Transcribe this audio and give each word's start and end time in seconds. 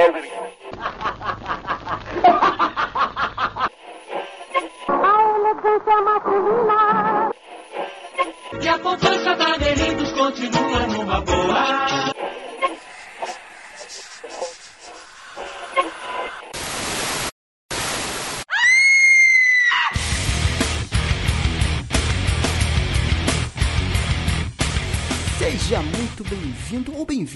already 0.00 0.39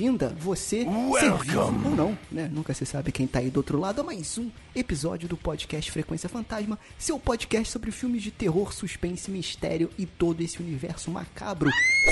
bem-vinda, 0.05 0.37
você, 0.39 0.85
vivo 0.85 1.89
ou 1.89 1.97
não, 1.97 2.19
né? 2.31 2.47
Nunca 2.53 2.75
se 2.75 2.85
sabe 2.85 3.11
quem 3.11 3.27
tá 3.27 3.39
aí 3.39 3.49
do 3.49 3.57
outro 3.57 3.81
lado, 3.81 4.03
a 4.03 4.05
mais 4.05 4.37
um 4.37 4.51
episódio 4.77 5.27
do 5.27 5.35
podcast 5.35 5.91
Frequência 5.91 6.29
Fantasma, 6.29 6.79
seu 6.99 7.19
podcast 7.19 7.73
sobre 7.73 7.91
filmes 7.91 8.23
de 8.23 8.31
terror, 8.31 8.71
suspense, 8.75 9.31
mistério 9.31 9.91
e 9.97 10.05
todo 10.05 10.43
esse 10.43 10.61
universo 10.61 11.11
macabro. 11.11 11.71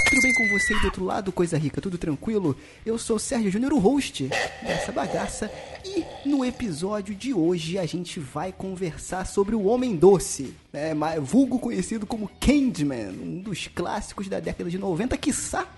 Tudo 0.09 0.23
bem 0.23 0.33
com 0.33 0.59
você 0.59 0.73
aí 0.73 0.81
do 0.81 0.87
outro 0.87 1.05
lado, 1.05 1.33
coisa 1.33 1.59
rica, 1.59 1.83
tudo 1.83 1.99
tranquilo? 1.99 2.57
Eu 2.87 2.97
sou 2.97 3.17
o 3.17 3.21
Sérgio 3.21 3.51
Júnior, 3.51 3.75
o 3.75 3.79
host 3.79 4.27
dessa 4.63 4.91
bagaça, 4.91 5.53
e 5.85 6.03
no 6.27 6.43
episódio 6.47 7.15
de 7.15 7.35
hoje 7.35 7.79
a 7.79 7.85
gente 7.85 8.19
vai 8.19 8.53
conversar 8.53 9.27
sobre 9.27 9.55
o 9.55 9.65
Homem 9.65 9.95
Doce, 9.97 10.55
né? 10.73 10.95
vulgo 11.21 11.59
conhecido 11.59 12.07
como 12.07 12.31
Candyman, 12.41 13.11
um 13.11 13.43
dos 13.43 13.67
clássicos 13.67 14.29
da 14.29 14.41
década 14.41 14.71
de 14.71 14.79
90, 14.79 15.15
quiçá 15.19 15.69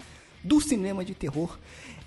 do 0.44 0.60
cinema 0.60 1.04
de 1.04 1.14
terror, 1.14 1.58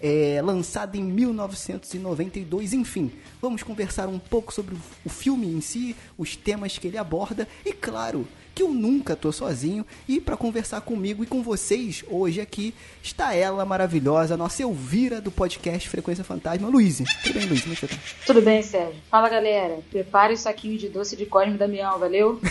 é, 0.02 0.42
lançado 0.44 0.96
em 0.96 1.04
1992. 1.04 2.74
Enfim, 2.74 3.12
vamos 3.42 3.64
conversar 3.64 4.08
um 4.08 4.20
pouco 4.20 4.54
sobre 4.54 4.76
o, 5.06 5.10
filme 5.10 5.48
em 5.48 5.62
si, 5.62 5.96
os 6.18 6.36
temas 6.36 6.78
que 6.78 6.88
ele 6.88 6.98
aborda 6.98 7.48
e, 7.66 7.74
claro, 7.74 8.28
que 8.54 8.64
eu 8.64 8.70
nunca 8.70 9.16
tô 9.16 9.32
sozinho. 9.32 9.86
E 10.08 10.20
para 10.20 10.38
conversar 10.38 10.82
comigo 10.82 11.24
e 11.24 11.28
com 11.28 11.42
vocês 11.42 12.04
hoje 12.08 12.42
aqui 12.42 12.74
está 13.02 13.34
ela 13.34 13.66
maravilhosa, 13.66 14.38
nossa 14.38 14.64
Elvira 14.64 15.22
do 15.22 15.32
podcast 15.32 15.88
Frequência 15.90 16.24
Fantasma, 16.24 16.68
Luiz. 16.68 16.98
Tudo 17.24 17.40
bem, 17.40 17.48
Luiz? 17.48 17.62
Como 17.62 17.74
é 17.74 17.76
você 17.76 17.88
tá? 17.88 17.98
Tudo 18.26 18.42
bem, 18.42 18.62
Sérgio? 18.62 19.02
Fala, 19.10 19.30
galera. 19.30 19.80
Prepare 19.90 20.34
o 20.34 20.38
saquinho 20.38 20.78
de 20.78 20.90
doce 20.90 21.16
de 21.16 21.26
Cosme 21.26 21.58
Damião, 21.58 22.00
valeu? 22.00 22.40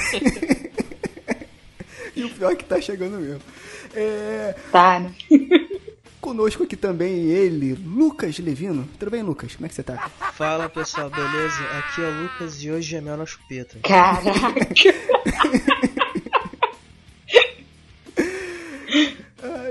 E 2.16 2.24
o 2.24 2.30
pior 2.30 2.52
é 2.52 2.56
que 2.56 2.64
tá 2.64 2.80
chegando 2.80 3.18
mesmo. 3.18 3.42
É, 3.94 4.54
Tá, 4.72 5.00
né? 5.00 5.12
conosco 6.26 6.64
aqui 6.64 6.74
também 6.74 7.26
ele, 7.26 7.74
Lucas 7.74 8.36
Levino. 8.40 8.88
Tudo 8.98 9.12
bem, 9.12 9.22
Lucas? 9.22 9.54
Como 9.54 9.64
é 9.64 9.68
que 9.68 9.76
você 9.76 9.84
tá? 9.84 10.10
Fala 10.32 10.68
pessoal, 10.68 11.08
beleza? 11.08 11.62
Aqui 11.78 12.02
é 12.02 12.08
o 12.08 12.22
Lucas 12.22 12.60
e 12.64 12.68
hoje 12.68 12.96
é 12.96 13.00
mel 13.00 13.16
na 13.16 13.24
chupeta. 13.24 13.78
Caraca. 13.80 14.32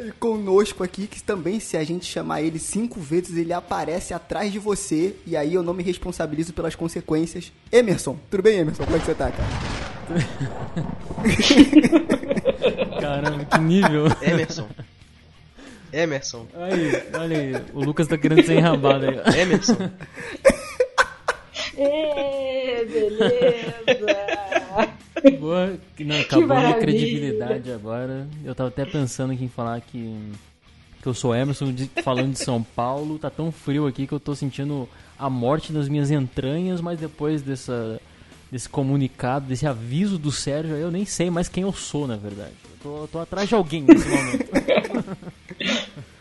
E 0.06 0.12
conosco 0.20 0.84
aqui, 0.84 1.08
que 1.08 1.24
também, 1.24 1.60
se 1.60 1.76
a 1.76 1.84
gente 1.84 2.06
chamar 2.06 2.42
ele 2.44 2.60
cinco 2.60 3.00
vezes, 3.00 3.36
ele 3.38 3.52
aparece 3.52 4.14
atrás 4.14 4.52
de 4.52 4.60
você. 4.60 5.16
E 5.26 5.36
aí 5.36 5.56
eu 5.56 5.64
não 5.64 5.74
me 5.74 5.82
responsabilizo 5.82 6.54
pelas 6.54 6.76
consequências. 6.76 7.52
Emerson, 7.72 8.16
tudo 8.30 8.44
bem, 8.44 8.60
Emerson? 8.60 8.86
Como 8.86 8.96
é 8.96 9.00
que 9.00 9.06
você 9.06 9.16
tá, 9.16 9.32
cara? 9.32 9.50
Caramba, 13.02 13.46
que 13.46 13.58
nível. 13.58 14.06
Emerson. 14.22 14.68
Emerson. 16.00 16.46
Aí, 16.56 17.04
olha 17.18 17.38
aí, 17.38 17.54
o 17.74 17.80
Lucas 17.84 18.08
tá 18.08 18.18
querendo 18.18 18.44
ser 18.46 18.58
enrabado 18.58 19.06
aí. 19.06 19.40
Emerson. 19.42 19.78
Ê, 21.78 22.86
beleza. 22.86 23.76
Boa, 25.40 25.74
não, 26.00 26.20
acabou 26.20 26.46
minha 26.46 26.56
maravilha. 26.60 26.80
credibilidade 26.80 27.72
agora. 27.72 28.28
Eu 28.44 28.54
tava 28.54 28.70
até 28.70 28.86
pensando 28.86 29.34
aqui 29.34 29.44
em 29.46 29.50
falar 29.50 29.80
que, 29.82 30.20
que 31.02 31.08
eu 31.08 31.14
sou 31.14 31.34
Emerson 31.36 31.72
de- 31.72 31.90
falando 32.04 32.34
de 32.34 32.40
São 32.40 32.62
Paulo. 32.62 33.18
Tá 33.18 33.30
tão 33.30 33.52
frio 33.52 33.88
aqui 33.88 34.06
que 34.06 34.14
eu 34.14 34.20
tô 34.20 34.36
sentindo 34.36 34.88
a 35.18 35.30
morte 35.30 35.72
das 35.74 35.88
minhas 35.88 36.12
entranhas, 36.12 36.80
mas 36.82 37.00
depois 37.00 37.42
dessa, 37.42 38.00
desse 38.52 38.70
comunicado, 38.70 39.48
desse 39.48 39.66
aviso 39.66 40.18
do 40.18 40.32
Sérgio, 40.32 40.76
aí 40.76 40.82
eu 40.82 40.92
nem 40.92 41.06
sei 41.06 41.30
mais 41.30 41.48
quem 41.50 41.64
eu 41.64 41.74
sou, 41.74 42.06
na 42.06 42.18
verdade. 42.18 42.54
Eu 42.64 42.78
tô, 42.84 42.98
eu 43.04 43.08
tô 43.08 43.20
atrás 43.20 43.50
de 43.50 43.56
alguém 43.56 43.82
nesse 43.84 44.08
momento. 44.08 44.46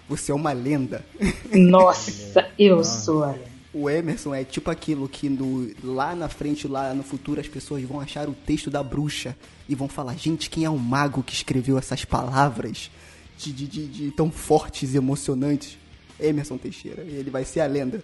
Você 0.08 0.32
é 0.32 0.34
uma 0.34 0.52
lenda. 0.52 1.04
Nossa, 1.52 2.46
eu 2.58 2.84
sou. 2.84 3.20
olha. 3.22 3.54
O 3.72 3.90
Emerson 3.90 4.32
é 4.32 4.44
tipo 4.44 4.70
aquilo 4.70 5.08
que 5.08 5.28
no, 5.28 5.68
lá 5.82 6.14
na 6.14 6.28
frente, 6.28 6.68
lá 6.68 6.94
no 6.94 7.02
futuro, 7.02 7.40
as 7.40 7.48
pessoas 7.48 7.82
vão 7.82 8.00
achar 8.00 8.28
o 8.28 8.32
texto 8.32 8.70
da 8.70 8.82
bruxa 8.82 9.36
e 9.68 9.74
vão 9.74 9.88
falar: 9.88 10.14
gente, 10.14 10.48
quem 10.48 10.64
é 10.64 10.70
o 10.70 10.78
mago 10.78 11.22
que 11.24 11.32
escreveu 11.34 11.76
essas 11.76 12.04
palavras 12.04 12.88
de, 13.36 13.52
de, 13.52 13.66
de- 13.66 13.86
de 13.88 14.10
tão 14.12 14.30
fortes 14.30 14.94
e 14.94 14.96
emocionantes? 14.96 15.76
Emerson 16.20 16.56
Teixeira, 16.56 17.02
ele 17.02 17.28
vai 17.28 17.44
ser 17.44 17.60
a 17.62 17.66
lenda. 17.66 18.00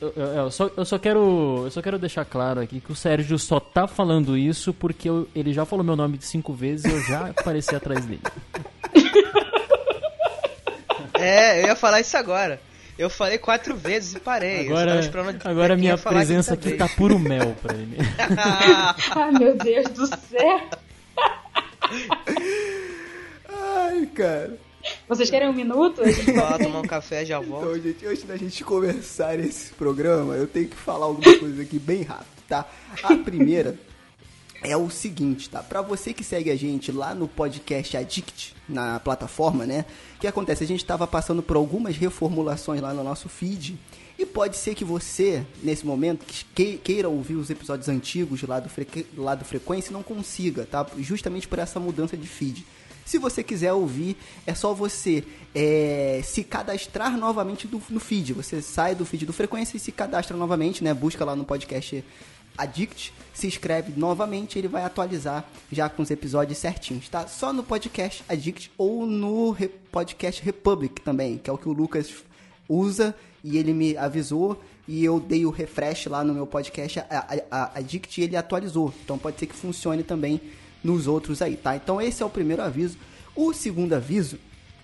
Eu, 0.00 0.12
eu- 0.16 0.24
eu 0.26 0.50
só, 0.50 0.68
eu, 0.76 0.84
só 0.84 0.98
quero, 0.98 1.62
eu 1.66 1.70
só 1.70 1.80
quero 1.80 1.96
deixar 2.00 2.24
claro 2.24 2.60
aqui 2.60 2.80
que 2.80 2.90
o 2.90 2.96
Sérgio 2.96 3.38
só 3.38 3.60
tá 3.60 3.86
falando 3.86 4.36
isso 4.36 4.74
porque 4.74 5.08
eu- 5.08 5.28
ele 5.36 5.52
já 5.52 5.64
falou 5.64 5.84
meu 5.84 5.94
nome 5.94 6.18
cinco 6.20 6.52
vezes 6.52 6.86
e 6.86 6.90
eu 6.90 7.00
já 7.04 7.26
apareci 7.28 7.72
atrás 7.76 8.04
dele. 8.04 8.22
É, 11.24 11.62
eu 11.62 11.66
ia 11.68 11.76
falar 11.76 12.00
isso 12.00 12.16
agora. 12.16 12.60
Eu 12.98 13.08
falei 13.08 13.38
quatro 13.38 13.74
vezes 13.74 14.14
e 14.14 14.20
parei. 14.20 14.66
Agora, 14.66 15.00
agora 15.44 15.74
quem 15.74 15.84
minha 15.84 15.96
presença 15.98 16.54
aqui 16.54 16.72
tá 16.72 16.88
puro 16.88 17.18
mel 17.18 17.56
pra 17.62 17.74
ele. 17.74 17.96
Ai, 19.16 19.30
meu 19.32 19.56
Deus 19.56 19.88
do 19.88 20.06
céu. 20.06 20.60
Ai, 23.48 24.06
cara. 24.14 24.56
Vocês 25.08 25.30
querem 25.30 25.48
um 25.48 25.52
minuto? 25.52 26.02
A 26.02 26.10
gente 26.10 26.32
Vou 26.32 26.42
lá 26.42 26.52
pode- 26.52 26.64
tomar 26.64 26.80
um 26.80 26.86
café 26.86 27.24
já 27.24 27.38
volto. 27.38 27.76
Então, 27.76 27.80
gente, 27.92 28.06
antes 28.06 28.24
da 28.24 28.36
gente 28.36 28.64
começar 28.64 29.38
esse 29.38 29.72
programa, 29.74 30.34
eu 30.34 30.46
tenho 30.46 30.68
que 30.68 30.76
falar 30.76 31.06
algumas 31.06 31.36
coisas 31.38 31.60
aqui 31.60 31.78
bem 31.78 32.02
rápido, 32.02 32.26
tá? 32.48 32.66
A 33.02 33.14
primeira 33.16 33.76
é 34.62 34.76
o 34.76 34.88
seguinte, 34.90 35.50
tá? 35.50 35.62
Pra 35.62 35.82
você 35.82 36.12
que 36.12 36.22
segue 36.22 36.50
a 36.50 36.56
gente 36.56 36.92
lá 36.92 37.14
no 37.14 37.26
podcast 37.26 37.96
Addict, 37.96 38.54
na 38.68 39.00
plataforma, 39.00 39.66
né? 39.66 39.84
O 40.16 40.20
que 40.20 40.26
acontece? 40.26 40.62
A 40.62 40.66
gente 40.66 40.84
tava 40.84 41.06
passando 41.06 41.42
por 41.42 41.56
algumas 41.56 41.96
reformulações 41.96 42.80
lá 42.80 42.94
no 42.94 43.02
nosso 43.02 43.28
feed. 43.28 43.78
E 44.18 44.24
pode 44.26 44.56
ser 44.56 44.74
que 44.74 44.84
você, 44.84 45.44
nesse 45.62 45.84
momento, 45.84 46.24
que- 46.54 46.76
queira 46.78 47.08
ouvir 47.08 47.34
os 47.34 47.50
episódios 47.50 47.88
antigos 47.88 48.42
lá 48.42 48.60
do, 48.60 48.68
Freque- 48.68 49.06
lá 49.16 49.34
do 49.34 49.44
Frequência 49.44 49.90
não 49.90 50.02
consiga, 50.02 50.64
tá? 50.70 50.86
Justamente 50.98 51.48
por 51.48 51.58
essa 51.58 51.80
mudança 51.80 52.16
de 52.16 52.28
feed. 52.28 52.64
Se 53.04 53.18
você 53.18 53.42
quiser 53.42 53.72
ouvir, 53.72 54.16
é 54.46 54.54
só 54.54 54.72
você 54.72 55.24
é, 55.54 56.20
se 56.22 56.44
cadastrar 56.44 57.18
novamente 57.18 57.66
do- 57.66 57.82
no 57.90 57.98
feed. 57.98 58.32
Você 58.34 58.62
sai 58.62 58.94
do 58.94 59.04
feed 59.04 59.26
do 59.26 59.32
Frequência 59.32 59.76
e 59.76 59.80
se 59.80 59.90
cadastra 59.90 60.36
novamente, 60.36 60.84
né? 60.84 60.94
Busca 60.94 61.24
lá 61.24 61.34
no 61.34 61.44
podcast 61.44 62.04
Addict, 62.56 63.12
se 63.32 63.46
inscreve 63.46 63.92
novamente, 63.96 64.58
ele 64.58 64.68
vai 64.68 64.84
atualizar 64.84 65.44
já 65.70 65.88
com 65.88 66.02
os 66.02 66.10
episódios 66.10 66.58
certinhos, 66.58 67.08
tá? 67.08 67.26
Só 67.26 67.52
no 67.52 67.62
podcast 67.62 68.24
Addict 68.28 68.70
ou 68.76 69.06
no 69.06 69.56
podcast 69.90 70.42
Republic 70.42 71.00
também, 71.00 71.38
que 71.38 71.48
é 71.48 71.52
o 71.52 71.58
que 71.58 71.68
o 71.68 71.72
Lucas 71.72 72.12
usa 72.68 73.14
e 73.42 73.58
ele 73.58 73.72
me 73.72 73.96
avisou 73.96 74.62
e 74.86 75.04
eu 75.04 75.18
dei 75.20 75.46
o 75.46 75.50
refresh 75.50 76.06
lá 76.06 76.24
no 76.24 76.34
meu 76.34 76.46
podcast 76.46 77.00
a, 77.00 77.06
a, 77.10 77.62
a 77.62 77.78
Addict 77.78 78.20
e 78.20 78.24
ele 78.24 78.36
atualizou. 78.36 78.92
Então 79.04 79.18
pode 79.18 79.38
ser 79.38 79.46
que 79.46 79.54
funcione 79.54 80.02
também 80.02 80.40
nos 80.82 81.06
outros 81.06 81.40
aí, 81.40 81.56
tá? 81.56 81.76
Então 81.76 82.00
esse 82.00 82.22
é 82.22 82.26
o 82.26 82.30
primeiro 82.30 82.62
aviso. 82.62 82.98
O 83.34 83.52
segundo 83.52 83.94
aviso 83.94 84.38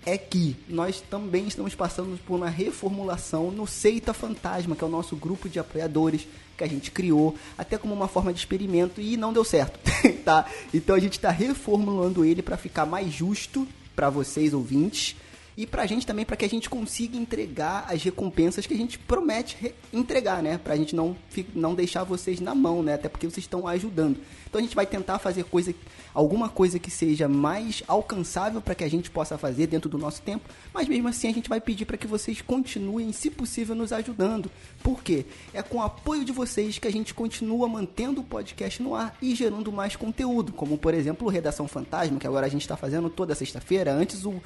é 0.05 0.17
que 0.17 0.55
nós 0.67 1.01
também 1.01 1.47
estamos 1.47 1.75
passando 1.75 2.17
por 2.25 2.35
uma 2.35 2.49
reformulação 2.49 3.51
no 3.51 3.67
Seita 3.67 4.13
Fantasma, 4.13 4.75
que 4.75 4.83
é 4.83 4.87
o 4.87 4.89
nosso 4.89 5.15
grupo 5.15 5.49
de 5.49 5.59
apoiadores 5.59 6.27
que 6.57 6.63
a 6.63 6.67
gente 6.67 6.91
criou, 6.91 7.35
até 7.57 7.77
como 7.77 7.93
uma 7.93 8.07
forma 8.07 8.33
de 8.33 8.39
experimento 8.39 8.99
e 8.99 9.15
não 9.15 9.31
deu 9.31 9.43
certo, 9.43 9.79
tá? 10.25 10.45
Então 10.73 10.95
a 10.95 10.99
gente 10.99 11.13
está 11.13 11.29
reformulando 11.29 12.25
ele 12.25 12.41
para 12.41 12.57
ficar 12.57 12.85
mais 12.85 13.11
justo 13.13 13.67
para 13.95 14.09
vocês 14.09 14.53
ouvintes 14.53 15.15
e 15.57 15.65
pra 15.67 15.85
gente 15.85 16.07
também, 16.07 16.23
para 16.25 16.37
que 16.37 16.45
a 16.45 16.49
gente 16.49 16.69
consiga 16.69 17.17
entregar 17.17 17.85
as 17.89 18.01
recompensas 18.01 18.65
que 18.65 18.73
a 18.73 18.77
gente 18.77 18.97
promete 18.97 19.57
re- 19.59 19.73
entregar, 19.91 20.41
né? 20.41 20.57
Pra 20.57 20.75
gente 20.77 20.95
não, 20.95 21.15
não 21.53 21.75
deixar 21.75 22.05
vocês 22.05 22.39
na 22.39 22.55
mão, 22.55 22.81
né? 22.81 22.93
Até 22.93 23.09
porque 23.09 23.27
vocês 23.29 23.43
estão 23.43 23.67
ajudando. 23.67 24.17
Então 24.49 24.59
a 24.59 24.61
gente 24.61 24.73
vai 24.75 24.85
tentar 24.85 25.19
fazer 25.19 25.43
coisa, 25.43 25.73
alguma 26.13 26.49
coisa 26.49 26.79
que 26.79 26.89
seja 26.89 27.27
mais 27.27 27.83
alcançável 27.87 28.61
para 28.61 28.75
que 28.75 28.83
a 28.83 28.89
gente 28.89 29.09
possa 29.09 29.37
fazer 29.37 29.67
dentro 29.67 29.89
do 29.89 29.97
nosso 29.97 30.21
tempo, 30.21 30.49
mas 30.73 30.87
mesmo 30.87 31.07
assim 31.07 31.27
a 31.27 31.33
gente 31.33 31.49
vai 31.49 31.61
pedir 31.61 31.85
para 31.85 31.97
que 31.97 32.07
vocês 32.07 32.41
continuem, 32.41 33.11
se 33.11 33.29
possível, 33.29 33.75
nos 33.75 33.93
ajudando. 33.93 34.51
Por 34.83 35.03
quê? 35.03 35.25
É 35.53 35.61
com 35.61 35.77
o 35.77 35.81
apoio 35.81 36.25
de 36.25 36.31
vocês 36.31 36.77
que 36.77 36.87
a 36.87 36.91
gente 36.91 37.13
continua 37.13 37.67
mantendo 37.67 38.21
o 38.21 38.23
podcast 38.23 38.81
no 38.81 38.95
ar 38.95 39.15
e 39.21 39.35
gerando 39.35 39.71
mais 39.71 39.95
conteúdo, 39.95 40.51
como 40.53 40.77
por 40.77 40.93
exemplo 40.93 41.27
o 41.27 41.29
Redação 41.29 41.67
Fantasma, 41.67 42.19
que 42.19 42.27
agora 42.27 42.45
a 42.45 42.49
gente 42.49 42.61
está 42.61 42.75
fazendo 42.75 43.09
toda 43.09 43.35
sexta-feira. 43.35 43.93
Antes 43.93 44.25
o 44.25 44.41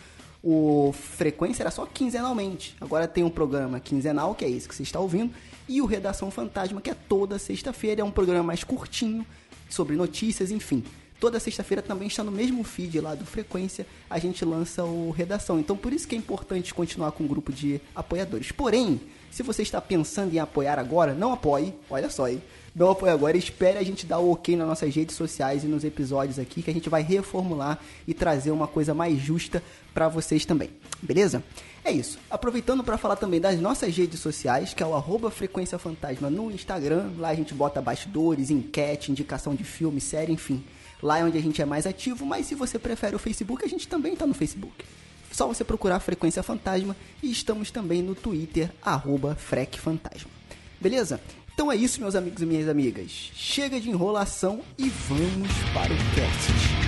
O 0.46 0.92
Frequência 0.92 1.64
era 1.64 1.72
só 1.72 1.86
quinzenalmente. 1.86 2.76
Agora 2.82 3.08
tem 3.08 3.24
um 3.24 3.30
programa 3.30 3.80
quinzenal, 3.80 4.36
que 4.36 4.44
é 4.44 4.50
esse 4.50 4.68
que 4.68 4.76
você 4.76 4.84
está 4.84 5.00
ouvindo, 5.00 5.34
e 5.70 5.82
o 5.82 5.86
Redação 5.86 6.30
Fantasma, 6.30 6.82
que 6.82 6.90
é 6.90 6.94
toda 6.94 7.40
sexta-feira. 7.40 8.02
É 8.02 8.04
um 8.04 8.12
programa 8.12 8.44
mais 8.44 8.62
curtinho, 8.62 9.26
sobre 9.70 9.96
notícias, 9.96 10.52
enfim. 10.52 10.84
Toda 11.24 11.40
sexta-feira 11.40 11.82
também 11.82 12.10
está 12.10 12.22
no 12.22 12.34
mesmo 12.34 12.66
feed 12.66 13.00
lá 13.00 13.16
do 13.16 13.26
Frequência, 13.26 13.88
a 14.10 14.20
gente 14.20 14.44
lança 14.44 14.84
o 14.84 15.10
Redação. 15.10 15.58
Então 15.58 15.78
por 15.78 15.94
isso 15.94 16.06
que 16.06 16.16
é 16.16 16.18
importante 16.18 16.74
continuar 16.74 17.14
com 17.14 17.24
o 17.24 17.28
grupo 17.30 17.50
de 17.50 17.80
apoiadores. 17.96 18.52
Porém, 18.52 19.00
se 19.32 19.42
você 19.42 19.62
está 19.62 19.80
pensando 19.80 20.34
em 20.34 20.40
apoiar 20.40 20.78
agora, 20.78 21.14
não 21.14 21.32
apoie, 21.32 21.74
olha 21.90 22.10
só 22.10 22.26
aí. 22.26 22.42
Não 22.76 22.92
apoie 22.92 23.10
agora, 23.10 23.38
espere 23.38 23.78
a 23.78 23.84
gente 23.84 24.06
dar 24.06 24.20
o 24.20 24.34
ok 24.34 24.58
nas 24.58 24.68
nossas 24.68 24.94
redes 24.94 25.16
sociais 25.16 25.64
e 25.64 25.68
nos 25.68 25.86
episódios 25.86 26.38
aqui, 26.38 26.62
que 26.62 26.70
a 26.70 26.74
gente 26.74 26.90
vai 26.90 27.02
reformular 27.02 27.80
e 28.06 28.14
trazer 28.14 28.52
uma 28.52 28.68
coisa 28.68 28.94
mais 28.94 29.18
justa 29.18 29.64
para 29.94 30.10
vocês 30.10 30.44
também. 30.44 30.72
Beleza? 31.02 31.42
É 31.86 31.92
isso. 31.92 32.20
Aproveitando 32.30 32.84
para 32.84 32.98
falar 32.98 33.16
também 33.16 33.40
das 33.40 33.62
nossas 33.62 33.96
redes 33.96 34.20
sociais, 34.20 34.74
que 34.74 34.84
é 34.84 34.86
o 34.86 34.94
arroba 34.94 35.32
Frequência 35.32 35.80
Fantasma 35.80 36.30
no 36.30 36.52
Instagram. 36.52 37.12
Lá 37.18 37.30
a 37.30 37.36
gente 37.36 37.54
bota 37.54 37.82
bastidores, 37.82 38.50
enquete, 38.50 39.10
indicação 39.10 39.56
de 39.56 39.64
filme, 39.64 40.02
série, 40.02 40.34
enfim. 40.34 40.62
Lá 41.04 41.20
é 41.20 41.24
onde 41.26 41.38
a 41.38 41.42
gente 41.42 41.62
é 41.62 41.66
mais 41.66 41.86
ativo, 41.86 42.26
mas 42.26 42.46
se 42.46 42.56
você 42.56 42.80
prefere 42.80 43.14
o 43.14 43.20
Facebook, 43.20 43.64
a 43.64 43.68
gente 43.68 43.90
também 43.90 44.14
está 44.14 44.26
no 44.26 44.34
Facebook. 44.34 44.86
Só 45.30 45.46
você 45.46 45.62
procurar 45.62 46.00
Frequência 46.00 46.42
Fantasma 46.42 46.96
e 47.22 47.30
estamos 47.30 47.70
também 47.70 48.02
no 48.02 48.16
Twitter, 48.16 48.72
arroba 48.82 49.36
FrecFantasma. 49.36 50.32
Beleza? 50.80 51.20
Então 51.54 51.70
é 51.70 51.76
isso, 51.76 52.00
meus 52.00 52.16
amigos 52.16 52.42
e 52.42 52.46
minhas 52.46 52.70
amigas. 52.70 53.32
Chega 53.36 53.82
de 53.82 53.90
enrolação 53.90 54.62
e 54.78 54.88
vamos 54.88 55.50
para 55.74 55.92
o 55.92 55.98
cast. 56.16 56.83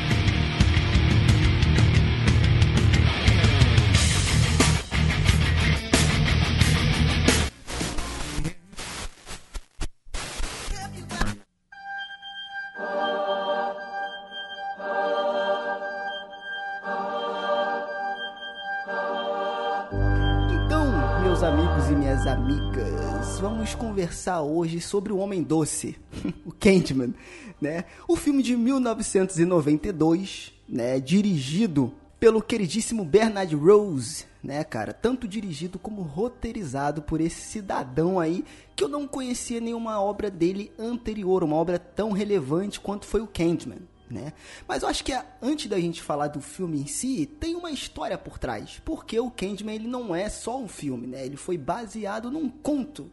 Vamos 23.65 23.73
conversar 23.73 24.43
hoje 24.43 24.79
sobre 24.79 25.11
o 25.11 25.17
Homem 25.17 25.41
Doce, 25.41 25.97
o 26.45 26.51
Candyman, 26.51 27.15
né? 27.59 27.85
O 28.07 28.15
filme 28.15 28.43
de 28.43 28.55
1992, 28.55 30.53
né, 30.69 30.99
dirigido 30.99 31.91
pelo 32.19 32.43
queridíssimo 32.43 33.03
Bernard 33.03 33.55
Rose, 33.55 34.25
né, 34.43 34.63
cara? 34.63 34.93
Tanto 34.93 35.27
dirigido 35.27 35.79
como 35.79 36.03
roteirizado 36.03 37.01
por 37.01 37.19
esse 37.19 37.41
cidadão 37.41 38.19
aí 38.19 38.45
que 38.75 38.83
eu 38.83 38.87
não 38.87 39.07
conhecia 39.07 39.59
nenhuma 39.59 39.99
obra 39.99 40.29
dele 40.29 40.71
anterior, 40.77 41.43
uma 41.43 41.55
obra 41.55 41.79
tão 41.79 42.11
relevante 42.11 42.79
quanto 42.79 43.07
foi 43.07 43.21
o 43.21 43.27
Candyman, 43.27 43.79
né? 44.07 44.33
Mas 44.67 44.83
eu 44.83 44.89
acho 44.89 45.03
que 45.03 45.11
antes 45.41 45.65
da 45.65 45.79
gente 45.79 46.03
falar 46.03 46.27
do 46.27 46.39
filme 46.39 46.81
em 46.81 46.85
si, 46.85 47.25
tem 47.39 47.55
uma 47.55 47.71
história 47.71 48.15
por 48.15 48.37
trás. 48.37 48.79
Porque 48.85 49.19
o 49.19 49.31
Candyman 49.31 49.73
ele 49.73 49.87
não 49.87 50.15
é 50.15 50.29
só 50.29 50.55
um 50.55 50.67
filme, 50.67 51.07
né? 51.07 51.25
Ele 51.25 51.35
foi 51.35 51.57
baseado 51.57 52.29
num 52.29 52.47
conto 52.47 53.09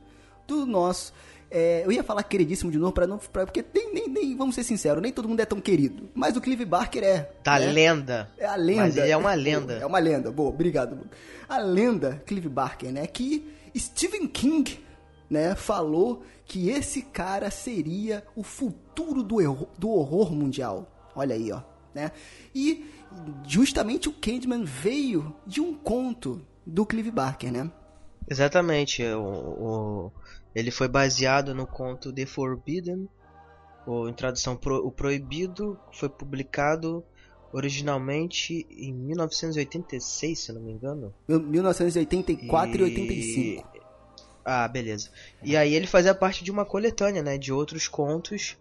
do 0.46 0.66
nosso. 0.66 1.12
é, 1.50 1.82
eu 1.84 1.92
ia 1.92 2.02
falar 2.02 2.22
queridíssimo 2.22 2.70
de 2.70 2.78
novo 2.78 2.92
para 2.92 3.06
não, 3.06 3.18
pra, 3.18 3.44
porque 3.46 3.62
tem, 3.62 3.92
nem, 3.92 4.08
nem, 4.08 4.36
vamos 4.36 4.54
ser 4.54 4.64
sinceros, 4.64 5.02
nem 5.02 5.12
todo 5.12 5.28
mundo 5.28 5.40
é 5.40 5.44
tão 5.46 5.60
querido. 5.60 6.08
Mas 6.14 6.36
o 6.36 6.40
Clive 6.40 6.64
Barker 6.64 7.02
é. 7.04 7.30
Da 7.44 7.58
né? 7.58 7.66
lenda. 7.72 8.30
É 8.38 8.46
a 8.46 8.56
lenda. 8.56 8.82
Mas 8.82 8.96
ele 8.96 9.10
é 9.10 9.16
uma 9.16 9.34
lenda. 9.34 9.74
É 9.74 9.86
uma 9.86 9.98
lenda. 9.98 10.30
Boa, 10.32 10.48
obrigado. 10.50 10.98
A 11.48 11.58
lenda 11.58 12.22
Clive 12.26 12.48
Barker, 12.48 12.90
né? 12.90 13.06
Que 13.06 13.52
Stephen 13.76 14.26
King, 14.26 14.80
né, 15.28 15.54
falou 15.54 16.22
que 16.46 16.68
esse 16.70 17.02
cara 17.02 17.50
seria 17.50 18.22
o 18.36 18.42
futuro 18.42 19.22
do, 19.22 19.40
erro- 19.40 19.68
do 19.78 19.90
horror 19.90 20.32
mundial. 20.32 20.90
Olha 21.14 21.34
aí, 21.34 21.50
ó, 21.52 21.60
né? 21.94 22.10
E 22.54 22.84
justamente 23.46 24.08
o 24.08 24.12
Candyman 24.12 24.64
veio 24.64 25.34
de 25.46 25.60
um 25.60 25.74
conto 25.74 26.40
do 26.66 26.84
Clive 26.86 27.10
Barker, 27.10 27.52
né? 27.52 27.70
Exatamente. 28.28 29.02
O, 29.04 29.22
o- 29.22 30.12
ele 30.54 30.70
foi 30.70 30.88
baseado 30.88 31.54
no 31.54 31.66
conto 31.66 32.12
The 32.12 32.26
Forbidden, 32.26 33.08
ou 33.86 34.08
em 34.08 34.12
tradução 34.14 34.56
Pro- 34.56 34.86
O 34.86 34.92
Proibido, 34.92 35.78
foi 35.98 36.08
publicado 36.08 37.04
originalmente 37.52 38.66
em 38.70 38.92
1986, 38.94 40.44
se 40.44 40.52
não 40.52 40.62
me 40.62 40.72
engano. 40.72 41.12
1984 41.28 42.80
e 42.80 42.84
85. 42.84 43.68
Ah, 44.44 44.66
beleza. 44.66 45.08
E 45.42 45.56
aí 45.56 45.74
ele 45.74 45.86
fazia 45.86 46.14
parte 46.14 46.42
de 46.42 46.50
uma 46.50 46.64
coletânea, 46.64 47.22
né, 47.22 47.38
de 47.38 47.52
outros 47.52 47.86
contos 47.88 48.56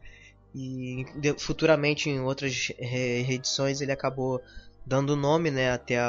e 0.54 1.06
futuramente 1.40 2.10
em 2.10 2.20
outras 2.20 2.68
re- 2.78 3.22
reedições 3.22 3.80
ele 3.82 3.92
acabou 3.92 4.42
dando 4.86 5.16
nome, 5.16 5.50
né, 5.50 5.72
até 5.72 5.98
a, 5.98 6.06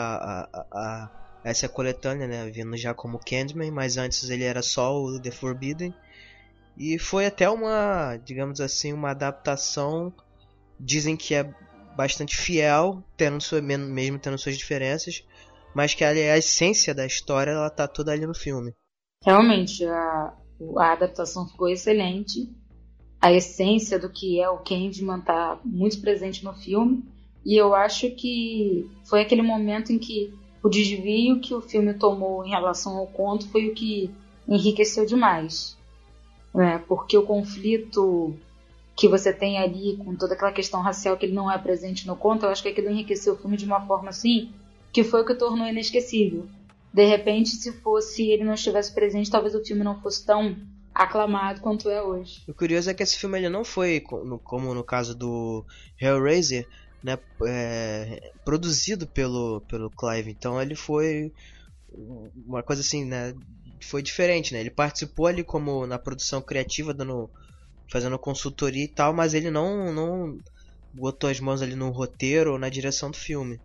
a, 0.52 0.66
a- 0.72 1.10
a 1.44 1.50
essa 1.50 1.68
coletânea, 1.68 2.26
né, 2.26 2.50
vindo 2.50 2.76
já 2.76 2.94
como 2.94 3.18
Candyman, 3.18 3.70
mas 3.70 3.96
antes 3.96 4.28
ele 4.30 4.44
era 4.44 4.62
só 4.62 4.96
o 4.96 5.20
The 5.20 5.30
Forbidden. 5.30 5.94
E 6.76 6.98
foi 6.98 7.26
até 7.26 7.50
uma, 7.50 8.16
digamos 8.16 8.60
assim, 8.60 8.92
uma 8.92 9.10
adaptação, 9.10 10.12
dizem 10.78 11.16
que 11.16 11.34
é 11.34 11.54
bastante 11.96 12.36
fiel, 12.36 13.02
tendo 13.16 13.40
sua, 13.40 13.60
mesmo 13.60 14.18
tendo 14.18 14.38
suas 14.38 14.56
diferenças, 14.56 15.24
mas 15.74 15.94
que 15.94 16.04
a, 16.04 16.08
a 16.08 16.38
essência 16.38 16.94
da 16.94 17.04
história 17.04 17.50
ela 17.50 17.70
tá 17.70 17.86
toda 17.86 18.12
ali 18.12 18.26
no 18.26 18.34
filme. 18.34 18.72
Realmente, 19.24 19.84
a, 19.84 20.34
a 20.78 20.92
adaptação 20.92 21.46
ficou 21.46 21.68
excelente. 21.68 22.50
A 23.20 23.32
essência 23.32 23.98
do 23.98 24.10
que 24.10 24.40
é 24.40 24.48
o 24.48 24.58
Candyman 24.58 25.20
tá 25.20 25.60
muito 25.64 26.00
presente 26.00 26.44
no 26.44 26.54
filme. 26.54 27.04
E 27.44 27.56
eu 27.56 27.74
acho 27.74 28.10
que 28.12 28.88
foi 29.04 29.20
aquele 29.20 29.42
momento 29.42 29.92
em 29.92 29.98
que 29.98 30.32
o 30.62 30.68
desvio 30.68 31.40
que 31.40 31.54
o 31.54 31.60
filme 31.60 31.94
tomou 31.94 32.44
em 32.44 32.50
relação 32.50 32.96
ao 32.96 33.06
conto 33.06 33.48
foi 33.48 33.68
o 33.68 33.74
que 33.74 34.10
enriqueceu 34.48 35.04
demais. 35.04 35.76
Né? 36.54 36.82
Porque 36.86 37.16
o 37.16 37.24
conflito 37.24 38.34
que 38.94 39.08
você 39.08 39.32
tem 39.32 39.58
ali 39.58 39.96
com 39.96 40.14
toda 40.14 40.34
aquela 40.34 40.52
questão 40.52 40.80
racial 40.80 41.16
que 41.16 41.26
ele 41.26 41.34
não 41.34 41.50
é 41.50 41.58
presente 41.58 42.06
no 42.06 42.14
conto, 42.14 42.44
eu 42.44 42.50
acho 42.50 42.62
que 42.62 42.68
aquilo 42.68 42.90
enriqueceu 42.90 43.34
o 43.34 43.36
filme 43.36 43.56
de 43.56 43.64
uma 43.64 43.80
forma 43.86 44.10
assim 44.10 44.52
que 44.92 45.02
foi 45.02 45.22
o 45.22 45.24
que 45.24 45.34
tornou 45.34 45.66
inesquecível. 45.66 46.46
De 46.92 47.06
repente, 47.06 47.50
se 47.50 47.72
fosse 47.72 48.30
ele 48.30 48.44
não 48.44 48.52
estivesse 48.52 48.92
presente, 48.92 49.30
talvez 49.30 49.54
o 49.54 49.64
filme 49.64 49.82
não 49.82 49.98
fosse 50.00 50.24
tão 50.24 50.54
aclamado 50.94 51.62
quanto 51.62 51.88
é 51.88 52.02
hoje. 52.02 52.42
O 52.46 52.52
curioso 52.52 52.90
é 52.90 52.94
que 52.94 53.02
esse 53.02 53.16
filme 53.16 53.38
ele 53.38 53.48
não 53.48 53.64
foi, 53.64 54.00
como 54.00 54.74
no 54.74 54.84
caso 54.84 55.16
do 55.16 55.64
Hellraiser, 55.98 56.68
né, 57.02 57.18
é, 57.46 58.32
produzido 58.44 59.06
pelo, 59.06 59.60
pelo 59.62 59.90
Clive. 59.90 60.30
Então 60.30 60.60
ele 60.60 60.74
foi 60.74 61.32
uma 62.46 62.62
coisa 62.62 62.80
assim, 62.80 63.04
né, 63.04 63.34
foi 63.80 64.02
diferente, 64.02 64.52
né? 64.54 64.60
Ele 64.60 64.70
participou 64.70 65.26
ali 65.26 65.42
como 65.42 65.86
na 65.86 65.98
produção 65.98 66.40
criativa, 66.40 66.94
dando, 66.94 67.28
fazendo 67.90 68.18
consultoria 68.18 68.84
e 68.84 68.88
tal, 68.88 69.12
mas 69.12 69.34
ele 69.34 69.50
não, 69.50 69.92
não 69.92 70.38
botou 70.92 71.28
as 71.28 71.40
mãos 71.40 71.62
ali 71.62 71.74
no 71.74 71.90
roteiro 71.90 72.52
ou 72.52 72.58
na 72.58 72.68
direção 72.68 73.10
do 73.10 73.16
filme. 73.16 73.60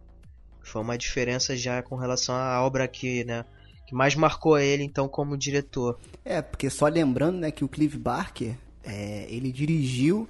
Foi 0.61 0.81
uma 0.81 0.97
diferença 0.97 1.55
já 1.55 1.81
com 1.81 1.95
relação 1.95 2.35
à 2.35 2.61
obra 2.61 2.87
que, 2.87 3.23
né, 3.23 3.45
que 3.85 3.95
mais 3.95 4.15
marcou 4.15 4.57
ele 4.57 4.83
então 4.83 5.07
como 5.07 5.37
diretor. 5.37 5.97
É, 6.25 6.41
porque 6.41 6.69
só 6.69 6.87
lembrando, 6.87 7.37
né, 7.37 7.51
que 7.51 7.63
o 7.63 7.69
Clive 7.69 7.97
Barker, 7.97 8.55
é, 8.83 9.27
ele 9.29 9.51
dirigiu 9.51 10.27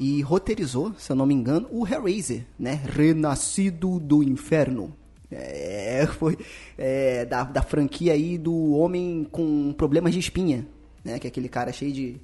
e 0.00 0.22
roteirizou, 0.22 0.94
se 0.96 1.12
eu 1.12 1.16
não 1.16 1.26
me 1.26 1.34
engano, 1.34 1.68
o 1.70 1.86
Hellraiser, 1.86 2.46
né, 2.58 2.80
Renascido 2.86 4.00
do 4.00 4.22
Inferno. 4.22 4.96
É, 5.30 6.08
foi 6.18 6.38
é, 6.78 7.26
da, 7.26 7.44
da 7.44 7.60
franquia 7.60 8.14
aí 8.14 8.38
do 8.38 8.72
homem 8.72 9.28
com 9.30 9.74
problemas 9.74 10.14
de 10.14 10.18
espinha, 10.18 10.66
né, 11.04 11.18
que 11.18 11.26
é 11.26 11.28
aquele 11.28 11.50
cara 11.50 11.70
cheio 11.70 11.92
de, 11.92 12.16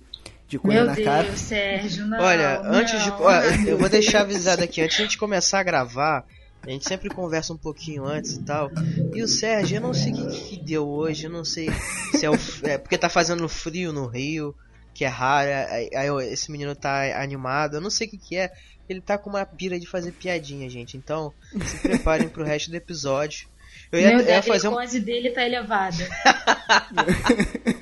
de 0.48 0.58
coisa 0.58 0.78
Meu 0.78 0.86
na 0.86 0.94
Deus, 0.94 1.06
cara. 1.06 1.36
Sérgio, 1.36 2.06
não. 2.06 2.18
Olha, 2.18 2.62
antes 2.62 2.98
de. 3.02 3.10
não. 3.10 3.20
Olha, 3.20 3.68
eu 3.68 3.76
vou 3.76 3.90
deixar 3.90 4.22
avisado 4.22 4.64
aqui, 4.64 4.80
antes 4.80 4.96
de 4.96 5.02
a 5.02 5.04
gente 5.04 5.18
começar 5.18 5.60
a 5.60 5.62
gravar, 5.62 6.26
a 6.62 6.70
gente 6.70 6.88
sempre 6.88 7.10
conversa 7.10 7.52
um 7.52 7.58
pouquinho 7.58 8.06
antes 8.06 8.32
e 8.32 8.42
tal. 8.42 8.70
E 9.14 9.22
o 9.22 9.28
Sérgio, 9.28 9.76
eu 9.76 9.82
não 9.82 9.92
sei 9.92 10.14
o 10.14 10.28
que, 10.28 10.40
que 10.40 10.64
deu 10.64 10.88
hoje, 10.88 11.24
eu 11.26 11.30
não 11.30 11.44
sei 11.44 11.68
se 12.12 12.24
é, 12.24 12.30
o, 12.30 12.34
é 12.62 12.78
porque 12.78 12.96
tá 12.96 13.10
fazendo 13.10 13.46
frio 13.50 13.92
no 13.92 14.06
Rio, 14.06 14.54
que 14.96 15.04
é 15.04 15.08
raro, 15.08 15.50
aí, 15.70 15.90
aí 15.94 16.06
eu- 16.06 16.20
esse 16.20 16.50
menino 16.50 16.74
tá 16.74 17.20
animado, 17.22 17.74
eu 17.76 17.80
não 17.80 17.90
sei 17.90 18.06
o 18.06 18.10
que, 18.10 18.18
que 18.18 18.36
é. 18.36 18.50
Ele 18.88 19.00
tá 19.00 19.18
com 19.18 19.28
uma 19.30 19.44
pira 19.44 19.78
de 19.80 19.86
fazer 19.86 20.12
piadinha, 20.12 20.70
gente. 20.70 20.96
Então, 20.96 21.32
se 21.66 21.78
preparem 21.82 22.28
pro 22.28 22.44
resto 22.44 22.70
do 22.70 22.76
episódio. 22.76 23.48
Eu 23.92 24.00
ia, 24.00 24.08
Meu 24.08 24.18
eu 24.20 24.26
ia 24.26 24.32
Deus, 24.34 24.46
fazer 24.46 24.66
a 24.68 24.70
um. 24.70 24.74
glicose 24.74 25.00
dele 25.00 25.30
tá 25.30 25.44
elevada. 25.44 26.08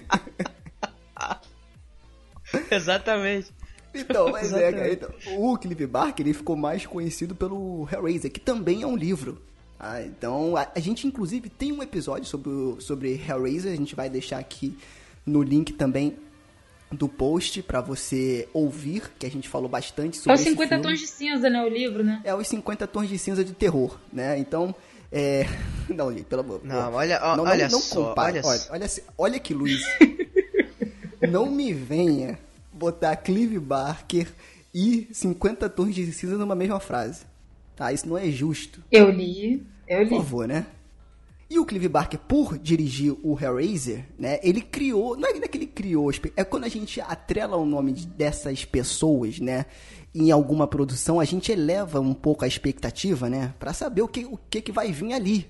Exatamente. 2.70 3.50
Então, 3.94 4.30
mas 4.30 4.52
é, 4.52 4.72
cara, 4.72 4.86
Exatamente. 4.88 5.28
então, 5.28 5.44
o 5.50 5.56
Clive 5.56 5.86
Barker 5.86 6.26
ele 6.26 6.34
ficou 6.34 6.56
mais 6.56 6.84
conhecido 6.84 7.34
pelo 7.34 7.88
Hellraiser, 7.92 8.30
que 8.30 8.40
também 8.40 8.82
é 8.82 8.86
um 8.86 8.96
livro, 8.96 9.40
Ah, 9.78 10.02
então, 10.02 10.56
a, 10.56 10.66
a 10.74 10.80
gente 10.80 11.06
inclusive 11.06 11.48
tem 11.48 11.72
um 11.72 11.82
episódio 11.82 12.24
sobre, 12.24 12.80
sobre 12.80 13.14
Hellraiser, 13.28 13.72
a 13.72 13.76
gente 13.76 13.94
vai 13.94 14.08
deixar 14.08 14.38
aqui 14.38 14.76
no 15.24 15.42
link 15.42 15.72
também 15.74 16.16
do 16.94 17.08
post 17.08 17.62
pra 17.62 17.80
você 17.80 18.48
ouvir, 18.52 19.10
que 19.18 19.26
a 19.26 19.30
gente 19.30 19.48
falou 19.48 19.68
bastante 19.68 20.18
É 20.18 20.22
sobre 20.22 20.34
os 20.34 20.40
esse 20.40 20.50
50 20.50 20.68
filme. 20.68 20.82
tons 20.90 21.00
de 21.00 21.06
cinza, 21.06 21.50
né? 21.50 21.62
O 21.62 21.68
livro, 21.68 22.02
né? 22.04 22.20
É 22.24 22.34
os 22.34 22.46
50 22.48 22.86
tons 22.86 23.08
de 23.08 23.18
cinza 23.18 23.44
de 23.44 23.52
terror, 23.52 23.98
né? 24.12 24.38
Então, 24.38 24.74
é... 25.12 25.44
Não, 25.88 26.10
gente, 26.12 26.24
pelo 26.24 26.40
amor 26.40 26.60
Não, 26.64 26.90
pô. 26.90 26.96
olha- 26.98 27.20
ó, 27.22 27.36
não, 27.36 27.44
olha 27.44 27.64
não, 27.66 27.72
não 27.72 27.80
só, 27.80 28.08
compare. 28.08 28.40
olha 28.44 28.60
olha, 28.70 28.90
olha, 29.18 29.36
aqui, 29.36 29.52
Luiz. 29.52 29.82
não 31.30 31.50
me 31.50 31.72
venha 31.72 32.38
botar 32.72 33.14
Clive 33.16 33.58
Barker 33.58 34.26
e 34.74 35.06
50 35.12 35.68
tons 35.68 35.94
de 35.94 36.10
cinza 36.12 36.36
numa 36.36 36.54
mesma 36.54 36.80
frase. 36.80 37.22
Tá? 37.76 37.92
Isso 37.92 38.08
não 38.08 38.16
é 38.16 38.30
justo. 38.30 38.82
Eu 38.90 39.10
li, 39.10 39.62
eu 39.88 39.98
Por 39.98 40.04
li. 40.12 40.16
favor, 40.16 40.48
né? 40.48 40.66
E 41.54 41.58
o 41.60 41.64
Clive 41.64 41.86
Barker, 41.86 42.18
por 42.18 42.58
dirigir 42.58 43.14
o 43.22 43.38
Hellraiser, 43.40 44.06
né? 44.18 44.40
Ele 44.42 44.60
criou. 44.60 45.16
Não 45.16 45.28
é 45.28 45.32
que 45.32 45.56
ele 45.56 45.68
criou. 45.68 46.10
É 46.36 46.42
quando 46.42 46.64
a 46.64 46.68
gente 46.68 47.00
atrela 47.00 47.56
o 47.56 47.64
nome 47.64 47.92
de- 47.92 48.08
dessas 48.08 48.64
pessoas, 48.64 49.38
né? 49.38 49.64
Em 50.12 50.32
alguma 50.32 50.66
produção, 50.66 51.20
a 51.20 51.24
gente 51.24 51.52
eleva 51.52 52.00
um 52.00 52.12
pouco 52.12 52.44
a 52.44 52.48
expectativa, 52.48 53.30
né? 53.30 53.54
Pra 53.60 53.72
saber 53.72 54.02
o 54.02 54.08
que, 54.08 54.24
o 54.24 54.36
que, 54.50 54.60
que 54.60 54.72
vai 54.72 54.90
vir 54.90 55.12
ali. 55.12 55.48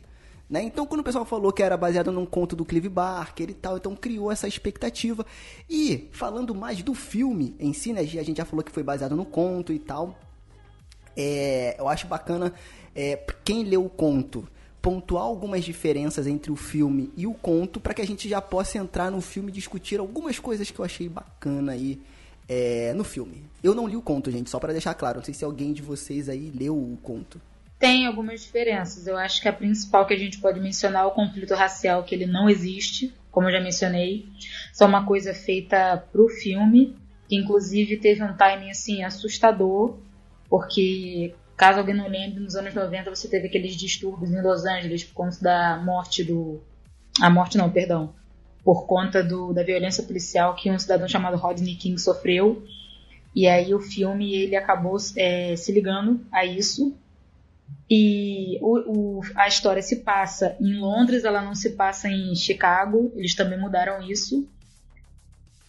Né? 0.51 0.63
Então, 0.65 0.85
quando 0.85 1.01
o 1.01 1.05
pessoal 1.05 1.25
falou 1.25 1.51
que 1.51 1.63
era 1.63 1.75
baseado 1.75 2.13
num 2.13 2.27
conto 2.27 2.55
do 2.55 2.67
Clive 2.67 2.91
Barker 2.91 3.49
e 3.49 3.55
tal, 3.55 3.79
então 3.79 3.97
criou 3.97 4.31
essa 4.31 4.47
expectativa. 4.47 5.25
E, 5.71 6.11
falando 6.13 6.55
mais 6.55 6.83
do 6.83 6.93
filme 6.93 7.57
em 7.59 7.73
si, 7.73 7.95
né? 7.95 8.01
A 8.01 8.05
gente 8.05 8.37
já 8.37 8.45
falou 8.45 8.63
que 8.63 8.71
foi 8.71 8.83
baseado 8.83 9.17
no 9.17 9.25
conto 9.25 9.73
e 9.73 9.79
tal. 9.79 10.19
É, 11.17 11.77
eu 11.79 11.89
acho 11.89 12.07
bacana 12.07 12.53
é, 12.95 13.17
quem 13.43 13.65
leu 13.65 13.87
o 13.87 13.89
conto 13.89 14.47
pontuar 14.85 15.25
algumas 15.25 15.65
diferenças 15.65 16.27
entre 16.27 16.53
o 16.53 16.57
filme 16.57 17.11
e 17.17 17.27
o 17.27 17.33
conto 17.33 17.81
para 17.81 17.95
que 17.95 18.03
a 18.03 18.07
gente 18.07 18.29
já 18.29 18.43
possa 18.43 18.77
entrar 18.77 19.11
no 19.11 19.23
filme 19.23 19.49
e 19.49 19.55
discutir 19.55 19.99
algumas 19.99 20.39
coisas 20.39 20.71
que 20.71 20.79
eu 20.79 20.85
achei 20.85 21.09
bacana 21.09 21.73
aí 21.73 21.99
é, 22.47 22.93
no 22.93 23.03
filme. 23.03 23.47
Eu 23.63 23.75
não 23.75 23.89
li 23.89 23.97
o 23.97 24.03
conto, 24.03 24.31
gente, 24.31 24.51
só 24.51 24.59
para 24.59 24.75
deixar 24.75 24.93
claro. 24.93 25.17
Não 25.17 25.25
sei 25.25 25.33
se 25.33 25.43
alguém 25.43 25.73
de 25.73 25.81
vocês 25.81 26.29
aí 26.29 26.53
leu 26.55 26.77
o 26.77 26.99
conto. 27.03 27.41
Tem 27.79 28.05
algumas 28.05 28.43
diferenças. 28.43 29.07
Eu 29.07 29.17
acho 29.17 29.41
que 29.41 29.49
a 29.49 29.55
principal 29.55 30.07
que 30.07 30.13
a 30.13 30.19
gente 30.19 30.39
pode 30.39 30.61
mencionar 30.61 31.05
é 31.05 31.07
o 31.07 31.13
conflito 31.13 31.55
racial, 31.55 32.05
que 32.05 32.15
ele 32.15 32.27
não 32.27 32.51
existe, 32.51 33.11
como 33.31 33.49
eu 33.49 33.53
já 33.53 33.61
mencionei. 33.63 34.29
Só 34.71 34.85
uma 34.85 35.07
coisa 35.07 35.33
feita 35.33 35.97
pro 36.13 36.29
filme, 36.29 36.95
que 37.27 37.37
inclusive 37.37 37.97
teve 37.97 38.23
um 38.23 38.37
timing 38.37 38.71
assim 38.71 39.03
assustador, 39.03 39.97
porque 40.47 41.35
caso 41.57 41.79
alguém 41.79 41.95
não 41.95 42.09
lembre, 42.09 42.41
nos 42.41 42.57
anos 42.57 42.75
90 42.75 43.15
você 43.15 43.29
teve 43.29 43.47
aqueles 43.49 43.77
distúrbios 43.77 44.31
em 44.33 44.43
Los 44.43 44.65
Angeles 44.65 45.05
por 45.05 45.15
conta 45.15 45.39
da 45.41 45.77
morte 45.85 46.25
do 46.25 46.61
a 47.21 47.31
morte 47.31 47.57
não, 47.57 47.71
perdão, 47.71 48.15
por 48.65 48.87
conta 48.87 49.23
do, 49.23 49.53
da 49.53 49.63
violência 49.63 50.03
policial 50.03 50.55
que 50.57 50.71
um 50.71 50.79
cidadão 50.79 51.07
chamado 51.09 51.37
Rodney 51.37 51.77
King 51.77 52.01
sofreu. 52.01 52.65
E 53.35 53.47
aí 53.49 53.75
o 53.75 53.81
filme 53.81 54.35
ele 54.35 54.57
acabou 54.57 54.97
é, 55.17 55.57
se 55.57 55.73
ligando 55.73 56.25
a 56.33 56.45
isso 56.45 56.97
e 57.91 58.59
o, 58.63 59.19
o- 59.19 59.23
a 59.35 59.47
história 59.49 59.83
se 59.83 59.97
passa 59.97 60.57
em 60.61 60.79
Londres, 60.79 61.25
ela 61.25 61.43
não 61.43 61.55
se 61.55 61.71
passa 61.71 62.09
em 62.09 62.35
Chicago, 62.35 63.13
eles 63.15 63.35
também 63.35 63.59
mudaram 63.61 64.03
isso. 64.03 64.49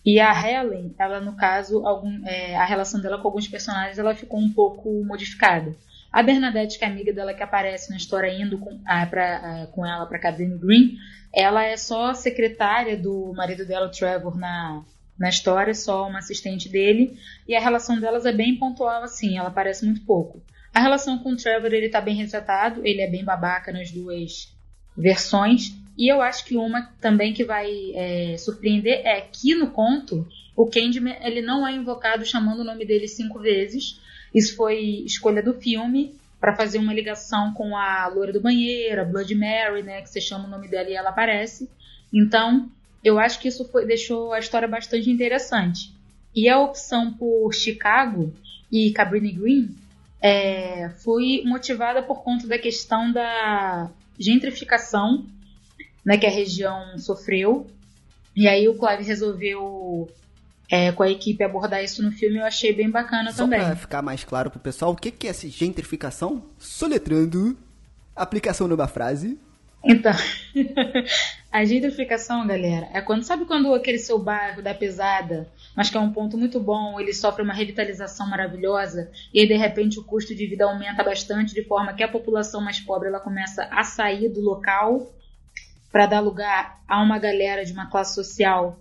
E 0.06 0.20
a 0.20 0.32
Helen, 0.32 0.94
ela 1.00 1.20
no 1.20 1.36
caso, 1.36 1.86
algum, 1.86 2.26
é, 2.28 2.56
a 2.56 2.64
relação 2.64 3.02
dela 3.02 3.18
com 3.18 3.28
alguns 3.28 3.48
personagens, 3.48 3.98
ela 3.98 4.14
ficou 4.14 4.40
um 4.40 4.52
pouco 4.52 5.04
modificada. 5.04 5.76
A 6.12 6.22
Bernadette, 6.22 6.78
que 6.78 6.86
é 6.86 6.88
amiga 6.88 7.12
dela 7.12 7.34
que 7.34 7.42
aparece 7.42 7.90
na 7.90 7.98
história 7.98 8.32
indo 8.32 8.58
com, 8.60 8.80
ah, 8.86 9.06
pra, 9.06 9.68
com 9.72 9.86
ela 9.86 10.06
para 10.06 10.20
Cabrini 10.20 10.58
Green, 10.58 10.96
ela 11.34 11.64
é 11.66 11.76
só 11.76 12.14
secretária 12.14 12.96
do 12.96 13.34
marido 13.36 13.66
dela, 13.66 13.88
o 13.88 13.92
Trevor, 13.92 14.38
na, 14.38 14.84
na 15.20 15.28
história, 15.28 15.74
só 15.74 16.08
uma 16.08 16.20
assistente 16.20 16.70
dele. 16.70 17.18
E 17.48 17.56
a 17.56 17.60
relação 17.60 18.00
delas 18.00 18.26
é 18.26 18.32
bem 18.32 18.58
pontual, 18.58 19.04
assim, 19.04 19.38
ela 19.38 19.50
aparece 19.50 19.84
muito 19.86 20.06
pouco. 20.06 20.42
A 20.74 20.80
relação 20.80 21.18
com 21.18 21.32
o 21.34 21.36
Trevor, 21.36 21.74
ele 21.74 21.90
tá 21.90 22.00
bem 22.00 22.16
retratado, 22.16 22.86
ele 22.86 23.02
é 23.02 23.10
bem 23.10 23.26
babaca 23.26 23.72
nas 23.72 23.92
duas 23.92 24.54
versões. 24.96 25.74
E 25.98 26.12
eu 26.12 26.22
acho 26.22 26.46
que 26.46 26.58
uma 26.58 26.92
também 27.00 27.34
que 27.34 27.44
vai 27.44 27.72
é, 27.94 28.38
surpreender 28.38 29.02
é 29.06 29.22
que 29.22 29.56
no 29.56 29.72
conto, 29.72 30.28
o 30.56 30.66
Candyman, 30.66 31.16
ele 31.22 31.42
não 31.42 31.66
é 31.66 31.72
invocado 31.74 32.26
chamando 32.26 32.60
o 32.60 32.66
nome 32.66 32.86
dele 32.86 33.08
cinco 33.08 33.40
vezes. 33.40 34.00
Isso 34.34 34.56
foi 34.56 35.04
escolha 35.06 35.42
do 35.42 35.54
filme 35.54 36.16
para 36.40 36.56
fazer 36.56 36.78
uma 36.78 36.94
ligação 36.94 37.54
com 37.54 37.76
a 37.78 38.08
loira 38.08 38.34
do 38.34 38.42
banheiro, 38.42 39.02
a 39.02 39.06
Blood 39.06 39.34
Mary, 39.36 39.84
né, 39.84 40.02
que 40.02 40.10
você 40.10 40.20
chama 40.20 40.46
o 40.46 40.50
nome 40.50 40.68
dela 40.68 40.90
e 40.90 40.94
ela 40.94 41.10
aparece. 41.10 41.70
Então, 42.14 42.70
eu 43.04 43.18
acho 43.18 43.40
que 43.40 43.48
isso 43.48 43.66
foi, 43.70 43.86
deixou 43.86 44.34
a 44.34 44.40
história 44.40 44.68
bastante 44.68 45.10
interessante. 45.10 45.94
E 46.36 46.50
a 46.50 46.60
opção 46.60 47.14
por 47.14 47.54
Chicago 47.54 48.34
e 48.72 48.92
Cabrini 48.92 49.32
Green 49.32 49.76
é, 50.22 50.90
foi 51.04 51.42
motivada 51.46 52.04
por 52.04 52.24
conta 52.24 52.46
da 52.48 52.60
questão 52.60 53.12
da 53.12 53.90
gentrificação 54.20 55.26
né, 56.06 56.18
que 56.18 56.26
a 56.26 56.32
região 56.32 56.98
sofreu. 56.98 57.66
E 58.36 58.48
aí 58.48 58.68
o 58.68 58.78
Clive 58.78 59.04
resolveu 59.04 60.10
é, 60.70 60.92
com 60.92 61.04
a 61.04 61.10
equipe 61.10 61.44
abordar 61.44 61.84
isso 61.84 62.04
no 62.04 62.12
filme. 62.12 62.38
Eu 62.38 62.46
achei 62.46 62.74
bem 62.74 62.90
bacana 62.90 63.32
Só 63.32 63.44
também. 63.44 63.60
pra 63.60 63.76
ficar 63.76 64.02
mais 64.02 64.24
claro 64.24 64.52
pro 64.52 64.60
pessoal, 64.60 64.92
o 64.92 64.96
que, 64.96 65.12
que 65.12 65.28
é 65.28 65.30
essa 65.30 65.48
gentrificação? 65.48 66.44
Soletrando, 66.60 67.58
aplicação 68.16 68.68
numa 68.68 68.88
frase. 68.88 69.40
Então, 69.88 70.14
a 71.52 71.64
gentrificação, 71.64 72.46
galera, 72.48 72.90
é 72.92 73.02
quando 73.02 73.24
sabe 73.24 73.46
quando 73.46 73.72
aquele 73.72 74.00
seu 74.00 74.18
bairro 74.18 74.60
da 74.60 74.74
pesada, 74.74 75.48
mas 75.76 75.92
que 75.92 75.98
é 75.98 76.00
um 76.00 76.12
ponto 76.12 76.36
muito 76.36 76.60
bom, 76.60 77.00
ele 77.00 77.14
sofre 77.14 77.44
uma 77.44 77.54
revitalização 77.54 78.28
maravilhosa 78.28 79.12
e 79.32 79.42
aí 79.42 79.48
de 79.48 79.56
repente 79.56 80.00
o 80.00 80.04
custo 80.04 80.34
de 80.34 80.48
vida 80.48 80.66
aumenta 80.66 81.04
bastante 81.04 81.54
de 81.54 81.64
forma 81.64 81.94
que 81.94 82.02
a 82.02 82.08
população 82.08 82.62
mais 82.62 82.80
pobre 82.80 83.10
ela 83.10 83.20
começa 83.20 83.64
a 83.72 83.84
sair 83.84 84.28
do 84.28 84.42
local 84.42 85.14
para 85.96 86.08
dar 86.08 86.20
lugar 86.20 86.84
a 86.90 87.02
uma 87.02 87.18
galera 87.18 87.64
de 87.64 87.72
uma 87.72 87.90
classe 87.90 88.16
social 88.16 88.78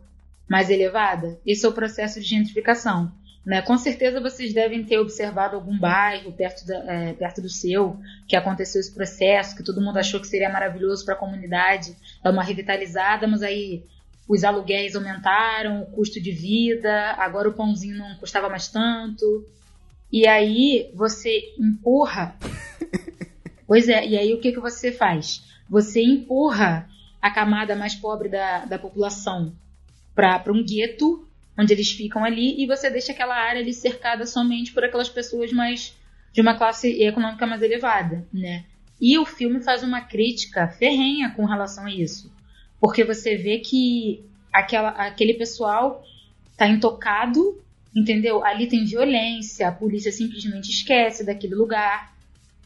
mais 0.49 0.69
elevada. 0.69 1.39
Esse 1.47 1.65
é 1.65 1.69
o 1.69 1.73
processo 1.73 2.19
de 2.19 2.27
gentrificação. 2.27 3.13
Né? 3.47 3.63
Com 3.63 3.79
certeza 3.79 4.21
vocês 4.21 4.53
devem 4.53 4.83
ter 4.83 4.99
observado 4.99 5.55
algum 5.55 5.79
bairro 5.79 6.33
perto, 6.33 6.67
da, 6.67 6.75
é, 6.93 7.13
perto 7.13 7.41
do 7.41 7.49
seu 7.49 7.97
que 8.27 8.35
aconteceu 8.35 8.81
esse 8.81 8.93
processo, 8.93 9.55
que 9.55 9.63
todo 9.63 9.81
mundo 9.81 9.97
achou 9.97 10.19
que 10.19 10.27
seria 10.27 10.51
maravilhoso 10.51 11.05
para 11.05 11.15
a 11.15 11.17
comunidade, 11.17 11.97
dar 12.21 12.33
uma 12.33 12.43
revitalizada, 12.43 13.29
mas 13.29 13.45
aí 13.45 13.85
os 14.29 14.43
aluguéis 14.43 14.97
aumentaram, 14.97 15.83
o 15.83 15.87
custo 15.87 16.21
de 16.21 16.33
vida, 16.33 17.13
agora 17.17 17.49
o 17.49 17.55
pãozinho 17.55 17.97
não 17.97 18.17
custava 18.17 18.49
mais 18.49 18.67
tanto. 18.67 19.47
E 20.11 20.27
aí 20.27 20.91
você 20.93 21.55
empurra. 21.61 22.35
pois 23.69 23.89
é, 23.89 24.05
e 24.05 24.19
aí 24.19 24.35
o 24.35 24.41
que, 24.41 24.51
que 24.51 24.59
você 24.59 24.91
faz? 24.91 25.45
Você 25.71 26.03
empurra 26.03 26.93
a 27.25 27.31
camada 27.31 27.75
mais 27.75 27.95
pobre 27.95 28.29
da, 28.29 28.67
da 28.67 28.79
população 28.79 29.57
para 30.15 30.53
um 30.53 30.63
gueto 30.63 31.27
onde 31.59 31.73
eles 31.73 31.91
ficam 31.91 32.23
ali 32.23 32.63
e 32.63 32.67
você 32.67 32.91
deixa 32.91 33.13
aquela 33.13 33.35
área 33.35 33.63
ali 33.63 33.73
cercada 33.73 34.27
somente 34.27 34.73
por 34.73 34.85
aquelas 34.85 35.09
pessoas 35.09 35.51
mais 35.51 35.97
de 36.35 36.43
uma 36.43 36.55
classe 36.55 37.03
econômica 37.03 37.47
mais 37.47 37.63
elevada, 37.63 38.29
né? 38.31 38.67
E 39.01 39.17
o 39.17 39.25
filme 39.25 39.63
faz 39.63 39.83
uma 39.83 40.03
crítica 40.03 40.69
ferrenha 40.69 41.31
com 41.31 41.47
relação 41.47 41.87
a 41.87 41.91
isso, 41.91 42.31
porque 42.79 43.03
você 43.03 43.37
vê 43.37 43.59
que 43.59 44.23
aquela, 44.53 44.91
aquele 44.91 45.33
pessoal 45.33 46.05
tá 46.59 46.69
intocado, 46.69 47.59
entendeu? 47.97 48.45
Ali 48.45 48.67
tem 48.67 48.85
violência, 48.85 49.67
a 49.67 49.73
polícia 49.73 50.13
simplesmente 50.13 50.71
esquece 50.71 51.25
daquele 51.25 51.55
lugar. 51.55 52.14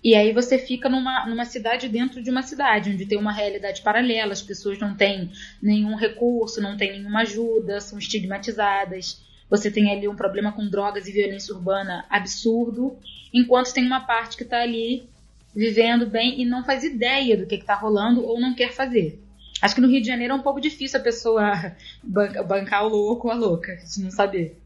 E 0.02 0.14
aí 0.14 0.32
você 0.32 0.58
fica 0.58 0.88
numa, 0.88 1.26
numa 1.26 1.44
cidade 1.44 1.88
dentro 1.88 2.22
de 2.22 2.30
uma 2.30 2.42
cidade, 2.42 2.90
onde 2.90 3.06
tem 3.06 3.18
uma 3.18 3.32
realidade 3.32 3.82
paralela, 3.82 4.32
as 4.32 4.42
pessoas 4.42 4.78
não 4.78 4.94
têm 4.94 5.30
nenhum 5.60 5.96
recurso, 5.96 6.60
não 6.60 6.76
têm 6.76 6.92
nenhuma 6.92 7.22
ajuda, 7.22 7.80
são 7.80 7.98
estigmatizadas. 7.98 9.20
Você 9.50 9.70
tem 9.70 9.90
ali 9.90 10.06
um 10.06 10.14
problema 10.16 10.52
com 10.52 10.68
drogas 10.68 11.08
e 11.08 11.12
violência 11.12 11.54
urbana 11.54 12.04
absurdo, 12.10 12.96
enquanto 13.32 13.72
tem 13.72 13.84
uma 13.84 14.00
parte 14.00 14.36
que 14.36 14.42
está 14.44 14.60
ali 14.62 15.08
vivendo 15.54 16.06
bem 16.06 16.40
e 16.40 16.44
não 16.44 16.64
faz 16.64 16.84
ideia 16.84 17.36
do 17.36 17.46
que 17.46 17.56
está 17.56 17.74
rolando 17.74 18.24
ou 18.24 18.40
não 18.40 18.54
quer 18.54 18.72
fazer. 18.72 19.20
Acho 19.60 19.74
que 19.74 19.80
no 19.80 19.88
Rio 19.88 20.00
de 20.00 20.06
Janeiro 20.06 20.34
é 20.34 20.36
um 20.36 20.42
pouco 20.42 20.60
difícil 20.60 21.00
a 21.00 21.02
pessoa 21.02 21.74
ban- 22.04 22.44
bancar 22.44 22.84
o 22.84 22.88
louco 22.88 23.26
ou 23.26 23.32
a 23.32 23.36
louca, 23.36 23.76
se 23.80 24.00
não 24.02 24.10
saber. 24.10 24.56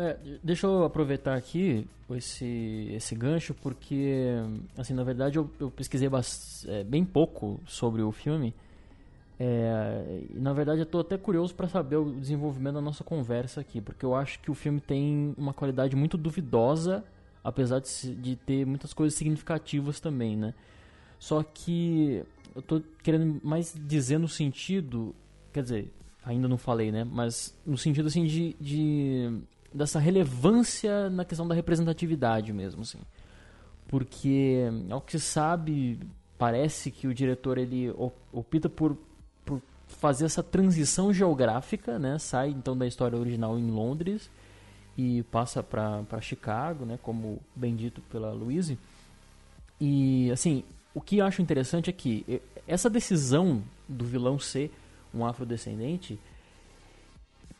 É, 0.00 0.16
deixa 0.44 0.64
eu 0.64 0.84
aproveitar 0.84 1.36
aqui 1.36 1.84
esse, 2.12 2.88
esse 2.92 3.16
gancho, 3.16 3.52
porque, 3.52 4.36
assim, 4.76 4.94
na 4.94 5.02
verdade 5.02 5.38
eu, 5.38 5.50
eu 5.58 5.72
pesquisei 5.72 6.08
é, 6.68 6.84
bem 6.84 7.04
pouco 7.04 7.58
sobre 7.66 8.00
o 8.00 8.12
filme. 8.12 8.54
É, 9.40 10.20
e 10.30 10.38
na 10.38 10.52
verdade 10.52 10.80
eu 10.82 10.86
tô 10.86 11.00
até 11.00 11.18
curioso 11.18 11.52
para 11.52 11.66
saber 11.66 11.96
o 11.96 12.12
desenvolvimento 12.12 12.74
da 12.74 12.80
nossa 12.80 13.02
conversa 13.02 13.60
aqui, 13.60 13.80
porque 13.80 14.06
eu 14.06 14.14
acho 14.14 14.38
que 14.38 14.52
o 14.52 14.54
filme 14.54 14.80
tem 14.80 15.34
uma 15.36 15.52
qualidade 15.52 15.96
muito 15.96 16.16
duvidosa, 16.16 17.04
apesar 17.42 17.80
de, 17.80 18.14
de 18.14 18.36
ter 18.36 18.64
muitas 18.64 18.94
coisas 18.94 19.18
significativas 19.18 19.98
também, 19.98 20.36
né? 20.36 20.54
Só 21.18 21.42
que 21.42 22.22
eu 22.54 22.62
tô 22.62 22.80
querendo 23.02 23.40
mais 23.42 23.74
dizer 23.76 24.18
no 24.18 24.28
sentido, 24.28 25.12
quer 25.52 25.64
dizer, 25.64 25.92
ainda 26.24 26.46
não 26.46 26.56
falei, 26.56 26.92
né? 26.92 27.02
Mas 27.02 27.58
no 27.66 27.76
sentido 27.76 28.06
assim 28.06 28.26
de, 28.26 28.54
de 28.60 29.42
dessa 29.78 29.98
relevância 29.98 31.08
na 31.08 31.24
questão 31.24 31.46
da 31.46 31.54
representatividade 31.54 32.52
mesmo, 32.52 32.82
assim. 32.82 32.98
Porque 33.86 34.64
ao 34.90 35.00
que 35.00 35.12
se 35.12 35.20
sabe, 35.20 35.98
parece 36.36 36.90
que 36.90 37.06
o 37.06 37.14
diretor 37.14 37.56
ele 37.56 37.90
opta 38.32 38.68
por, 38.68 38.96
por 39.44 39.62
fazer 39.86 40.26
essa 40.26 40.42
transição 40.42 41.12
geográfica, 41.12 41.98
né? 41.98 42.18
Sai 42.18 42.50
então 42.50 42.76
da 42.76 42.86
história 42.86 43.18
original 43.18 43.58
em 43.58 43.70
Londres 43.70 44.28
e 44.96 45.22
passa 45.24 45.62
para 45.62 46.20
Chicago, 46.20 46.84
né? 46.84 46.98
Como 47.02 47.40
bem 47.56 47.74
dito 47.74 48.02
pela 48.02 48.32
Louise. 48.32 48.78
E 49.80 50.30
assim, 50.30 50.64
o 50.92 51.00
que 51.00 51.18
eu 51.18 51.24
acho 51.24 51.40
interessante 51.40 51.88
é 51.88 51.92
que 51.92 52.42
essa 52.66 52.90
decisão 52.90 53.62
do 53.88 54.04
vilão 54.04 54.38
ser 54.38 54.70
um 55.14 55.24
afrodescendente 55.24 56.18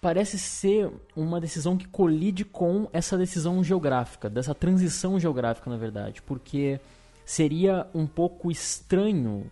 parece 0.00 0.38
ser 0.38 0.90
uma 1.16 1.40
decisão 1.40 1.76
que 1.76 1.86
colide 1.88 2.44
com 2.44 2.88
essa 2.92 3.16
decisão 3.16 3.62
geográfica, 3.62 4.30
dessa 4.30 4.54
transição 4.54 5.18
geográfica, 5.18 5.68
na 5.68 5.76
verdade, 5.76 6.22
porque 6.22 6.80
seria 7.24 7.86
um 7.94 8.06
pouco 8.06 8.50
estranho 8.50 9.50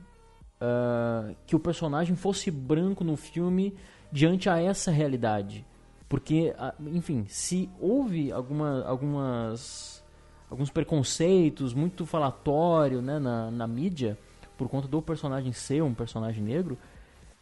uh, 0.61 1.35
que 1.47 1.57
o 1.57 1.59
personagem 1.59 2.15
fosse 2.17 2.50
branco 2.50 3.03
no 3.03 3.17
filme 3.17 3.75
diante 4.11 4.49
a 4.49 4.61
essa 4.61 4.91
realidade, 4.91 5.67
porque, 6.09 6.55
uh, 6.59 6.88
enfim, 6.88 7.26
se 7.29 7.69
houve 7.81 8.31
alguma, 8.31 8.85
algumas 8.85 10.05
alguns 10.49 10.71
preconceitos 10.71 11.75
muito 11.75 12.07
falatório 12.07 13.03
né, 13.03 13.19
na, 13.19 13.50
na 13.50 13.67
mídia 13.67 14.17
por 14.57 14.69
conta 14.69 14.87
do 14.87 15.03
personagem 15.03 15.53
ser 15.53 15.83
um 15.83 15.93
personagem 15.93 16.43
negro 16.43 16.79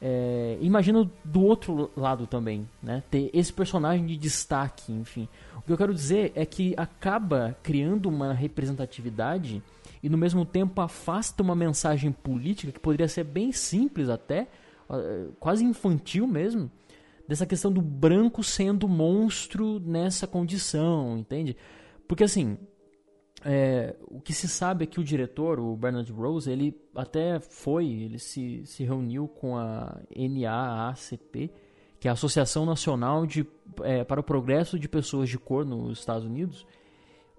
é, 0.07 0.59
imagina 0.61 1.11
do 1.25 1.43
outro 1.43 1.91
lado 1.97 2.27
também, 2.27 2.69
né? 2.83 3.03
Ter 3.11 3.31
esse 3.33 3.51
personagem 3.51 4.05
de 4.05 4.19
destaque, 4.19 4.93
enfim. 4.93 5.27
O 5.57 5.63
que 5.63 5.73
eu 5.73 5.79
quero 5.79 5.95
dizer 5.95 6.31
é 6.35 6.45
que 6.45 6.75
acaba 6.77 7.57
criando 7.63 8.11
uma 8.11 8.35
representatividade 8.35 9.63
e 10.03 10.11
no 10.11 10.19
mesmo 10.19 10.45
tempo 10.45 10.79
afasta 10.83 11.43
uma 11.43 11.55
mensagem 11.55 12.13
política 12.13 12.71
que 12.71 12.79
poderia 12.79 13.09
ser 13.09 13.25
bem 13.25 13.51
simples 13.51 14.11
até, 14.11 14.47
quase 15.41 15.65
infantil 15.65 16.27
mesmo, 16.27 16.71
dessa 17.27 17.47
questão 17.47 17.73
do 17.73 17.81
branco 17.81 18.45
sendo 18.45 18.87
monstro 18.87 19.81
nessa 19.81 20.27
condição, 20.27 21.17
entende? 21.17 21.57
Porque 22.07 22.25
assim, 22.25 22.59
é, 23.45 23.95
o 24.09 24.21
que 24.21 24.33
se 24.33 24.49
sabe 24.49 24.85
é 24.85 24.87
que 24.87 24.99
o 24.99 25.05
diretor, 25.05 25.61
o 25.61 25.77
Bernard 25.77 26.11
Rose, 26.11 26.51
ele 26.51 26.75
até 26.95 27.39
foi, 27.39 27.87
ele 27.87 28.19
se, 28.19 28.65
se 28.65 28.85
reuniu 28.85 29.29
com 29.29 29.59
a 29.59 30.01
NAACP, 30.17 31.51
que 32.01 32.09
é 32.09 32.11
a 32.11 32.15
Associação 32.15 32.65
Nacional 32.65 33.27
de, 33.27 33.47
é, 33.83 34.03
para 34.03 34.21
o 34.21 34.25
Progresso 34.25 34.79
de 34.79 34.89
Pessoas 34.89 35.29
de 35.29 35.39
Cor 35.39 35.65
nos 35.65 35.99
Estados 35.99 36.25
Unidos, 36.25 36.67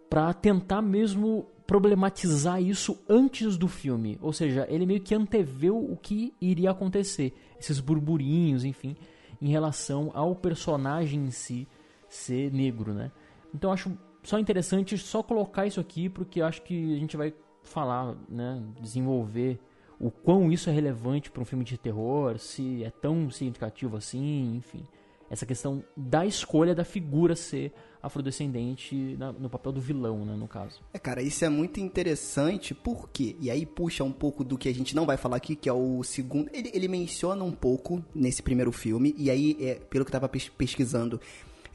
para 0.07 0.31
tentar 0.33 0.81
mesmo 0.81 1.47
problematizar 1.65 2.61
isso 2.61 3.03
antes 3.09 3.57
do 3.57 3.67
filme. 3.67 4.19
Ou 4.21 4.31
seja, 4.31 4.67
ele 4.69 4.85
meio 4.85 5.01
que 5.01 5.15
anteveu 5.15 5.77
o 5.77 5.97
que 5.97 6.33
iria 6.39 6.69
acontecer, 6.69 7.33
esses 7.59 7.79
burburinhos, 7.79 8.63
enfim, 8.63 8.95
em 9.41 9.49
relação 9.49 10.11
ao 10.13 10.35
personagem 10.35 11.25
em 11.25 11.31
si 11.31 11.67
ser 12.07 12.51
negro, 12.51 12.93
né? 12.93 13.11
Então 13.53 13.71
acho 13.71 13.97
só 14.25 14.39
interessante 14.39 14.97
só 14.97 15.23
colocar 15.23 15.65
isso 15.65 15.79
aqui, 15.79 16.09
porque 16.09 16.41
acho 16.41 16.61
que 16.63 16.95
a 16.95 16.99
gente 16.99 17.15
vai 17.15 17.33
falar, 17.63 18.15
né, 18.27 18.61
desenvolver 18.81 19.59
o 19.99 20.11
quão 20.11 20.51
isso 20.51 20.69
é 20.69 20.73
relevante 20.73 21.31
para 21.31 21.41
um 21.41 21.45
filme 21.45 21.63
de 21.63 21.77
terror, 21.77 22.37
se 22.37 22.83
é 22.83 22.89
tão 22.89 23.29
significativo 23.29 23.95
assim, 23.95 24.55
enfim. 24.57 24.83
Essa 25.29 25.45
questão 25.45 25.83
da 25.97 26.25
escolha 26.25 26.75
da 26.75 26.83
figura 26.83 27.35
ser 27.35 27.73
afrodescendente 28.01 29.15
na, 29.17 29.31
no 29.31 29.49
papel 29.49 29.71
do 29.71 29.81
vilão, 29.81 30.23
né, 30.23 30.35
no 30.35 30.47
caso. 30.47 30.79
É, 30.93 30.99
cara, 30.99 31.23
isso 31.23 31.43
é 31.43 31.49
muito 31.49 31.79
interessante 31.79 32.75
porque, 32.75 33.35
e 33.39 33.49
aí 33.49 33.65
puxa 33.65 34.03
um 34.03 34.11
pouco 34.11 34.43
do 34.43 34.57
que 34.57 34.69
a 34.69 34.73
gente 34.73 34.95
não 34.95 35.05
vai 35.05 35.17
falar 35.17 35.37
aqui, 35.37 35.55
que 35.55 35.67
é 35.67 35.73
o 35.73 36.03
segundo. 36.03 36.49
Ele, 36.53 36.69
ele 36.73 36.87
menciona 36.87 37.43
um 37.43 37.51
pouco 37.51 38.03
nesse 38.13 38.43
primeiro 38.43 38.71
filme, 38.71 39.15
e 39.17 39.31
aí, 39.31 39.57
é, 39.59 39.75
pelo 39.75 40.05
que 40.05 40.09
eu 40.09 40.19
tava 40.19 40.29
pesquisando, 40.29 41.19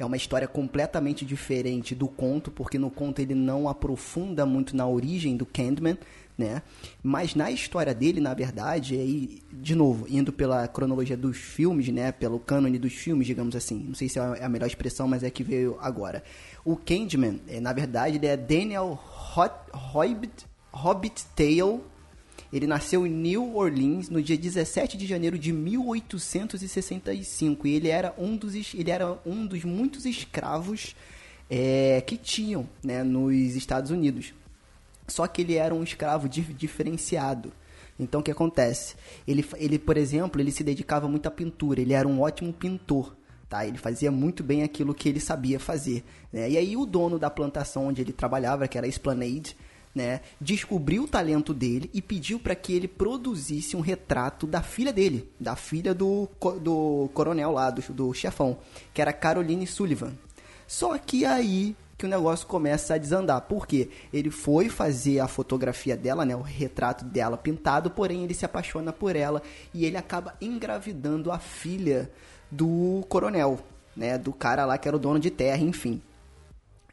é 0.02 0.06
uma 0.06 0.16
história 0.16 0.48
completamente 0.48 1.24
diferente 1.24 1.94
do 1.94 2.08
conto, 2.08 2.50
porque 2.50 2.78
no 2.78 2.90
conto 2.90 3.20
ele 3.20 3.34
não 3.34 3.68
aprofunda 3.68 4.46
muito 4.46 4.76
na 4.76 4.86
origem 4.86 5.36
do 5.36 5.44
Candyman, 5.44 5.98
né? 6.38 6.62
Mas 7.02 7.34
na 7.34 7.50
história 7.50 7.94
dele, 7.94 8.20
na 8.20 8.32
verdade, 8.32 8.94
aí, 8.94 9.42
de 9.52 9.74
novo, 9.74 10.06
indo 10.08 10.32
pela 10.32 10.66
cronologia 10.66 11.16
dos 11.16 11.36
filmes, 11.36 11.88
né? 11.88 12.12
Pelo 12.12 12.40
cânone 12.40 12.78
dos 12.78 12.94
filmes, 12.94 13.26
digamos 13.26 13.54
assim. 13.54 13.84
Não 13.88 13.94
sei 13.94 14.08
se 14.08 14.18
é 14.18 14.42
a 14.42 14.48
melhor 14.48 14.66
expressão, 14.66 15.06
mas 15.06 15.22
é 15.22 15.30
que 15.30 15.44
veio 15.44 15.76
agora. 15.80 16.24
O 16.64 16.76
Candyman, 16.76 17.40
é, 17.46 17.60
na 17.60 17.72
verdade, 17.72 18.16
ele 18.16 18.26
é 18.26 18.36
Daniel 18.36 18.98
Hobbit, 19.72 20.46
Hobbit 20.72 21.26
Tale 21.36 21.80
ele 22.52 22.66
nasceu 22.66 23.06
em 23.06 23.10
New 23.10 23.56
Orleans 23.56 24.08
no 24.08 24.20
dia 24.20 24.36
17 24.36 24.96
de 24.96 25.06
janeiro 25.06 25.38
de 25.38 25.52
1865 25.52 27.66
e 27.66 27.74
ele 27.74 27.88
era 27.88 28.12
um 28.18 28.36
dos, 28.36 28.74
ele 28.74 28.90
era 28.90 29.18
um 29.24 29.46
dos 29.46 29.64
muitos 29.64 30.04
escravos 30.04 30.96
é, 31.48 32.02
que 32.06 32.16
tinham 32.16 32.68
né, 32.82 33.04
nos 33.04 33.54
Estados 33.54 33.90
Unidos. 33.90 34.34
Só 35.06 35.26
que 35.26 35.42
ele 35.42 35.54
era 35.54 35.74
um 35.74 35.82
escravo 35.82 36.28
diferenciado. 36.28 37.52
Então 37.98 38.20
o 38.20 38.24
que 38.24 38.30
acontece? 38.30 38.94
Ele, 39.26 39.44
ele, 39.56 39.78
por 39.78 39.96
exemplo, 39.96 40.40
ele 40.40 40.50
se 40.50 40.64
dedicava 40.64 41.08
muito 41.08 41.26
à 41.26 41.30
pintura. 41.30 41.80
Ele 41.80 41.92
era 41.92 42.08
um 42.08 42.20
ótimo 42.20 42.52
pintor. 42.52 43.16
Tá? 43.48 43.66
Ele 43.66 43.78
fazia 43.78 44.10
muito 44.10 44.44
bem 44.44 44.62
aquilo 44.62 44.94
que 44.94 45.08
ele 45.08 45.20
sabia 45.20 45.58
fazer. 45.58 46.04
Né? 46.32 46.50
E 46.50 46.56
aí 46.56 46.76
o 46.76 46.86
dono 46.86 47.18
da 47.18 47.28
plantação 47.28 47.88
onde 47.88 48.00
ele 48.00 48.12
trabalhava, 48.12 48.68
que 48.68 48.78
era 48.78 48.86
a 48.86 48.88
Esplanade, 48.88 49.56
né, 49.94 50.20
descobriu 50.40 51.04
o 51.04 51.08
talento 51.08 51.52
dele 51.52 51.90
e 51.92 52.00
pediu 52.00 52.38
para 52.38 52.54
que 52.54 52.72
ele 52.72 52.86
produzisse 52.86 53.76
um 53.76 53.80
retrato 53.80 54.46
da 54.46 54.62
filha 54.62 54.92
dele, 54.92 55.28
da 55.38 55.56
filha 55.56 55.92
do, 55.92 56.28
do 56.60 57.10
coronel 57.12 57.52
lá, 57.52 57.70
do, 57.70 57.82
do 57.92 58.14
chefão, 58.14 58.58
que 58.94 59.02
era 59.02 59.12
Caroline 59.12 59.66
Sullivan. 59.66 60.12
Só 60.66 60.96
que 60.96 61.24
aí 61.24 61.74
que 62.00 62.06
o 62.06 62.08
negócio 62.08 62.46
começa 62.46 62.94
a 62.94 62.98
desandar. 62.98 63.42
porque 63.42 63.90
Ele 64.10 64.30
foi 64.30 64.70
fazer 64.70 65.20
a 65.20 65.28
fotografia 65.28 65.94
dela, 65.94 66.24
né, 66.24 66.34
o 66.34 66.40
retrato 66.40 67.04
dela 67.04 67.36
pintado, 67.36 67.90
porém 67.90 68.24
ele 68.24 68.32
se 68.32 68.46
apaixona 68.46 68.90
por 68.90 69.14
ela 69.14 69.42
e 69.74 69.84
ele 69.84 69.98
acaba 69.98 70.34
engravidando 70.40 71.30
a 71.30 71.38
filha 71.38 72.10
do 72.50 73.04
coronel, 73.08 73.60
né, 73.94 74.16
do 74.16 74.32
cara 74.32 74.64
lá 74.64 74.78
que 74.78 74.88
era 74.88 74.96
o 74.96 75.00
dono 75.00 75.20
de 75.20 75.30
terra, 75.30 75.62
enfim. 75.62 76.00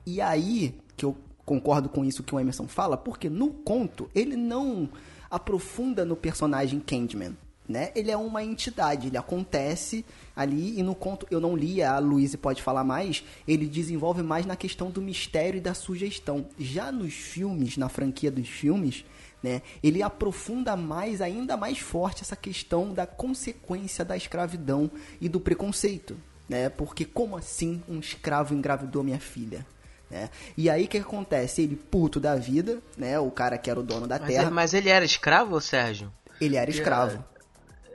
E 0.05 0.19
aí 0.19 0.77
que 0.97 1.05
eu 1.05 1.15
concordo 1.47 1.87
com 1.87 2.03
isso 2.03 2.23
que 2.23 2.35
o 2.35 2.39
Emerson 2.39 2.67
fala, 2.67 2.97
porque 2.97 3.29
no 3.29 3.47
conto 3.47 4.11
ele 4.13 4.35
não 4.35 4.89
aprofunda 5.31 6.03
no 6.03 6.17
personagem 6.17 6.77
Candyman. 6.81 7.37
Né? 7.67 7.91
Ele 7.95 8.11
é 8.11 8.17
uma 8.17 8.43
entidade, 8.43 9.07
ele 9.07 9.17
acontece 9.17 10.05
ali 10.35 10.77
e 10.79 10.83
no 10.83 10.93
conto 10.95 11.25
eu 11.29 11.39
não 11.39 11.55
li, 11.55 11.81
a 11.81 11.99
Luísa 11.99 12.37
pode 12.37 12.61
falar 12.61 12.83
mais, 12.83 13.23
ele 13.45 13.65
desenvolve 13.65 14.21
mais 14.23 14.45
na 14.45 14.55
questão 14.55 14.89
do 14.89 15.01
mistério 15.01 15.57
e 15.57 15.61
da 15.61 15.73
sugestão. 15.73 16.45
Já 16.57 16.91
nos 16.91 17.13
filmes, 17.13 17.75
na 17.77 17.89
franquia 17.89 18.31
dos 18.31 18.47
filmes, 18.47 19.03
né, 19.41 19.61
ele 19.81 20.01
aprofunda 20.01 20.75
mais, 20.75 21.21
ainda 21.21 21.55
mais 21.55 21.79
forte 21.79 22.23
essa 22.23 22.35
questão 22.35 22.93
da 22.93 23.05
consequência 23.05 24.03
da 24.03 24.15
escravidão 24.15 24.89
e 25.19 25.27
do 25.27 25.39
preconceito, 25.39 26.17
né? 26.47 26.69
Porque 26.69 27.03
como 27.05 27.37
assim 27.37 27.81
um 27.87 27.99
escravo 27.99 28.53
engravidou 28.53 29.03
minha 29.03 29.19
filha? 29.19 29.65
Né? 30.09 30.29
E 30.57 30.69
aí 30.69 30.85
o 30.85 30.87
que 30.87 30.97
acontece? 30.97 31.61
Ele, 31.61 31.75
puto 31.75 32.19
da 32.19 32.35
vida, 32.35 32.81
né? 32.97 33.19
O 33.19 33.29
cara 33.29 33.57
que 33.57 33.69
era 33.69 33.79
o 33.79 33.83
dono 33.83 34.07
da 34.07 34.17
mas 34.17 34.27
terra. 34.27 34.43
Ele, 34.43 34.51
mas 34.51 34.73
ele 34.73 34.89
era 34.89 35.03
escravo, 35.03 35.59
Sérgio? 35.59 36.11
Ele 36.39 36.55
era 36.55 36.69
escravo. 36.69 37.23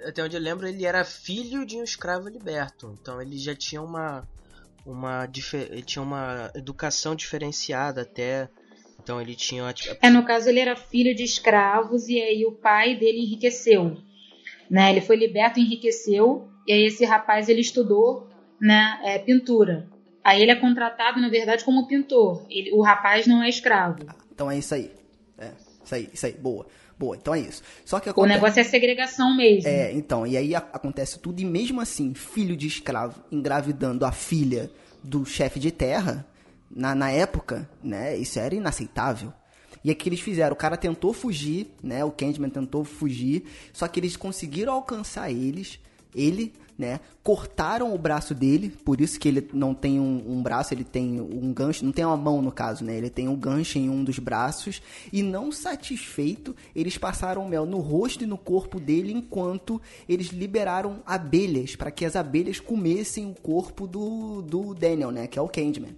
Até 0.05 0.23
onde 0.23 0.37
eu 0.37 0.41
lembro, 0.41 0.67
ele 0.67 0.85
era 0.85 1.05
filho 1.05 1.65
de 1.65 1.77
um 1.77 1.85
escravo 1.85 2.29
liberto. 2.29 2.97
Então 3.01 3.23
ele 3.23 3.39
já 3.39 3.55
tinha 3.55 3.81
uma. 3.81 4.27
uma 4.85 5.29
ele 5.53 5.83
tinha 5.83 6.03
uma 6.03 6.51
educação 6.55 7.15
diferenciada 7.15 8.03
até. 8.03 8.49
Então 9.03 9.21
ele 9.21 9.35
tinha. 9.35 9.73
É, 10.01 10.11
no 10.11 10.25
caso, 10.25 10.49
ele 10.49 10.61
era 10.61 10.77
filho 10.77 11.15
de 11.15 11.23
escravos 11.23 12.09
e 12.09 12.21
aí 12.21 12.45
o 12.45 12.53
pai 12.53 12.97
dele 12.97 13.21
enriqueceu. 13.21 13.97
Né? 14.71 14.91
Ele 14.91 15.01
foi 15.01 15.17
liberto 15.17 15.59
e 15.59 15.63
enriqueceu. 15.63 16.49
E 16.67 16.73
aí 16.73 16.85
esse 16.85 17.05
rapaz 17.05 17.49
ele 17.49 17.61
estudou 17.61 18.29
né, 18.61 19.01
é, 19.05 19.19
pintura. 19.19 19.89
Aí 20.25 20.41
ele 20.41 20.53
é 20.53 20.57
contratado, 20.57 21.21
na 21.21 21.29
verdade, 21.29 21.65
como 21.65 21.87
pintor. 21.87 22.47
Ele, 22.49 22.73
o 22.73 22.81
rapaz 22.81 23.27
não 23.27 23.43
é 23.43 23.49
escravo. 23.49 24.07
Então 24.33 24.51
é 24.51 24.59
isso 24.59 24.75
aí. 24.75 24.91
É, 25.39 25.51
isso 25.85 25.95
aí, 25.95 26.11
isso 26.13 26.27
aí. 26.27 26.33
Boa. 26.33 26.67
Boa, 26.99 27.17
então 27.17 27.35
é 27.35 27.41
isso. 27.41 27.63
Só 27.85 27.99
que 27.99 28.09
acontece... 28.09 28.33
O 28.33 28.41
negócio 28.41 28.61
é 28.61 28.65
segregação 28.65 29.37
mesmo. 29.37 29.69
É, 29.69 29.93
então, 29.93 30.25
e 30.25 30.37
aí 30.37 30.55
acontece 30.55 31.19
tudo, 31.19 31.41
e 31.41 31.45
mesmo 31.45 31.81
assim, 31.81 32.15
filho 32.15 32.57
de 32.57 32.69
escravo 32.69 33.21
engravidando 33.33 34.05
a 34.05 34.13
filha 34.13 34.71
do 35.03 35.25
chefe 35.25 35.59
de 35.59 35.73
terra, 35.73 36.25
na, 36.71 36.95
na 36.95 37.11
época, 37.11 37.69
né, 37.83 38.17
isso 38.17 38.39
era 38.39 38.55
inaceitável. 38.55 39.33
E 39.85 39.91
é 39.91 39.95
que 39.95 40.09
eles 40.09 40.21
fizeram, 40.21 40.53
o 40.53 40.57
cara 40.57 40.77
tentou 40.77 41.13
fugir, 41.13 41.75
né? 41.83 42.05
O 42.05 42.13
Candyman 42.13 42.51
tentou 42.51 42.85
fugir, 42.85 43.45
só 43.73 43.89
que 43.89 43.99
eles 43.99 44.17
conseguiram 44.17 44.75
alcançar 44.75 45.29
eles, 45.29 45.81
ele, 46.15 46.53
né? 46.79 47.01
Cortaram 47.23 47.95
o 47.95 47.99
braço 47.99 48.35
dele, 48.35 48.71
por 48.85 49.01
isso 49.01 49.19
que 49.19 49.29
ele 49.29 49.49
não 49.53 49.75
tem 49.75 50.01
um, 50.01 50.25
um, 50.27 50.43
braço, 50.43 50.75
ele 50.75 50.85
tem 50.85 51.21
um 51.21 51.53
gancho, 51.53 51.85
não 51.85 51.93
tem 51.93 52.05
uma 52.05 52.17
mão 52.17 52.43
no 52.43 52.51
caso, 52.51 52.85
né? 52.85 52.97
Ele 52.97 53.11
tem 53.11 53.29
um 53.29 53.37
gancho 53.37 53.79
em 53.79 53.89
um 53.89 54.03
dos 54.03 54.19
braços 54.19 54.83
e 55.13 55.23
não 55.23 55.53
satisfeito, 55.53 56.57
eles 56.75 56.99
passaram 56.99 57.49
mel 57.49 57.65
no 57.67 57.79
rosto 57.79 58.25
e 58.25 58.27
no 58.27 58.39
corpo 58.39 58.81
dele 58.81 59.13
enquanto 59.13 59.81
eles 60.09 60.29
liberaram 60.29 61.03
abelhas 61.07 61.77
para 61.77 61.91
que 61.91 62.05
as 62.05 62.17
abelhas 62.17 62.59
comessem 62.59 63.31
o 63.31 63.35
corpo 63.35 63.87
do, 63.87 64.43
do 64.43 64.75
Daniel, 64.75 65.11
né? 65.11 65.27
Que 65.27 65.39
é 65.39 65.43
o 65.43 65.49
Candyman. 65.49 65.95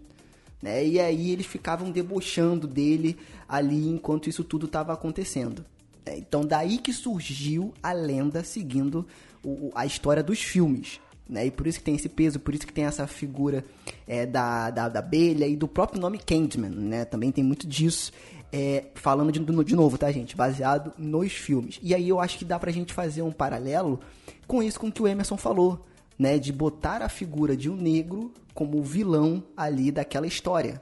Né? 0.60 0.86
E 0.86 0.98
aí 0.98 1.30
eles 1.30 1.46
ficavam 1.46 1.90
debochando 1.90 2.66
dele 2.66 3.18
ali 3.46 3.86
enquanto 3.88 4.28
isso 4.28 4.42
tudo 4.42 4.66
estava 4.66 4.94
acontecendo. 4.94 5.64
É, 6.06 6.18
então 6.18 6.42
daí 6.44 6.78
que 6.78 6.92
surgiu 6.92 7.72
a 7.82 7.92
lenda 7.92 8.44
seguindo 8.44 9.06
o, 9.44 9.70
a 9.74 9.86
história 9.86 10.22
dos 10.22 10.42
filmes. 10.42 11.00
Né? 11.28 11.46
E 11.46 11.50
por 11.50 11.66
isso 11.66 11.78
que 11.78 11.84
tem 11.84 11.94
esse 11.94 12.08
peso, 12.08 12.38
por 12.38 12.54
isso 12.54 12.66
que 12.66 12.72
tem 12.72 12.84
essa 12.84 13.06
figura 13.06 13.64
é, 14.06 14.26
da, 14.26 14.70
da, 14.70 14.88
da, 14.88 14.98
abelha 14.98 15.46
e 15.46 15.56
do 15.56 15.66
próprio 15.66 16.00
nome 16.00 16.18
Candyman, 16.18 16.70
né? 16.70 17.04
Também 17.04 17.32
tem 17.32 17.42
muito 17.42 17.66
disso. 17.66 18.12
É, 18.52 18.84
falando 18.94 19.32
de, 19.32 19.40
de 19.40 19.74
novo, 19.74 19.98
tá, 19.98 20.12
gente? 20.12 20.36
Baseado 20.36 20.92
nos 20.98 21.32
filmes. 21.32 21.80
E 21.82 21.94
aí 21.94 22.08
eu 22.08 22.20
acho 22.20 22.38
que 22.38 22.44
dá 22.44 22.58
pra 22.58 22.70
gente 22.70 22.92
fazer 22.92 23.22
um 23.22 23.32
paralelo 23.32 23.98
com 24.46 24.62
isso 24.62 24.78
com 24.78 24.92
que 24.92 25.02
o 25.02 25.08
Emerson 25.08 25.36
falou, 25.36 25.84
né? 26.18 26.38
De 26.38 26.52
botar 26.52 27.02
a 27.02 27.08
figura 27.08 27.56
de 27.56 27.70
um 27.70 27.76
negro 27.76 28.32
como 28.52 28.82
vilão 28.82 29.42
ali 29.56 29.90
daquela 29.90 30.26
história, 30.26 30.80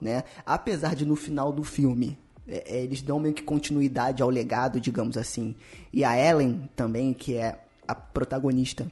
né? 0.00 0.24
Apesar 0.44 0.96
de 0.96 1.04
no 1.04 1.14
final 1.14 1.52
do 1.52 1.62
filme 1.62 2.18
é, 2.46 2.76
é, 2.76 2.82
eles 2.82 3.02
dão 3.02 3.20
meio 3.20 3.34
que 3.34 3.42
continuidade 3.42 4.22
ao 4.22 4.28
legado, 4.28 4.80
digamos 4.80 5.16
assim. 5.16 5.54
E 5.92 6.04
a 6.04 6.16
Ellen 6.16 6.68
também, 6.74 7.12
que 7.12 7.36
é 7.36 7.61
a 7.86 7.94
protagonista 7.94 8.86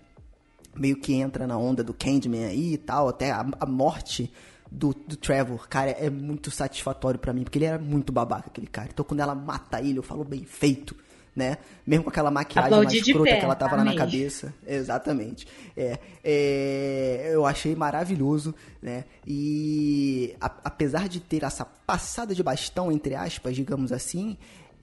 meio 0.74 0.96
que 0.96 1.14
entra 1.14 1.46
na 1.46 1.58
onda 1.58 1.82
do 1.82 1.92
Candyman 1.92 2.44
aí 2.44 2.74
e 2.74 2.78
tal, 2.78 3.08
até 3.08 3.30
a, 3.30 3.46
a 3.58 3.66
morte 3.66 4.32
do, 4.70 4.94
do, 4.94 5.16
Trevor, 5.16 5.68
cara, 5.68 5.90
é 5.90 6.08
muito 6.08 6.50
satisfatório 6.50 7.18
para 7.18 7.32
mim, 7.32 7.42
porque 7.42 7.58
ele 7.58 7.64
era 7.64 7.78
muito 7.78 8.12
babaca, 8.12 8.48
aquele 8.48 8.68
cara. 8.68 8.88
Então 8.92 9.04
quando 9.04 9.20
ela 9.20 9.34
mata 9.34 9.80
ele, 9.80 9.98
eu 9.98 10.02
falo 10.02 10.22
bem 10.22 10.44
feito, 10.44 10.94
né? 11.34 11.58
Mesmo 11.86 12.04
com 12.04 12.10
aquela 12.10 12.30
maquiagem 12.30 12.70
mais 12.70 12.92
escrota 12.92 13.36
que 13.36 13.44
ela 13.44 13.54
tava 13.54 13.76
lá 13.76 13.84
na 13.84 13.94
cabeça. 13.94 14.54
Exatamente. 14.66 15.46
É, 15.76 15.98
é, 16.22 17.30
eu 17.32 17.46
achei 17.46 17.74
maravilhoso, 17.74 18.54
né? 18.80 19.04
E 19.26 20.36
a, 20.40 20.46
apesar 20.64 21.08
de 21.08 21.20
ter 21.20 21.42
essa 21.42 21.64
passada 21.64 22.34
de 22.34 22.42
bastão, 22.42 22.92
entre 22.92 23.14
aspas, 23.14 23.56
digamos 23.56 23.92
assim, 23.92 24.36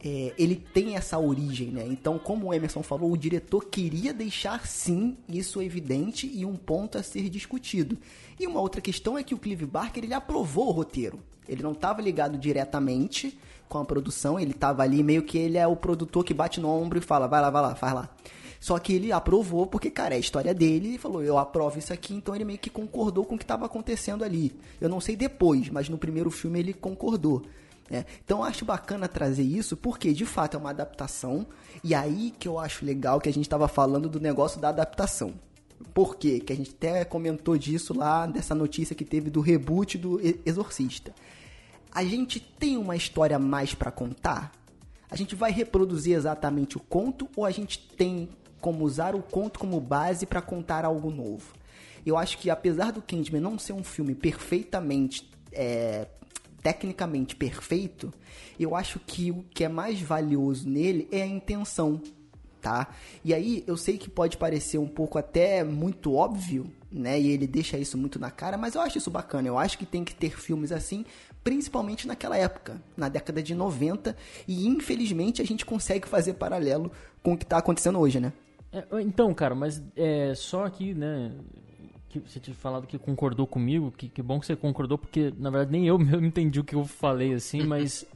é, 0.04 0.34
ele 0.38 0.56
tem 0.56 0.96
essa 0.96 1.18
origem, 1.18 1.70
né? 1.70 1.86
Então, 1.88 2.20
como 2.20 2.48
o 2.48 2.54
Emerson 2.54 2.84
falou, 2.84 3.12
o 3.12 3.18
diretor 3.18 3.66
queria 3.66 4.14
deixar 4.14 4.68
sim 4.68 5.18
isso 5.28 5.62
evidente 5.62 6.30
e 6.32 6.46
um 6.46 6.56
ponto 6.56 6.98
a 6.98 7.04
ser 7.04 7.30
discutido. 7.30 7.98
E 8.40 8.46
uma 8.46 8.62
outra 8.62 8.80
questão 8.80 9.18
é 9.18 9.24
que 9.24 9.34
o 9.34 9.40
Clive 9.40 9.66
Barker 9.66 10.04
ele 10.04 10.14
aprovou 10.14 10.68
o 10.68 10.72
roteiro. 10.72 11.20
Ele 11.48 11.64
não 11.64 11.72
estava 11.72 12.02
ligado 12.02 12.38
diretamente 12.38 13.38
com 13.68 13.80
a 13.80 13.86
produção, 13.86 14.40
ele 14.40 14.52
estava 14.52 14.84
ali 14.84 15.02
meio 15.02 15.24
que 15.24 15.38
ele 15.38 15.58
é 15.58 15.66
o 15.66 15.76
produtor 15.76 16.24
que 16.24 16.34
bate 16.34 16.60
no 16.60 16.70
ombro 16.70 17.00
e 17.00 17.02
fala, 17.02 17.28
vai 17.28 17.42
lá, 17.42 17.50
vai 17.50 17.62
lá, 17.62 17.76
faz 17.76 17.94
lá. 17.94 18.10
Só 18.60 18.78
que 18.80 18.94
ele 18.94 19.12
aprovou 19.12 19.68
porque, 19.68 19.90
cara, 19.90 20.16
é 20.16 20.18
a 20.18 20.20
história 20.20 20.54
dele 20.54 20.96
e 20.96 20.98
falou, 20.98 21.24
eu 21.24 21.38
aprovo 21.38 21.78
isso 21.78 21.94
aqui, 21.94 22.14
então 22.14 22.36
ele 22.36 22.46
meio 22.46 22.60
que 22.60 22.70
concordou 22.70 23.26
com 23.26 23.36
o 23.36 23.38
que 23.38 23.44
estava 23.44 23.66
acontecendo 23.66 24.24
ali. 24.24 24.54
Eu 24.80 24.90
não 24.90 25.00
sei 25.00 25.16
depois, 25.16 25.70
mas 25.70 25.90
no 25.90 25.98
primeiro 25.98 26.30
filme 26.32 26.60
ele 26.60 26.74
concordou. 26.74 27.44
É, 27.90 28.06
então 28.24 28.40
eu 28.40 28.44
acho 28.44 28.66
bacana 28.66 29.08
trazer 29.08 29.44
isso 29.44 29.78
porque 29.78 30.12
de 30.12 30.26
fato 30.26 30.58
é 30.58 30.60
uma 30.60 30.72
adaptação 30.72 31.48
e 31.82 31.96
aí 31.96 32.34
que 32.38 32.48
eu 32.48 32.60
acho 32.60 32.86
legal 32.86 33.20
que 33.22 33.30
a 33.30 33.34
gente 33.34 33.46
estava 33.46 33.68
falando 33.68 34.10
do 34.10 34.20
negócio 34.20 34.60
da 34.60 34.70
adaptação. 34.70 35.34
Por 35.94 36.16
quê? 36.18 36.40
Que 36.40 36.52
a 36.52 36.56
gente 36.56 36.72
até 36.72 37.06
comentou 37.06 37.58
disso 37.58 37.94
lá 37.94 38.26
dessa 38.26 38.54
notícia 38.54 38.96
que 38.96 39.06
teve 39.06 39.30
do 39.30 39.42
reboot 39.42 39.98
do 39.98 40.20
Exorcista. 40.46 41.14
A 41.92 42.04
gente 42.04 42.40
tem 42.40 42.78
uma 42.78 42.96
história 42.96 43.40
mais 43.40 43.74
para 43.74 43.92
contar? 43.92 44.52
A 45.10 45.16
gente 45.16 45.36
vai 45.36 45.52
reproduzir 45.52 46.16
exatamente 46.16 46.78
o 46.78 46.80
conto 46.80 47.30
ou 47.36 47.46
a 47.46 47.52
gente 47.52 47.80
tem 47.96 48.28
como 48.60 48.84
usar 48.84 49.16
o 49.16 49.22
conto 49.22 49.60
como 49.60 49.80
base 49.80 50.26
para 50.26 50.42
contar 50.42 50.84
algo 50.84 51.10
novo? 51.10 51.54
Eu 52.06 52.18
acho 52.18 52.38
que 52.38 52.50
apesar 52.50 52.92
do 52.92 53.02
Candyman 53.02 53.42
não 53.42 53.58
ser 53.58 53.74
um 53.74 53.84
filme 53.84 54.16
perfeitamente 54.16 55.30
é, 55.52 56.08
tecnicamente 56.68 57.34
perfeito, 57.34 58.14
eu 58.60 58.76
acho 58.76 59.00
que 59.00 59.32
o 59.32 59.42
que 59.54 59.64
é 59.64 59.70
mais 59.70 60.02
valioso 60.02 60.68
nele 60.68 61.08
é 61.14 61.22
a 61.22 61.26
intenção, 61.26 62.02
tá? 62.62 62.90
E 63.24 63.34
aí 63.34 63.64
eu 63.66 63.78
sei 63.78 63.98
que 63.98 64.10
pode 64.10 64.36
parecer 64.36 64.78
um 64.78 64.88
pouco 64.88 65.18
até 65.18 65.64
muito 65.64 66.14
óbvio, 66.14 66.70
né? 66.92 67.18
E 67.18 67.30
ele 67.30 67.48
deixa 67.48 67.78
isso 67.78 67.98
muito 67.98 68.20
na 68.20 68.30
cara, 68.30 68.58
mas 68.58 68.76
eu 68.76 68.82
acho 68.82 68.98
isso 68.98 69.10
bacana. 69.10 69.48
Eu 69.48 69.58
acho 69.58 69.78
que 69.78 69.86
tem 69.86 70.04
que 70.04 70.14
ter 70.14 70.38
filmes 70.38 70.74
assim, 70.74 71.06
principalmente 71.42 72.06
naquela 72.06 72.36
época, 72.36 72.82
na 72.98 73.08
década 73.08 73.42
de 73.42 73.56
90, 73.56 74.14
e 74.46 74.68
infelizmente 74.68 75.42
a 75.42 75.46
gente 75.46 75.66
consegue 75.66 76.06
fazer 76.06 76.34
paralelo 76.34 76.92
com 77.24 77.32
o 77.32 77.38
que 77.38 77.46
está 77.46 77.60
acontecendo 77.60 77.98
hoje, 77.98 78.20
né? 78.20 78.34
É, 78.74 78.84
então, 79.00 79.34
cara, 79.34 79.56
mas 79.56 79.82
é 79.96 80.34
só 80.36 80.66
aqui, 80.66 80.94
né? 80.94 81.32
Que 82.10 82.20
você 82.20 82.40
tinha 82.40 82.56
falado 82.56 82.88
que 82.88 82.98
concordou 82.98 83.46
comigo, 83.46 83.94
que, 83.96 84.08
que 84.08 84.22
bom 84.22 84.40
que 84.40 84.46
você 84.46 84.56
concordou, 84.56 84.98
porque 84.98 85.34
na 85.38 85.50
verdade 85.50 85.72
nem 85.72 85.86
eu 85.88 85.98
mesmo 86.00 86.26
entendi 86.26 86.60
o 86.60 86.64
que 86.64 86.76
eu 86.76 86.86
falei 86.86 87.34
assim, 87.34 87.64
mas. 87.64 88.06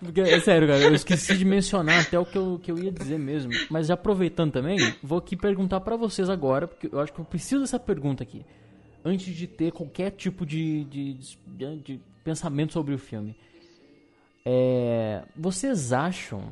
porque, 0.00 0.20
é 0.20 0.40
sério, 0.40 0.68
cara, 0.68 0.80
eu 0.80 0.94
esqueci 0.94 1.36
de 1.36 1.44
mencionar 1.44 2.00
até 2.00 2.18
o 2.18 2.26
que 2.26 2.36
eu, 2.36 2.60
que 2.62 2.70
eu 2.70 2.78
ia 2.78 2.92
dizer 2.92 3.18
mesmo. 3.18 3.52
Mas 3.70 3.90
aproveitando 3.90 4.52
também, 4.52 4.78
vou 5.02 5.18
aqui 5.18 5.36
perguntar 5.36 5.80
para 5.80 5.96
vocês 5.96 6.28
agora, 6.28 6.68
porque 6.68 6.88
eu 6.92 7.00
acho 7.00 7.12
que 7.12 7.18
eu 7.18 7.24
preciso 7.24 7.62
dessa 7.62 7.78
pergunta 7.78 8.22
aqui. 8.22 8.44
Antes 9.04 9.34
de 9.34 9.46
ter 9.46 9.72
qualquer 9.72 10.10
tipo 10.10 10.44
de, 10.44 10.84
de, 10.84 11.14
de, 11.14 11.76
de 11.78 12.00
pensamento 12.22 12.72
sobre 12.74 12.94
o 12.94 12.98
filme. 12.98 13.34
É, 14.44 15.22
vocês 15.36 15.92
acham 15.92 16.42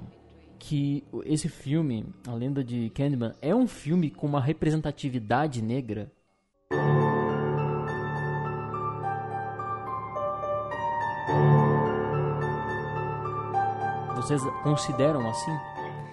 que 0.66 1.05
esse 1.24 1.48
filme, 1.48 2.05
A 2.26 2.35
Lenda 2.35 2.64
de 2.64 2.90
Candyman, 2.90 3.33
é 3.40 3.55
um 3.55 3.68
filme 3.68 4.11
com 4.11 4.26
uma 4.26 4.40
representatividade 4.40 5.62
negra. 5.62 6.11
Vocês 14.16 14.42
consideram 14.64 15.29
assim? 15.29 15.52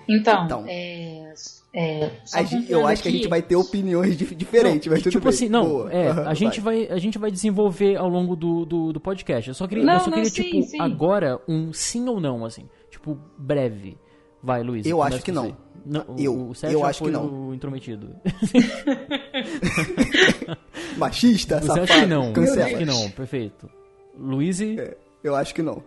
Então, 0.08 0.46
então 0.46 0.66
é, 0.68 1.34
é, 1.74 2.12
gente, 2.46 2.72
eu 2.72 2.86
acho 2.86 3.02
aqui, 3.02 3.04
que 3.04 3.08
a 3.08 3.12
gente 3.12 3.28
vai 3.28 3.42
ter 3.42 3.56
opiniões 3.56 4.16
diferentes, 4.18 4.86
não, 4.86 4.94
mas 4.94 5.02
tudo 5.02 5.14
tipo 5.14 5.24
bem. 5.24 5.34
assim, 5.34 5.50
não, 5.50 5.90
é, 5.90 6.10
a, 6.10 6.34
gente 6.36 6.62
vai. 6.62 6.88
a 6.90 6.98
gente 7.00 7.18
vai 7.18 7.32
desenvolver 7.32 7.96
ao 7.96 8.08
longo 8.08 8.36
do, 8.36 8.66
do, 8.66 8.94
do 8.94 9.00
podcast. 9.00 9.48
Eu 9.48 9.56
só 9.56 9.66
queria, 9.66 9.84
não, 9.84 9.94
eu 9.94 10.00
só 10.02 10.12
queria 10.12 10.30
tipo, 10.30 10.52
sim, 10.52 10.62
sim. 10.62 10.78
agora 10.80 11.42
um 11.48 11.74
sim 11.74 12.08
ou 12.08 12.20
não, 12.20 12.46
assim. 12.46 12.70
Tipo, 12.92 13.18
breve. 13.36 13.98
Vai, 14.44 14.62
Luiz. 14.62 14.86
Eu 14.86 15.02
acho 15.02 15.24
que 15.24 15.32
não. 15.32 15.56
não. 15.86 16.16
eu, 16.20 16.50
o 16.50 16.54
Sérgio 16.54 16.80
eu 16.80 16.86
acho 16.86 17.02
que 17.02 17.10
não. 17.10 17.50
O 17.50 17.54
intrometido. 17.54 18.14
Machista, 20.98 21.62
Você 21.62 21.80
acha 21.80 22.02
que 22.02 22.06
não? 22.06 22.34
Cancela. 22.34 22.66
Acho 22.66 22.78
que 22.78 22.86
não, 22.86 23.10
perfeito. 23.12 23.70
Luiz 24.16 24.60
e... 24.60 24.80
É, 24.80 24.98
eu 25.24 25.36
acho 25.36 25.56
que 25.56 25.62
não. 25.62 25.82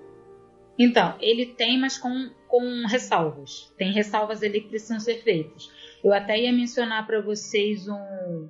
Então, 0.78 1.14
ele 1.20 1.46
tem, 1.46 1.78
mas 1.78 1.98
com, 1.98 2.30
com 2.48 2.86
ressalvas. 2.86 3.72
Tem 3.76 3.92
ressalvas 3.92 4.42
ali 4.42 4.62
que 4.62 4.68
precisam 4.68 4.98
ser 4.98 5.22
feitas. 5.22 5.70
Eu 6.02 6.12
até 6.12 6.38
ia 6.38 6.52
mencionar 6.52 7.06
para 7.06 7.20
vocês 7.20 7.86
um, 7.86 8.48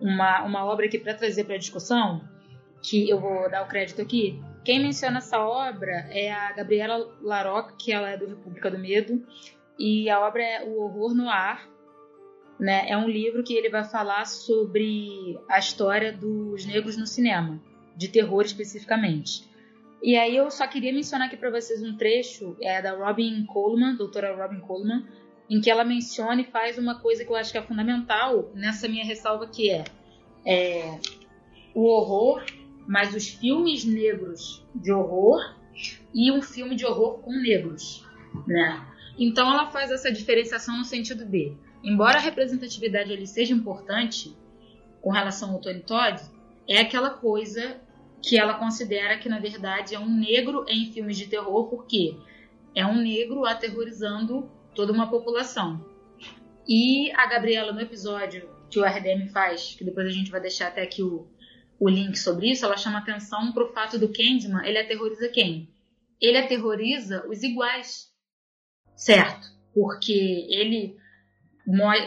uma, 0.00 0.44
uma 0.44 0.64
obra 0.64 0.86
aqui 0.86 0.98
para 0.98 1.14
trazer 1.14 1.44
para 1.44 1.56
discussão, 1.56 2.22
que 2.82 3.08
eu 3.08 3.20
vou 3.20 3.50
dar 3.50 3.64
o 3.64 3.68
crédito 3.68 4.00
aqui, 4.00 4.40
quem 4.64 4.80
menciona 4.80 5.18
essa 5.18 5.38
obra 5.38 6.08
é 6.10 6.30
a 6.30 6.52
Gabriela 6.52 7.16
Laroque, 7.22 7.84
que 7.84 7.92
ela 7.92 8.10
é 8.10 8.16
do 8.16 8.26
República 8.26 8.70
do 8.70 8.78
Medo, 8.78 9.24
e 9.78 10.10
a 10.10 10.20
obra 10.20 10.42
é 10.42 10.64
O 10.64 10.82
Horror 10.82 11.14
no 11.14 11.28
Ar. 11.28 11.66
Né? 12.58 12.90
É 12.90 12.96
um 12.96 13.08
livro 13.08 13.42
que 13.42 13.54
ele 13.54 13.70
vai 13.70 13.84
falar 13.84 14.26
sobre 14.26 15.38
a 15.48 15.58
história 15.58 16.12
dos 16.12 16.66
negros 16.66 16.96
no 16.96 17.06
cinema, 17.06 17.58
de 17.96 18.08
terror 18.08 18.42
especificamente. 18.44 19.48
E 20.02 20.16
aí 20.16 20.36
eu 20.36 20.50
só 20.50 20.66
queria 20.66 20.92
mencionar 20.92 21.28
aqui 21.28 21.36
para 21.36 21.50
vocês 21.50 21.82
um 21.82 21.96
trecho 21.96 22.56
é 22.60 22.82
da 22.82 22.92
Robin 22.92 23.44
Coleman, 23.46 23.96
doutora 23.96 24.34
Robin 24.34 24.60
Coleman, 24.60 25.06
em 25.48 25.60
que 25.60 25.70
ela 25.70 25.84
menciona 25.84 26.40
e 26.42 26.44
faz 26.44 26.76
uma 26.76 27.00
coisa 27.00 27.24
que 27.24 27.30
eu 27.30 27.36
acho 27.36 27.50
que 27.50 27.58
é 27.58 27.62
fundamental 27.62 28.50
nessa 28.54 28.86
minha 28.88 29.04
ressalva 29.04 29.46
que 29.46 29.70
é, 29.70 29.84
é 30.44 30.98
o 31.74 31.84
horror 31.84 32.44
mas 32.90 33.14
os 33.14 33.28
filmes 33.28 33.84
negros 33.84 34.66
de 34.74 34.90
horror 34.90 35.54
e 36.12 36.32
um 36.32 36.42
filme 36.42 36.74
de 36.74 36.84
horror 36.84 37.20
com 37.20 37.30
negros, 37.30 38.04
né? 38.48 38.84
Então 39.16 39.48
ela 39.48 39.70
faz 39.70 39.92
essa 39.92 40.10
diferenciação 40.10 40.76
no 40.76 40.84
sentido 40.84 41.24
de, 41.24 41.52
embora 41.84 42.18
a 42.18 42.20
representatividade 42.20 43.12
ali 43.12 43.28
seja 43.28 43.54
importante 43.54 44.36
com 45.00 45.12
relação 45.12 45.52
ao 45.52 45.60
Tony 45.60 45.82
Todd, 45.82 46.20
é 46.68 46.80
aquela 46.80 47.10
coisa 47.10 47.80
que 48.20 48.36
ela 48.36 48.54
considera 48.54 49.18
que, 49.18 49.28
na 49.28 49.38
verdade, 49.38 49.94
é 49.94 49.98
um 50.00 50.10
negro 50.10 50.64
em 50.66 50.90
filmes 50.90 51.16
de 51.16 51.28
terror, 51.28 51.68
porque 51.68 52.16
é 52.74 52.84
um 52.84 52.96
negro 52.96 53.46
aterrorizando 53.46 54.50
toda 54.74 54.92
uma 54.92 55.08
população. 55.08 55.80
E 56.66 57.12
a 57.12 57.24
Gabriela, 57.26 57.72
no 57.72 57.80
episódio 57.80 58.50
que 58.68 58.80
o 58.80 58.84
RDM 58.84 59.28
faz, 59.28 59.76
que 59.78 59.84
depois 59.84 60.08
a 60.08 60.10
gente 60.10 60.30
vai 60.30 60.40
deixar 60.40 60.68
até 60.68 60.82
aqui 60.82 61.04
o, 61.04 61.28
o 61.80 61.88
link 61.88 62.16
sobre 62.18 62.50
isso, 62.50 62.66
ela 62.66 62.76
chama 62.76 62.98
atenção 62.98 63.52
para 63.52 63.64
o 63.64 63.72
fato 63.72 63.98
do 63.98 64.12
Candyman, 64.12 64.62
ele 64.66 64.78
aterroriza 64.78 65.28
quem? 65.30 65.70
Ele 66.20 66.36
aterroriza 66.36 67.26
os 67.26 67.42
iguais, 67.42 68.12
certo? 68.94 69.48
Porque 69.74 70.46
ele 70.50 70.98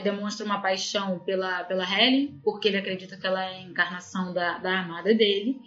demonstra 0.03 0.45
uma 0.45 0.61
paixão 0.61 1.19
pela, 1.19 1.63
pela 1.63 1.83
Helen, 1.83 2.39
porque 2.43 2.67
ele 2.67 2.77
acredita 2.77 3.17
que 3.17 3.25
ela 3.25 3.43
é 3.43 3.57
a 3.57 3.61
encarnação 3.61 4.31
da, 4.31 4.59
da 4.59 4.81
amada 4.81 5.13
dele, 5.15 5.59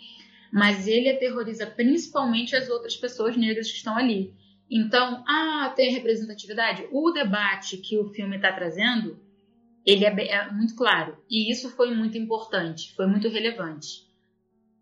mas 0.53 0.87
ele 0.87 1.11
aterroriza 1.11 1.67
principalmente 1.67 2.55
as 2.55 2.69
outras 2.69 2.97
pessoas 2.97 3.37
negras 3.37 3.71
que 3.71 3.79
estão 3.79 3.97
ali. 3.97 4.33
Então, 4.71 5.25
ah, 5.27 5.73
tem 5.75 5.93
representatividade? 5.93 6.87
O 6.93 7.11
debate 7.11 7.77
que 7.79 7.99
o 7.99 8.09
filme 8.11 8.37
está 8.37 8.53
trazendo, 8.53 9.19
ele 9.87 10.05
é, 10.05 10.29
é, 10.29 10.51
muito 10.51 10.75
claro. 10.75 11.17
E 11.31 11.51
isso 11.51 11.71
foi 11.77 11.95
muito 11.95 12.19
importante, 12.19 12.95
foi 12.95 13.07
muito 13.07 13.29
relevante. 13.29 14.07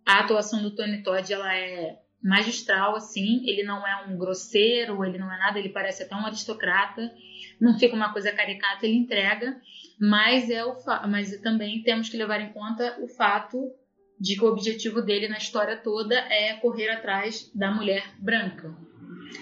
A 0.07 0.21
atuação 0.21 0.63
do 0.63 0.75
Tony 0.75 1.03
Todd, 1.03 1.33
ela 1.33 1.55
é 1.55 1.99
magistral, 2.23 2.97
assim. 2.97 3.43
Ele 3.47 3.63
não 3.63 3.87
é 3.87 4.07
um 4.07 4.17
grosseiro, 4.17 5.05
ele 5.05 5.19
não 5.19 5.33
é 5.33 5.39
nada, 5.39 5.59
ele 5.59 5.69
parece 5.69 6.03
até 6.03 6.15
um 6.15 6.27
aristocrata. 6.27 7.13
Não 7.61 7.79
fica 7.79 7.95
uma 7.95 8.13
coisa 8.13 8.33
caricata, 8.33 8.87
ele 8.87 8.97
entrega. 8.97 9.61
Mas, 10.01 10.51
é 10.51 10.65
o 10.65 10.75
mas 11.09 11.37
também 11.41 11.83
temos 11.83 12.09
que 12.09 12.17
levar 12.17 12.41
em 12.41 12.53
conta 12.53 12.99
o 13.01 13.09
fato 13.09 13.71
de 14.19 14.37
que 14.37 14.45
o 14.45 14.49
objetivo 14.49 15.03
dele 15.03 15.29
na 15.29 15.39
história 15.39 15.77
toda 15.77 16.15
é 16.15 16.55
correr 16.55 16.91
atrás 16.91 17.51
da 17.55 17.71
mulher 17.71 18.15
branca 18.19 18.75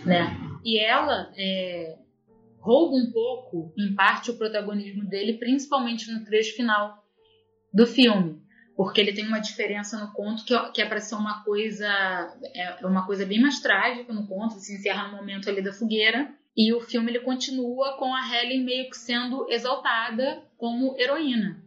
né? 0.04 0.36
E 0.64 0.78
ela 0.78 1.30
é, 1.36 1.96
rouba 2.62 2.94
um 2.96 3.10
pouco, 3.10 3.74
em 3.76 3.94
parte, 3.94 4.30
o 4.30 4.38
protagonismo 4.38 5.04
dele, 5.04 5.34
principalmente 5.34 6.10
no 6.10 6.24
trecho 6.24 6.54
final 6.54 7.04
do 7.74 7.84
filme, 7.84 8.40
porque 8.76 9.00
ele 9.00 9.12
tem 9.12 9.26
uma 9.26 9.40
diferença 9.40 9.98
no 9.98 10.12
conto 10.12 10.44
que, 10.44 10.56
que 10.70 10.80
é 10.80 10.86
para 10.86 11.00
ser 11.00 11.16
uma 11.16 11.42
coisa 11.42 11.86
é 12.54 12.86
uma 12.86 13.04
coisa 13.04 13.26
bem 13.26 13.40
mais 13.40 13.60
trágica 13.60 14.12
no 14.12 14.28
conto, 14.28 14.54
se 14.54 14.76
encerra 14.76 15.08
no 15.08 15.16
momento 15.16 15.50
ali 15.50 15.60
da 15.60 15.72
fogueira. 15.72 16.32
E 16.56 16.72
o 16.72 16.80
filme 16.80 17.10
ele 17.10 17.20
continua 17.20 17.96
com 17.96 18.14
a 18.14 18.20
Helen 18.28 18.62
meio 18.62 18.90
que 18.90 18.96
sendo 18.96 19.50
exaltada 19.50 20.42
como 20.58 20.94
heroína. 20.98 21.64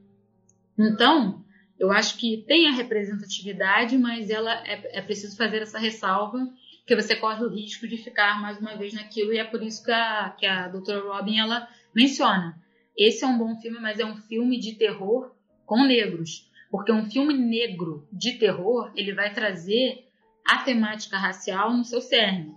Então, 0.77 1.43
eu 1.79 1.91
acho 1.91 2.17
que 2.17 2.45
tem 2.47 2.67
a 2.67 2.71
representatividade, 2.71 3.97
mas 3.97 4.29
ela 4.29 4.53
é, 4.65 4.99
é 4.99 5.01
preciso 5.01 5.35
fazer 5.35 5.61
essa 5.63 5.79
ressalva 5.79 6.37
porque 6.85 7.01
você 7.01 7.15
corre 7.15 7.43
o 7.43 7.49
risco 7.49 7.87
de 7.87 7.97
ficar 7.97 8.39
mais 8.39 8.59
uma 8.59 8.77
vez 8.77 8.93
naquilo 8.93 9.33
e 9.33 9.39
é 9.39 9.43
por 9.43 9.63
isso 9.63 9.83
que 9.83 9.91
a, 9.91 10.29
que 10.37 10.45
a 10.45 10.67
doutora 10.67 11.01
Robin 11.01 11.39
ela 11.39 11.67
menciona. 11.95 12.61
Esse 12.95 13.23
é 13.25 13.27
um 13.27 13.39
bom 13.39 13.59
filme, 13.59 13.79
mas 13.79 13.99
é 13.99 14.05
um 14.05 14.17
filme 14.17 14.59
de 14.59 14.73
terror 14.73 15.33
com 15.65 15.83
negros. 15.83 16.47
Porque 16.69 16.91
um 16.91 17.09
filme 17.09 17.33
negro 17.33 18.07
de 18.13 18.33
terror, 18.33 18.91
ele 18.95 19.15
vai 19.15 19.33
trazer 19.33 20.07
a 20.47 20.59
temática 20.59 21.17
racial 21.17 21.75
no 21.75 21.83
seu 21.83 21.99
cerne. 21.99 22.53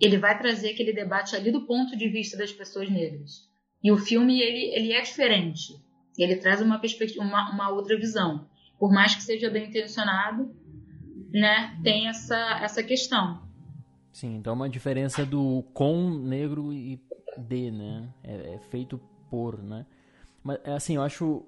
Ele 0.00 0.16
vai 0.16 0.38
trazer 0.38 0.70
aquele 0.70 0.94
debate 0.94 1.36
ali 1.36 1.52
do 1.52 1.66
ponto 1.66 1.94
de 1.94 2.08
vista 2.08 2.38
das 2.38 2.50
pessoas 2.50 2.88
negras. 2.88 3.50
E 3.84 3.92
o 3.92 3.98
filme, 3.98 4.40
ele, 4.40 4.74
ele 4.74 4.92
é 4.94 5.02
diferente. 5.02 5.74
Ele 6.16 6.36
traz 6.36 6.62
uma 6.62 6.78
perspectiva, 6.78 7.22
uma, 7.22 7.50
uma 7.50 7.68
outra 7.68 7.98
visão. 7.98 8.48
Por 8.78 8.90
mais 8.90 9.14
que 9.14 9.22
seja 9.22 9.50
bem 9.50 9.66
intencionado, 9.66 10.56
né, 11.30 11.78
tem 11.84 12.08
essa, 12.08 12.60
essa 12.62 12.82
questão. 12.82 13.46
Sim, 14.12 14.36
então 14.36 14.52
é 14.52 14.56
uma 14.56 14.68
diferença 14.68 15.24
do 15.24 15.62
com 15.72 16.10
negro 16.10 16.72
e 16.72 17.00
de, 17.36 17.70
né? 17.70 18.08
É, 18.22 18.54
é 18.54 18.58
feito 18.70 19.00
por, 19.30 19.62
né? 19.62 19.86
Mas 20.42 20.58
é 20.64 20.72
assim, 20.72 20.96
eu 20.96 21.02
acho 21.02 21.44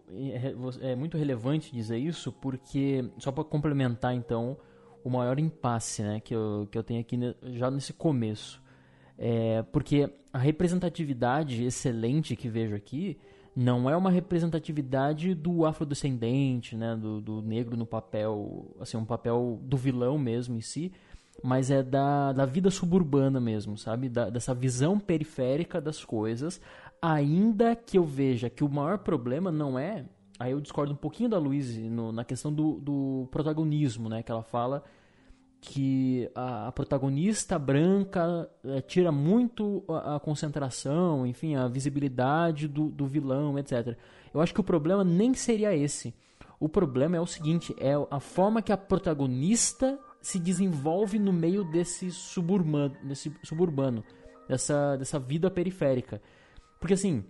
é, 0.83 0.91
é 0.93 0.97
muito 0.97 1.17
relevante 1.17 1.73
dizer 1.73 1.99
isso 1.99 2.33
porque 2.33 3.05
só 3.19 3.33
para 3.33 3.45
complementar 3.45 4.15
então 4.15 4.57
o 5.05 5.11
maior 5.11 5.39
impasse, 5.39 6.03
né, 6.03 6.21
que 6.21 6.35
eu, 6.35 6.69
que 6.71 6.77
eu 6.77 6.83
tenho 6.83 7.01
aqui 7.01 7.19
já 7.55 7.71
nesse 7.71 7.93
começo. 7.93 8.63
É, 9.17 9.63
porque 9.73 10.11
a 10.33 10.39
representatividade 10.39 11.65
excelente 11.65 12.37
que 12.37 12.49
vejo 12.49 12.75
aqui 12.75 13.19
não 13.55 13.91
é 13.91 13.97
uma 13.97 14.11
representatividade 14.11 15.35
do 15.35 15.67
afrodescendente, 15.67 16.77
né, 16.77 16.97
do, 16.97 17.21
do 17.21 17.43
negro 17.43 17.77
no 17.77 17.85
papel, 17.85 18.75
assim, 18.81 18.97
um 18.97 19.05
papel 19.05 19.59
do 19.63 19.77
vilão 19.77 20.19
mesmo 20.19 20.57
em 20.57 20.61
si, 20.61 20.93
mas 21.43 21.71
é 21.71 21.83
da, 21.83 22.33
da 22.33 22.45
vida 22.45 22.71
suburbana 22.71 23.41
mesmo, 23.41 23.77
sabe? 23.79 24.09
Da, 24.09 24.31
dessa 24.31 24.55
visão 24.55 24.99
periférica 24.99 25.81
das 25.81 26.05
coisas, 26.05 26.61
ainda 27.01 27.75
que 27.75 27.99
eu 27.99 28.05
veja 28.05 28.51
que 28.51 28.65
o 28.65 28.69
maior 28.69 28.99
problema 28.99 29.51
não 29.51 29.79
é. 29.79 30.05
Aí 30.39 30.53
eu 30.53 30.61
discordo 30.61 30.93
um 30.93 30.97
pouquinho 30.97 31.29
da 31.29 31.39
Luiz 31.39 31.77
na 32.15 32.25
questão 32.25 32.53
do, 32.53 32.81
do 32.81 33.29
protagonismo, 33.31 34.09
né? 34.09 34.23
Que 34.23 34.33
ela 34.33 34.43
fala 34.43 34.83
que 35.61 36.31
a, 36.35 36.69
a 36.69 36.73
protagonista 36.73 37.59
branca 37.59 38.49
é, 38.65 38.81
tira 38.81 39.13
muito 39.13 39.85
a, 39.89 40.17
a, 40.17 40.21
concentração, 40.21 41.27
enfim, 41.27 41.55
a 41.55 41.69
visibilidade 41.69 42.67
do, 42.67 42.89
do 42.89 43.07
vilão, 43.07 43.59
etc. 43.59 43.97
Eu 44.33 44.41
acho 44.41 44.55
que 44.55 44.61
o 44.61 44.65
problema 44.65 45.05
nem 45.05 45.35
seria 45.35 45.77
esse. 45.77 46.15
O 46.59 46.69
problema 46.69 47.17
é 47.17 47.21
o 47.21 47.27
seguinte: 47.27 47.75
é 47.79 47.93
a 48.11 48.21
forma 48.21 48.63
que 48.63 48.73
a 48.73 48.77
protagonista 48.77 49.99
se 50.21 50.39
desenvolve 50.39 51.19
no 51.19 51.33
meio 51.33 51.65
desse 51.65 52.11
suburbano, 52.11 52.97
desse 53.03 53.33
suburbano 53.43 54.05
dessa, 54.49 54.97
dessa 54.97 55.19
vida 55.19 55.51
periférica. 55.51 56.21
Porque 56.79 56.95
assim, 56.95 57.25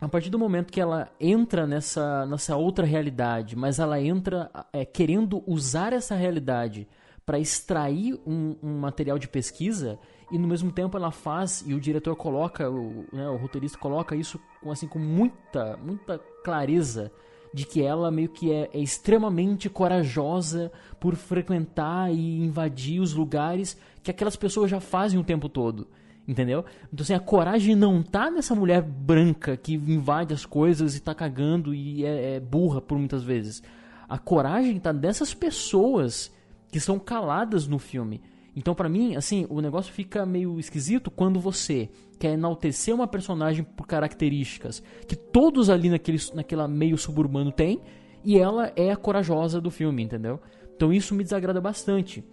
a 0.00 0.08
partir 0.08 0.30
do 0.30 0.38
momento 0.38 0.72
que 0.72 0.80
ela 0.80 1.10
entra 1.18 1.66
nessa, 1.66 2.26
nessa 2.26 2.56
outra 2.56 2.84
realidade, 2.84 3.56
mas 3.56 3.78
ela 3.78 4.00
entra 4.00 4.50
é, 4.72 4.84
querendo 4.84 5.42
usar 5.46 5.92
essa 5.92 6.14
realidade 6.14 6.86
para 7.24 7.38
extrair 7.38 8.20
um, 8.26 8.56
um, 8.62 8.78
material 8.78 9.18
de 9.18 9.28
pesquisa 9.28 9.98
e 10.30 10.38
no 10.38 10.48
mesmo 10.48 10.72
tempo 10.72 10.96
ela 10.96 11.12
faz 11.12 11.62
e 11.64 11.72
o 11.72 11.80
diretor 11.80 12.16
coloca, 12.16 12.68
o, 12.68 13.06
né, 13.12 13.28
o 13.28 13.36
roteirista 13.36 13.78
coloca 13.78 14.16
isso 14.16 14.40
com, 14.60 14.72
assim, 14.72 14.88
com 14.88 14.98
muita, 14.98 15.76
muita 15.76 16.18
clareza 16.44 17.12
de 17.52 17.66
que 17.66 17.82
ela 17.82 18.10
meio 18.10 18.28
que 18.28 18.50
é, 18.50 18.70
é 18.72 18.78
extremamente 18.78 19.68
corajosa 19.68 20.72
por 20.98 21.14
frequentar 21.16 22.12
e 22.12 22.40
invadir 22.42 23.00
os 23.00 23.12
lugares 23.12 23.76
que 24.02 24.10
aquelas 24.10 24.36
pessoas 24.36 24.70
já 24.70 24.80
fazem 24.80 25.18
o 25.18 25.24
tempo 25.24 25.48
todo. 25.48 25.86
Entendeu? 26.26 26.64
Então, 26.92 27.02
assim, 27.02 27.14
a 27.14 27.20
coragem 27.20 27.74
não 27.74 28.02
tá 28.02 28.30
nessa 28.30 28.54
mulher 28.54 28.80
branca 28.80 29.56
que 29.56 29.74
invade 29.74 30.32
as 30.32 30.46
coisas 30.46 30.94
e 30.94 31.00
tá 31.00 31.14
cagando 31.14 31.74
e 31.74 32.04
é, 32.04 32.36
é 32.36 32.40
burra 32.40 32.80
por 32.80 32.96
muitas 32.96 33.24
vezes. 33.24 33.62
A 34.08 34.18
coragem 34.18 34.78
tá 34.78 34.92
dessas 34.92 35.34
pessoas 35.34 36.32
que 36.70 36.78
são 36.78 36.98
caladas 36.98 37.66
no 37.66 37.78
filme. 37.78 38.22
Então, 38.54 38.74
para 38.74 38.88
mim, 38.88 39.16
assim, 39.16 39.46
o 39.48 39.60
negócio 39.60 39.92
fica 39.92 40.24
meio 40.24 40.60
esquisito 40.60 41.10
quando 41.10 41.40
você 41.40 41.90
quer 42.22 42.34
enaltecer 42.34 42.94
uma 42.94 43.08
personagem 43.08 43.64
por 43.64 43.84
características 43.84 44.80
que 45.08 45.16
todos 45.16 45.68
ali 45.68 45.90
naquele, 45.90 46.18
naquela 46.32 46.68
meio 46.68 46.96
suburbano 46.96 47.50
têm 47.50 47.80
e 48.22 48.38
ela 48.38 48.72
é 48.76 48.92
a 48.92 48.96
corajosa 48.96 49.60
do 49.60 49.72
filme, 49.72 50.04
entendeu? 50.04 50.38
Então 50.76 50.92
isso 50.92 51.16
me 51.16 51.24
desagrada 51.24 51.60
bastante. 51.60 52.24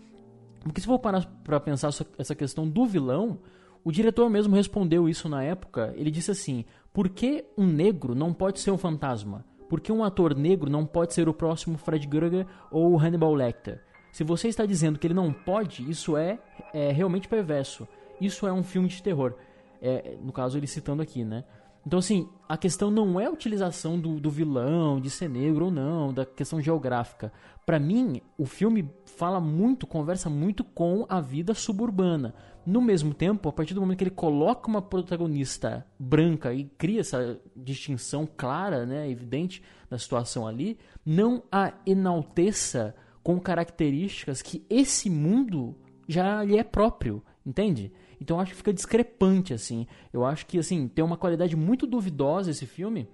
Porque 0.59 0.79
se 0.79 0.85
for 0.85 0.99
parar 0.99 1.25
pra 1.43 1.59
pensar 1.59 1.89
essa 2.19 2.35
questão 2.35 2.69
do 2.69 2.85
vilão, 2.85 3.39
o 3.83 3.91
diretor 3.91 4.29
mesmo 4.29 4.55
respondeu 4.55 5.09
isso 5.09 5.27
na 5.27 5.41
época. 5.41 5.91
Ele 5.97 6.11
disse 6.11 6.29
assim: 6.29 6.65
por 6.93 7.09
que 7.09 7.45
um 7.57 7.65
negro 7.65 8.13
não 8.13 8.31
pode 8.31 8.59
ser 8.59 8.69
um 8.69 8.77
fantasma? 8.77 9.43
Por 9.67 9.81
que 9.81 9.91
um 9.91 10.03
ator 10.03 10.35
negro 10.35 10.69
não 10.69 10.85
pode 10.85 11.15
ser 11.15 11.27
o 11.27 11.33
próximo 11.33 11.79
Fred 11.79 12.07
Krueger 12.07 12.45
ou 12.69 12.95
Hannibal 12.95 13.33
Lecter? 13.33 13.81
Se 14.11 14.23
você 14.23 14.49
está 14.49 14.67
dizendo 14.67 14.99
que 14.99 15.07
ele 15.07 15.15
não 15.15 15.33
pode, 15.33 15.89
isso 15.89 16.15
é, 16.15 16.37
é 16.75 16.91
realmente 16.91 17.27
perverso. 17.27 17.87
Isso 18.21 18.45
é 18.45 18.53
um 18.53 18.63
filme 18.63 18.87
de 18.87 19.01
terror. 19.01 19.33
É, 19.81 20.17
no 20.21 20.31
caso, 20.31 20.57
ele 20.57 20.67
citando 20.67 21.01
aqui, 21.01 21.23
né? 21.23 21.43
Então, 21.85 21.99
assim, 21.99 22.29
a 22.47 22.57
questão 22.57 22.91
não 22.91 23.19
é 23.19 23.25
a 23.25 23.31
utilização 23.31 23.99
do, 23.99 24.19
do 24.19 24.29
vilão, 24.29 24.99
de 24.99 25.09
ser 25.09 25.29
negro 25.29 25.65
ou 25.65 25.71
não, 25.71 26.13
da 26.13 26.25
questão 26.25 26.61
geográfica. 26.61 27.31
Para 27.65 27.79
mim, 27.79 28.21
o 28.37 28.45
filme 28.45 28.89
fala 29.05 29.39
muito, 29.39 29.87
conversa 29.87 30.29
muito 30.29 30.63
com 30.63 31.05
a 31.07 31.21
vida 31.21 31.53
suburbana. 31.53 32.33
No 32.65 32.81
mesmo 32.81 33.13
tempo, 33.13 33.47
a 33.47 33.51
partir 33.51 33.73
do 33.73 33.81
momento 33.81 33.97
que 33.97 34.03
ele 34.03 34.11
coloca 34.11 34.67
uma 34.67 34.81
protagonista 34.81 35.85
branca 35.97 36.53
e 36.53 36.65
cria 36.65 36.99
essa 36.99 37.39
distinção 37.55 38.27
clara, 38.37 38.85
né, 38.85 39.09
evidente 39.09 39.63
da 39.89 39.97
situação 39.97 40.45
ali, 40.45 40.77
não 41.05 41.41
a 41.51 41.73
enalteça 41.85 42.93
com 43.23 43.39
características 43.39 44.41
que 44.41 44.65
esse 44.69 45.09
mundo 45.09 45.75
já 46.07 46.43
lhe 46.43 46.57
é 46.57 46.63
próprio, 46.63 47.23
entende? 47.45 47.91
Então 48.19 48.37
eu 48.37 48.41
acho 48.41 48.51
que 48.51 48.57
fica 48.57 48.73
discrepante 48.73 49.53
assim. 49.53 49.87
Eu 50.11 50.25
acho 50.25 50.45
que 50.45 50.59
assim, 50.59 50.87
tem 50.87 51.03
uma 51.03 51.17
qualidade 51.17 51.55
muito 51.55 51.87
duvidosa 51.87 52.51
esse 52.51 52.65
filme, 52.65 53.07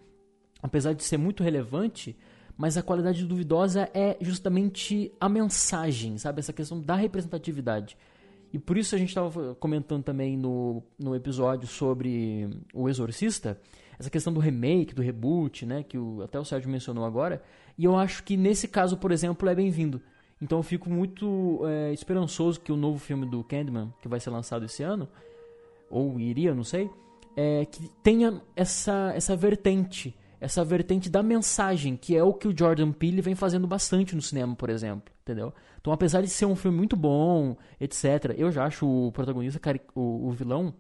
apesar 0.62 0.94
de 0.94 1.04
ser 1.04 1.18
muito 1.18 1.44
relevante, 1.44 2.18
mas 2.58 2.78
a 2.78 2.82
qualidade 2.82 3.26
duvidosa 3.26 3.90
é 3.94 4.18
justamente 4.22 5.12
a 5.20 5.28
mensagem, 5.28 6.18
sabe? 6.18 6.40
Essa 6.40 6.54
questão 6.54 6.80
da 6.80 6.96
representatividade. 6.96 7.98
E 8.54 8.60
por 8.60 8.78
isso 8.78 8.96
a 8.96 8.98
gente 8.98 9.10
estava 9.10 9.54
comentando 9.56 10.04
também 10.04 10.38
no, 10.38 10.82
no 10.98 11.14
episódio 11.14 11.68
sobre 11.68 12.50
O 12.74 12.88
Exorcista, 12.88 13.60
essa 14.00 14.10
questão 14.10 14.32
do 14.32 14.40
remake, 14.40 14.96
do 14.96 15.02
reboot, 15.02 15.66
né? 15.66 15.84
Que 15.84 15.98
o, 15.98 16.22
até 16.22 16.40
o 16.40 16.46
Sérgio 16.46 16.70
mencionou 16.70 17.04
agora. 17.04 17.44
E 17.78 17.84
eu 17.84 17.98
acho 17.98 18.24
que 18.24 18.38
nesse 18.38 18.68
caso, 18.68 18.98
por 18.98 19.12
exemplo, 19.12 19.48
é 19.50 19.56
bem-vindo. 19.56 20.02
Então 20.42 20.60
eu 20.60 20.64
fico 20.64 20.90
muito 20.90 21.62
é, 21.66 21.94
esperançoso 21.94 22.60
que 22.60 22.72
o 22.72 22.76
novo 22.76 23.00
filme 23.00 23.26
do 23.26 23.44
Candyman, 23.44 23.94
que 24.02 24.08
vai 24.08 24.20
ser 24.20 24.30
lançado 24.30 24.66
esse 24.66 24.84
ano, 24.84 25.08
ou 25.90 26.20
iria, 26.20 26.54
não 26.54 26.64
sei, 26.64 26.90
é, 27.36 27.66
que 27.66 27.90
tenha 28.04 28.42
essa, 28.56 29.12
essa 29.16 29.36
vertente, 29.36 30.16
essa 30.40 30.64
vertente 30.64 31.10
da 31.10 31.24
mensagem, 31.24 31.96
que 31.96 32.16
é 32.16 32.24
o 32.24 32.34
que 32.34 32.48
o 32.48 32.58
Jordan 32.58 32.92
Peele 32.92 33.22
vem 33.22 33.36
fazendo 33.36 33.68
bastante 33.68 34.16
no 34.16 34.22
cinema, 34.22 34.56
por 34.56 34.70
exemplo, 34.70 35.14
entendeu? 35.22 35.54
Então, 35.80 35.94
apesar 35.94 36.22
de 36.22 36.28
ser 36.28 36.46
um 36.46 36.56
filme 36.56 36.78
muito 36.78 36.96
bom, 36.96 37.56
etc., 37.80 38.34
eu 38.38 38.52
já 38.52 38.66
acho 38.66 38.88
o 38.88 39.12
protagonista, 39.12 39.60
o, 39.94 40.28
o 40.28 40.32
vilão, 40.32 40.74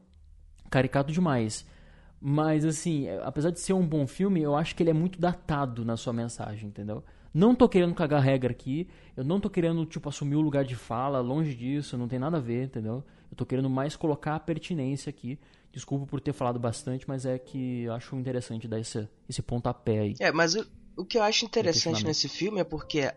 caricato 0.70 1.12
demais. 1.12 1.66
Mas, 2.20 2.66
assim, 2.66 3.08
é, 3.08 3.22
apesar 3.24 3.52
de 3.52 3.60
ser 3.60 3.74
um 3.74 3.86
bom 3.86 4.08
filme, 4.08 4.42
eu 4.42 4.56
acho 4.56 4.76
que 4.76 4.82
ele 4.82 4.90
é 4.90 4.94
muito 4.94 5.20
datado 5.20 5.86
na 5.86 5.96
sua 5.96 6.12
mensagem, 6.12 6.70
entendeu? 6.70 7.04
Não 7.36 7.54
tô 7.54 7.68
querendo 7.68 7.94
cagar 7.94 8.22
regra 8.22 8.54
aqui, 8.54 8.88
eu 9.18 9.22
não 9.22 9.42
tô 9.42 9.50
querendo, 9.50 9.86
tipo, 9.86 10.08
assumir 10.08 10.38
o 10.38 10.42
lugar 10.42 10.64
de 10.64 10.74
fala, 10.74 11.20
longe 11.20 11.54
disso, 11.54 11.98
não 11.98 12.08
tem 12.08 12.18
nada 12.18 12.38
a 12.38 12.40
ver, 12.40 12.64
entendeu? 12.64 13.04
Eu 13.30 13.36
tô 13.36 13.46
querendo 13.46 13.70
mais 13.70 13.94
colocar 13.94 14.36
a 14.36 14.40
pertinência 14.40 15.10
aqui. 15.10 15.38
Desculpa 15.70 16.06
por 16.06 16.22
ter 16.22 16.32
falado 16.32 16.58
bastante, 16.58 17.06
mas 17.06 17.26
é 17.26 17.38
que 17.38 17.84
eu 17.84 17.94
acho 17.94 18.16
interessante 18.16 18.70
dar 18.70 18.80
esse, 18.80 19.06
esse 19.28 19.42
pontapé 19.42 20.00
aí. 20.00 20.16
É, 20.22 20.32
mas 20.32 20.56
o, 20.56 20.66
o 20.96 21.04
que 21.04 21.18
eu 21.18 21.24
acho 21.24 21.44
interessante 21.44 22.06
nesse 22.06 22.30
filme 22.30 22.62
é 22.62 22.64
porque 22.64 23.12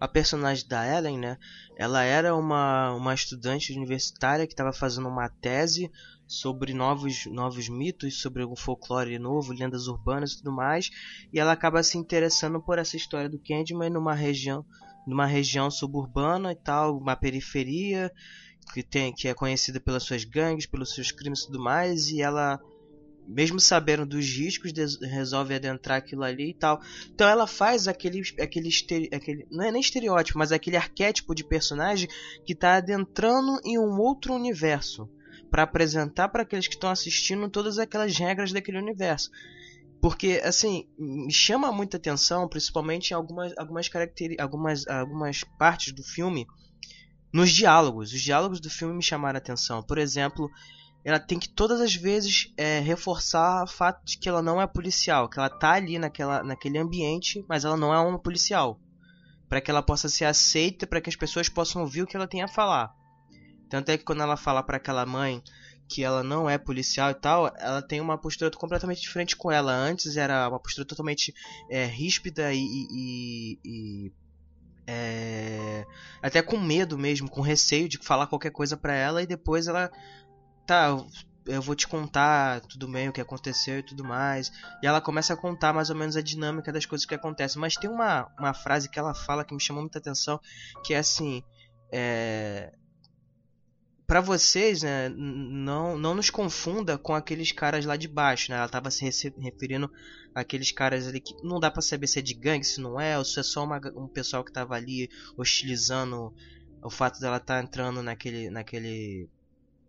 a 0.00 0.08
personagem 0.08 0.66
da 0.66 0.84
Ellen, 0.84 1.16
né? 1.16 1.38
Ela 1.76 2.02
era 2.02 2.34
uma, 2.34 2.92
uma 2.94 3.14
estudante 3.14 3.72
universitária 3.72 4.48
que 4.48 4.52
estava 4.52 4.72
fazendo 4.72 5.08
uma 5.08 5.28
tese 5.28 5.88
sobre 6.30 6.72
novos, 6.72 7.26
novos 7.26 7.68
mitos, 7.68 8.20
sobre 8.20 8.44
o 8.44 8.54
folclore 8.54 9.18
novo, 9.18 9.52
lendas 9.52 9.88
urbanas 9.88 10.30
e 10.30 10.36
tudo 10.38 10.52
mais, 10.52 10.88
e 11.32 11.40
ela 11.40 11.50
acaba 11.50 11.82
se 11.82 11.98
interessando 11.98 12.62
por 12.62 12.78
essa 12.78 12.96
história 12.96 13.28
do 13.28 13.40
Candyman 13.40 13.90
numa 13.90 14.14
região, 14.14 14.64
numa 15.04 15.26
região 15.26 15.68
suburbana 15.72 16.52
e 16.52 16.54
tal, 16.54 16.96
uma 16.96 17.16
periferia, 17.16 18.12
que 18.72 18.80
tem 18.80 19.12
que 19.12 19.26
é 19.26 19.34
conhecida 19.34 19.80
pelas 19.80 20.04
suas 20.04 20.22
gangues, 20.22 20.66
pelos 20.66 20.94
seus 20.94 21.10
crimes 21.10 21.40
e 21.40 21.46
tudo 21.46 21.60
mais, 21.60 22.08
e 22.10 22.22
ela 22.22 22.60
mesmo 23.26 23.58
sabendo 23.58 24.06
dos 24.06 24.24
riscos 24.24 24.72
resolve 25.02 25.54
adentrar 25.54 25.98
aquilo 25.98 26.22
ali 26.22 26.50
e 26.50 26.54
tal. 26.54 26.80
Então 27.12 27.28
ela 27.28 27.48
faz 27.48 27.88
aquele 27.88 28.22
aquele, 28.40 28.70
aquele 29.12 29.46
não 29.50 29.64
é 29.64 29.72
nem 29.72 29.80
estereótipo, 29.80 30.38
mas 30.38 30.52
aquele 30.52 30.76
arquétipo 30.76 31.34
de 31.34 31.42
personagem 31.42 32.08
que 32.46 32.52
está 32.52 32.76
adentrando 32.76 33.58
em 33.64 33.80
um 33.80 33.98
outro 33.98 34.32
universo 34.32 35.10
para 35.50 35.64
apresentar 35.64 36.28
para 36.28 36.42
aqueles 36.42 36.66
que 36.66 36.74
estão 36.74 36.90
assistindo 36.90 37.48
todas 37.50 37.78
aquelas 37.78 38.16
regras 38.16 38.52
daquele 38.52 38.78
universo. 38.78 39.30
Porque, 40.00 40.40
assim, 40.44 40.88
me 40.98 41.32
chama 41.32 41.70
muita 41.70 41.98
atenção, 41.98 42.48
principalmente 42.48 43.10
em 43.10 43.14
algumas, 43.14 43.52
algumas, 43.58 43.90
algumas, 44.38 44.86
algumas 44.86 45.44
partes 45.58 45.92
do 45.92 46.02
filme, 46.02 46.46
nos 47.32 47.50
diálogos. 47.50 48.12
Os 48.12 48.20
diálogos 48.20 48.60
do 48.60 48.70
filme 48.70 48.94
me 48.94 49.02
chamaram 49.02 49.36
atenção. 49.36 49.82
Por 49.82 49.98
exemplo, 49.98 50.50
ela 51.04 51.18
tem 51.18 51.38
que 51.38 51.48
todas 51.48 51.80
as 51.80 51.94
vezes 51.94 52.52
é, 52.56 52.80
reforçar 52.80 53.64
o 53.64 53.66
fato 53.66 54.04
de 54.04 54.18
que 54.18 54.28
ela 54.28 54.40
não 54.40 54.60
é 54.60 54.66
policial, 54.66 55.28
que 55.28 55.38
ela 55.38 55.50
tá 55.50 55.72
ali 55.72 55.98
naquela, 55.98 56.42
naquele 56.42 56.78
ambiente, 56.78 57.44
mas 57.48 57.64
ela 57.64 57.76
não 57.76 57.92
é 57.92 57.98
uma 57.98 58.18
policial. 58.18 58.80
para 59.48 59.60
que 59.60 59.70
ela 59.70 59.82
possa 59.82 60.08
ser 60.08 60.26
aceita, 60.26 60.86
para 60.86 61.00
que 61.00 61.10
as 61.10 61.16
pessoas 61.16 61.48
possam 61.48 61.82
ouvir 61.82 62.02
o 62.02 62.06
que 62.06 62.16
ela 62.16 62.28
tem 62.28 62.40
a 62.40 62.48
falar. 62.48 62.94
Tanto 63.70 63.90
é 63.90 63.96
que 63.96 64.04
quando 64.04 64.22
ela 64.22 64.36
fala 64.36 64.62
para 64.62 64.76
aquela 64.76 65.06
mãe 65.06 65.42
que 65.88 66.04
ela 66.04 66.22
não 66.22 66.48
é 66.48 66.56
policial 66.58 67.10
e 67.10 67.14
tal, 67.14 67.52
ela 67.58 67.82
tem 67.82 68.00
uma 68.00 68.18
postura 68.18 68.50
completamente 68.50 69.00
diferente 69.00 69.36
com 69.36 69.50
ela. 69.50 69.72
Antes 69.72 70.16
era 70.16 70.48
uma 70.48 70.60
postura 70.60 70.86
totalmente 70.86 71.34
é, 71.70 71.84
ríspida 71.84 72.52
e, 72.52 72.60
e, 72.60 73.58
e 73.64 74.12
é, 74.86 75.86
até 76.22 76.42
com 76.42 76.58
medo 76.58 76.98
mesmo, 76.98 77.28
com 77.28 77.40
receio 77.40 77.88
de 77.88 77.98
falar 77.98 78.26
qualquer 78.26 78.50
coisa 78.50 78.76
para 78.76 78.94
ela 78.94 79.22
e 79.22 79.26
depois 79.26 79.66
ela 79.66 79.90
tá, 80.66 80.96
eu 81.46 81.60
vou 81.60 81.74
te 81.74 81.88
contar 81.88 82.60
tudo 82.62 82.86
bem 82.86 83.08
o 83.08 83.12
que 83.12 83.20
aconteceu 83.20 83.78
e 83.78 83.82
tudo 83.82 84.04
mais. 84.04 84.52
E 84.82 84.86
ela 84.86 85.00
começa 85.00 85.34
a 85.34 85.36
contar 85.36 85.72
mais 85.72 85.90
ou 85.90 85.96
menos 85.96 86.16
a 86.16 86.22
dinâmica 86.22 86.72
das 86.72 86.86
coisas 86.86 87.04
que 87.04 87.14
acontecem. 87.14 87.60
Mas 87.60 87.74
tem 87.74 87.90
uma, 87.90 88.28
uma 88.38 88.54
frase 88.54 88.88
que 88.88 88.98
ela 88.98 89.14
fala 89.14 89.44
que 89.44 89.54
me 89.54 89.60
chamou 89.60 89.82
muita 89.82 89.98
atenção, 89.98 90.40
que 90.84 90.94
é 90.94 90.98
assim, 90.98 91.42
é, 91.92 92.72
para 94.10 94.20
vocês, 94.20 94.82
né, 94.82 95.08
não, 95.08 95.96
não 95.96 96.16
nos 96.16 96.30
confunda 96.30 96.98
com 96.98 97.14
aqueles 97.14 97.52
caras 97.52 97.84
lá 97.84 97.96
de 97.96 98.08
baixo, 98.08 98.50
né? 98.50 98.58
Ela 98.58 98.68
tava 98.68 98.90
se 98.90 99.04
referindo 99.38 99.88
àqueles 100.34 100.72
caras 100.72 101.06
ali 101.06 101.20
que 101.20 101.32
não 101.44 101.60
dá 101.60 101.70
para 101.70 101.80
saber 101.80 102.08
se 102.08 102.18
é 102.18 102.22
de 102.22 102.34
gangue, 102.34 102.64
se 102.64 102.80
não 102.80 103.00
é, 103.00 103.16
ou 103.16 103.24
se 103.24 103.38
é 103.38 103.42
só 103.44 103.62
uma, 103.62 103.80
um 103.94 104.08
pessoal 104.08 104.42
que 104.42 104.50
tava 104.50 104.74
ali 104.74 105.08
hostilizando 105.36 106.34
o 106.82 106.90
fato 106.90 107.20
dela 107.20 107.36
estar 107.36 107.58
tá 107.58 107.62
entrando 107.62 108.02
naquele, 108.02 108.50
naquele, 108.50 109.28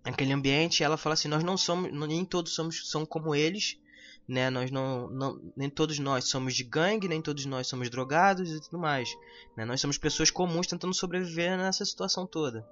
naquele 0.05 0.33
ambiente. 0.33 0.83
ela 0.83 0.97
fala 0.97 1.13
assim: 1.13 1.27
nós 1.27 1.43
não 1.43 1.57
somos, 1.57 1.91
nem 1.91 2.23
todos 2.23 2.53
somos 2.53 2.91
são 2.91 3.03
como 3.07 3.33
eles, 3.33 3.79
né? 4.27 4.51
Nós 4.51 4.69
não, 4.69 5.09
não, 5.09 5.41
nem 5.57 5.67
todos 5.67 5.97
nós 5.97 6.25
somos 6.25 6.53
de 6.53 6.63
gangue, 6.63 7.07
nem 7.07 7.23
todos 7.23 7.47
nós 7.47 7.65
somos 7.65 7.89
drogados 7.89 8.51
e 8.51 8.61
tudo 8.61 8.77
mais. 8.77 9.09
Né? 9.57 9.65
Nós 9.65 9.81
somos 9.81 9.97
pessoas 9.97 10.29
comuns 10.29 10.67
tentando 10.67 10.93
sobreviver 10.93 11.57
nessa 11.57 11.83
situação 11.83 12.27
toda. 12.27 12.63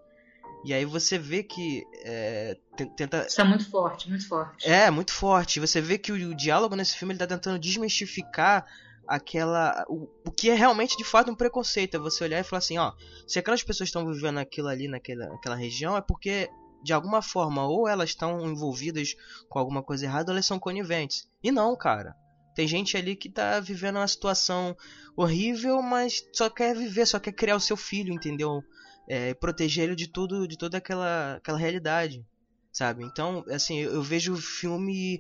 E 0.64 0.74
aí 0.74 0.86
você 0.86 1.18
vê 1.18 1.44
que. 1.44 1.86
É, 2.04 2.58
tenta... 2.96 3.26
Isso 3.28 3.40
é 3.40 3.44
muito 3.44 3.70
forte, 3.70 4.10
muito 4.10 4.28
forte. 4.28 4.68
É, 4.68 4.92
muito 4.92 5.14
forte. 5.14 5.60
Você 5.60 5.80
vê 5.80 5.98
que 5.98 6.12
o, 6.12 6.16
o 6.32 6.36
diálogo 6.36 6.76
nesse 6.76 6.98
filme 6.98 7.14
ele 7.14 7.20
tá 7.20 7.28
tentando 7.28 7.60
desmistificar 7.60 8.66
aquela. 9.08 9.86
O, 9.88 10.10
o 10.26 10.32
que 10.32 10.50
é 10.50 10.54
realmente 10.54 10.98
de 10.98 11.04
fato 11.04 11.32
um 11.32 11.36
preconceito. 11.36 11.96
É 11.96 12.00
você 12.00 12.24
olhar 12.24 12.40
e 12.40 12.44
falar 12.44 12.60
assim, 12.60 12.78
ó, 12.78 12.94
se 13.28 13.40
aquelas 13.40 13.64
pessoas 13.64 13.88
estão 13.88 14.06
vivendo 14.06 14.38
aquilo 14.38 14.68
ali 14.68 14.88
naquela, 14.88 15.28
naquela 15.30 15.56
região, 15.56 15.96
é 15.96 16.02
porque 16.02 16.50
de 16.84 16.94
alguma 16.94 17.22
forma 17.22 17.66
ou 17.66 17.88
elas 17.88 18.10
estão 18.10 18.46
envolvidas 18.46 19.16
com 19.50 19.60
alguma 19.60 19.84
coisa 19.84 20.06
errada 20.06 20.32
ou 20.32 20.36
elas 20.36 20.46
são 20.46 20.60
coniventes. 20.60 21.28
E 21.44 21.52
não, 21.52 21.76
cara. 21.76 22.16
Tem 22.56 22.68
gente 22.68 22.98
ali 22.98 23.16
que 23.16 23.30
tá 23.30 23.60
vivendo 23.60 23.98
uma 23.98 24.08
situação 24.08 24.76
horrível, 25.16 25.82
mas 25.82 26.22
só 26.34 26.50
quer 26.50 26.76
viver, 26.76 27.06
só 27.06 27.20
quer 27.20 27.32
criar 27.32 27.56
o 27.56 27.62
seu 27.62 27.78
filho, 27.78 28.14
entendeu? 28.14 28.62
É, 29.10 29.34
proteger 29.34 29.86
ele 29.86 29.96
de 29.96 30.08
tudo, 30.08 30.48
de 30.48 30.56
toda 30.56 30.78
aquela, 30.78 31.38
aquela 31.38 31.58
realidade, 31.58 32.24
sabe? 32.72 33.04
Então, 33.04 33.44
assim, 33.50 33.80
eu, 33.80 33.94
eu 33.96 34.04
vejo 34.04 34.34
o 34.34 34.38
filme 34.38 35.20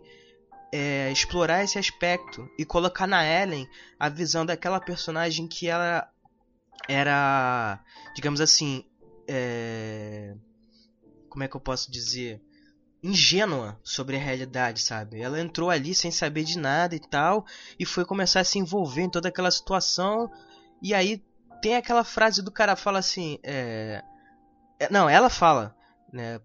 é, 0.72 1.12
explorar 1.12 1.64
esse 1.64 1.80
aspecto 1.80 2.48
e 2.58 2.64
colocar 2.64 3.08
na 3.08 3.26
Ellen 3.26 3.68
a 4.00 4.08
visão 4.08 4.46
daquela 4.46 4.80
personagem 4.80 5.48
que 5.48 5.68
ela 5.68 6.08
era, 6.88 7.84
digamos 8.16 8.40
assim, 8.40 8.86
é, 9.28 10.36
como 11.28 11.44
é 11.44 11.48
que 11.48 11.56
eu 11.56 11.62
posso 11.62 11.92
dizer? 11.92 12.40
ingênua 13.02 13.80
sobre 13.82 14.18
a 14.18 14.20
realidade, 14.20 14.82
sabe? 14.82 15.22
Ela 15.22 15.40
entrou 15.40 15.70
ali 15.70 15.96
sem 15.96 16.12
saber 16.12 16.44
de 16.44 16.60
nada 16.60 16.94
e 16.96 17.00
tal, 17.00 17.46
e 17.80 17.86
foi 17.86 18.04
começar 18.04 18.42
a 18.42 18.44
se 18.44 18.60
envolver 18.60 19.04
em 19.04 19.10
toda 19.10 19.30
aquela 19.30 19.50
situação, 19.50 20.30
e 20.82 20.94
aí 20.94 21.24
tem 21.62 21.76
aquela 21.76 22.04
frase 22.04 22.42
do 22.42 22.52
cara 22.52 22.76
fala 22.76 23.00
assim, 23.00 23.40
é, 23.44 24.04
é, 24.80 24.90
não, 24.92 25.10
ela 25.10 25.30
fala, 25.30 25.76
né? 26.12 26.40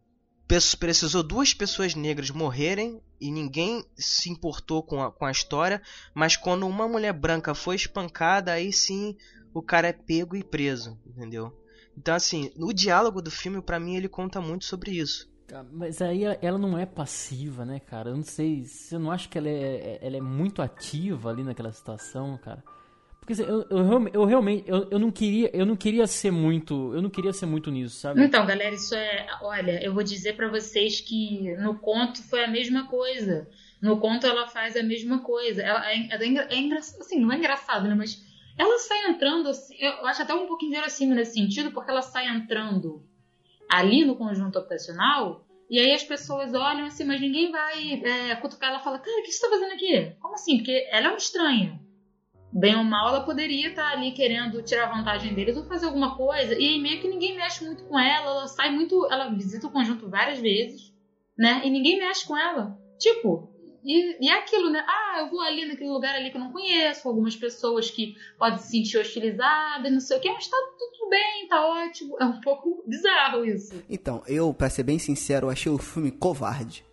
Precisou 0.78 1.22
duas 1.22 1.54
pessoas 1.54 1.94
negras 1.94 2.30
morrerem 2.30 3.00
e 3.18 3.30
ninguém 3.30 3.82
se 3.96 4.28
importou 4.28 4.82
com 4.82 5.02
a, 5.02 5.10
com 5.10 5.24
a 5.24 5.30
história, 5.30 5.80
mas 6.14 6.36
quando 6.36 6.66
uma 6.66 6.86
mulher 6.86 7.14
branca 7.14 7.54
foi 7.54 7.76
espancada, 7.76 8.52
aí 8.52 8.70
sim 8.72 9.16
o 9.54 9.62
cara 9.62 9.88
é 9.88 9.92
pego 9.92 10.36
e 10.36 10.44
preso, 10.44 11.00
entendeu? 11.06 11.50
Então 11.96 12.14
assim, 12.14 12.52
o 12.58 12.72
diálogo 12.72 13.22
do 13.22 13.30
filme 13.30 13.62
para 13.62 13.80
mim 13.80 13.96
ele 13.96 14.08
conta 14.08 14.40
muito 14.40 14.66
sobre 14.66 14.90
isso. 14.90 15.32
Mas 15.72 16.02
aí 16.02 16.24
ela 16.42 16.58
não 16.58 16.76
é 16.76 16.84
passiva, 16.84 17.64
né, 17.64 17.78
cara? 17.78 18.10
Eu 18.10 18.16
não 18.16 18.22
sei, 18.22 18.64
você 18.64 18.98
não 18.98 19.10
acha 19.10 19.28
que 19.28 19.38
ela 19.38 19.48
é, 19.48 19.98
ela 20.02 20.16
é 20.16 20.20
muito 20.20 20.60
ativa 20.60 21.30
ali 21.30 21.42
naquela 21.42 21.72
situação, 21.72 22.38
cara? 22.38 22.62
Porque 23.24 23.32
assim, 23.32 23.50
eu, 23.50 23.66
eu, 23.70 24.08
eu 24.12 24.24
realmente 24.26 24.68
eu, 24.68 24.86
eu 24.90 24.98
não 24.98 25.10
queria 25.10 25.50
eu 25.54 25.64
não 25.64 25.76
queria 25.76 26.06
ser 26.06 26.30
muito 26.30 26.94
eu 26.94 27.00
não 27.00 27.08
queria 27.08 27.32
ser 27.32 27.46
muito 27.46 27.70
nisso, 27.70 27.96
sabe? 27.96 28.22
Então, 28.22 28.44
galera, 28.44 28.74
isso 28.74 28.94
é, 28.94 29.26
olha, 29.40 29.82
eu 29.82 29.94
vou 29.94 30.02
dizer 30.02 30.36
para 30.36 30.46
vocês 30.46 31.00
que 31.00 31.56
no 31.56 31.78
conto 31.78 32.22
foi 32.22 32.44
a 32.44 32.48
mesma 32.48 32.86
coisa. 32.86 33.48
No 33.80 33.98
conto 33.98 34.26
ela 34.26 34.46
faz 34.46 34.76
a 34.76 34.82
mesma 34.82 35.20
coisa. 35.20 35.62
Ela 35.62 35.90
é, 35.90 36.08
é, 36.10 36.54
é 36.54 36.58
engraçado, 36.58 37.00
assim, 37.00 37.18
não 37.18 37.32
é 37.32 37.38
engraçado, 37.38 37.88
né? 37.88 37.94
Mas 37.94 38.22
ela 38.58 38.78
sai 38.78 39.06
entrando, 39.08 39.48
assim, 39.48 39.74
eu 39.80 40.06
acho 40.06 40.20
até 40.20 40.34
um 40.34 40.46
pouquinho 40.46 40.72
verossímil 40.72 41.16
nesse 41.16 41.32
sentido, 41.32 41.72
porque 41.72 41.90
ela 41.90 42.02
sai 42.02 42.28
entrando 42.28 43.02
ali 43.70 44.04
no 44.04 44.16
conjunto 44.16 44.58
operacional 44.58 45.46
e 45.70 45.78
aí 45.78 45.92
as 45.92 46.04
pessoas 46.04 46.52
olham 46.52 46.84
assim, 46.84 47.04
mas 47.04 47.22
ninguém 47.22 47.50
vai 47.50 48.02
é, 48.04 48.36
cutucar 48.36 48.68
ela 48.68 48.80
fala, 48.80 48.98
cara, 48.98 49.20
o 49.20 49.22
que 49.22 49.32
você 49.32 49.40
tá 49.40 49.48
fazendo 49.48 49.72
aqui? 49.72 50.14
Como 50.20 50.34
assim? 50.34 50.58
Porque 50.58 50.86
ela 50.90 51.06
é 51.06 51.08
uma 51.08 51.16
estranha 51.16 51.80
bem 52.54 52.76
ou 52.76 52.84
mal, 52.84 53.08
ela 53.08 53.24
poderia 53.24 53.70
estar 53.70 53.90
ali 53.90 54.12
querendo 54.12 54.62
tirar 54.62 54.86
vantagem 54.86 55.34
deles 55.34 55.56
ou 55.56 55.64
fazer 55.64 55.86
alguma 55.86 56.16
coisa. 56.16 56.54
E 56.54 56.68
aí 56.68 56.80
meio 56.80 57.00
que 57.00 57.08
ninguém 57.08 57.34
mexe 57.34 57.64
muito 57.64 57.84
com 57.84 57.98
ela, 57.98 58.30
ela 58.30 58.46
sai 58.46 58.70
muito. 58.70 59.06
Ela 59.10 59.28
visita 59.30 59.66
o 59.66 59.72
conjunto 59.72 60.08
várias 60.08 60.38
vezes, 60.38 60.94
né? 61.36 61.62
E 61.64 61.70
ninguém 61.70 61.98
mexe 61.98 62.24
com 62.24 62.36
ela. 62.36 62.78
Tipo, 62.96 63.52
e, 63.84 64.24
e 64.24 64.30
é 64.30 64.38
aquilo, 64.38 64.70
né? 64.70 64.84
Ah, 64.88 65.20
eu 65.20 65.30
vou 65.30 65.40
ali 65.40 65.66
naquele 65.66 65.90
lugar 65.90 66.14
ali 66.14 66.30
que 66.30 66.36
eu 66.36 66.40
não 66.40 66.52
conheço, 66.52 67.08
algumas 67.08 67.34
pessoas 67.34 67.90
que 67.90 68.14
podem 68.38 68.58
se 68.58 68.70
sentir 68.70 68.98
hostilizadas, 68.98 69.92
não 69.92 70.00
sei 70.00 70.16
o 70.16 70.20
que, 70.20 70.32
mas 70.32 70.46
tá 70.46 70.56
tudo 70.78 71.10
bem, 71.10 71.48
tá 71.48 71.66
ótimo. 71.66 72.16
É 72.20 72.24
um 72.24 72.40
pouco 72.40 72.82
bizarro 72.88 73.44
isso. 73.44 73.82
Então, 73.90 74.22
eu, 74.28 74.54
pra 74.54 74.70
ser 74.70 74.84
bem 74.84 74.98
sincero, 74.98 75.50
achei 75.50 75.70
o 75.70 75.76
filme 75.76 76.12
covarde. 76.12 76.84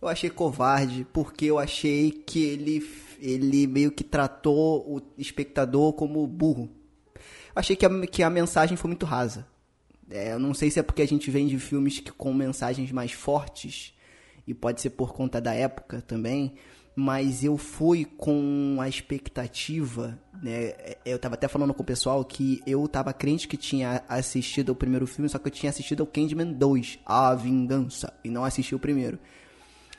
Eu 0.00 0.08
achei 0.08 0.28
covarde 0.28 1.06
porque 1.12 1.44
eu 1.44 1.58
achei 1.60 2.10
que 2.10 2.42
ele, 2.42 2.80
ele 3.22 3.68
meio 3.68 3.92
que 3.92 4.02
tratou 4.02 4.84
o 4.86 5.00
espectador 5.16 5.92
como 5.92 6.26
burro. 6.26 6.68
Achei 7.54 7.76
que 7.76 7.86
a, 7.86 8.06
que 8.06 8.22
a 8.22 8.28
mensagem 8.28 8.76
foi 8.76 8.88
muito 8.88 9.06
rasa. 9.06 9.46
É, 10.10 10.32
eu 10.32 10.38
não 10.38 10.52
sei 10.52 10.70
se 10.70 10.80
é 10.80 10.82
porque 10.82 11.02
a 11.02 11.06
gente 11.06 11.30
vem 11.30 11.46
de 11.46 11.58
filmes 11.58 12.00
que, 12.00 12.10
com 12.10 12.34
mensagens 12.34 12.90
mais 12.90 13.12
fortes, 13.12 13.94
e 14.46 14.52
pode 14.52 14.80
ser 14.80 14.90
por 14.90 15.14
conta 15.14 15.40
da 15.40 15.54
época 15.54 16.02
também, 16.02 16.54
mas 16.96 17.44
eu 17.44 17.56
fui 17.56 18.04
com 18.04 18.76
a 18.80 18.88
expectativa, 18.88 20.18
né? 20.42 20.74
Eu 21.06 21.18
tava 21.18 21.34
até 21.34 21.46
falando 21.46 21.72
com 21.72 21.82
o 21.82 21.86
pessoal 21.86 22.22
que 22.24 22.60
eu 22.66 22.86
tava 22.88 23.12
crente 23.12 23.46
que 23.46 23.56
tinha 23.56 24.02
assistido 24.08 24.70
o 24.70 24.74
primeiro 24.74 25.06
filme, 25.06 25.28
só 25.28 25.38
que 25.38 25.46
eu 25.46 25.52
tinha 25.52 25.70
assistido 25.70 26.02
ao 26.02 26.06
Candyman 26.06 26.52
2, 26.52 26.98
A 27.06 27.34
Vingança, 27.34 28.12
e 28.24 28.28
não 28.28 28.44
assisti 28.44 28.74
o 28.74 28.80
primeiro. 28.80 29.18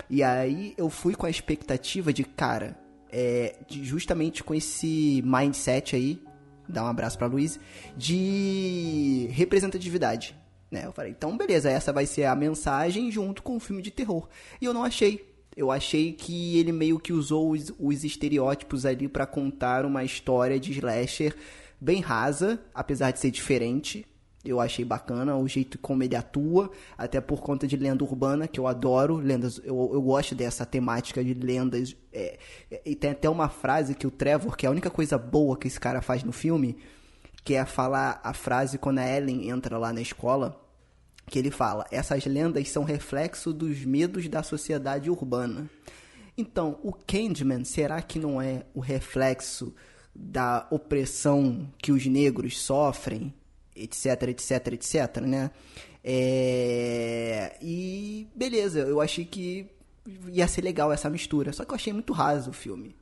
E 0.09 0.21
aí 0.21 0.73
eu 0.77 0.89
fui 0.89 1.15
com 1.15 1.25
a 1.25 1.29
expectativa 1.29 2.11
de, 2.11 2.23
cara, 2.23 2.77
é, 3.13 3.55
justamente 3.69 4.43
com 4.43 4.55
esse 4.55 5.21
mindset 5.23 5.95
aí, 5.95 6.19
dá 6.67 6.83
um 6.83 6.87
abraço 6.87 7.17
pra 7.17 7.27
Luiz, 7.27 7.59
de 7.95 9.27
representatividade. 9.31 10.35
Né? 10.71 10.85
Eu 10.85 10.91
falei, 10.91 11.11
então 11.11 11.37
beleza, 11.37 11.69
essa 11.69 11.93
vai 11.93 12.07
ser 12.07 12.25
a 12.25 12.35
mensagem 12.35 13.11
junto 13.11 13.43
com 13.43 13.55
o 13.55 13.59
filme 13.59 13.83
de 13.83 13.91
terror. 13.91 14.27
E 14.59 14.65
eu 14.65 14.73
não 14.73 14.83
achei. 14.83 15.31
Eu 15.55 15.69
achei 15.69 16.13
que 16.13 16.57
ele 16.57 16.71
meio 16.71 16.99
que 16.99 17.13
usou 17.13 17.51
os, 17.51 17.71
os 17.77 18.03
estereótipos 18.03 18.87
ali 18.87 19.07
para 19.07 19.27
contar 19.27 19.85
uma 19.85 20.03
história 20.03 20.59
de 20.59 20.71
slasher 20.71 21.35
bem 21.79 22.01
rasa, 22.01 22.59
apesar 22.73 23.11
de 23.11 23.19
ser 23.19 23.29
diferente. 23.29 24.03
Eu 24.43 24.59
achei 24.59 24.83
bacana 24.83 25.37
o 25.37 25.47
jeito 25.47 25.77
como 25.77 26.03
ele 26.03 26.17
atua, 26.17 26.69
até 26.97 27.21
por 27.21 27.41
conta 27.41 27.65
de 27.65 27.77
lenda 27.77 28.03
urbana, 28.03 28.45
que 28.45 28.59
eu 28.59 28.67
adoro. 28.67 29.15
Lendas, 29.15 29.61
eu, 29.63 29.91
eu 29.93 30.01
gosto 30.01 30.35
dessa 30.35 30.65
temática 30.65 31.23
de 31.23 31.33
lendas. 31.33 31.95
É, 32.11 32.37
é, 32.69 32.81
e 32.85 32.93
tem 32.93 33.11
até 33.11 33.29
uma 33.29 33.47
frase 33.47 33.95
que 33.95 34.05
o 34.05 34.11
Trevor, 34.11 34.57
que 34.57 34.65
é 34.65 34.69
a 34.69 34.71
única 34.71 34.89
coisa 34.89 35.17
boa 35.17 35.55
que 35.57 35.67
esse 35.67 35.79
cara 35.79 36.01
faz 36.01 36.23
no 36.23 36.33
filme, 36.33 36.77
que 37.43 37.53
é 37.53 37.63
falar 37.63 38.19
a 38.21 38.33
frase 38.33 38.77
quando 38.77 38.99
a 38.99 39.09
Ellen 39.09 39.49
entra 39.49 39.77
lá 39.77 39.93
na 39.93 40.01
escola, 40.01 40.61
que 41.27 41.39
ele 41.39 41.49
fala: 41.49 41.85
essas 41.89 42.25
lendas 42.25 42.69
são 42.69 42.83
reflexo 42.83 43.53
dos 43.53 43.85
medos 43.85 44.27
da 44.27 44.43
sociedade 44.43 45.09
urbana. 45.09 45.69
Então, 46.37 46.79
o 46.83 46.91
Candyman, 46.91 47.63
será 47.63 48.01
que 48.01 48.19
não 48.19 48.41
é 48.41 48.65
o 48.73 48.81
reflexo 48.81 49.73
da 50.13 50.67
opressão 50.69 51.71
que 51.77 51.93
os 51.93 52.05
negros 52.07 52.59
sofrem? 52.59 53.33
Etc, 53.75 54.29
etc, 54.29 54.67
etc, 54.73 55.17
né? 55.21 55.51
É... 56.03 57.57
E 57.61 58.27
beleza, 58.35 58.79
eu 58.79 58.99
achei 58.99 59.25
que 59.25 59.69
ia 60.27 60.47
ser 60.47 60.61
legal 60.61 60.91
essa 60.91 61.09
mistura. 61.09 61.53
Só 61.53 61.63
que 61.65 61.71
eu 61.71 61.75
achei 61.75 61.93
muito 61.93 62.13
raso 62.13 62.49
o 62.51 62.53
filme. 62.53 62.95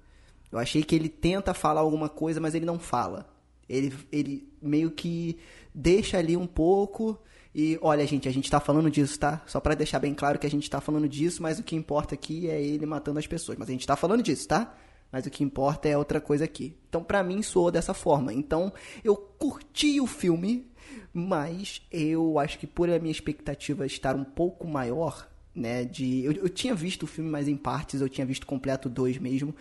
Eu 0.51 0.59
achei 0.59 0.84
que 0.84 0.95
ele 0.95 1.09
tenta 1.09 1.53
falar 1.53 1.82
alguma 1.82 2.09
coisa, 2.09 2.39
mas 2.39 2.53
ele 2.53 2.65
não 2.65 2.78
fala. 2.78 3.28
Ele, 3.67 3.93
ele 4.11 4.47
meio 4.61 4.91
que 4.91 5.38
deixa 5.74 6.17
ali 6.17 6.36
um 6.36 6.45
pouco 6.45 7.17
e 7.53 7.78
olha, 7.82 8.05
gente, 8.07 8.30
a 8.30 8.32
gente 8.32 8.49
tá 8.49 8.59
falando 8.59 8.89
disso, 8.89 9.19
tá? 9.19 9.41
Só 9.45 9.59
para 9.59 9.76
deixar 9.76 9.99
bem 9.99 10.13
claro 10.13 10.39
que 10.39 10.47
a 10.47 10.49
gente 10.49 10.69
tá 10.69 10.80
falando 10.80 11.07
disso, 11.07 11.43
mas 11.43 11.59
o 11.59 11.63
que 11.63 11.76
importa 11.76 12.15
aqui 12.15 12.49
é 12.49 12.61
ele 12.61 12.86
matando 12.86 13.19
as 13.19 13.28
pessoas. 13.28 13.57
Mas 13.57 13.67
a 13.67 13.72
gente 13.72 13.86
tá 13.86 13.95
falando 13.95 14.24
disso, 14.24 14.47
tá? 14.47 14.74
Mas 15.12 15.26
o 15.26 15.30
que 15.30 15.43
importa 15.43 15.89
é 15.89 15.97
outra 15.97 16.22
coisa 16.22 16.45
aqui. 16.45 16.76
Então, 16.88 17.03
para 17.03 17.24
mim, 17.24 17.41
soou 17.41 17.70
dessa 17.70 17.93
forma. 17.93 18.34
Então, 18.34 18.72
eu 19.03 19.16
curti 19.16 19.99
o 19.99 20.07
filme, 20.07 20.68
mas 21.14 21.82
eu 21.91 22.39
acho 22.39 22.57
que 22.57 22.66
por 22.68 22.89
a 22.89 22.99
minha 22.99 23.12
expectativa 23.12 23.86
estar 23.86 24.16
um 24.16 24.24
pouco 24.24 24.68
maior, 24.68 25.28
né, 25.53 25.84
de... 25.84 26.24
Eu, 26.24 26.32
eu 26.34 26.49
tinha 26.49 26.74
visto 26.74 27.03
o 27.03 27.07
filme, 27.07 27.30
mas 27.30 27.47
em 27.47 27.57
partes, 27.57 27.99
eu 27.99 28.07
tinha 28.07 28.26
visto 28.26 28.47
completo 28.47 28.88
dois 28.88 29.18
mesmo. 29.18 29.53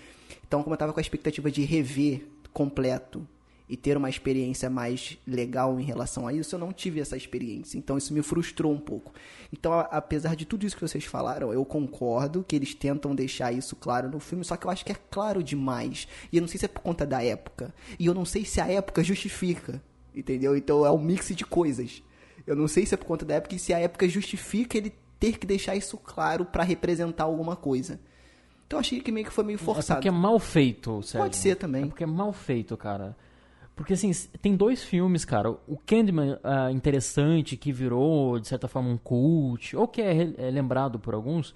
Então, 0.46 0.62
como 0.62 0.74
eu 0.74 0.78
tava 0.78 0.92
com 0.92 1.00
a 1.00 1.02
expectativa 1.02 1.50
de 1.50 1.62
rever 1.62 2.26
completo 2.52 3.26
e 3.70 3.76
ter 3.76 3.96
uma 3.96 4.10
experiência 4.10 4.68
mais 4.68 5.16
legal 5.24 5.78
em 5.78 5.84
relação 5.84 6.26
a 6.26 6.32
isso, 6.32 6.56
eu 6.56 6.58
não 6.58 6.72
tive 6.72 6.98
essa 6.98 7.16
experiência. 7.16 7.78
Então 7.78 7.96
isso 7.96 8.12
me 8.12 8.20
frustrou 8.20 8.72
um 8.72 8.80
pouco. 8.80 9.12
Então, 9.52 9.72
apesar 9.72 10.34
de 10.34 10.44
tudo 10.44 10.66
isso 10.66 10.74
que 10.74 10.82
vocês 10.82 11.04
falaram, 11.04 11.52
eu 11.52 11.64
concordo 11.64 12.44
que 12.46 12.56
eles 12.56 12.74
tentam 12.74 13.14
deixar 13.14 13.52
isso 13.52 13.76
claro 13.76 14.10
no 14.10 14.18
filme, 14.18 14.44
só 14.44 14.56
que 14.56 14.66
eu 14.66 14.70
acho 14.70 14.84
que 14.84 14.90
é 14.90 14.96
claro 15.08 15.40
demais. 15.40 16.08
E 16.32 16.36
eu 16.36 16.40
não 16.40 16.48
sei 16.48 16.58
se 16.58 16.64
é 16.64 16.68
por 16.68 16.80
conta 16.80 17.06
da 17.06 17.22
época. 17.22 17.72
E 17.96 18.06
eu 18.06 18.12
não 18.12 18.24
sei 18.24 18.44
se 18.44 18.60
a 18.60 18.66
época 18.66 19.04
justifica. 19.04 19.80
Entendeu? 20.12 20.56
Então 20.56 20.84
é 20.84 20.90
um 20.90 20.98
mix 20.98 21.28
de 21.28 21.44
coisas. 21.44 22.02
Eu 22.44 22.56
não 22.56 22.66
sei 22.66 22.84
se 22.84 22.94
é 22.94 22.96
por 22.96 23.06
conta 23.06 23.24
da 23.24 23.34
época 23.34 23.54
e 23.54 23.58
se 23.60 23.72
a 23.72 23.78
época 23.78 24.08
justifica 24.08 24.76
ele 24.76 24.92
ter 25.20 25.38
que 25.38 25.46
deixar 25.46 25.76
isso 25.76 25.96
claro 25.96 26.44
para 26.44 26.64
representar 26.64 27.24
alguma 27.24 27.54
coisa. 27.54 28.00
Então 28.66 28.78
eu 28.78 28.80
achei 28.80 29.00
que 29.00 29.12
meio 29.12 29.26
que 29.26 29.32
foi 29.32 29.44
meio 29.44 29.58
forçado. 29.58 29.92
É 29.92 29.94
porque 29.96 30.08
é 30.08 30.12
mal 30.12 30.40
feito, 30.40 31.02
Sérgio. 31.02 31.20
Pode 31.20 31.36
ser 31.36 31.54
também. 31.54 31.84
É 31.84 31.86
porque 31.86 32.02
é 32.02 32.06
mal 32.06 32.32
feito, 32.32 32.76
cara. 32.76 33.16
Porque, 33.80 33.94
assim, 33.94 34.12
tem 34.42 34.54
dois 34.54 34.84
filmes, 34.84 35.24
cara. 35.24 35.52
O 35.66 35.78
Candyman 35.86 36.34
uh, 36.34 36.70
interessante, 36.70 37.56
que 37.56 37.72
virou, 37.72 38.38
de 38.38 38.46
certa 38.46 38.68
forma, 38.68 38.90
um 38.90 38.98
cult, 38.98 39.74
ou 39.74 39.88
que 39.88 40.02
é, 40.02 40.34
é, 40.36 40.50
lembrado 40.50 40.98
por 40.98 41.14
alguns, 41.14 41.54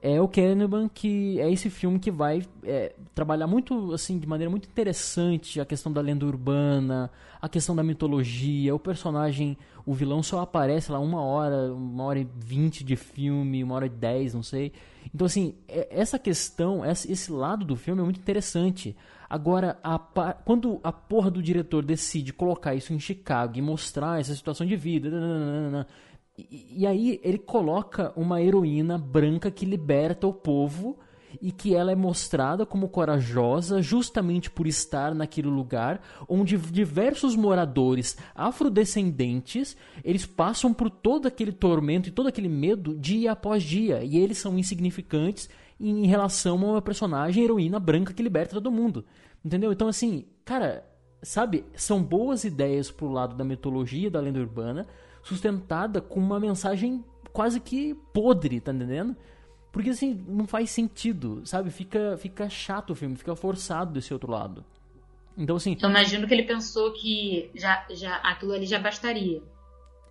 é 0.00 0.20
o 0.20 0.28
Candyman, 0.28 0.88
que 0.88 1.40
é 1.40 1.50
esse 1.50 1.68
filme 1.68 1.98
que 1.98 2.08
vai 2.08 2.44
é, 2.62 2.94
trabalhar 3.12 3.48
muito, 3.48 3.92
assim, 3.92 4.16
de 4.16 4.28
maneira 4.28 4.48
muito 4.48 4.68
interessante 4.68 5.60
a 5.60 5.64
questão 5.64 5.92
da 5.92 6.00
lenda 6.00 6.24
urbana, 6.24 7.10
a 7.42 7.48
questão 7.48 7.74
da 7.74 7.82
mitologia, 7.82 8.72
o 8.72 8.78
personagem, 8.78 9.58
o 9.84 9.92
vilão 9.92 10.22
só 10.22 10.42
aparece 10.42 10.92
lá 10.92 11.00
uma 11.00 11.20
hora, 11.20 11.74
uma 11.74 12.04
hora 12.04 12.20
e 12.20 12.28
vinte 12.36 12.84
de 12.84 12.94
filme, 12.94 13.64
uma 13.64 13.74
hora 13.74 13.86
e 13.86 13.90
dez, 13.90 14.34
não 14.34 14.42
sei. 14.44 14.72
Então, 15.12 15.26
assim, 15.26 15.56
é, 15.66 15.88
essa 15.90 16.16
questão, 16.16 16.84
esse 16.84 17.32
lado 17.32 17.64
do 17.64 17.74
filme 17.74 18.02
é 18.02 18.04
muito 18.04 18.20
interessante. 18.20 18.94
Agora, 19.28 19.78
a, 19.82 19.98
quando 19.98 20.80
a 20.82 20.92
porra 20.92 21.30
do 21.30 21.42
diretor 21.42 21.84
decide 21.84 22.32
colocar 22.32 22.74
isso 22.74 22.92
em 22.92 23.00
Chicago 23.00 23.58
e 23.58 23.62
mostrar 23.62 24.20
essa 24.20 24.34
situação 24.34 24.66
de 24.66 24.76
vida, 24.76 25.10
nananana, 25.10 25.86
e, 26.38 26.82
e 26.82 26.86
aí 26.86 27.20
ele 27.22 27.38
coloca 27.38 28.12
uma 28.16 28.40
heroína 28.40 28.98
branca 28.98 29.50
que 29.50 29.64
liberta 29.64 30.26
o 30.26 30.32
povo 30.32 30.98
e 31.40 31.50
que 31.50 31.74
ela 31.74 31.92
é 31.92 31.94
mostrada 31.94 32.64
como 32.64 32.88
corajosa 32.88 33.82
justamente 33.82 34.50
por 34.50 34.66
estar 34.66 35.14
naquele 35.14 35.48
lugar 35.48 36.00
onde 36.28 36.56
diversos 36.56 37.36
moradores 37.36 38.16
afrodescendentes 38.34 39.76
eles 40.04 40.24
passam 40.24 40.72
por 40.72 40.90
todo 40.90 41.26
aquele 41.26 41.52
tormento 41.52 42.08
e 42.08 42.12
todo 42.12 42.28
aquele 42.28 42.48
medo 42.48 42.94
dia 42.94 43.32
após 43.32 43.62
dia. 43.62 44.02
E 44.02 44.16
eles 44.16 44.38
são 44.38 44.58
insignificantes 44.58 45.48
em 45.78 46.06
relação 46.06 46.54
a 46.56 46.70
uma 46.72 46.82
personagem 46.82 47.44
heroína 47.44 47.78
branca 47.78 48.12
que 48.12 48.22
liberta 48.22 48.54
todo 48.54 48.70
mundo. 48.70 49.04
Entendeu? 49.44 49.72
Então, 49.72 49.88
assim, 49.88 50.26
cara, 50.44 50.84
sabe? 51.22 51.64
São 51.74 52.02
boas 52.02 52.44
ideias 52.44 52.90
pro 52.90 53.10
lado 53.10 53.36
da 53.36 53.44
mitologia, 53.44 54.10
da 54.10 54.20
lenda 54.20 54.40
urbana, 54.40 54.86
sustentada 55.22 56.00
com 56.00 56.18
uma 56.18 56.40
mensagem 56.40 57.04
quase 57.32 57.60
que 57.60 57.94
podre, 58.12 58.60
tá 58.60 58.72
entendendo? 58.72 59.16
Porque, 59.70 59.90
assim, 59.90 60.24
não 60.26 60.46
faz 60.46 60.70
sentido, 60.70 61.42
sabe? 61.44 61.70
Fica, 61.70 62.16
fica 62.16 62.48
chato 62.48 62.90
o 62.90 62.94
filme, 62.94 63.14
fica 63.14 63.36
forçado 63.36 63.92
desse 63.92 64.12
outro 64.12 64.32
lado. 64.32 64.64
Então, 65.36 65.56
assim. 65.56 65.76
Eu 65.80 65.90
imagino 65.90 66.26
que 66.26 66.32
ele 66.32 66.44
pensou 66.44 66.92
que 66.92 67.50
já, 67.54 67.84
já 67.90 68.16
aquilo 68.16 68.52
ali 68.52 68.64
já 68.64 68.78
bastaria. 68.78 69.42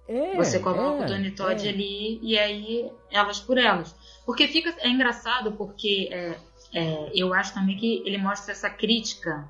É, 0.08 0.36
Você 0.36 0.60
coloca 0.60 1.02
é, 1.02 1.06
o 1.06 1.08
Tony 1.08 1.32
Todd 1.32 1.66
é. 1.66 1.70
ali 1.70 2.20
e 2.22 2.38
aí 2.38 2.92
elas 3.12 3.40
por 3.40 3.58
elas. 3.58 3.96
Porque 4.26 4.48
fica. 4.48 4.76
É 4.80 4.90
engraçado 4.90 5.52
porque 5.54 6.10
é, 6.12 6.38
é, 6.74 7.12
eu 7.14 7.34
acho 7.34 7.54
também 7.54 7.78
que 7.78 8.02
ele 8.06 8.18
mostra 8.18 8.52
essa 8.52 8.70
crítica 8.70 9.48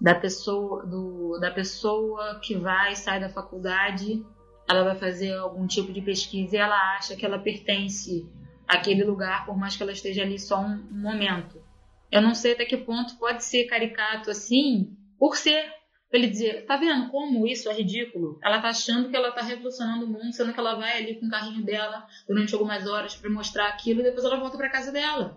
da 0.00 0.14
pessoa, 0.14 0.84
do, 0.86 1.38
da 1.38 1.50
pessoa 1.50 2.40
que 2.40 2.54
vai, 2.54 2.94
sai 2.94 3.20
da 3.20 3.28
faculdade, 3.28 4.24
ela 4.68 4.84
vai 4.84 4.96
fazer 4.96 5.34
algum 5.34 5.66
tipo 5.66 5.92
de 5.92 6.00
pesquisa 6.00 6.56
e 6.56 6.58
ela 6.58 6.96
acha 6.96 7.14
que 7.16 7.24
ela 7.24 7.38
pertence 7.38 8.26
àquele 8.66 9.04
lugar, 9.04 9.46
por 9.46 9.56
mais 9.56 9.76
que 9.76 9.82
ela 9.82 9.92
esteja 9.92 10.22
ali 10.22 10.38
só 10.38 10.60
um, 10.60 10.86
um 10.90 11.02
momento. 11.02 11.62
Eu 12.10 12.22
não 12.22 12.34
sei 12.34 12.52
até 12.52 12.64
que 12.64 12.76
ponto 12.76 13.16
pode 13.18 13.44
ser 13.44 13.64
caricato 13.64 14.30
assim, 14.30 14.96
por 15.18 15.36
ser 15.36 15.75
ele 16.12 16.28
dizer, 16.28 16.64
tá 16.66 16.76
vendo 16.76 17.08
como 17.08 17.46
isso 17.46 17.68
é 17.68 17.74
ridículo? 17.74 18.38
Ela 18.42 18.60
tá 18.60 18.68
achando 18.68 19.08
que 19.08 19.16
ela 19.16 19.32
tá 19.32 19.42
revolucionando 19.42 20.06
o 20.06 20.08
mundo, 20.08 20.32
sendo 20.32 20.52
que 20.52 20.60
ela 20.60 20.74
vai 20.74 20.98
ali 20.98 21.18
com 21.18 21.26
o 21.26 21.30
carrinho 21.30 21.64
dela 21.64 22.06
durante 22.28 22.54
algumas 22.54 22.86
horas 22.86 23.16
para 23.16 23.28
mostrar 23.28 23.68
aquilo 23.68 24.00
e 24.00 24.04
depois 24.04 24.24
ela 24.24 24.38
volta 24.38 24.56
para 24.56 24.70
casa 24.70 24.92
dela. 24.92 25.36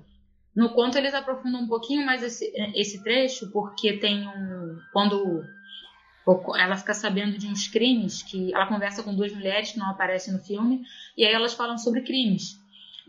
No 0.56 0.70
conto 0.70 0.98
eles 0.98 1.14
aprofundam 1.14 1.62
um 1.62 1.68
pouquinho 1.68 2.06
mais 2.06 2.22
esse, 2.22 2.52
esse 2.76 3.04
trecho, 3.04 3.52
porque 3.52 3.94
tem 3.94 4.28
um. 4.28 4.80
Quando 4.92 5.44
ela 6.56 6.76
fica 6.76 6.94
sabendo 6.94 7.38
de 7.38 7.48
uns 7.48 7.68
crimes, 7.68 8.22
que 8.22 8.54
ela 8.54 8.68
conversa 8.68 9.02
com 9.02 9.16
duas 9.16 9.34
mulheres 9.34 9.72
que 9.72 9.80
não 9.80 9.90
aparecem 9.90 10.34
no 10.34 10.40
filme, 10.40 10.82
e 11.18 11.26
aí 11.26 11.34
elas 11.34 11.54
falam 11.54 11.78
sobre 11.78 12.02
crimes. 12.02 12.60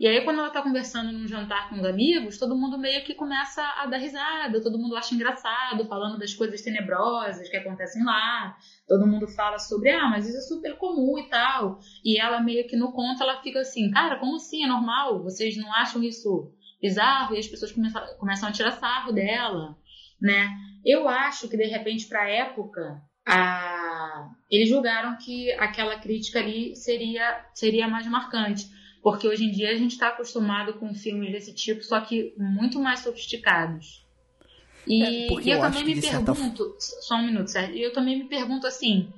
E 0.01 0.07
aí, 0.07 0.23
quando 0.23 0.39
ela 0.39 0.49
tá 0.49 0.63
conversando 0.63 1.11
num 1.11 1.27
jantar 1.27 1.69
com 1.69 1.75
os 1.75 1.85
amigos, 1.85 2.39
todo 2.39 2.57
mundo 2.57 2.75
meio 2.75 3.03
que 3.03 3.13
começa 3.13 3.61
a 3.61 3.85
dar 3.85 3.97
risada, 3.97 4.59
todo 4.59 4.79
mundo 4.79 4.95
acha 4.95 5.13
engraçado, 5.13 5.85
falando 5.85 6.17
das 6.17 6.33
coisas 6.33 6.59
tenebrosas 6.63 7.47
que 7.47 7.55
acontecem 7.55 8.03
lá. 8.03 8.57
Todo 8.87 9.05
mundo 9.05 9.27
fala 9.27 9.59
sobre, 9.59 9.91
ah, 9.91 10.09
mas 10.09 10.27
isso 10.27 10.39
é 10.39 10.41
super 10.41 10.75
comum 10.77 11.19
e 11.19 11.29
tal. 11.29 11.77
E 12.03 12.19
ela 12.19 12.41
meio 12.41 12.67
que 12.67 12.75
no 12.75 12.91
conto, 12.91 13.21
ela 13.21 13.43
fica 13.43 13.59
assim, 13.59 13.91
cara, 13.91 14.17
como 14.17 14.37
assim? 14.37 14.63
É 14.63 14.67
normal? 14.67 15.21
Vocês 15.21 15.55
não 15.55 15.71
acham 15.71 16.01
isso 16.01 16.51
bizarro? 16.81 17.35
E 17.35 17.37
as 17.37 17.47
pessoas 17.47 17.71
começam, 17.71 18.03
começam 18.17 18.49
a 18.49 18.51
tirar 18.51 18.71
sarro 18.71 19.11
dela, 19.11 19.77
né? 20.19 20.49
Eu 20.83 21.07
acho 21.07 21.47
que, 21.47 21.55
de 21.55 21.65
repente, 21.65 22.07
pra 22.07 22.27
época, 22.27 22.99
a... 23.23 24.29
eles 24.49 24.67
julgaram 24.67 25.15
que 25.19 25.51
aquela 25.59 25.99
crítica 25.99 26.39
ali 26.39 26.75
seria, 26.75 27.45
seria 27.53 27.87
mais 27.87 28.07
marcante 28.07 28.80
porque 29.01 29.27
hoje 29.27 29.45
em 29.45 29.51
dia 29.51 29.71
a 29.71 29.75
gente 29.75 29.91
está 29.91 30.09
acostumado 30.09 30.73
com 30.73 30.93
filmes 30.93 31.31
desse 31.31 31.53
tipo, 31.53 31.83
só 31.83 31.99
que 32.01 32.33
muito 32.37 32.79
mais 32.79 32.99
sofisticados. 32.99 34.05
E, 34.87 35.03
é, 35.03 35.27
e 35.27 35.49
eu, 35.49 35.57
eu 35.57 35.61
também 35.61 35.83
me 35.85 36.01
pergunto, 36.01 36.35
certa... 36.35 37.01
só 37.01 37.15
um 37.15 37.25
minuto, 37.25 37.47
Sérgio, 37.47 37.75
e 37.75 37.83
eu 37.83 37.93
também 37.93 38.17
me 38.17 38.25
pergunto 38.25 38.65
assim, 38.65 39.11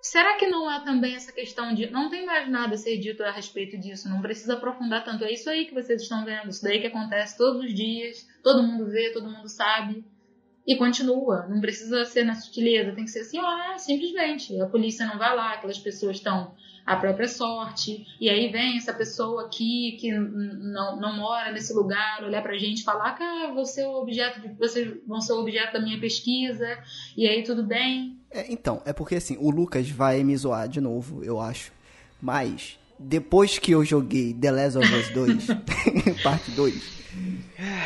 será 0.00 0.36
que 0.36 0.46
não 0.46 0.70
é 0.70 0.84
também 0.84 1.14
essa 1.14 1.32
questão 1.32 1.74
de 1.74 1.90
não 1.90 2.10
tem 2.10 2.26
mais 2.26 2.48
nada 2.48 2.74
a 2.74 2.78
ser 2.78 2.98
dito 2.98 3.22
a 3.22 3.30
respeito 3.30 3.78
disso, 3.78 4.08
não 4.08 4.20
precisa 4.20 4.54
aprofundar 4.54 5.04
tanto, 5.04 5.24
é 5.24 5.32
isso 5.32 5.48
aí 5.48 5.64
que 5.66 5.74
vocês 5.74 6.02
estão 6.02 6.24
vendo, 6.24 6.50
isso 6.50 6.62
daí 6.62 6.80
que 6.80 6.86
acontece 6.86 7.36
todos 7.36 7.64
os 7.64 7.74
dias, 7.74 8.26
todo 8.42 8.62
mundo 8.62 8.86
vê, 8.86 9.10
todo 9.12 9.30
mundo 9.30 9.48
sabe, 9.48 10.04
e 10.66 10.76
continua, 10.76 11.46
não 11.48 11.60
precisa 11.60 12.04
ser 12.04 12.24
na 12.24 12.34
sutileza, 12.34 12.92
tem 12.92 13.04
que 13.04 13.10
ser 13.10 13.20
assim, 13.20 13.38
ó, 13.38 13.78
simplesmente, 13.78 14.60
a 14.60 14.66
polícia 14.66 15.06
não 15.06 15.18
vai 15.18 15.34
lá, 15.34 15.54
aquelas 15.54 15.78
pessoas 15.78 16.16
estão 16.16 16.54
a 16.86 16.96
própria 16.96 17.28
sorte. 17.28 18.06
E 18.20 18.30
aí 18.30 18.48
vem 18.52 18.76
essa 18.76 18.94
pessoa 18.94 19.46
aqui 19.46 19.96
que 20.00 20.12
não, 20.12 21.00
não 21.00 21.16
mora 21.16 21.50
nesse 21.50 21.74
lugar, 21.74 22.22
olhar 22.22 22.42
pra 22.42 22.56
gente 22.56 22.80
e 22.80 22.84
falar 22.84 23.16
que 23.16 23.22
ah, 23.24 23.52
você 23.52 23.82
é 23.82 23.88
objeto 23.88 24.40
de, 24.40 24.48
vocês 24.54 24.96
vão 25.06 25.20
ser 25.20 25.32
o 25.32 25.40
objeto 25.40 25.72
da 25.72 25.80
minha 25.80 25.98
pesquisa, 25.98 26.78
e 27.16 27.26
aí 27.26 27.42
tudo 27.42 27.64
bem. 27.64 28.16
É, 28.30 28.50
então, 28.52 28.80
é 28.84 28.92
porque 28.92 29.16
assim, 29.16 29.36
o 29.40 29.50
Lucas 29.50 29.90
vai 29.90 30.22
me 30.22 30.36
zoar 30.36 30.68
de 30.68 30.80
novo, 30.80 31.24
eu 31.24 31.40
acho. 31.40 31.72
Mas, 32.22 32.78
depois 32.98 33.58
que 33.58 33.72
eu 33.72 33.84
joguei 33.84 34.32
The 34.32 34.50
Last 34.52 34.78
of 34.78 34.94
Us 34.94 35.08
2, 35.10 35.46
parte 36.22 36.50
2, 36.52 37.04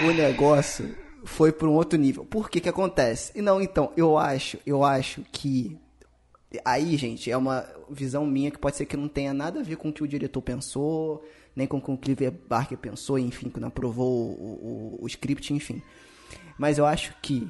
o 0.07 0.13
negócio 0.13 0.95
foi 1.25 1.53
para 1.53 1.69
um 1.69 1.73
outro 1.73 1.99
nível. 1.99 2.25
Por 2.25 2.51
que 2.51 2.61
que 2.61 2.69
acontece? 2.69 3.33
E 3.35 3.41
não, 3.41 3.61
então, 3.63 3.93
eu 3.97 4.19
acho, 4.19 4.59
eu 4.67 4.85
acho 4.85 5.23
que 5.33 5.79
Aí, 6.65 6.97
gente, 6.97 7.31
é 7.31 7.37
uma 7.37 7.65
visão 7.89 8.27
minha 8.27 8.51
que 8.51 8.59
pode 8.59 8.77
ser 8.77 8.87
que 8.87 8.97
não 8.97 9.09
tenha 9.09 9.33
nada 9.33 9.61
a 9.61 9.63
ver 9.63 9.77
com 9.77 9.89
o 9.89 9.93
que 9.93 10.03
o 10.03 10.09
diretor 10.09 10.43
pensou, 10.43 11.25
nem 11.55 11.67
com 11.67 11.79
o 11.79 11.81
que 11.81 11.91
o 11.91 11.97
Clive 11.97 12.31
Barker 12.31 12.77
pensou, 12.77 13.19
enfim, 13.19 13.49
quando 13.49 13.67
aprovou 13.67 14.33
o, 14.33 14.97
o, 14.99 15.05
o 15.05 15.07
script, 15.07 15.55
enfim. 15.55 15.81
Mas 16.59 16.77
eu 16.77 16.87
acho 16.87 17.15
que 17.23 17.49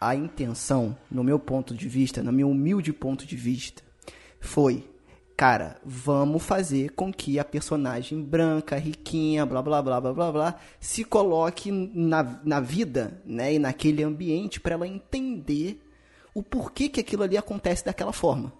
a 0.00 0.16
intenção, 0.16 0.96
no 1.10 1.22
meu 1.22 1.38
ponto 1.38 1.74
de 1.74 1.88
vista, 1.88 2.22
no 2.22 2.32
meu 2.32 2.50
humilde 2.50 2.92
ponto 2.92 3.24
de 3.24 3.36
vista, 3.36 3.82
foi, 4.40 4.84
cara, 5.36 5.80
vamos 5.84 6.42
fazer 6.42 6.90
com 6.90 7.12
que 7.12 7.38
a 7.38 7.44
personagem 7.44 8.20
branca, 8.20 8.76
riquinha, 8.76 9.46
blá 9.46 9.62
blá 9.62 9.80
blá 9.80 10.00
blá 10.00 10.12
blá 10.12 10.32
blá, 10.32 10.60
se 10.80 11.04
coloque 11.04 11.70
na, 11.70 12.40
na 12.44 12.58
vida, 12.58 13.22
né, 13.24 13.54
e 13.54 13.58
naquele 13.60 14.02
ambiente 14.02 14.58
para 14.58 14.74
ela 14.74 14.88
entender 14.88 15.80
o 16.34 16.42
porquê 16.42 16.88
que 16.88 17.00
aquilo 17.00 17.22
ali 17.22 17.36
acontece 17.36 17.84
daquela 17.84 18.12
forma. 18.12 18.52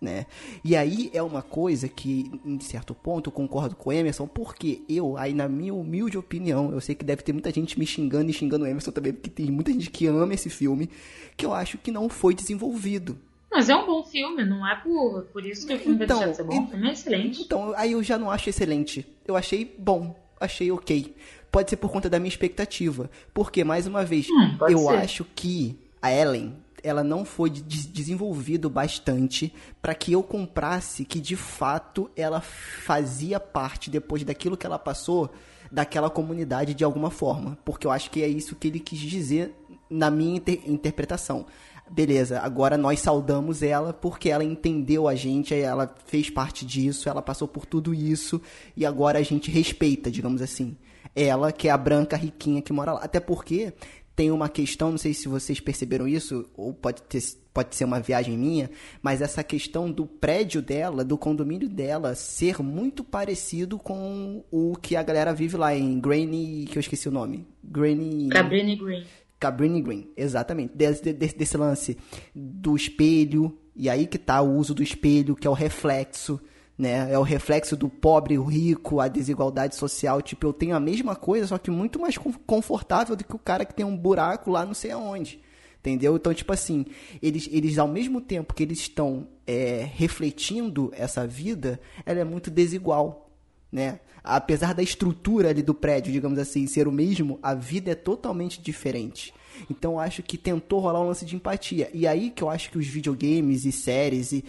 Né? 0.00 0.26
E 0.62 0.76
aí 0.76 1.10
é 1.14 1.22
uma 1.22 1.40
coisa 1.40 1.88
que, 1.88 2.30
em 2.44 2.60
certo 2.60 2.94
ponto, 2.94 3.28
eu 3.28 3.32
concordo 3.32 3.74
com 3.74 3.88
o 3.88 3.92
Emerson, 3.92 4.26
porque 4.26 4.82
eu, 4.86 5.16
aí 5.16 5.32
na 5.32 5.48
minha 5.48 5.72
humilde 5.72 6.18
opinião, 6.18 6.70
eu 6.72 6.80
sei 6.80 6.94
que 6.94 7.04
deve 7.04 7.22
ter 7.22 7.32
muita 7.32 7.50
gente 7.50 7.78
me 7.78 7.86
xingando 7.86 8.30
e 8.30 8.34
xingando 8.34 8.64
o 8.64 8.68
Emerson 8.68 8.90
também, 8.90 9.14
porque 9.14 9.30
tem 9.30 9.50
muita 9.50 9.72
gente 9.72 9.90
que 9.90 10.06
ama 10.06 10.34
esse 10.34 10.50
filme, 10.50 10.90
que 11.36 11.46
eu 11.46 11.54
acho 11.54 11.78
que 11.78 11.90
não 11.90 12.08
foi 12.10 12.34
desenvolvido. 12.34 13.18
Mas 13.50 13.68
é 13.68 13.76
um 13.76 13.86
bom 13.86 14.02
filme, 14.02 14.44
não 14.44 14.66
é 14.66 14.74
por, 14.74 15.22
por 15.32 15.46
isso 15.46 15.66
que 15.66 15.72
o 15.72 15.78
filme 15.78 16.04
então, 16.04 16.18
vai 16.18 16.34
ser 16.34 16.42
bom. 16.42 16.64
O 16.64 16.66
filme 16.66 16.88
é 16.88 16.92
excelente. 16.92 17.42
Então, 17.42 17.72
aí 17.76 17.92
eu 17.92 18.02
já 18.02 18.18
não 18.18 18.30
acho 18.30 18.50
excelente. 18.50 19.06
Eu 19.24 19.36
achei 19.36 19.74
bom, 19.78 20.14
achei 20.40 20.70
ok. 20.72 21.14
Pode 21.52 21.70
ser 21.70 21.76
por 21.76 21.88
conta 21.88 22.10
da 22.10 22.18
minha 22.18 22.28
expectativa. 22.28 23.08
Porque, 23.32 23.62
mais 23.62 23.86
uma 23.86 24.04
vez, 24.04 24.26
hum, 24.28 24.56
eu 24.68 24.80
ser. 24.80 24.96
acho 24.96 25.24
que 25.36 25.78
a 26.02 26.12
Ellen, 26.12 26.56
ela 26.84 27.02
não 27.02 27.24
foi 27.24 27.48
desenvolvido 27.48 28.68
bastante 28.68 29.52
para 29.80 29.94
que 29.94 30.12
eu 30.12 30.22
comprasse 30.22 31.04
que 31.04 31.18
de 31.18 31.34
fato 31.34 32.10
ela 32.14 32.42
fazia 32.42 33.40
parte 33.40 33.88
depois 33.88 34.22
daquilo 34.22 34.56
que 34.56 34.66
ela 34.66 34.78
passou 34.78 35.30
daquela 35.72 36.10
comunidade 36.10 36.74
de 36.74 36.84
alguma 36.84 37.10
forma, 37.10 37.58
porque 37.64 37.86
eu 37.86 37.90
acho 37.90 38.10
que 38.10 38.22
é 38.22 38.28
isso 38.28 38.54
que 38.54 38.68
ele 38.68 38.78
quis 38.78 39.00
dizer 39.00 39.54
na 39.88 40.10
minha 40.10 40.36
inter 40.36 40.60
interpretação. 40.66 41.46
Beleza, 41.90 42.40
agora 42.40 42.76
nós 42.76 43.00
saudamos 43.00 43.62
ela 43.62 43.92
porque 43.92 44.28
ela 44.28 44.44
entendeu 44.44 45.08
a 45.08 45.14
gente, 45.14 45.54
ela 45.54 45.92
fez 46.06 46.30
parte 46.30 46.64
disso, 46.64 47.08
ela 47.08 47.22
passou 47.22 47.48
por 47.48 47.66
tudo 47.66 47.94
isso 47.94 48.40
e 48.76 48.84
agora 48.84 49.18
a 49.18 49.22
gente 49.22 49.50
respeita, 49.50 50.10
digamos 50.10 50.42
assim. 50.42 50.76
Ela 51.14 51.50
que 51.52 51.68
é 51.68 51.70
a 51.70 51.76
branca 51.76 52.16
riquinha 52.16 52.62
que 52.62 52.72
mora 52.72 52.92
lá. 52.92 53.00
Até 53.00 53.20
porque 53.20 53.72
tem 54.16 54.30
uma 54.30 54.48
questão, 54.48 54.90
não 54.90 54.98
sei 54.98 55.12
se 55.12 55.28
vocês 55.28 55.60
perceberam 55.60 56.06
isso, 56.06 56.48
ou 56.56 56.72
pode, 56.72 57.02
ter, 57.02 57.20
pode 57.52 57.74
ser 57.74 57.84
uma 57.84 58.00
viagem 58.00 58.38
minha, 58.38 58.70
mas 59.02 59.20
essa 59.20 59.42
questão 59.42 59.90
do 59.90 60.06
prédio 60.06 60.62
dela, 60.62 61.04
do 61.04 61.18
condomínio 61.18 61.68
dela, 61.68 62.14
ser 62.14 62.62
muito 62.62 63.02
parecido 63.02 63.78
com 63.78 64.44
o 64.50 64.76
que 64.76 64.94
a 64.94 65.02
galera 65.02 65.34
vive 65.34 65.56
lá 65.56 65.74
em 65.74 65.98
Granny, 65.98 66.66
que 66.70 66.78
eu 66.78 66.80
esqueci 66.80 67.08
o 67.08 67.12
nome. 67.12 67.46
Granny... 67.62 68.28
Cabrini 68.28 68.76
Green. 68.76 69.04
Cabrini 69.40 69.82
Green, 69.82 70.08
exatamente. 70.16 70.76
Desse, 70.76 71.12
desse, 71.12 71.36
desse 71.36 71.56
lance 71.56 71.98
do 72.34 72.76
espelho, 72.76 73.58
e 73.74 73.90
aí 73.90 74.06
que 74.06 74.18
tá 74.18 74.40
o 74.40 74.54
uso 74.56 74.74
do 74.74 74.82
espelho, 74.82 75.34
que 75.34 75.46
é 75.46 75.50
o 75.50 75.54
reflexo 75.54 76.40
né? 76.76 77.12
É 77.12 77.18
o 77.18 77.22
reflexo 77.22 77.76
do 77.76 77.88
pobre, 77.88 78.38
o 78.38 78.44
rico, 78.44 79.00
a 79.00 79.08
desigualdade 79.08 79.76
social. 79.76 80.20
Tipo, 80.20 80.48
eu 80.48 80.52
tenho 80.52 80.74
a 80.74 80.80
mesma 80.80 81.14
coisa, 81.14 81.46
só 81.46 81.58
que 81.58 81.70
muito 81.70 82.00
mais 82.00 82.18
confortável 82.46 83.14
do 83.16 83.24
que 83.24 83.34
o 83.34 83.38
cara 83.38 83.64
que 83.64 83.74
tem 83.74 83.86
um 83.86 83.96
buraco 83.96 84.50
lá 84.50 84.66
não 84.66 84.74
sei 84.74 84.90
aonde. 84.90 85.40
Entendeu? 85.78 86.16
Então, 86.16 86.32
tipo 86.32 86.52
assim, 86.52 86.86
eles, 87.20 87.48
eles 87.52 87.78
ao 87.78 87.86
mesmo 87.86 88.20
tempo 88.20 88.54
que 88.54 88.62
eles 88.62 88.78
estão 88.78 89.28
é, 89.46 89.86
refletindo 89.94 90.90
essa 90.96 91.26
vida, 91.26 91.78
ela 92.06 92.20
é 92.20 92.24
muito 92.24 92.50
desigual, 92.50 93.30
né? 93.70 94.00
Apesar 94.22 94.72
da 94.72 94.82
estrutura 94.82 95.50
ali 95.50 95.62
do 95.62 95.74
prédio, 95.74 96.10
digamos 96.10 96.38
assim, 96.38 96.66
ser 96.66 96.88
o 96.88 96.92
mesmo, 96.92 97.38
a 97.42 97.52
vida 97.54 97.90
é 97.90 97.94
totalmente 97.94 98.62
diferente. 98.62 99.34
Então 99.70 99.98
acho 99.98 100.22
que 100.22 100.36
tentou 100.36 100.80
rolar 100.80 101.00
um 101.00 101.08
lance 101.08 101.24
de 101.24 101.36
empatia. 101.36 101.90
E 101.92 102.06
aí 102.06 102.30
que 102.30 102.42
eu 102.42 102.50
acho 102.50 102.70
que 102.70 102.78
os 102.78 102.86
videogames 102.86 103.64
e 103.64 103.72
séries 103.72 104.32
e 104.32 104.44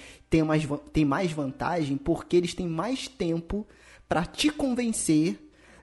mais, 0.45 0.67
tem 0.91 1.05
mais 1.05 1.31
vantagem 1.31 1.97
porque 1.97 2.35
eles 2.35 2.53
têm 2.53 2.67
mais 2.67 3.07
tempo 3.07 3.65
para 4.07 4.25
te 4.25 4.49
convencer 4.49 5.39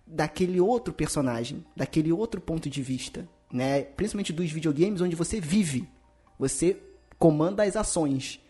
daquele 0.06 0.60
outro 0.60 0.92
personagem, 0.92 1.64
daquele 1.74 2.12
outro 2.12 2.40
ponto 2.40 2.68
de 2.68 2.82
vista, 2.82 3.28
né? 3.52 3.82
Principalmente 3.82 4.32
dos 4.32 4.50
videogames 4.50 5.00
onde 5.00 5.16
você 5.16 5.40
vive, 5.40 5.88
você 6.38 6.76
comanda 7.18 7.62
as 7.62 7.76
ações. 7.76 8.40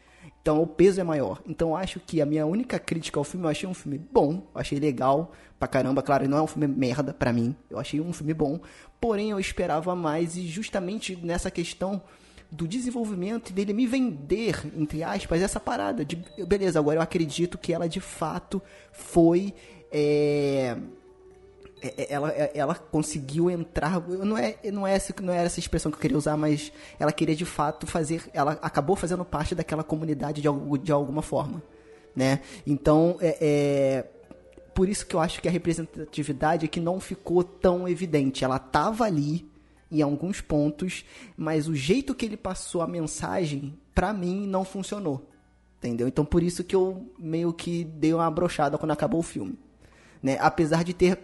Então 0.40 0.60
o 0.60 0.66
peso 0.66 1.00
é 1.00 1.04
maior. 1.04 1.40
Então 1.46 1.76
acho 1.76 2.00
que 2.00 2.20
a 2.20 2.26
minha 2.26 2.44
única 2.44 2.78
crítica 2.78 3.20
ao 3.20 3.24
filme, 3.24 3.46
eu 3.46 3.50
achei 3.50 3.68
um 3.68 3.74
filme 3.74 3.96
bom, 3.98 4.50
achei 4.54 4.78
legal 4.78 5.30
pra 5.56 5.68
caramba. 5.68 6.02
Claro, 6.02 6.28
não 6.28 6.38
é 6.38 6.42
um 6.42 6.46
filme 6.48 6.66
merda 6.66 7.14
pra 7.14 7.32
mim. 7.32 7.54
Eu 7.70 7.78
achei 7.78 8.00
um 8.00 8.12
filme 8.12 8.34
bom. 8.34 8.60
Porém, 9.02 9.30
eu 9.30 9.40
esperava 9.40 9.96
mais 9.96 10.36
e 10.36 10.46
justamente 10.46 11.16
nessa 11.16 11.50
questão 11.50 12.00
do 12.48 12.68
desenvolvimento 12.68 13.50
e 13.50 13.52
dele 13.52 13.72
me 13.72 13.84
vender, 13.84 14.64
entre 14.76 15.02
aspas, 15.02 15.42
essa 15.42 15.58
parada 15.58 16.04
de 16.04 16.14
beleza, 16.46 16.78
agora 16.78 16.98
eu 16.98 17.02
acredito 17.02 17.58
que 17.58 17.72
ela 17.72 17.88
de 17.88 17.98
fato 17.98 18.62
foi. 18.92 19.52
É, 19.90 20.76
é, 21.82 21.94
é, 21.96 22.12
ela, 22.12 22.30
é, 22.30 22.52
ela 22.54 22.76
conseguiu 22.76 23.50
entrar. 23.50 24.00
Não 24.08 24.38
é, 24.38 24.56
não, 24.72 24.86
é 24.86 24.94
essa, 24.94 25.12
não 25.20 25.32
era 25.32 25.46
essa 25.46 25.58
expressão 25.58 25.90
que 25.90 25.96
eu 25.96 26.00
queria 26.00 26.16
usar, 26.16 26.36
mas 26.36 26.72
ela 26.96 27.10
queria 27.10 27.34
de 27.34 27.44
fato 27.44 27.88
fazer. 27.88 28.22
Ela 28.32 28.52
acabou 28.62 28.94
fazendo 28.94 29.24
parte 29.24 29.52
daquela 29.52 29.82
comunidade 29.82 30.40
de, 30.40 30.48
de 30.80 30.92
alguma 30.92 31.22
forma. 31.22 31.60
Né? 32.14 32.40
Então, 32.64 33.16
é, 33.20 33.36
é, 33.40 34.04
por 34.74 34.88
isso 34.88 35.06
que 35.06 35.14
eu 35.14 35.20
acho 35.20 35.40
que 35.40 35.48
a 35.48 35.50
representatividade 35.50 36.64
é 36.64 36.68
que 36.68 36.80
não 36.80 37.00
ficou 37.00 37.42
tão 37.42 37.88
evidente. 37.88 38.44
Ela 38.44 38.56
estava 38.56 39.04
ali 39.04 39.48
em 39.90 40.00
alguns 40.02 40.40
pontos, 40.40 41.04
mas 41.36 41.68
o 41.68 41.74
jeito 41.74 42.14
que 42.14 42.24
ele 42.24 42.36
passou 42.36 42.80
a 42.82 42.86
mensagem, 42.86 43.78
para 43.94 44.12
mim, 44.12 44.46
não 44.46 44.64
funcionou. 44.64 45.28
Entendeu? 45.78 46.06
Então, 46.08 46.24
por 46.24 46.42
isso 46.42 46.62
que 46.62 46.76
eu 46.76 47.10
meio 47.18 47.52
que 47.52 47.84
dei 47.84 48.14
uma 48.14 48.30
brochada 48.30 48.78
quando 48.78 48.92
acabou 48.92 49.20
o 49.20 49.24
filme. 49.24 49.58
Né? 50.22 50.38
Apesar 50.40 50.84
de 50.84 50.94
ter 50.94 51.18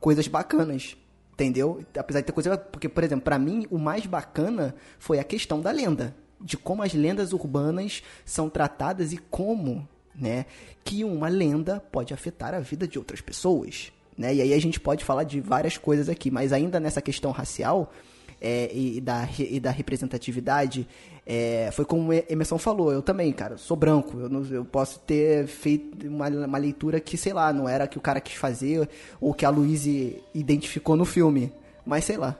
coisas 0.00 0.26
bacanas 0.26 0.96
Entendeu? 1.40 1.82
Apesar 1.98 2.20
de 2.20 2.26
ter 2.26 2.32
coisa. 2.32 2.58
Porque, 2.58 2.86
por 2.86 3.02
exemplo, 3.02 3.24
pra 3.24 3.38
mim, 3.38 3.66
o 3.70 3.78
mais 3.78 4.04
bacana 4.04 4.74
foi 4.98 5.18
a 5.18 5.24
questão 5.24 5.58
da 5.58 5.70
lenda. 5.70 6.14
De 6.38 6.54
como 6.54 6.82
as 6.82 6.92
lendas 6.92 7.32
urbanas 7.32 8.02
são 8.26 8.50
tratadas 8.50 9.14
e 9.14 9.16
como, 9.16 9.88
né, 10.14 10.46
que 10.84 11.04
uma 11.04 11.28
lenda 11.28 11.80
pode 11.92 12.12
afetar 12.14 12.54
a 12.54 12.60
vida 12.60 12.86
de 12.86 12.98
outras 12.98 13.20
pessoas. 13.20 13.92
Né? 14.16 14.34
E 14.34 14.42
aí 14.42 14.52
a 14.54 14.60
gente 14.60 14.78
pode 14.78 15.04
falar 15.04 15.24
de 15.24 15.40
várias 15.40 15.76
coisas 15.78 16.08
aqui, 16.08 16.30
mas 16.30 16.52
ainda 16.52 16.78
nessa 16.78 17.00
questão 17.00 17.30
racial 17.30 17.92
é, 18.40 18.70
e, 18.74 19.00
da, 19.00 19.28
e 19.38 19.60
da 19.60 19.70
representatividade, 19.70 20.86
é, 21.26 21.70
foi 21.72 21.84
como 21.84 22.10
o 22.10 22.12
Emerson 22.12 22.58
falou, 22.58 22.92
eu 22.92 23.02
também, 23.02 23.32
cara, 23.32 23.56
sou 23.58 23.76
branco, 23.76 24.18
eu, 24.18 24.28
não- 24.28 24.44
eu 24.44 24.64
posso 24.64 24.98
ter 25.00 25.46
feito 25.46 26.06
uma, 26.08 26.28
uma 26.28 26.58
leitura 26.58 26.98
que, 27.00 27.16
sei 27.16 27.32
lá, 27.32 27.52
não 27.52 27.68
era 27.68 27.86
que 27.86 27.98
o 27.98 28.00
cara 28.00 28.20
quis 28.20 28.34
fazer 28.34 28.88
ou 29.20 29.34
que 29.34 29.44
a 29.44 29.50
Luíse 29.50 30.22
identificou 30.34 30.96
no 30.96 31.04
filme, 31.04 31.52
mas 31.84 32.04
sei 32.04 32.16
lá. 32.16 32.36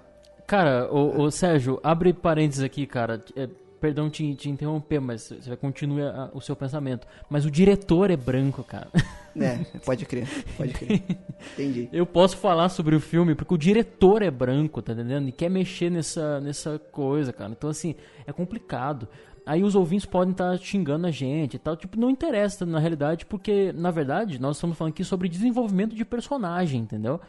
Cara, 0.46 0.90
ô, 0.92 1.22
ô, 1.22 1.30
Sérgio, 1.30 1.78
abre 1.82 2.12
parênteses 2.12 2.64
aqui, 2.64 2.84
cara. 2.86 3.22
É, 3.36 3.48
perdão 3.80 4.10
te, 4.10 4.34
te 4.34 4.50
interromper, 4.50 5.00
mas 5.00 5.22
você 5.22 5.48
vai 5.48 5.56
continuar 5.56 6.30
o 6.34 6.40
seu 6.40 6.54
pensamento. 6.54 7.06
Mas 7.28 7.44
o 7.44 7.50
diretor 7.50 8.10
é 8.10 8.16
branco, 8.16 8.62
cara. 8.62 8.88
Né, 9.34 9.64
pode 9.84 10.04
crer, 10.06 10.28
pode 10.56 10.72
crer. 10.72 11.02
Entendi. 11.54 11.88
Eu 11.92 12.04
posso 12.04 12.36
falar 12.36 12.68
sobre 12.68 12.96
o 12.96 13.00
filme 13.00 13.34
porque 13.34 13.54
o 13.54 13.58
diretor 13.58 14.22
é 14.22 14.30
branco, 14.30 14.82
tá 14.82 14.92
entendendo? 14.92 15.28
E 15.28 15.32
quer 15.32 15.48
mexer 15.48 15.88
nessa, 15.88 16.40
nessa 16.40 16.78
coisa, 16.78 17.32
cara. 17.32 17.52
Então, 17.52 17.70
assim, 17.70 17.94
é 18.26 18.32
complicado. 18.32 19.08
Aí 19.46 19.62
os 19.62 19.74
ouvintes 19.74 20.06
podem 20.06 20.32
estar 20.32 20.56
xingando 20.58 21.06
a 21.06 21.10
gente 21.10 21.54
e 21.54 21.58
tal. 21.58 21.76
Tipo, 21.76 21.98
não 21.98 22.10
interessa 22.10 22.66
na 22.66 22.78
realidade, 22.78 23.24
porque, 23.24 23.72
na 23.72 23.90
verdade, 23.90 24.40
nós 24.40 24.56
estamos 24.56 24.76
falando 24.76 24.92
aqui 24.92 25.04
sobre 25.04 25.28
desenvolvimento 25.28 25.94
de 25.94 26.04
personagem, 26.04 26.82
entendeu? 26.82 27.20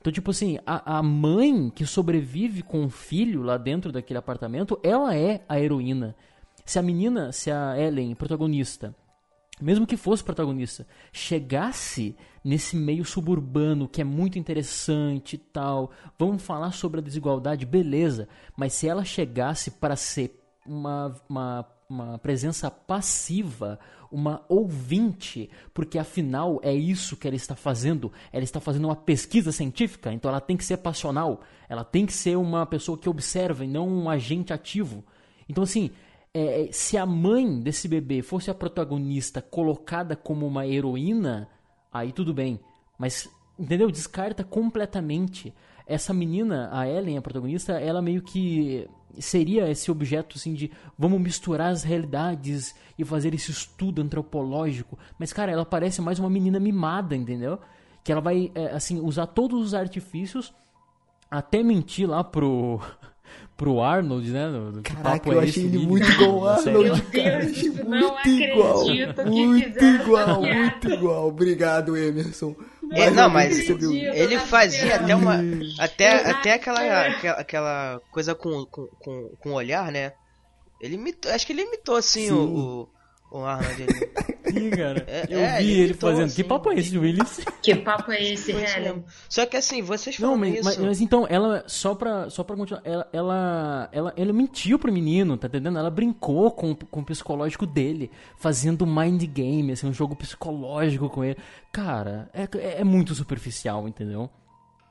Então, 0.00 0.12
tipo 0.12 0.30
assim, 0.30 0.58
a, 0.64 0.98
a 0.98 1.02
mãe 1.02 1.70
que 1.70 1.84
sobrevive 1.84 2.62
com 2.62 2.84
o 2.84 2.90
filho 2.90 3.42
lá 3.42 3.58
dentro 3.58 3.92
daquele 3.92 4.18
apartamento, 4.18 4.80
ela 4.82 5.14
é 5.14 5.44
a 5.48 5.60
heroína. 5.60 6.16
Se 6.64 6.78
a 6.78 6.82
menina, 6.82 7.32
se 7.32 7.50
a 7.50 7.78
Ellen, 7.78 8.14
protagonista, 8.14 8.94
mesmo 9.60 9.86
que 9.86 9.96
fosse 9.96 10.24
protagonista, 10.24 10.86
chegasse 11.12 12.16
nesse 12.42 12.76
meio 12.76 13.04
suburbano 13.04 13.86
que 13.86 14.00
é 14.00 14.04
muito 14.04 14.38
interessante 14.38 15.34
e 15.34 15.38
tal, 15.38 15.90
vamos 16.18 16.42
falar 16.42 16.72
sobre 16.72 17.00
a 17.00 17.02
desigualdade, 17.02 17.66
beleza, 17.66 18.26
mas 18.56 18.72
se 18.72 18.88
ela 18.88 19.04
chegasse 19.04 19.72
para 19.72 19.96
ser 19.96 20.42
uma, 20.64 21.14
uma, 21.28 21.66
uma 21.88 22.18
presença 22.18 22.70
passiva, 22.70 23.78
uma 24.10 24.44
ouvinte, 24.48 25.48
porque 25.72 25.98
afinal 25.98 26.60
é 26.62 26.74
isso 26.74 27.16
que 27.16 27.26
ela 27.26 27.36
está 27.36 27.54
fazendo, 27.54 28.12
ela 28.32 28.44
está 28.44 28.60
fazendo 28.60 28.86
uma 28.86 28.96
pesquisa 28.96 29.52
científica, 29.52 30.12
então 30.12 30.28
ela 30.28 30.40
tem 30.40 30.56
que 30.56 30.64
ser 30.64 30.78
passional, 30.78 31.40
ela 31.68 31.84
tem 31.84 32.04
que 32.04 32.12
ser 32.12 32.36
uma 32.36 32.66
pessoa 32.66 32.98
que 32.98 33.08
observa 33.08 33.64
e 33.64 33.68
não 33.68 33.88
um 33.88 34.10
agente 34.10 34.52
ativo. 34.52 35.04
Então, 35.48 35.64
assim, 35.64 35.90
é, 36.32 36.68
se 36.70 36.96
a 36.96 37.04
mãe 37.04 37.60
desse 37.60 37.88
bebê 37.88 38.22
fosse 38.22 38.50
a 38.50 38.54
protagonista 38.54 39.42
colocada 39.42 40.14
como 40.14 40.46
uma 40.46 40.66
heroína, 40.66 41.48
aí 41.92 42.12
tudo 42.12 42.32
bem. 42.32 42.60
Mas, 42.98 43.28
entendeu? 43.58 43.90
Descarta 43.90 44.44
completamente. 44.44 45.52
Essa 45.86 46.14
menina, 46.14 46.68
a 46.72 46.88
Ellen, 46.88 47.18
a 47.18 47.22
protagonista, 47.22 47.72
ela 47.80 48.00
meio 48.00 48.22
que 48.22 48.88
seria 49.18 49.68
esse 49.70 49.90
objeto 49.90 50.36
assim 50.36 50.54
de 50.54 50.70
vamos 50.98 51.20
misturar 51.20 51.70
as 51.70 51.82
realidades 51.82 52.74
e 52.98 53.04
fazer 53.04 53.34
esse 53.34 53.50
estudo 53.50 54.02
antropológico. 54.02 54.98
Mas, 55.18 55.32
cara, 55.32 55.50
ela 55.50 55.64
parece 55.64 56.00
mais 56.00 56.18
uma 56.18 56.30
menina 56.30 56.60
mimada, 56.60 57.16
entendeu? 57.16 57.58
Que 58.04 58.12
ela 58.12 58.20
vai, 58.20 58.50
é, 58.54 58.66
assim, 58.66 59.00
usar 59.00 59.26
todos 59.26 59.60
os 59.64 59.74
artifícios 59.74 60.52
até 61.30 61.62
mentir 61.62 62.08
lá 62.08 62.22
pro. 62.24 62.80
pro 63.56 63.80
Arnold, 63.80 64.30
né? 64.30 64.50
do 64.72 64.80
que 64.80 64.92
Caraca, 64.94 65.18
papo 65.18 65.32
eu 65.32 65.40
é 65.40 65.44
achei 65.44 65.66
esse, 65.66 65.76
ele 65.76 65.84
muito 65.86 66.10
igual 66.10 66.30
ao. 66.30 66.48
Arnold, 66.48 67.02
cara. 67.02 67.44
Deus, 67.44 67.62
muito 67.84 68.28
igual. 68.28 68.84
Muito 69.26 69.84
igual, 69.84 70.42
muito 70.42 70.90
igual. 70.90 71.28
Obrigado, 71.28 71.96
Emerson. 71.96 72.54
É, 72.92 73.10
não, 73.10 73.30
mas 73.30 73.56
ele 73.68 74.38
fazia 74.38 74.96
até 74.96 75.14
uma. 75.14 75.40
Até, 75.78 76.30
até 76.30 76.52
aquela, 76.54 77.06
aquela, 77.06 77.36
aquela 77.36 78.00
coisa 78.10 78.34
com, 78.34 78.66
com, 78.66 78.86
com, 78.86 79.28
com 79.40 79.50
o 79.50 79.54
olhar, 79.54 79.92
né? 79.92 80.12
Ele 80.80 80.94
imitou, 80.94 81.30
acho 81.30 81.46
que 81.46 81.52
ele 81.52 81.62
imitou 81.62 81.94
assim 81.94 82.28
Sim. 82.28 82.32
o, 82.32 82.88
o, 83.30 83.44
Arnold. 83.44 83.82
ele- 83.82 84.10
Sim, 84.50 84.70
cara. 84.70 85.04
É, 85.06 85.26
eu 85.28 85.38
é, 85.38 85.58
vi 85.58 85.70
ele 85.70 85.80
ele 85.82 85.94
fazendo. 85.94 86.24
assim. 86.24 86.34
Que 86.42 86.44
papo 86.44 86.70
é 86.70 86.74
esse, 86.74 86.98
Willis? 86.98 87.40
Que 87.62 87.74
papo 87.76 88.10
é 88.10 88.20
esse, 88.32 88.50
Helen? 88.50 89.04
Só 89.28 89.46
que 89.46 89.56
assim, 89.56 89.80
vocês 89.80 90.18
Não, 90.18 90.30
falam 90.30 90.40
mas, 90.40 90.54
isso. 90.54 90.64
mas, 90.64 90.78
mas 90.78 91.00
então, 91.00 91.24
ela, 91.30 91.62
só 91.68 91.94
pra, 91.94 92.28
só 92.28 92.42
pra 92.42 92.56
continuar, 92.56 92.82
ela, 92.84 93.08
ela, 93.12 93.88
ela, 93.92 94.12
ela 94.16 94.32
mentiu 94.32 94.76
pro 94.76 94.92
menino, 94.92 95.36
tá 95.36 95.46
entendendo? 95.46 95.78
Ela 95.78 95.90
brincou 95.90 96.50
com, 96.50 96.74
com 96.74 97.00
o 97.00 97.04
psicológico 97.04 97.64
dele, 97.64 98.10
fazendo 98.38 98.84
mind 98.84 99.22
game, 99.26 99.70
assim, 99.70 99.86
um 99.86 99.92
jogo 99.92 100.16
psicológico 100.16 101.08
com 101.08 101.22
ele. 101.22 101.36
Cara, 101.70 102.28
é, 102.34 102.42
é, 102.58 102.80
é 102.80 102.84
muito 102.84 103.14
superficial, 103.14 103.86
entendeu? 103.86 104.28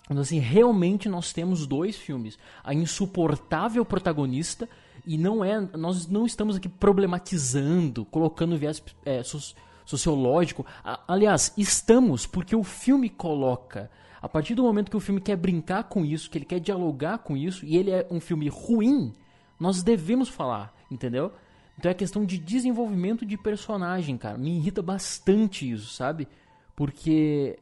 Então, 0.10 0.22
assim, 0.22 0.40
realmente 0.40 1.10
nós 1.10 1.34
temos 1.34 1.68
dois 1.68 1.98
filmes. 1.98 2.38
A 2.64 2.74
insuportável 2.74 3.84
protagonista, 3.84 4.70
e 5.06 5.18
não 5.18 5.44
é. 5.44 5.60
Nós 5.78 6.08
não 6.08 6.26
estamos 6.26 6.56
aqui 6.56 6.70
problematizando, 6.70 8.06
colocando 8.06 8.58
viés 8.58 8.82
é, 9.06 9.24
so- 9.24 9.56
sociológico. 9.86 10.66
Aliás, 11.08 11.54
estamos, 11.58 12.26
porque 12.26 12.56
o 12.56 12.64
filme 12.64 13.10
coloca. 13.10 13.90
A 14.22 14.28
partir 14.28 14.54
do 14.54 14.64
momento 14.64 14.92
que 14.92 14.98
o 14.98 15.00
filme 15.00 15.22
quer 15.22 15.38
brincar 15.38 15.86
com 15.86 16.06
isso, 16.06 16.30
que 16.30 16.38
ele 16.38 16.46
quer 16.46 16.60
dialogar 16.60 17.20
com 17.20 17.38
isso, 17.38 17.66
e 17.66 17.78
ele 17.78 17.92
é 17.92 18.06
um 18.12 18.20
filme 18.20 18.50
ruim, 18.50 19.14
nós 19.60 19.82
devemos 19.82 20.28
falar, 20.28 20.74
entendeu? 20.92 21.32
Então 21.78 21.90
é 21.90 21.94
questão 21.94 22.26
de 22.26 22.38
desenvolvimento 22.38 23.26
de 23.26 23.38
personagem, 23.38 24.18
cara. 24.18 24.38
Me 24.38 24.58
irrita 24.58 24.82
bastante 24.82 25.70
isso, 25.72 25.94
sabe? 25.94 26.28
Porque 26.76 27.58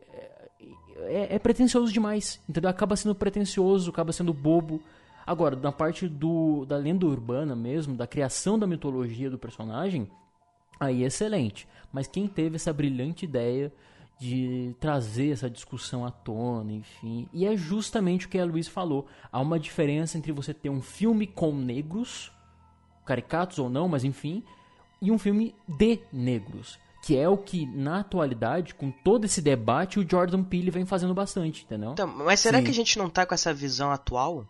é, 1.06 1.36
é 1.36 1.40
pretencioso 1.40 1.92
demais, 1.92 2.42
entendeu? 2.50 2.70
Acaba 2.70 2.96
sendo 2.96 3.14
pretencioso, 3.14 3.92
acaba 3.92 4.12
sendo 4.12 4.34
bobo. 4.34 4.82
Agora, 5.28 5.58
na 5.58 5.74
parte 5.74 6.08
do, 6.08 6.64
da 6.64 6.78
lenda 6.78 7.06
urbana 7.06 7.54
mesmo, 7.54 7.98
da 7.98 8.08
criação 8.08 8.58
da 8.58 8.66
mitologia 8.66 9.30
do 9.30 9.38
personagem, 9.38 10.10
aí 10.80 11.04
é 11.04 11.08
excelente. 11.08 11.68
Mas 11.92 12.08
quem 12.08 12.30
teve 12.30 12.56
essa 12.56 12.72
brilhante 12.72 13.26
ideia 13.26 13.74
de 14.18 14.74
trazer 14.80 15.32
essa 15.32 15.50
discussão 15.50 16.06
à 16.06 16.10
tona, 16.10 16.72
enfim. 16.72 17.28
E 17.34 17.46
é 17.46 17.58
justamente 17.58 18.26
o 18.26 18.30
que 18.30 18.40
a 18.40 18.46
Luiz 18.46 18.70
falou. 18.70 19.06
Há 19.30 19.42
uma 19.42 19.60
diferença 19.60 20.18
entre 20.18 20.32
você 20.32 20.54
ter 20.54 20.70
um 20.70 20.82
filme 20.82 21.28
com 21.28 21.54
negros, 21.54 22.32
caricatos 23.06 23.60
ou 23.60 23.70
não, 23.70 23.90
mas 23.90 24.06
enfim, 24.06 24.44
e 25.02 25.12
um 25.12 25.20
filme 25.20 25.54
de 25.68 26.00
negros. 26.12 26.80
Que 27.04 27.18
é 27.18 27.28
o 27.28 27.38
que, 27.38 27.66
na 27.66 28.00
atualidade, 28.00 28.74
com 28.74 28.90
todo 28.90 29.26
esse 29.26 29.42
debate, 29.42 30.00
o 30.00 30.10
Jordan 30.10 30.42
Peele 30.42 30.72
vem 30.72 30.86
fazendo 30.86 31.14
bastante, 31.14 31.66
entendeu? 31.66 31.92
Então, 31.92 32.08
mas 32.08 32.40
será 32.40 32.60
Sim. 32.60 32.64
que 32.64 32.72
a 32.72 32.74
gente 32.74 32.98
não 32.98 33.10
tá 33.10 33.26
com 33.26 33.34
essa 33.34 33.54
visão 33.54 33.92
atual? 33.92 34.48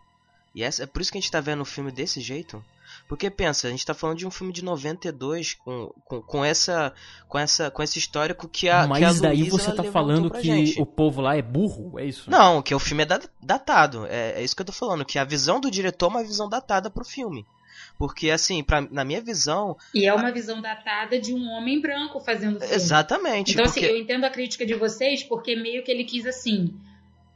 E 0.57 0.63
essa, 0.63 0.83
é 0.83 0.85
por 0.87 1.01
isso 1.01 1.11
que 1.11 1.17
a 1.17 1.21
gente 1.21 1.29
tá 1.31 1.39
vendo 1.39 1.61
o 1.61 1.65
filme 1.65 1.91
desse 1.91 2.19
jeito? 2.19 2.63
Porque 3.07 3.29
pensa, 3.29 3.67
a 3.67 3.71
gente 3.71 3.85
tá 3.85 3.93
falando 3.93 4.17
de 4.17 4.25
um 4.25 4.31
filme 4.31 4.51
de 4.51 4.63
92 4.63 5.53
com, 5.53 5.93
com, 6.03 6.21
com 6.21 6.43
essa 6.43 6.91
com 7.29 7.37
essa 7.37 7.69
com 7.69 7.83
esse 7.83 7.99
histórico 7.99 8.47
que 8.47 8.67
a 8.67 8.79
que 8.81 8.85
a 8.85 8.87
Mas 8.87 9.21
daí 9.21 9.37
Luísa, 9.41 9.51
você 9.57 9.71
tá 9.71 9.83
falando 9.83 10.31
que 10.31 10.41
gente. 10.41 10.81
o 10.81 10.85
povo 10.85 11.21
lá 11.21 11.37
é 11.37 11.41
burro, 11.41 11.99
é 11.99 12.05
isso? 12.05 12.29
Não, 12.29 12.61
que 12.61 12.73
o 12.73 12.79
filme 12.79 13.03
é 13.03 13.05
da- 13.05 13.21
datado. 13.41 14.07
É, 14.07 14.39
é 14.39 14.43
isso 14.43 14.55
que 14.55 14.61
eu 14.61 14.65
tô 14.65 14.71
falando, 14.73 15.05
que 15.05 15.19
a 15.19 15.23
visão 15.23 15.59
do 15.59 15.69
diretor 15.69 16.07
é 16.07 16.09
uma 16.09 16.23
visão 16.23 16.49
datada 16.49 16.89
pro 16.89 17.05
filme. 17.05 17.45
Porque 17.99 18.29
assim, 18.31 18.63
pra, 18.63 18.81
na 18.81 19.03
minha 19.03 19.21
visão, 19.21 19.77
E 19.93 20.05
é 20.05 20.13
uma 20.13 20.31
visão 20.31 20.61
datada 20.61 21.19
de 21.19 21.33
um 21.33 21.47
homem 21.51 21.79
branco 21.79 22.19
fazendo 22.19 22.59
filme. 22.59 22.73
exatamente, 22.75 23.53
Então, 23.53 23.65
porque 23.65 23.79
assim, 23.81 23.89
eu 23.89 23.97
entendo 23.97 24.23
a 24.23 24.29
crítica 24.29 24.65
de 24.65 24.73
vocês, 24.73 25.23
porque 25.23 25.55
meio 25.55 25.83
que 25.83 25.91
ele 25.91 26.03
quis 26.03 26.25
assim: 26.25 26.73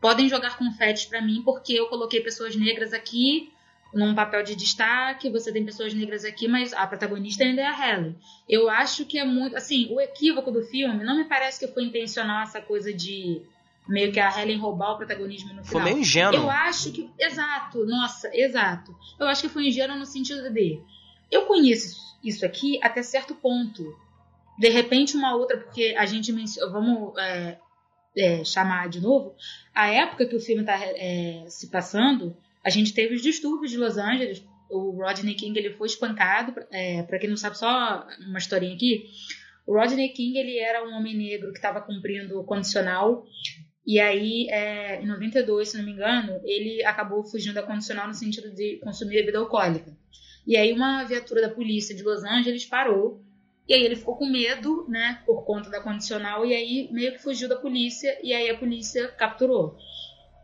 podem 0.02 0.28
jogar 0.28 0.58
confetes 0.58 1.06
pra 1.06 1.22
mim, 1.22 1.42
porque 1.46 1.74
eu 1.74 1.88
coloquei 1.88 2.20
pessoas 2.20 2.56
negras 2.56 2.92
aqui 2.92 3.54
num 3.94 4.16
papel 4.16 4.44
de 4.44 4.56
destaque, 4.56 5.30
você 5.30 5.52
tem 5.52 5.66
pessoas 5.66 5.94
negras 5.94 6.24
aqui, 6.24 6.48
mas 6.48 6.74
a 6.74 6.88
protagonista 6.88 7.44
ainda 7.44 7.62
é 7.62 7.66
a 7.66 7.90
Helen. 7.90 8.16
Eu 8.48 8.70
acho 8.70 9.06
que 9.06 9.20
é 9.20 9.26
muito. 9.26 9.56
Assim, 9.56 9.88
o 9.92 10.00
equívoco 10.00 10.52
do 10.52 10.64
filme 10.64 11.04
não 11.04 11.18
me 11.18 11.26
parece 11.26 11.60
que 11.60 11.74
foi 11.74 11.84
intencional 11.84 12.44
essa 12.44 12.62
coisa 12.62 12.94
de 12.94 13.42
meio 13.88 14.12
que 14.12 14.20
a 14.20 14.42
Helen 14.42 14.58
roubar 14.58 14.94
o 14.94 14.98
protagonismo 14.98 15.54
no 15.54 15.64
foi 15.64 15.82
final. 15.82 15.86
meio 15.86 15.98
ingênuo. 16.00 16.36
Eu 16.36 16.50
acho 16.50 16.92
que. 16.92 17.10
Exato, 17.20 17.86
nossa, 17.86 18.30
exato. 18.34 18.96
Eu 19.20 19.28
acho 19.28 19.42
que 19.42 19.50
foi 19.50 19.68
ingênuo 19.68 19.98
no 19.98 20.06
sentido 20.06 20.50
de. 20.50 20.80
Eu 21.30 21.46
conheço 21.46 22.18
isso 22.24 22.46
aqui 22.46 22.80
até 22.82 23.04
certo 23.04 23.36
ponto. 23.36 23.84
De 24.58 24.70
repente, 24.70 25.18
uma 25.18 25.36
outra, 25.36 25.58
porque 25.58 25.96
a 25.98 26.06
gente 26.06 26.32
menciona. 26.32 26.72
Vamos 26.72 27.18
é, 27.18 27.58
é, 28.18 28.44
chamar 28.44 28.90
de 28.90 29.02
novo. 29.02 29.36
A 29.74 29.88
época 29.88 30.26
que 30.26 30.36
o 30.36 30.40
filme 30.40 30.62
está 30.62 30.78
se 31.48 31.70
passando, 31.70 32.36
a 32.64 32.70
gente 32.70 32.94
teve 32.94 33.16
os 33.16 33.22
distúrbios 33.22 33.72
de 33.72 33.78
Los 33.78 33.98
Angeles. 33.98 34.44
O 34.70 34.92
Rodney 34.92 35.36
King 35.36 35.58
ele 35.58 35.72
foi 35.72 35.88
espancado. 35.88 36.54
É, 36.72 37.04
para 37.04 37.20
quem 37.20 37.30
não 37.30 37.38
sabe, 37.38 37.58
só 37.58 38.08
uma 38.28 38.40
historinha 38.40 38.76
aqui. 38.76 39.10
O 39.66 39.74
Rodney 39.74 40.10
King 40.10 40.38
ele 40.38 40.58
era 40.58 40.88
um 40.88 40.94
homem 40.94 41.16
negro 41.16 41.52
que 41.52 41.58
estava 41.58 41.82
cumprindo 41.82 42.40
o 42.40 42.44
condicional 42.44 43.26
E 43.86 44.00
aí, 44.00 44.48
é, 44.50 45.02
em 45.02 45.08
92, 45.08 45.70
se 45.70 45.78
não 45.78 45.86
me 45.86 45.92
engano, 45.92 46.40
ele 46.44 46.84
acabou 46.84 47.24
fugindo 47.24 47.56
da 47.56 47.64
condicional 47.64 48.08
no 48.08 48.14
sentido 48.14 48.54
de 48.54 48.80
consumir 48.84 49.16
bebida 49.16 49.40
alcoólica. 49.40 49.92
E 50.46 50.56
aí 50.56 50.72
uma 50.74 51.04
viatura 51.04 51.42
da 51.42 51.50
polícia 51.50 51.96
de 51.96 52.04
Los 52.04 52.24
Angeles 52.24 52.66
parou. 52.66 53.24
E 53.72 53.74
aí 53.74 53.86
ele 53.86 53.96
ficou 53.96 54.18
com 54.18 54.26
medo, 54.26 54.86
né, 54.90 55.22
por 55.26 55.46
conta 55.46 55.70
da 55.70 55.80
condicional, 55.80 56.46
e 56.46 56.54
aí 56.54 56.90
meio 56.92 57.14
que 57.14 57.20
fugiu 57.20 57.48
da 57.48 57.56
polícia, 57.56 58.20
e 58.22 58.34
aí 58.34 58.50
a 58.50 58.58
polícia 58.58 59.08
capturou. 59.08 59.78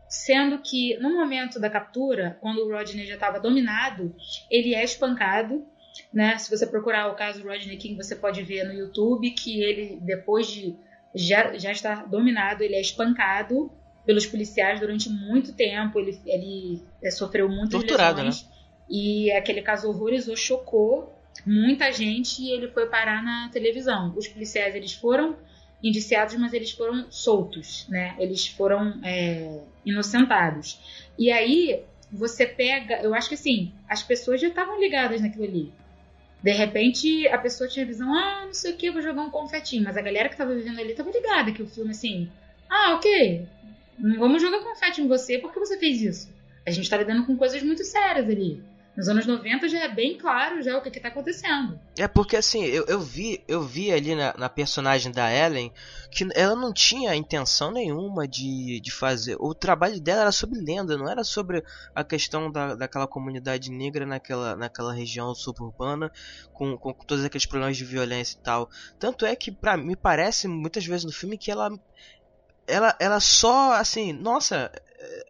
Sendo 0.08 0.60
que 0.60 0.96
no 0.96 1.12
momento 1.12 1.60
da 1.60 1.68
captura, 1.68 2.38
quando 2.40 2.60
o 2.60 2.72
Rodney 2.72 3.04
já 3.04 3.16
estava 3.16 3.38
dominado, 3.38 4.16
ele 4.50 4.74
é 4.74 4.82
espancado, 4.82 5.62
né? 6.10 6.38
Se 6.38 6.48
você 6.48 6.66
procurar 6.66 7.12
o 7.12 7.16
caso 7.16 7.46
Rodney 7.46 7.76
King, 7.76 7.96
você 7.96 8.16
pode 8.16 8.42
ver 8.42 8.64
no 8.64 8.72
YouTube 8.72 9.30
que 9.32 9.62
ele, 9.62 9.98
depois 10.00 10.46
de 10.46 10.74
já, 11.14 11.54
já 11.58 11.70
estar 11.70 12.08
dominado, 12.08 12.62
ele 12.62 12.76
é 12.76 12.80
espancado 12.80 13.70
pelos 14.06 14.24
policiais 14.24 14.80
durante 14.80 15.10
muito 15.10 15.52
tempo, 15.52 16.00
ele, 16.00 16.18
ele 16.24 16.82
é, 17.04 17.10
sofreu 17.10 17.46
muitas 17.46 17.72
Torturado, 17.72 18.22
lesões. 18.22 18.44
Né? 18.44 18.48
E 18.88 19.30
aquele 19.32 19.60
caso 19.60 19.90
horrorizou, 19.90 20.34
chocou 20.34 21.17
muita 21.48 21.90
gente 21.90 22.42
e 22.42 22.50
ele 22.50 22.68
foi 22.68 22.86
parar 22.86 23.22
na 23.22 23.48
televisão. 23.48 24.12
Os 24.16 24.28
policiais 24.28 24.74
eles 24.74 24.92
foram 24.92 25.36
indiciados, 25.82 26.36
mas 26.36 26.52
eles 26.52 26.72
foram 26.72 27.10
soltos, 27.10 27.86
né? 27.88 28.14
Eles 28.18 28.46
foram 28.46 29.00
é, 29.02 29.60
inocentados. 29.84 30.78
E 31.18 31.32
aí 31.32 31.82
você 32.12 32.46
pega, 32.46 33.00
eu 33.00 33.14
acho 33.14 33.28
que 33.28 33.34
assim, 33.34 33.72
as 33.88 34.02
pessoas 34.02 34.40
já 34.40 34.48
estavam 34.48 34.78
ligadas 34.78 35.20
naquilo 35.20 35.44
ali. 35.44 35.72
De 36.42 36.52
repente 36.52 37.26
a 37.28 37.38
pessoa 37.38 37.68
tinha 37.68 37.84
a 37.84 37.88
visão, 37.88 38.14
ah, 38.14 38.44
não 38.46 38.54
sei 38.54 38.72
o 38.72 38.76
que, 38.76 38.90
vou 38.90 39.02
jogar 39.02 39.22
um 39.22 39.30
confetinho. 39.30 39.84
Mas 39.84 39.96
a 39.96 40.02
galera 40.02 40.28
que 40.28 40.36
tava 40.36 40.54
vivendo 40.54 40.78
ali 40.78 40.94
tava 40.94 41.10
ligada 41.10 41.52
que 41.52 41.62
o 41.62 41.66
filme 41.66 41.92
assim, 41.92 42.30
ah, 42.68 42.94
ok, 42.94 43.46
vamos 44.18 44.42
jogar 44.42 44.60
confete 44.60 45.00
em 45.00 45.08
você 45.08 45.38
porque 45.38 45.58
você 45.58 45.78
fez 45.78 46.02
isso. 46.02 46.38
A 46.66 46.70
gente 46.70 46.90
tá 46.90 46.98
lidando 46.98 47.24
com 47.24 47.36
coisas 47.36 47.62
muito 47.62 47.82
sérias 47.84 48.28
ali. 48.28 48.62
Nos 48.98 49.08
anos 49.08 49.26
90 49.26 49.68
já 49.68 49.84
é 49.84 49.88
bem 49.88 50.18
claro 50.18 50.60
já 50.60 50.76
o 50.76 50.82
que, 50.82 50.90
que 50.90 50.98
tá 50.98 51.06
acontecendo. 51.06 51.78
É 51.96 52.08
porque 52.08 52.36
assim, 52.36 52.64
eu, 52.64 52.84
eu 52.86 52.98
vi 52.98 53.44
eu 53.46 53.62
vi 53.62 53.92
ali 53.92 54.16
na, 54.16 54.34
na, 54.36 54.48
personagem 54.48 55.12
da 55.12 55.32
Ellen 55.32 55.72
que 56.10 56.26
ela 56.34 56.56
não 56.56 56.72
tinha 56.72 57.14
intenção 57.14 57.70
nenhuma 57.70 58.26
de, 58.26 58.80
de 58.80 58.90
fazer. 58.90 59.36
O 59.38 59.54
trabalho 59.54 60.00
dela 60.00 60.22
era 60.22 60.32
sobre 60.32 60.58
lenda, 60.58 60.98
não 60.98 61.08
era 61.08 61.22
sobre 61.22 61.62
a 61.94 62.02
questão 62.02 62.50
da, 62.50 62.74
daquela 62.74 63.06
comunidade 63.06 63.70
negra 63.70 64.04
naquela, 64.04 64.56
naquela 64.56 64.92
região 64.92 65.32
suburbana 65.32 66.10
com, 66.52 66.76
com 66.76 66.92
todos 66.92 67.24
aqueles 67.24 67.46
problemas 67.46 67.76
de 67.76 67.84
violência 67.84 68.36
e 68.36 68.42
tal. 68.42 68.68
Tanto 68.98 69.24
é 69.24 69.36
que 69.36 69.52
pra, 69.52 69.76
me 69.76 69.94
parece 69.94 70.48
muitas 70.48 70.84
vezes 70.84 71.04
no 71.04 71.12
filme 71.12 71.38
que 71.38 71.52
ela 71.52 71.70
ela, 72.66 72.94
ela 73.00 73.18
só, 73.18 73.72
assim, 73.72 74.12
nossa, 74.12 74.70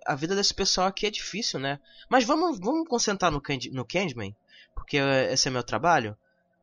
a 0.07 0.15
vida 0.15 0.35
desse 0.35 0.55
pessoal 0.55 0.87
aqui 0.87 1.07
é 1.07 1.11
difícil, 1.11 1.59
né? 1.61 1.81
Mas 2.09 2.25
vamos, 2.25 2.59
vamos 2.59 2.89
concentrar 2.89 3.31
no, 3.31 3.41
Candy, 3.41 3.71
no 3.71 3.85
Candyman, 3.85 4.35
porque 4.75 4.97
esse 4.97 5.49
é 5.49 5.51
meu 5.51 5.63
trabalho. 5.63 6.17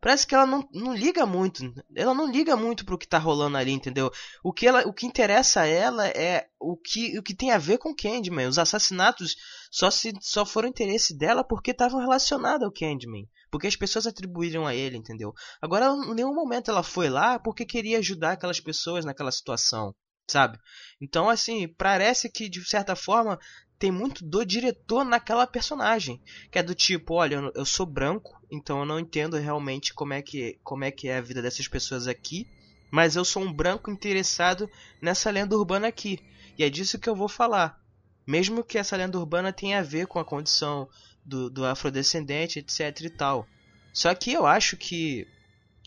Parece 0.05 0.27
que 0.27 0.35
ela 0.35 0.45
não, 0.45 0.69
não 0.71 0.93
liga 0.93 1.25
muito. 1.25 1.73
Ela 1.95 2.13
não 2.13 2.29
liga 2.31 2.55
muito 2.55 2.85
pro 2.85 2.97
que 2.97 3.07
tá 3.07 3.17
rolando 3.17 3.57
ali, 3.57 3.71
entendeu? 3.71 4.11
O 4.43 4.53
que, 4.53 4.67
ela, 4.67 4.81
o 4.87 4.93
que 4.93 5.07
interessa 5.07 5.61
a 5.61 5.65
ela 5.65 6.07
é 6.07 6.47
o 6.59 6.77
que, 6.77 7.17
o 7.17 7.23
que 7.23 7.33
tem 7.33 7.49
a 7.49 7.57
ver 7.57 7.79
com 7.79 7.95
Candyman. 7.95 8.47
Os 8.47 8.59
assassinatos 8.59 9.35
só, 9.71 9.89
se, 9.89 10.13
só 10.21 10.45
foram 10.45 10.69
interesse 10.69 11.17
dela 11.17 11.43
porque 11.43 11.71
estavam 11.71 11.99
relacionados 11.99 12.63
ao 12.63 12.71
Candyman. 12.71 13.27
Porque 13.49 13.65
as 13.65 13.75
pessoas 13.75 14.05
atribuíram 14.05 14.67
a 14.67 14.75
ele, 14.75 14.95
entendeu? 14.95 15.33
Agora, 15.59 15.87
em 15.87 16.13
nenhum 16.13 16.35
momento 16.35 16.69
ela 16.69 16.83
foi 16.83 17.09
lá 17.09 17.39
porque 17.39 17.65
queria 17.65 17.97
ajudar 17.97 18.33
aquelas 18.33 18.59
pessoas 18.59 19.05
naquela 19.05 19.31
situação 19.31 19.95
sabe? 20.27 20.59
Então, 20.99 21.29
assim, 21.29 21.67
parece 21.67 22.29
que 22.29 22.49
de 22.49 22.63
certa 22.65 22.95
forma 22.95 23.39
tem 23.77 23.91
muito 23.91 24.23
do 24.23 24.45
diretor 24.45 25.03
naquela 25.03 25.45
personagem, 25.45 26.21
que 26.51 26.57
é 26.57 26.63
do 26.63 26.73
tipo, 26.73 27.15
olha, 27.15 27.51
eu 27.53 27.65
sou 27.65 27.85
branco, 27.85 28.39
então 28.49 28.79
eu 28.79 28.85
não 28.85 28.99
entendo 28.99 29.37
realmente 29.37 29.93
como 29.93 30.13
é 30.13 30.21
que 30.21 30.57
como 30.63 30.83
é 30.83 30.91
que 30.91 31.07
é 31.07 31.17
a 31.17 31.21
vida 31.21 31.41
dessas 31.41 31.67
pessoas 31.67 32.07
aqui, 32.07 32.47
mas 32.89 33.15
eu 33.15 33.25
sou 33.25 33.43
um 33.43 33.51
branco 33.51 33.91
interessado 33.91 34.69
nessa 35.01 35.29
lenda 35.29 35.57
urbana 35.57 35.87
aqui, 35.87 36.19
e 36.57 36.63
é 36.63 36.69
disso 36.69 36.99
que 36.99 37.09
eu 37.09 37.15
vou 37.15 37.27
falar. 37.27 37.79
Mesmo 38.25 38.63
que 38.63 38.77
essa 38.77 38.95
lenda 38.95 39.19
urbana 39.19 39.53
tenha 39.53 39.79
a 39.79 39.83
ver 39.83 40.07
com 40.07 40.17
a 40.17 40.25
condição 40.25 40.89
do, 41.23 41.49
do 41.49 41.65
afrodescendente, 41.65 42.59
etc 42.59 43.01
e 43.01 43.09
tal. 43.09 43.47
Só 43.93 44.13
que 44.15 44.31
eu 44.31 44.45
acho 44.45 44.77
que 44.77 45.27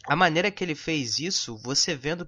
a 0.06 0.16
maneira 0.16 0.50
que 0.50 0.64
ele 0.64 0.74
fez 0.74 1.18
isso, 1.18 1.58
você 1.58 1.94
vendo 1.94 2.26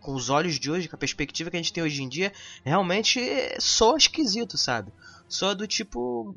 com 0.00 0.14
os 0.14 0.30
olhos 0.30 0.58
de 0.58 0.70
hoje, 0.70 0.88
com 0.88 0.96
a 0.96 0.98
perspectiva 0.98 1.50
que 1.50 1.56
a 1.56 1.60
gente 1.60 1.72
tem 1.72 1.82
hoje 1.82 2.02
em 2.02 2.08
dia, 2.08 2.32
realmente 2.64 3.20
soa 3.58 3.96
esquisito, 3.96 4.56
sabe? 4.56 4.92
Só 5.28 5.54
do 5.54 5.66
tipo. 5.66 6.36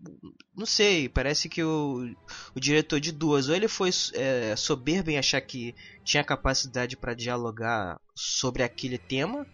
Não 0.55 0.65
sei, 0.65 1.07
parece 1.07 1.47
que 1.47 1.63
o, 1.63 2.11
o 2.55 2.59
diretor 2.59 2.99
de 2.99 3.11
duas, 3.11 3.47
ou 3.47 3.55
ele 3.55 3.67
foi 3.67 3.91
é, 4.13 4.55
soberbo 4.55 5.11
em 5.11 5.17
achar 5.17 5.39
que 5.41 5.75
tinha 6.03 6.23
capacidade 6.23 6.97
para 6.97 7.13
dialogar 7.13 7.99
sobre 8.15 8.63
aquele 8.63 8.97
tema, 8.97 9.45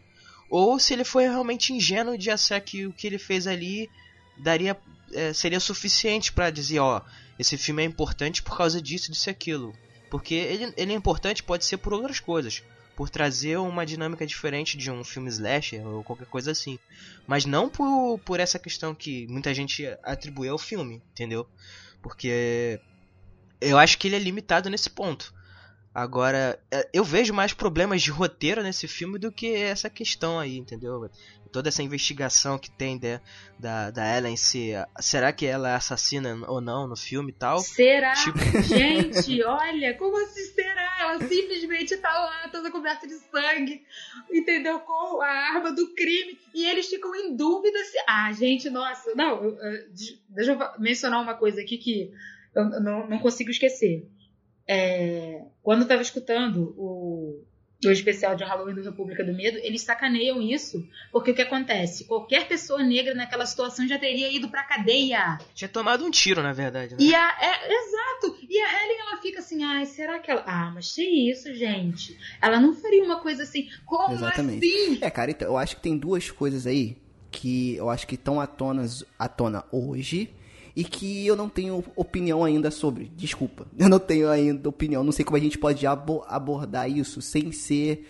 ou 0.50 0.80
se 0.80 0.94
ele 0.94 1.04
foi 1.04 1.24
realmente 1.24 1.74
ingênuo 1.74 2.18
de 2.18 2.32
achar 2.32 2.62
que 2.62 2.86
o 2.86 2.94
que 2.94 3.08
ele 3.08 3.18
fez 3.18 3.46
ali 3.46 3.90
daria 4.38 4.80
é, 5.12 5.34
seria 5.34 5.60
suficiente 5.60 6.32
para 6.32 6.50
dizer: 6.50 6.80
ó, 6.80 7.02
esse 7.38 7.58
filme 7.58 7.84
é 7.84 7.86
importante 7.86 8.42
por 8.42 8.56
causa 8.56 8.82
disso, 8.82 9.12
disso 9.12 9.30
e 9.30 9.32
aquilo. 9.32 9.74
Porque 10.10 10.34
ele, 10.34 10.74
ele 10.78 10.94
é 10.94 10.96
importante, 10.96 11.44
pode 11.44 11.66
ser 11.66 11.78
por 11.78 11.94
outras 11.94 12.20
coisas. 12.20 12.64
Por 12.96 13.10
trazer 13.10 13.58
uma 13.58 13.86
dinâmica 13.86 14.26
diferente 14.26 14.78
de 14.78 14.90
um 14.90 15.04
filme 15.04 15.30
slasher 15.30 15.86
ou 15.86 16.04
qualquer 16.04 16.28
coisa 16.28 16.52
assim. 16.52 16.80
Mas 17.28 17.46
não 17.46 17.70
por, 17.70 18.20
por 18.20 18.40
essa 18.40 18.58
questão 18.58 18.96
que 18.96 19.28
muita 19.28 19.54
gente 19.54 19.86
atribui 20.02 20.48
ao 20.48 20.58
filme, 20.58 21.02
entendeu? 21.12 21.46
Porque 22.02 22.80
eu 23.60 23.78
acho 23.78 23.98
que 23.98 24.08
ele 24.08 24.16
é 24.16 24.20
limitado 24.20 24.70
nesse 24.70 24.90
ponto. 24.90 25.34
Agora, 25.96 26.60
é, 26.70 26.90
eu 26.92 27.06
vejo 27.06 27.34
mais 27.34 27.54
problemas 27.54 28.02
de 28.02 28.12
roteiro 28.12 28.62
nesse 28.62 28.86
filme 28.86 29.18
do 29.18 29.32
que 29.32 29.56
essa 29.56 29.90
questão 29.90 30.38
aí, 30.38 30.58
entendeu? 30.58 31.10
Toda 31.54 31.70
essa 31.70 31.82
investigação 31.82 32.60
que 32.60 32.70
tem 32.70 32.98
de, 32.98 33.18
da, 33.58 33.92
da 33.92 34.18
Ellen 34.18 34.36
se. 34.36 34.74
Será 35.00 35.32
que 35.32 35.46
ela 35.46 35.70
é 35.70 35.76
assassina 35.76 36.36
ou 36.50 36.60
não 36.60 36.86
no 36.86 36.98
filme 36.98 37.32
e 37.32 37.34
tal? 37.34 37.60
Será? 37.60 38.12
Tipo... 38.12 38.62
Gente, 38.64 39.40
olha, 39.48 39.98
como 39.98 40.22
assim 40.22 40.44
será? 40.54 40.98
Ela 41.00 41.26
simplesmente 41.26 41.96
tá 41.96 42.12
lá, 42.12 42.50
toda 42.50 42.70
coberta 42.70 43.08
de 43.08 43.16
sangue, 43.32 43.82
entendeu? 44.30 44.82
Com 44.82 45.22
a 45.22 45.30
arma 45.30 45.72
do 45.72 45.94
crime. 45.96 46.38
E 46.54 46.66
eles 46.68 46.88
ficam 46.88 47.16
em 47.16 47.38
dúvida 47.38 47.82
se. 47.86 47.98
Ah, 48.06 48.34
gente, 48.34 48.70
nossa. 48.70 49.16
Não, 49.16 49.42
eu, 49.42 49.58
eu, 49.58 49.86
deixa 50.28 50.52
eu 50.52 50.60
mencionar 50.78 51.22
uma 51.22 51.36
coisa 51.36 51.62
aqui 51.62 51.78
que 51.78 52.12
eu 52.54 52.66
não, 52.82 53.08
não 53.08 53.20
consigo 53.20 53.50
esquecer 53.50 54.06
é, 54.68 55.46
quando 55.66 55.82
eu 55.82 55.88
tava 55.88 56.04
escutando 56.04 56.76
o, 56.78 57.44
o 57.84 57.90
especial 57.90 58.36
de 58.36 58.44
Halloween 58.44 58.76
do 58.76 58.84
República 58.84 59.24
do 59.24 59.34
Medo, 59.34 59.58
eles 59.64 59.82
sacaneiam 59.82 60.40
isso, 60.40 60.88
porque 61.12 61.32
o 61.32 61.34
que 61.34 61.42
acontece? 61.42 62.06
Qualquer 62.06 62.48
pessoa 62.48 62.84
negra 62.84 63.16
naquela 63.16 63.48
situação 63.48 63.88
já 63.88 63.98
teria 63.98 64.32
ido 64.32 64.48
pra 64.48 64.62
cadeia. 64.62 65.40
Tinha 65.56 65.68
tomado 65.68 66.06
um 66.06 66.12
tiro, 66.12 66.44
na 66.44 66.54
verdade. 66.54 66.94
Né? 66.94 66.98
E 67.00 67.16
a, 67.16 67.38
é, 67.42 67.74
exato. 67.74 68.38
E 68.48 68.62
a 68.62 68.84
Helen, 68.84 69.00
ela 69.00 69.18
fica 69.20 69.40
assim, 69.40 69.64
ai, 69.64 69.88
será 69.88 70.20
que 70.20 70.30
ela... 70.30 70.44
Ah, 70.46 70.70
mas 70.72 70.94
que 70.94 71.02
isso, 71.02 71.52
gente? 71.56 72.16
Ela 72.40 72.60
não 72.60 72.76
faria 72.76 73.04
uma 73.04 73.20
coisa 73.20 73.42
assim. 73.42 73.68
Como 73.88 74.14
Exatamente. 74.14 74.64
assim? 74.64 75.00
É, 75.02 75.10
cara, 75.10 75.32
então, 75.32 75.48
eu 75.48 75.58
acho 75.58 75.78
que 75.78 75.82
tem 75.82 75.98
duas 75.98 76.30
coisas 76.30 76.68
aí 76.68 76.96
que 77.32 77.76
eu 77.76 77.90
acho 77.90 78.06
que 78.06 78.14
estão 78.14 78.40
à 78.40 78.46
tona, 78.46 78.86
à 79.18 79.28
tona 79.28 79.66
hoje 79.72 80.32
e 80.76 80.84
que 80.84 81.26
eu 81.26 81.36
não 81.36 81.48
tenho 81.48 81.84
opinião 81.96 82.44
ainda 82.44 82.70
sobre. 82.70 83.12
Desculpa, 83.16 83.66
eu 83.78 83.88
não 83.88 84.00
tenho 84.00 84.30
ainda 84.30 84.68
opinião. 84.68 85.04
Não 85.04 85.12
sei 85.12 85.24
como 85.24 85.38
a 85.38 85.40
gente 85.40 85.58
pode 85.58 85.86
abordar 85.88 86.90
isso 86.90 87.22
sem 87.22 87.52
ser 87.52 88.08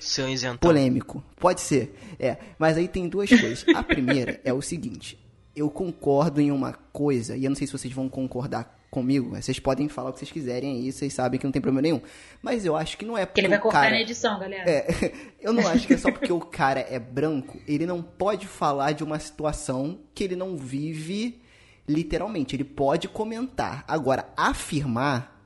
polêmico. 0.59 1.23
Pode 1.39 1.61
ser, 1.61 1.95
é. 2.19 2.37
Mas 2.57 2.77
aí 2.77 2.87
tem 2.87 3.07
duas 3.07 3.29
coisas. 3.29 3.65
A 3.75 3.83
primeira 3.83 4.41
é 4.43 4.51
o 4.51 4.61
seguinte: 4.61 5.19
eu 5.55 5.69
concordo 5.69 6.41
em 6.41 6.51
uma 6.51 6.73
coisa, 6.73 7.37
e 7.37 7.45
eu 7.45 7.49
não 7.49 7.55
sei 7.55 7.67
se 7.67 7.73
vocês 7.73 7.93
vão 7.93 8.09
concordar 8.09 8.75
comigo. 8.89 9.35
Vocês 9.35 9.59
podem 9.59 9.89
falar 9.89 10.09
o 10.09 10.13
que 10.13 10.19
vocês 10.19 10.31
quiserem 10.31 10.77
aí, 10.77 10.91
vocês 10.91 11.13
sabem 11.13 11.37
que 11.37 11.45
não 11.45 11.51
tem 11.51 11.61
problema 11.61 11.81
nenhum. 11.81 12.01
Mas 12.41 12.65
eu 12.65 12.75
acho 12.75 12.97
que 12.97 13.05
não 13.05 13.17
é 13.17 13.25
porque. 13.25 13.41
Ele 13.41 13.49
vai 13.49 13.59
cortar 13.59 13.81
cara... 13.81 13.95
na 13.95 14.01
edição, 14.01 14.39
galera. 14.39 14.69
É, 14.69 15.11
eu 15.41 15.53
não 15.53 15.67
acho 15.67 15.85
que 15.85 15.93
é 15.93 15.97
só 15.97 16.11
porque 16.11 16.31
o 16.31 16.39
cara 16.39 16.79
é 16.79 16.97
branco, 16.97 17.59
ele 17.67 17.85
não 17.85 18.01
pode 18.01 18.47
falar 18.47 18.93
de 18.93 19.03
uma 19.03 19.19
situação 19.19 19.99
que 20.13 20.23
ele 20.23 20.35
não 20.35 20.57
vive 20.57 21.41
literalmente. 21.87 22.55
Ele 22.55 22.63
pode 22.63 23.07
comentar. 23.07 23.83
Agora, 23.87 24.27
afirmar, 24.35 25.41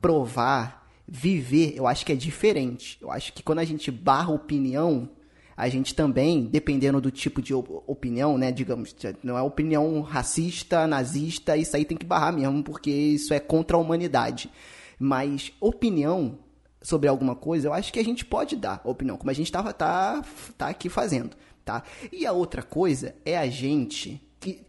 provar, 0.00 0.88
viver, 1.06 1.74
eu 1.76 1.86
acho 1.86 2.04
que 2.04 2.12
é 2.12 2.16
diferente. 2.16 2.98
Eu 3.00 3.10
acho 3.10 3.32
que 3.32 3.42
quando 3.42 3.60
a 3.60 3.64
gente 3.64 3.90
barra 3.90 4.32
opinião, 4.32 5.08
a 5.56 5.68
gente 5.68 5.94
também, 5.94 6.44
dependendo 6.44 7.00
do 7.00 7.10
tipo 7.10 7.42
de 7.42 7.54
opinião, 7.54 8.38
né, 8.38 8.52
digamos, 8.52 8.94
não 9.22 9.36
é 9.36 9.42
opinião 9.42 10.00
racista, 10.00 10.86
nazista, 10.86 11.56
isso 11.56 11.76
aí 11.76 11.84
tem 11.84 11.96
que 11.96 12.06
barrar 12.06 12.32
mesmo, 12.32 12.62
porque 12.62 12.90
isso 12.90 13.34
é 13.34 13.40
contra 13.40 13.76
a 13.76 13.80
humanidade. 13.80 14.50
Mas 14.98 15.52
opinião 15.60 16.38
sobre 16.80 17.08
alguma 17.08 17.34
coisa, 17.34 17.68
eu 17.68 17.72
acho 17.72 17.92
que 17.92 17.98
a 17.98 18.04
gente 18.04 18.24
pode 18.24 18.54
dar 18.54 18.80
opinião, 18.84 19.16
como 19.16 19.30
a 19.30 19.34
gente 19.34 19.50
tava, 19.50 19.72
tá, 19.72 20.22
tá 20.56 20.68
aqui 20.68 20.88
fazendo 20.88 21.36
tá? 21.68 21.82
E 22.10 22.24
a 22.24 22.32
outra 22.32 22.62
coisa 22.62 23.14
é 23.26 23.36
a 23.36 23.46
gente 23.46 24.26
que 24.40 24.64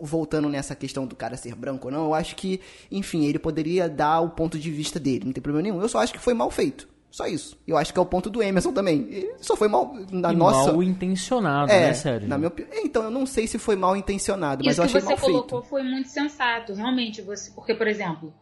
voltando 0.00 0.48
nessa 0.48 0.74
questão 0.74 1.06
do 1.06 1.14
cara 1.14 1.36
ser 1.36 1.54
branco 1.54 1.88
ou 1.88 1.92
não, 1.92 2.04
eu 2.06 2.14
acho 2.14 2.34
que, 2.36 2.60
enfim, 2.90 3.26
ele 3.26 3.38
poderia 3.38 3.88
dar 3.88 4.20
o 4.20 4.30
ponto 4.30 4.58
de 4.58 4.70
vista 4.70 4.98
dele, 4.98 5.26
não 5.26 5.32
tem 5.32 5.42
problema 5.42 5.62
nenhum. 5.62 5.80
Eu 5.80 5.88
só 5.88 5.98
acho 5.98 6.12
que 6.12 6.18
foi 6.18 6.34
mal 6.34 6.50
feito. 6.50 6.88
Só 7.10 7.26
isso. 7.26 7.58
Eu 7.66 7.76
acho 7.78 7.92
que 7.92 7.98
é 7.98 8.02
o 8.02 8.06
ponto 8.06 8.28
do 8.28 8.42
Emerson 8.42 8.70
também. 8.72 9.06
Ele 9.10 9.32
só 9.40 9.56
foi 9.56 9.66
mal 9.66 9.94
na 10.12 10.30
E 10.32 10.36
nossa 10.36 10.72
mal 10.72 10.82
intencionado, 10.82 11.72
é, 11.72 11.88
né, 11.88 11.94
sério? 11.94 12.28
na 12.28 12.36
minha 12.36 12.48
opinião. 12.48 12.70
Então, 12.84 13.04
eu 13.04 13.10
não 13.10 13.24
sei 13.24 13.46
se 13.46 13.58
foi 13.58 13.76
mal 13.76 13.96
intencionado, 13.96 14.62
mas 14.62 14.74
Isso 14.74 14.82
eu 14.82 14.84
que 14.84 14.96
achei 14.98 15.00
você 15.00 15.14
mal 15.14 15.18
colocou 15.18 15.60
feito. 15.60 15.70
foi 15.70 15.82
muito 15.82 16.08
sensato, 16.10 16.74
realmente. 16.74 17.22
Você, 17.22 17.50
porque, 17.52 17.74
por 17.74 17.88
exemplo, 17.88 18.34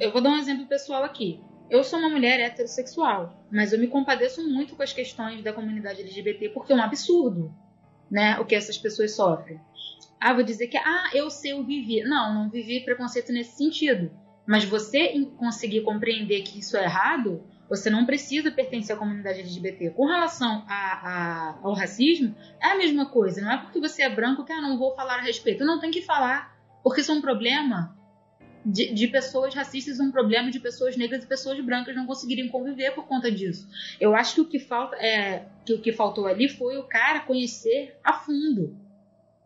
eu 0.00 0.12
vou 0.12 0.22
dar 0.22 0.30
um 0.30 0.38
exemplo 0.38 0.66
pessoal 0.66 1.04
aqui. 1.04 1.40
Eu 1.68 1.84
sou 1.84 1.98
uma 1.98 2.08
mulher 2.08 2.40
heterossexual, 2.40 3.44
mas 3.52 3.72
eu 3.72 3.78
me 3.78 3.86
compadeço 3.88 4.42
muito 4.48 4.74
com 4.76 4.82
as 4.82 4.92
questões 4.94 5.42
da 5.44 5.52
comunidade 5.52 6.00
LGBT 6.00 6.48
porque 6.50 6.72
é 6.72 6.76
um 6.76 6.82
absurdo, 6.82 7.52
né? 8.10 8.38
O 8.40 8.46
que 8.46 8.54
essas 8.54 8.78
pessoas 8.78 9.14
sofrem. 9.14 9.60
Ah, 10.20 10.32
vou 10.32 10.42
dizer 10.42 10.66
que, 10.68 10.76
ah, 10.76 11.10
eu 11.14 11.30
sei, 11.30 11.52
eu 11.52 11.62
vivi. 11.64 12.02
Não, 12.02 12.34
não 12.34 12.50
vivi 12.50 12.80
preconceito 12.80 13.32
nesse 13.32 13.56
sentido. 13.56 14.10
Mas 14.46 14.64
você 14.64 15.12
conseguir 15.36 15.82
compreender 15.82 16.42
que 16.42 16.58
isso 16.60 16.76
é 16.76 16.84
errado, 16.84 17.42
você 17.68 17.90
não 17.90 18.06
precisa 18.06 18.50
pertencer 18.50 18.94
à 18.94 18.98
comunidade 18.98 19.40
LGBT. 19.40 19.90
Com 19.90 20.06
relação 20.06 20.64
a- 20.68 21.00
a- 21.02 21.58
ao 21.62 21.74
racismo, 21.74 22.34
é 22.62 22.66
a 22.68 22.76
mesma 22.76 23.06
coisa. 23.06 23.40
Não 23.42 23.50
é 23.50 23.58
porque 23.58 23.80
você 23.80 24.02
é 24.02 24.08
branco 24.08 24.44
que 24.44 24.52
ah, 24.52 24.60
não 24.60 24.78
vou 24.78 24.94
falar 24.94 25.16
a 25.18 25.22
respeito. 25.22 25.64
Não 25.64 25.80
tem 25.80 25.90
que 25.90 26.00
falar. 26.02 26.56
Porque 26.82 27.00
isso 27.00 27.10
é 27.10 27.14
um 27.16 27.20
problema 27.20 27.96
de, 28.64 28.92
de 28.94 29.08
pessoas 29.08 29.52
racistas, 29.54 29.98
um 30.00 30.10
problema 30.12 30.50
de 30.50 30.60
pessoas 30.60 30.96
negras 30.96 31.24
e 31.24 31.26
pessoas 31.26 31.60
brancas 31.60 31.94
não 31.96 32.06
conseguirem 32.06 32.48
conviver 32.48 32.92
por 32.92 33.06
conta 33.06 33.30
disso. 33.30 33.68
Eu 34.00 34.14
acho 34.14 34.36
que 34.36 34.40
o 34.40 34.44
que 34.48 34.58
falta 34.60 34.96
é 34.96 35.46
que 35.64 35.74
o 35.74 35.80
que 35.80 35.92
faltou 35.92 36.26
ali 36.26 36.48
foi 36.48 36.76
o 36.78 36.84
cara 36.84 37.20
conhecer 37.20 37.98
a 38.02 38.12
fundo. 38.12 38.76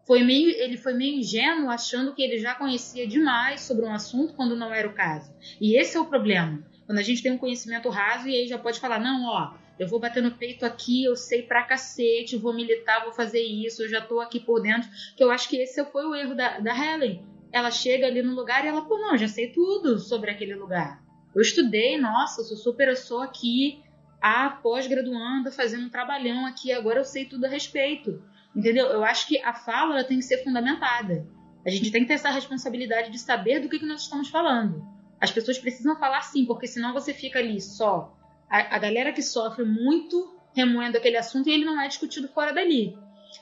Foi 0.06 0.22
meio, 0.22 0.50
ele 0.50 0.76
foi 0.76 0.94
meio 0.94 1.18
ingênuo 1.18 1.70
achando 1.70 2.14
que 2.14 2.22
ele 2.22 2.38
já 2.38 2.54
conhecia 2.54 3.06
demais 3.06 3.60
sobre 3.60 3.84
um 3.84 3.92
assunto 3.92 4.34
quando 4.34 4.56
não 4.56 4.72
era 4.72 4.88
o 4.88 4.92
caso. 4.92 5.32
E 5.60 5.76
esse 5.76 5.96
é 5.96 6.00
o 6.00 6.06
problema. 6.06 6.62
Quando 6.86 6.98
a 6.98 7.02
gente 7.02 7.22
tem 7.22 7.30
um 7.30 7.38
conhecimento 7.38 7.88
raso 7.88 8.26
e 8.26 8.34
aí 8.34 8.48
já 8.48 8.58
pode 8.58 8.80
falar, 8.80 8.98
não, 8.98 9.24
ó, 9.26 9.54
eu 9.78 9.86
vou 9.86 10.00
bater 10.00 10.22
no 10.22 10.32
peito 10.32 10.66
aqui, 10.66 11.04
eu 11.04 11.16
sei 11.16 11.42
pra 11.42 11.62
cacete, 11.62 12.36
vou 12.36 12.52
militar, 12.52 13.04
vou 13.04 13.12
fazer 13.12 13.40
isso, 13.40 13.82
eu 13.82 13.88
já 13.88 14.00
tô 14.00 14.20
aqui 14.20 14.40
por 14.40 14.60
dentro. 14.60 14.90
Que 15.16 15.22
eu 15.22 15.30
acho 15.30 15.48
que 15.48 15.56
esse 15.56 15.82
foi 15.86 16.04
o 16.04 16.14
erro 16.14 16.34
da, 16.34 16.58
da 16.58 16.76
Helen. 16.76 17.24
Ela 17.52 17.70
chega 17.70 18.06
ali 18.06 18.22
no 18.22 18.34
lugar 18.34 18.64
e 18.64 18.68
ela, 18.68 18.82
pô, 18.82 18.98
não, 18.98 19.16
já 19.16 19.28
sei 19.28 19.52
tudo 19.52 19.98
sobre 19.98 20.30
aquele 20.30 20.54
lugar. 20.54 21.02
Eu 21.34 21.40
estudei, 21.40 21.96
nossa, 21.96 22.40
eu 22.40 22.44
sou 22.44 22.56
super, 22.56 22.88
eu 22.88 22.96
sou 22.96 23.20
aqui, 23.20 23.80
a 24.20 24.50
pós-graduanda, 24.50 25.50
fazendo 25.50 25.86
um 25.86 25.90
trabalhão 25.90 26.44
aqui, 26.44 26.72
agora 26.72 27.00
eu 27.00 27.04
sei 27.04 27.24
tudo 27.24 27.46
a 27.46 27.48
respeito. 27.48 28.22
Entendeu? 28.54 28.86
Eu 28.86 29.04
acho 29.04 29.28
que 29.28 29.38
a 29.40 29.52
fala 29.52 29.94
ela 29.94 30.04
tem 30.04 30.18
que 30.18 30.24
ser 30.24 30.42
fundamentada. 30.42 31.26
A 31.64 31.70
gente 31.70 31.90
tem 31.90 32.02
que 32.02 32.08
ter 32.08 32.14
essa 32.14 32.30
responsabilidade 32.30 33.10
de 33.10 33.18
saber 33.18 33.60
do 33.60 33.68
que, 33.68 33.78
que 33.78 33.86
nós 33.86 34.02
estamos 34.02 34.28
falando. 34.28 34.82
As 35.20 35.30
pessoas 35.30 35.58
precisam 35.58 35.98
falar 35.98 36.22
sim, 36.22 36.46
porque 36.46 36.66
senão 36.66 36.92
você 36.92 37.12
fica 37.12 37.38
ali 37.38 37.60
só. 37.60 38.16
A, 38.48 38.76
a 38.76 38.78
galera 38.78 39.12
que 39.12 39.22
sofre 39.22 39.64
muito 39.64 40.36
remoendo 40.54 40.96
aquele 40.96 41.16
assunto 41.16 41.48
e 41.48 41.52
ele 41.52 41.64
não 41.64 41.80
é 41.80 41.86
discutido 41.86 42.28
fora 42.28 42.52
dali. 42.52 42.96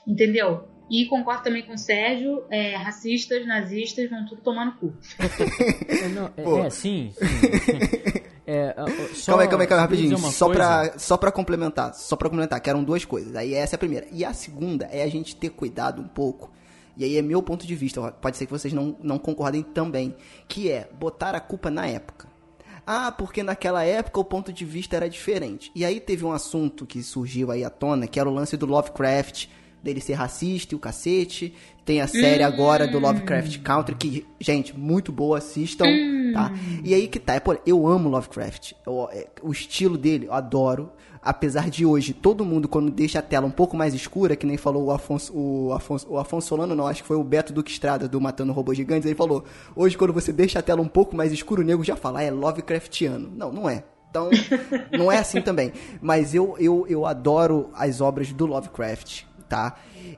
Entendeu? 0.05 0.67
E 0.89 1.05
concordo 1.05 1.43
também 1.43 1.63
com 1.63 1.73
o 1.73 1.77
Sérgio, 1.77 2.45
é, 2.49 2.75
racistas, 2.75 3.45
nazistas 3.45 4.09
vão 4.09 4.25
tudo 4.25 4.41
tomar 4.41 4.65
no 4.65 4.73
cu. 4.73 4.97
É, 5.89 6.07
não, 6.09 6.31
é, 6.37 6.65
é, 6.65 6.69
sim, 6.69 7.11
sim. 7.13 8.19
É, 8.51 8.73
ah, 8.75 8.85
só 9.13 9.33
calma 9.33 9.43
aí, 9.43 9.47
calma 9.47 9.63
aí, 9.63 9.67
calma 9.67 9.83
aí, 9.83 9.87
rapidinho. 9.87 10.17
Só 10.17 10.47
coisa. 10.47 10.59
pra, 10.59 10.97
só 10.97 11.17
pra 11.17 11.31
complementar, 11.31 11.93
só 11.93 12.15
pra 12.15 12.29
complementar, 12.29 12.59
que 12.59 12.67
eram 12.67 12.83
duas 12.83 13.05
coisas. 13.05 13.35
Aí 13.35 13.53
essa 13.53 13.75
é 13.75 13.77
a 13.77 13.79
primeira. 13.79 14.07
E 14.11 14.25
a 14.25 14.33
segunda 14.33 14.85
é 14.91 15.03
a 15.03 15.07
gente 15.07 15.35
ter 15.35 15.51
cuidado 15.51 16.01
um 16.01 16.07
pouco. 16.07 16.51
E 16.97 17.03
aí 17.03 17.15
é 17.15 17.21
meu 17.21 17.43
ponto 17.43 17.67
de 17.67 17.75
vista, 17.75 18.11
pode 18.13 18.37
ser 18.37 18.47
que 18.47 18.51
vocês 18.51 18.73
não, 18.73 18.97
não 19.03 19.19
concordem 19.19 19.61
também. 19.61 20.15
Que 20.47 20.71
é 20.71 20.89
botar 20.99 21.35
a 21.35 21.39
culpa 21.39 21.69
na 21.69 21.85
época. 21.85 22.27
Ah, 22.87 23.11
porque 23.11 23.43
naquela 23.43 23.83
época 23.83 24.19
o 24.19 24.25
ponto 24.25 24.51
de 24.51 24.65
vista 24.65 24.95
era 24.95 25.07
diferente. 25.07 25.71
E 25.75 25.85
aí 25.85 25.99
teve 25.99 26.25
um 26.25 26.31
assunto 26.31 26.87
que 26.87 27.03
surgiu 27.03 27.51
aí 27.51 27.63
à 27.63 27.69
tona, 27.69 28.07
que 28.07 28.19
era 28.19 28.27
o 28.27 28.33
lance 28.33 28.57
do 28.57 28.65
Lovecraft, 28.65 29.45
dele 29.83 30.01
ser 30.01 30.13
racista 30.13 30.73
e 30.73 30.77
o 30.77 30.79
cacete. 30.79 31.53
Tem 31.85 32.01
a 32.01 32.07
série 32.07 32.43
agora 32.43 32.87
do 32.87 32.99
Lovecraft 32.99 33.57
Country, 33.61 33.95
que, 33.95 34.25
gente, 34.39 34.77
muito 34.77 35.11
boa, 35.11 35.39
assistam, 35.39 35.85
tá? 36.33 36.51
E 36.83 36.93
aí 36.93 37.07
que 37.07 37.17
tá, 37.19 37.33
é, 37.33 37.39
pô, 37.39 37.57
eu 37.65 37.87
amo 37.87 38.09
Lovecraft. 38.09 38.73
Eu- 38.85 39.09
é, 39.11 39.27
o 39.41 39.51
estilo 39.51 39.97
dele, 39.97 40.27
eu 40.27 40.33
adoro. 40.33 40.91
Apesar 41.21 41.69
de 41.69 41.85
hoje, 41.85 42.13
todo 42.13 42.45
mundo, 42.45 42.67
quando 42.69 42.89
deixa 42.89 43.19
a 43.19 43.21
tela 43.21 43.45
um 43.45 43.51
pouco 43.51 43.75
mais 43.75 43.93
escura, 43.93 44.37
que 44.37 44.45
nem 44.45 44.55
falou 44.55 44.85
o 44.85 44.91
Afonso, 44.91 45.33
o 45.35 45.73
Afonso, 45.73 46.07
o 46.09 46.17
Afonso 46.17 46.47
Solano, 46.47 46.73
não, 46.75 46.87
acho 46.87 47.01
que 47.01 47.07
foi 47.07 47.17
o 47.17 47.23
Beto 47.25 47.51
Duque 47.51 47.71
Estrada 47.71 48.07
do 48.07 48.21
Matando 48.21 48.53
Robôs 48.53 48.77
Gigantes, 48.77 49.05
ele 49.05 49.15
falou, 49.15 49.43
hoje 49.75 49.97
quando 49.97 50.13
você 50.13 50.31
deixa 50.31 50.59
a 50.59 50.61
tela 50.61 50.81
um 50.81 50.87
pouco 50.87 51.17
mais 51.17 51.33
escura, 51.33 51.59
o 51.59 51.63
nego 51.65 51.83
já 51.83 51.97
fala, 51.97 52.19
ah, 52.19 52.23
é 52.23 52.31
Lovecraftiano. 52.31 53.29
Não, 53.35 53.51
não 53.51 53.69
é. 53.69 53.83
Então, 54.09 54.29
não 54.97 55.11
é 55.11 55.17
assim 55.17 55.41
também. 55.41 55.73
Mas 56.01 56.33
eu, 56.33 56.55
eu, 56.57 56.85
eu 56.87 57.05
adoro 57.05 57.69
as 57.73 57.99
obras 57.99 58.31
do 58.31 58.45
Lovecraft, 58.45 59.23
tá? 59.49 59.75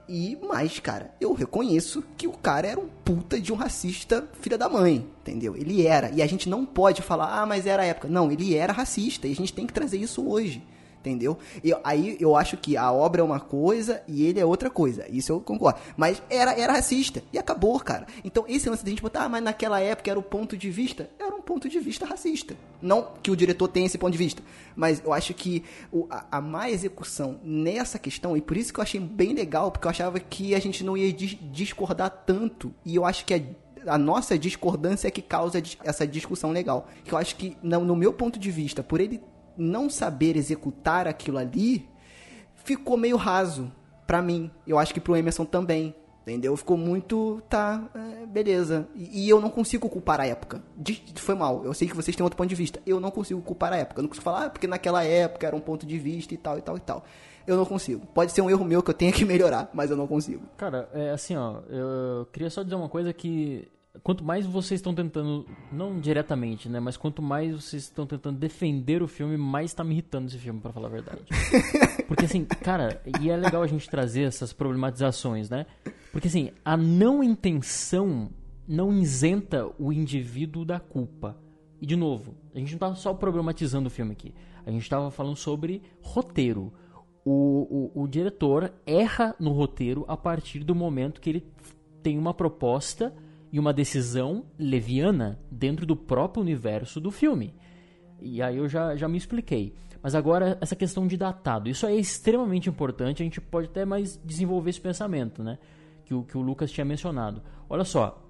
E, 0.07 0.37
mas, 0.47 0.77
cara, 0.79 1.15
eu 1.19 1.33
reconheço 1.33 2.03
que 2.17 2.27
o 2.27 2.33
cara 2.33 2.67
era 2.67 2.79
um 2.79 2.89
puta 3.03 3.39
de 3.39 3.53
um 3.53 3.55
racista 3.55 4.27
filha 4.41 4.57
da 4.57 4.67
mãe, 4.67 5.07
entendeu? 5.21 5.55
Ele 5.55 5.87
era. 5.87 6.11
E 6.11 6.21
a 6.21 6.27
gente 6.27 6.49
não 6.49 6.65
pode 6.65 7.01
falar, 7.01 7.41
ah, 7.41 7.45
mas 7.45 7.65
era 7.65 7.81
a 7.81 7.85
época. 7.85 8.09
Não, 8.09 8.29
ele 8.29 8.53
era 8.53 8.73
racista 8.73 9.27
e 9.27 9.31
a 9.31 9.35
gente 9.35 9.53
tem 9.53 9.65
que 9.65 9.73
trazer 9.73 9.97
isso 9.97 10.27
hoje. 10.27 10.61
Entendeu? 11.01 11.37
E 11.63 11.73
aí 11.83 12.15
eu 12.19 12.35
acho 12.35 12.55
que 12.57 12.77
a 12.77 12.91
obra 12.91 13.21
é 13.21 13.23
uma 13.23 13.39
coisa 13.39 14.03
e 14.07 14.23
ele 14.23 14.39
é 14.39 14.45
outra 14.45 14.69
coisa. 14.69 15.03
Isso 15.09 15.31
eu 15.31 15.41
concordo. 15.41 15.79
Mas 15.97 16.21
era, 16.29 16.53
era 16.53 16.73
racista. 16.73 17.23
E 17.33 17.39
acabou, 17.39 17.79
cara. 17.79 18.05
Então 18.23 18.45
esse 18.47 18.69
lance 18.69 18.83
de 18.83 18.89
a 18.89 18.91
gente 18.91 19.01
botar, 19.01 19.23
ah, 19.23 19.29
mas 19.29 19.43
naquela 19.43 19.79
época 19.79 20.11
era 20.11 20.19
o 20.19 20.23
ponto 20.23 20.55
de 20.55 20.69
vista. 20.69 21.09
Era 21.19 21.35
um 21.35 21.41
ponto 21.41 21.67
de 21.67 21.79
vista 21.79 22.05
racista. 22.05 22.55
Não 22.79 23.07
que 23.23 23.31
o 23.31 23.35
diretor 23.35 23.67
tenha 23.67 23.87
esse 23.87 23.97
ponto 23.97 24.11
de 24.11 24.17
vista. 24.19 24.43
Mas 24.75 25.01
eu 25.03 25.11
acho 25.11 25.33
que 25.33 25.63
o- 25.91 26.05
a, 26.09 26.25
a 26.33 26.39
má 26.41 26.69
execução 26.69 27.39
nessa 27.43 27.97
questão, 27.97 28.37
e 28.37 28.41
por 28.41 28.55
isso 28.55 28.71
que 28.71 28.79
eu 28.79 28.83
achei 28.83 28.99
bem 28.99 29.33
legal, 29.33 29.71
porque 29.71 29.87
eu 29.87 29.91
achava 29.91 30.19
que 30.19 30.53
a 30.53 30.59
gente 30.59 30.83
não 30.83 30.95
ia 30.95 31.11
dis- 31.11 31.37
discordar 31.51 32.11
tanto. 32.27 32.71
E 32.85 32.95
eu 32.95 33.05
acho 33.05 33.25
que 33.25 33.33
a 33.33 33.41
a 33.87 33.97
nossa 33.97 34.37
discordância 34.37 35.07
é 35.07 35.11
que 35.11 35.23
causa 35.23 35.59
essa 35.83 36.05
discussão 36.05 36.51
legal. 36.51 36.87
Que 37.03 37.13
eu 37.13 37.17
acho 37.17 37.35
que, 37.35 37.57
no 37.63 37.95
meu 37.95 38.13
ponto 38.13 38.37
de 38.37 38.51
vista, 38.51 38.83
por 38.83 39.01
ele 39.01 39.19
não 39.57 39.89
saber 39.89 40.35
executar 40.35 41.07
aquilo 41.07 41.37
ali, 41.37 41.87
ficou 42.55 42.97
meio 42.97 43.17
raso 43.17 43.71
pra 44.07 44.21
mim. 44.21 44.51
Eu 44.65 44.77
acho 44.79 44.93
que 44.93 44.99
pro 44.99 45.15
Emerson 45.15 45.45
também. 45.45 45.95
Entendeu? 46.21 46.55
Ficou 46.55 46.77
muito. 46.77 47.41
Tá, 47.49 47.83
é, 47.95 48.25
beleza. 48.27 48.87
E, 48.93 49.25
e 49.25 49.29
eu 49.29 49.41
não 49.41 49.49
consigo 49.49 49.89
culpar 49.89 50.21
a 50.21 50.27
época. 50.27 50.61
De- 50.77 51.03
foi 51.15 51.33
mal. 51.33 51.65
Eu 51.65 51.73
sei 51.73 51.87
que 51.87 51.95
vocês 51.95 52.15
têm 52.15 52.23
outro 52.23 52.37
ponto 52.37 52.47
de 52.47 52.53
vista. 52.53 52.79
Eu 52.85 52.99
não 52.99 53.09
consigo 53.09 53.41
culpar 53.41 53.73
a 53.73 53.77
época. 53.77 53.99
Eu 53.99 54.03
não 54.03 54.07
consigo 54.09 54.23
falar, 54.23 54.45
ah, 54.45 54.49
porque 54.51 54.67
naquela 54.67 55.03
época 55.03 55.47
era 55.47 55.55
um 55.55 55.59
ponto 55.59 55.83
de 55.83 55.97
vista 55.97 56.31
e 56.33 56.37
tal 56.37 56.59
e 56.59 56.61
tal 56.61 56.77
e 56.77 56.79
tal. 56.79 57.03
Eu 57.47 57.57
não 57.57 57.65
consigo. 57.65 58.05
Pode 58.13 58.31
ser 58.31 58.41
um 58.43 58.51
erro 58.51 58.63
meu 58.63 58.83
que 58.83 58.91
eu 58.91 58.93
tenha 58.93 59.11
que 59.11 59.25
melhorar, 59.25 59.71
mas 59.73 59.89
eu 59.89 59.97
não 59.97 60.05
consigo. 60.05 60.43
Cara, 60.57 60.87
é 60.93 61.09
assim, 61.09 61.35
ó, 61.35 61.61
eu 61.67 62.27
queria 62.31 62.51
só 62.51 62.61
dizer 62.61 62.75
uma 62.75 62.87
coisa 62.87 63.11
que 63.11 63.67
quanto 64.03 64.23
mais 64.23 64.45
vocês 64.45 64.79
estão 64.79 64.95
tentando, 64.95 65.45
não 65.71 65.99
diretamente, 65.99 66.69
né, 66.69 66.79
mas 66.79 66.95
quanto 66.95 67.21
mais 67.21 67.53
vocês 67.53 67.83
estão 67.83 68.05
tentando 68.05 68.39
defender 68.39 69.03
o 69.03 69.07
filme, 69.07 69.37
mais 69.37 69.73
tá 69.73 69.83
me 69.83 69.91
irritando 69.93 70.27
esse 70.27 70.37
filme, 70.37 70.59
pra 70.59 70.71
falar 70.71 70.87
a 70.87 70.91
verdade. 70.91 71.21
Porque 72.07 72.25
assim, 72.25 72.45
cara, 72.45 73.01
e 73.19 73.29
é 73.29 73.35
legal 73.35 73.61
a 73.61 73.67
gente 73.67 73.89
trazer 73.89 74.23
essas 74.23 74.53
problematizações, 74.53 75.49
né? 75.49 75.65
Porque 76.11 76.27
assim, 76.27 76.51
a 76.63 76.75
não 76.77 77.23
intenção 77.23 78.29
não 78.67 78.93
isenta 78.93 79.69
o 79.77 79.91
indivíduo 79.91 80.63
da 80.63 80.79
culpa. 80.79 81.37
E 81.81 81.85
de 81.85 81.95
novo, 81.95 82.35
a 82.53 82.59
gente 82.59 82.73
não 82.73 82.79
tá 82.79 82.95
só 82.95 83.13
problematizando 83.13 83.87
o 83.87 83.91
filme 83.91 84.11
aqui. 84.11 84.33
A 84.65 84.71
gente 84.71 84.89
tava 84.89 85.09
falando 85.11 85.35
sobre 85.35 85.81
roteiro. 86.01 86.71
O, 87.25 87.91
o, 87.95 88.03
o 88.03 88.07
diretor 88.07 88.73
erra 88.85 89.35
no 89.39 89.51
roteiro 89.51 90.05
a 90.07 90.15
partir 90.15 90.63
do 90.63 90.73
momento 90.73 91.19
que 91.19 91.29
ele 91.29 91.45
tem 92.01 92.17
uma 92.17 92.33
proposta 92.33 93.13
e 93.51 93.59
uma 93.59 93.73
decisão 93.73 94.45
leviana 94.57 95.39
dentro 95.51 95.85
do 95.85 95.95
próprio 95.95 96.41
universo 96.41 96.99
do 96.99 97.11
filme. 97.11 97.53
E 98.21 98.41
aí 98.41 98.57
eu 98.57 98.67
já, 98.69 98.95
já 98.95 99.07
me 99.07 99.17
expliquei. 99.17 99.73
Mas 100.01 100.15
agora, 100.15 100.57
essa 100.61 100.75
questão 100.75 101.05
de 101.05 101.17
datado. 101.17 101.69
Isso 101.69 101.85
é 101.85 101.95
extremamente 101.95 102.69
importante. 102.69 103.21
A 103.21 103.25
gente 103.25 103.41
pode 103.41 103.67
até 103.67 103.83
mais 103.85 104.19
desenvolver 104.23 104.69
esse 104.71 104.81
pensamento, 104.81 105.43
né? 105.43 105.57
Que 106.05 106.13
o, 106.13 106.23
que 106.23 106.37
o 106.37 106.41
Lucas 106.41 106.71
tinha 106.71 106.85
mencionado. 106.85 107.41
Olha 107.69 107.83
só. 107.83 108.23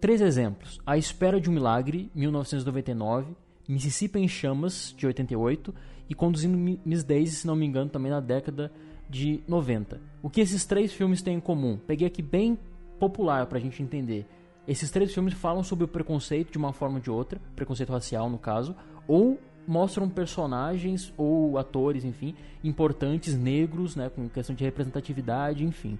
Três 0.00 0.20
exemplos. 0.20 0.78
A 0.86 0.96
Espera 0.96 1.40
de 1.40 1.50
um 1.50 1.52
Milagre, 1.52 2.10
1999. 2.14 3.34
Mississippi 3.68 4.18
em 4.20 4.28
Chamas, 4.28 4.94
de 4.96 5.06
88. 5.06 5.74
E 6.08 6.14
Conduzindo 6.14 6.56
Mi- 6.56 6.80
Miss 6.84 7.02
Daisy, 7.02 7.36
se 7.36 7.46
não 7.46 7.56
me 7.56 7.66
engano, 7.66 7.90
também 7.90 8.10
na 8.12 8.20
década 8.20 8.70
de 9.08 9.40
90. 9.48 10.00
O 10.22 10.30
que 10.30 10.40
esses 10.40 10.64
três 10.64 10.92
filmes 10.92 11.20
têm 11.22 11.36
em 11.36 11.40
comum? 11.40 11.76
Peguei 11.86 12.06
aqui 12.06 12.22
bem 12.22 12.58
popular 12.98 13.46
pra 13.46 13.58
gente 13.58 13.82
entender. 13.82 14.26
Esses 14.66 14.90
três 14.90 15.12
filmes 15.14 15.34
falam 15.34 15.62
sobre 15.62 15.84
o 15.84 15.88
preconceito 15.88 16.50
de 16.52 16.58
uma 16.58 16.72
forma 16.72 16.96
ou 16.96 17.00
de 17.00 17.10
outra, 17.10 17.40
preconceito 17.54 17.90
racial 17.92 18.28
no 18.28 18.38
caso, 18.38 18.74
ou 19.06 19.38
mostram 19.66 20.08
personagens 20.08 21.12
ou 21.16 21.58
atores, 21.58 22.04
enfim, 22.04 22.34
importantes, 22.62 23.36
negros, 23.36 23.96
né, 23.96 24.08
com 24.08 24.28
questão 24.28 24.54
de 24.54 24.64
representatividade, 24.64 25.64
enfim. 25.64 25.98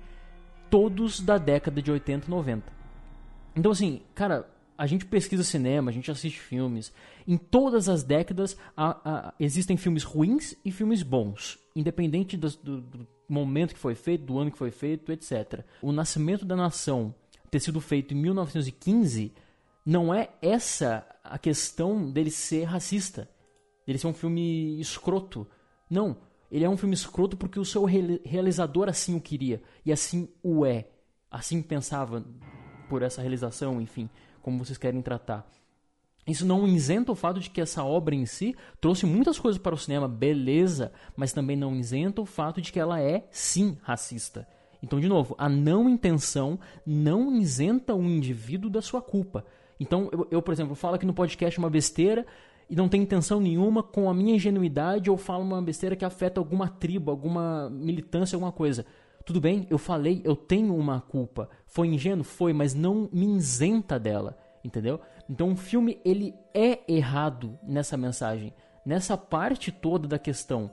Todos 0.71 1.21
da 1.21 1.39
década 1.39 1.81
de 1.81 1.91
80 1.91 2.27
e 2.27 2.31
90. 2.31 2.73
Então, 3.55 3.71
assim, 3.73 4.03
cara, 4.15 4.49
a 4.77 4.87
gente 4.87 5.07
pesquisa 5.07 5.43
cinema, 5.43 5.91
a 5.91 5.95
gente 5.95 6.11
assiste 6.11 6.39
filmes. 6.39 6.93
Em 7.27 7.37
todas 7.37 7.89
as 7.89 8.03
décadas 8.03 8.57
há- 8.77 9.01
há- 9.05 9.35
existem 9.41 9.77
filmes 9.77 10.03
ruins 10.03 10.55
e 10.65 10.71
filmes 10.71 11.03
bons, 11.03 11.59
independente 11.75 12.37
dos- 12.37 12.57
do, 12.57 12.81
do 12.81 13.07
momento 13.29 13.75
que 13.75 13.81
foi 13.81 13.95
feito, 13.95 14.25
do 14.25 14.39
ano 14.39 14.51
que 14.51 14.59
foi 14.59 14.71
feito, 14.71 15.11
etc. 15.11 15.65
O 15.81 15.93
Nascimento 15.93 16.45
da 16.45 16.55
Nação 16.55 17.15
ter 17.51 17.61
sido 17.61 17.81
feito 17.81 18.15
em 18.15 18.17
1915 18.17 19.33
não 19.85 20.13
é 20.13 20.31
essa 20.43 21.07
a 21.23 21.39
questão 21.39 22.11
dele 22.11 22.31
ser 22.31 22.65
racista, 22.65 23.29
dele 23.87 23.99
ser 23.99 24.09
um 24.09 24.13
filme 24.13 24.81
escroto. 24.81 25.47
Não, 25.89 26.17
ele 26.51 26.65
é 26.65 26.69
um 26.69 26.77
filme 26.77 26.95
escroto 26.95 27.37
porque 27.37 27.59
o 27.59 27.65
seu 27.65 27.85
reali- 27.85 28.21
realizador 28.25 28.89
assim 28.89 29.15
o 29.15 29.21
queria 29.21 29.63
e 29.85 29.93
assim 29.93 30.29
o 30.43 30.67
é, 30.67 30.89
assim 31.31 31.63
pensava 31.63 32.25
por 32.89 33.03
essa 33.03 33.21
realização, 33.21 33.81
enfim, 33.81 34.09
como 34.43 34.65
vocês 34.65 34.79
querem 34.79 35.03
tratar. 35.03 35.49
Isso 36.27 36.45
não 36.45 36.67
isenta 36.67 37.13
o 37.13 37.17
fato 37.17 37.39
de 37.39 37.49
que 37.49 37.61
essa 37.61 37.85
obra 37.85 38.15
em 38.15 38.27
si 38.27 38.57
trouxe 38.81 39.07
muitas 39.07 39.39
coisas 39.39 39.61
para 39.61 39.75
o 39.75 39.79
cinema, 39.79 40.09
beleza, 40.09 40.93
mas 41.15 41.33
também 41.33 41.57
não 41.57 41.77
isenta 41.77 42.21
o 42.21 42.27
fato 42.27 42.61
de 42.61 42.73
que 42.73 42.81
ela 42.81 43.01
é, 43.01 43.29
sim, 43.31 43.79
racista. 43.83 44.49
Então, 44.83 45.01
de 45.01 45.09
novo, 45.09 45.35
a 45.39 45.49
não 45.49 45.89
intenção 45.89 46.59
não 46.85 47.35
isenta 47.37 47.95
o 47.95 48.03
indivíduo 48.03 48.71
da 48.71 48.83
sua 48.83 49.01
culpa. 49.01 49.45
Então, 49.79 50.09
eu, 50.13 50.29
eu, 50.31 50.43
por 50.43 50.53
exemplo, 50.53 50.75
falo 50.75 50.95
aqui 50.95 51.07
no 51.07 51.15
podcast 51.15 51.59
uma 51.59 51.71
besteira 51.71 52.27
e 52.69 52.75
não 52.75 52.89
tenho 52.89 53.05
intenção 53.05 53.41
nenhuma, 53.41 53.83
com 53.83 54.11
a 54.11 54.15
minha 54.15 54.35
ingenuidade, 54.35 55.09
eu 55.09 55.17
falo 55.17 55.45
uma 55.45 55.63
besteira 55.63 55.95
que 55.95 56.05
afeta 56.05 56.41
alguma 56.41 56.69
tribo, 56.69 57.11
alguma 57.11 57.71
militância, 57.71 58.35
alguma 58.35 58.51
coisa. 58.51 58.85
Tudo 59.25 59.41
bem, 59.41 59.67
eu 59.71 59.79
falei, 59.79 60.21
eu 60.25 60.35
tenho 60.35 60.75
uma 60.75 61.01
culpa. 61.01 61.49
Foi 61.67 61.87
ingênuo? 61.89 62.25
Foi, 62.25 62.53
mas 62.53 62.75
não 62.75 63.09
me 63.13 63.37
isenta 63.37 63.99
dela, 63.99 64.37
entendeu? 64.65 65.01
Então 65.29 65.53
o 65.53 65.57
filme, 65.57 66.01
ele 66.05 66.35
é 66.53 66.81
errado 66.89 67.59
nessa 67.63 67.97
mensagem. 67.97 68.53
Nessa 68.85 69.17
parte 69.17 69.71
toda 69.71 70.07
da 70.09 70.19
questão 70.19 70.71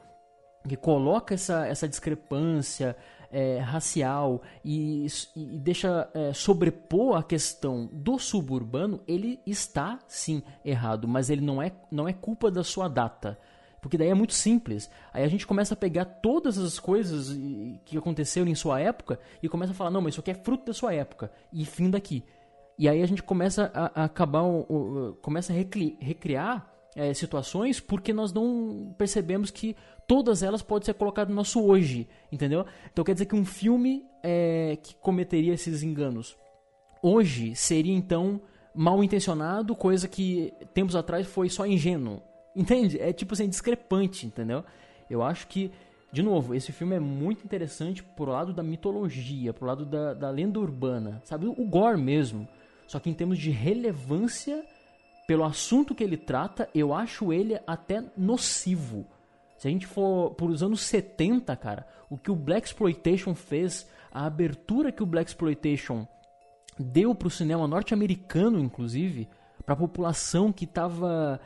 que 0.68 0.78
coloca 0.78 1.34
essa, 1.34 1.68
essa 1.68 1.88
discrepância 1.88 2.96
é, 3.34 3.58
racial 3.60 4.42
e, 4.64 5.06
e 5.36 5.60
deixa 5.60 6.10
é, 6.14 6.32
sobrepor 6.32 7.18
a 7.18 7.24
questão 7.24 7.90
do 7.92 8.18
suburbano, 8.20 9.02
ele 9.08 9.40
está 9.46 10.00
sim 10.08 10.42
errado, 10.64 11.08
mas 11.08 11.30
ele 11.30 11.42
não 11.42 11.62
é, 11.62 11.72
não 11.92 12.08
é 12.08 12.14
culpa 12.14 12.50
da 12.50 12.64
sua 12.64 12.88
data. 12.88 13.38
Porque 13.82 13.98
daí 13.98 14.08
é 14.08 14.14
muito 14.14 14.34
simples. 14.34 14.90
Aí 15.12 15.26
a 15.26 15.28
gente 15.28 15.46
começa 15.46 15.74
a 15.74 15.78
pegar 15.78 16.06
todas 16.06 16.58
as 16.58 16.80
coisas 16.80 17.38
que 17.84 17.98
aconteceram 17.98 18.48
em 18.48 18.56
sua 18.56 18.80
época 18.80 19.20
e 19.42 19.50
começa 19.50 19.74
a 19.74 19.76
falar, 19.76 19.90
não, 19.92 20.00
mas 20.00 20.14
isso 20.14 20.22
aqui 20.22 20.32
é 20.32 20.36
fruto 20.36 20.68
da 20.68 20.74
sua 20.74 20.94
época. 20.94 21.30
E 21.52 21.66
fim 21.66 21.90
daqui. 21.90 22.24
E 22.80 22.88
aí 22.88 23.02
a 23.02 23.06
gente 23.06 23.22
começa 23.22 23.70
a, 23.74 24.04
a 24.04 24.06
acabar, 24.06 24.44
o- 24.44 25.18
começa 25.22 25.52
a 25.52 25.56
recri- 25.56 25.98
recriar 26.00 26.72
é, 26.96 27.14
situações 27.14 27.80
porque 27.82 28.14
nós 28.14 28.32
não 28.32 28.96
percebemos 28.98 29.52
que 29.52 29.76
todas 30.08 30.44
elas 30.44 30.62
podem 30.62 30.86
ser 30.86 30.94
colocadas 30.94 31.30
no 31.30 31.36
nosso 31.36 31.64
hoje, 31.64 32.08
entendeu? 32.32 32.66
Então 32.92 33.04
quer 33.04 33.14
dizer 33.14 33.26
que 33.26 33.36
um 33.36 33.46
filme 33.46 34.06
é, 34.22 34.78
que 34.82 34.96
cometeria 34.96 35.54
esses 35.54 35.84
enganos 35.84 36.38
hoje 37.04 37.54
seria 37.54 37.94
então 37.94 38.42
mal 38.74 39.04
intencionado, 39.04 39.76
coisa 39.76 40.08
que 40.08 40.54
tempos 40.74 40.96
atrás 40.96 41.28
foi 41.28 41.50
só 41.50 41.68
ingênuo. 41.68 42.22
Entende? 42.56 43.00
É 43.00 43.12
tipo 43.12 43.34
assim, 43.34 43.50
discrepante, 43.50 44.26
entendeu? 44.26 44.64
Eu 45.10 45.22
acho 45.22 45.48
que, 45.48 45.72
de 46.12 46.24
novo, 46.24 46.56
esse 46.56 46.72
filme 46.72 46.96
é 46.96 47.00
muito 47.00 47.44
interessante 47.44 48.02
pro 48.02 48.32
lado 48.32 48.54
da 48.54 48.64
mitologia, 48.64 49.54
pro 49.54 49.68
lado 49.68 49.86
da, 49.86 50.14
da 50.14 50.30
lenda 50.30 50.60
urbana, 50.60 51.22
sabe? 51.26 51.46
O 51.46 51.66
gore 51.66 52.00
mesmo. 52.00 52.48
Só 52.88 53.00
que 53.00 53.10
em 53.10 53.14
termos 53.14 53.38
de 53.38 53.50
relevância, 53.50 54.64
pelo 55.28 55.44
assunto 55.44 55.94
que 55.94 56.04
ele 56.04 56.18
trata, 56.18 56.70
eu 56.74 56.94
acho 56.94 57.34
ele 57.34 57.60
até 57.68 58.04
nocivo. 58.16 59.06
Se 59.64 59.70
a 59.70 59.72
gente 59.72 59.88
for 59.88 60.32
por 60.32 60.50
os 60.50 60.62
anos 60.62 60.82
70, 60.82 61.56
cara, 61.56 61.88
o 62.10 62.18
que 62.18 62.30
o 62.30 62.36
Black 62.36 62.68
Exploitation 62.68 63.34
fez, 63.34 63.90
a 64.12 64.26
abertura 64.26 64.92
que 64.92 65.02
o 65.02 65.06
Black 65.06 65.30
Exploitation 65.30 66.06
deu 66.78 67.16
pro 67.16 67.30
cinema 67.30 67.66
norte-americano, 67.66 68.60
inclusive, 68.60 69.30
pra 69.66 69.74
população 69.74 70.52
que 70.52 70.66
estava 70.66 71.40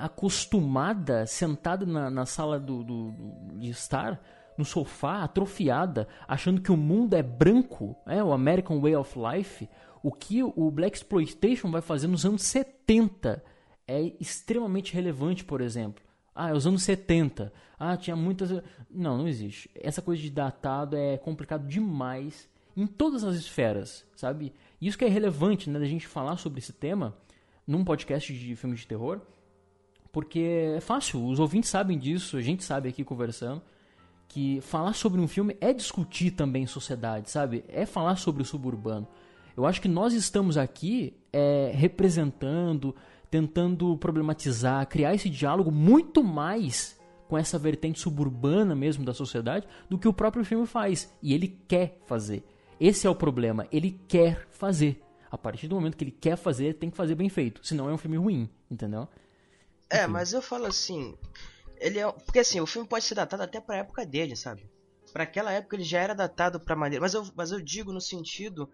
acostumada, 0.00 1.26
sentada 1.26 1.84
na, 1.84 2.08
na 2.10 2.24
sala 2.24 2.58
do, 2.58 2.82
do- 2.82 3.10
do- 3.12 3.58
de 3.58 3.68
estar, 3.68 4.18
no 4.56 4.64
sofá, 4.64 5.22
atrofiada, 5.22 6.08
achando 6.26 6.58
que 6.62 6.72
o 6.72 6.76
mundo 6.76 7.12
é 7.12 7.22
branco, 7.22 7.94
é 8.06 8.24
o 8.24 8.32
American 8.32 8.80
Way 8.80 8.96
of 8.96 9.14
Life, 9.18 9.68
o 10.02 10.10
que 10.10 10.42
o 10.42 10.70
Black 10.70 10.96
Exploitation 10.96 11.70
vai 11.70 11.82
fazer 11.82 12.06
nos 12.06 12.24
anos 12.24 12.44
70 12.44 13.44
é 13.86 14.00
extremamente 14.18 14.94
relevante, 14.94 15.44
por 15.44 15.60
exemplo. 15.60 16.02
Ah, 16.34 16.50
é 16.50 16.52
os 16.52 16.66
anos 16.66 16.82
70. 16.82 17.52
Ah, 17.78 17.96
tinha 17.96 18.16
muitas. 18.16 18.50
Não, 18.90 19.18
não 19.18 19.28
existe. 19.28 19.70
Essa 19.74 20.00
coisa 20.00 20.22
de 20.22 20.30
datado 20.30 20.96
é 20.96 21.18
complicado 21.18 21.66
demais 21.66 22.48
em 22.76 22.86
todas 22.86 23.22
as 23.24 23.36
esferas, 23.36 24.04
sabe? 24.16 24.52
Isso 24.80 24.96
que 24.96 25.04
é 25.04 25.08
relevante, 25.08 25.68
né, 25.68 25.78
da 25.78 25.84
gente 25.84 26.06
falar 26.06 26.36
sobre 26.36 26.58
esse 26.58 26.72
tema 26.72 27.16
num 27.66 27.84
podcast 27.84 28.32
de 28.32 28.56
filmes 28.56 28.80
de 28.80 28.86
terror, 28.86 29.20
porque 30.10 30.74
é 30.76 30.80
fácil, 30.80 31.24
os 31.24 31.38
ouvintes 31.38 31.70
sabem 31.70 31.98
disso, 31.98 32.36
a 32.36 32.40
gente 32.40 32.64
sabe 32.64 32.88
aqui 32.88 33.04
conversando, 33.04 33.62
que 34.28 34.60
falar 34.62 34.94
sobre 34.94 35.20
um 35.20 35.28
filme 35.28 35.56
é 35.60 35.72
discutir 35.72 36.30
também 36.30 36.66
sociedade, 36.66 37.30
sabe? 37.30 37.64
É 37.68 37.84
falar 37.84 38.16
sobre 38.16 38.42
o 38.42 38.44
suburbano. 38.44 39.06
Eu 39.54 39.66
acho 39.66 39.80
que 39.80 39.88
nós 39.88 40.14
estamos 40.14 40.56
aqui 40.56 41.14
é, 41.32 41.70
representando, 41.74 42.94
tentando 43.32 43.96
problematizar, 43.96 44.86
criar 44.86 45.14
esse 45.14 45.30
diálogo 45.30 45.70
muito 45.72 46.22
mais 46.22 47.00
com 47.26 47.38
essa 47.38 47.58
vertente 47.58 47.98
suburbana 47.98 48.76
mesmo 48.76 49.06
da 49.06 49.14
sociedade 49.14 49.66
do 49.88 49.98
que 49.98 50.06
o 50.06 50.12
próprio 50.12 50.44
filme 50.44 50.66
faz. 50.66 51.10
E 51.22 51.32
ele 51.32 51.48
quer 51.66 51.98
fazer. 52.04 52.44
Esse 52.78 53.06
é 53.06 53.10
o 53.10 53.14
problema. 53.14 53.66
Ele 53.72 53.98
quer 54.06 54.46
fazer. 54.50 55.02
A 55.30 55.38
partir 55.38 55.66
do 55.66 55.74
momento 55.74 55.96
que 55.96 56.04
ele 56.04 56.10
quer 56.10 56.36
fazer, 56.36 56.66
ele 56.66 56.74
tem 56.74 56.90
que 56.90 56.96
fazer 56.96 57.14
bem 57.14 57.30
feito. 57.30 57.66
Senão 57.66 57.88
é 57.88 57.94
um 57.94 57.96
filme 57.96 58.18
ruim, 58.18 58.50
entendeu? 58.70 59.08
É, 59.88 60.06
mas 60.06 60.34
eu 60.34 60.42
falo 60.42 60.66
assim, 60.66 61.16
ele 61.78 61.98
é, 61.98 62.12
porque 62.12 62.40
assim, 62.40 62.60
o 62.60 62.66
filme 62.66 62.86
pode 62.86 63.06
ser 63.06 63.14
datado 63.14 63.42
até 63.42 63.62
pra 63.62 63.78
época 63.78 64.04
dele, 64.04 64.36
sabe? 64.36 64.68
Pra 65.12 65.24
aquela 65.24 65.52
época 65.52 65.76
ele 65.76 65.84
já 65.84 66.00
era 66.00 66.14
datado 66.14 66.58
pra 66.58 66.74
maneira, 66.74 67.02
mas 67.02 67.14
eu, 67.14 67.26
mas 67.36 67.52
eu 67.52 67.60
digo 67.60 67.92
no 67.92 68.00
sentido 68.00 68.68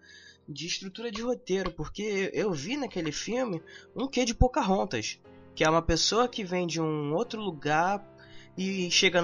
de 0.47 0.65
estrutura 0.65 1.11
de 1.11 1.21
roteiro, 1.21 1.71
porque 1.71 2.31
eu 2.33 2.51
vi 2.51 2.77
naquele 2.77 3.11
filme 3.11 3.61
um 3.95 4.07
quê 4.07 4.25
de 4.25 4.33
Pocahontas, 4.33 5.19
que 5.53 5.63
é 5.63 5.69
uma 5.69 5.81
pessoa 5.81 6.27
que 6.27 6.43
vem 6.43 6.65
de 6.65 6.81
um 6.81 7.13
outro 7.13 7.41
lugar 7.41 8.03
e 8.57 8.89
chega 8.89 9.21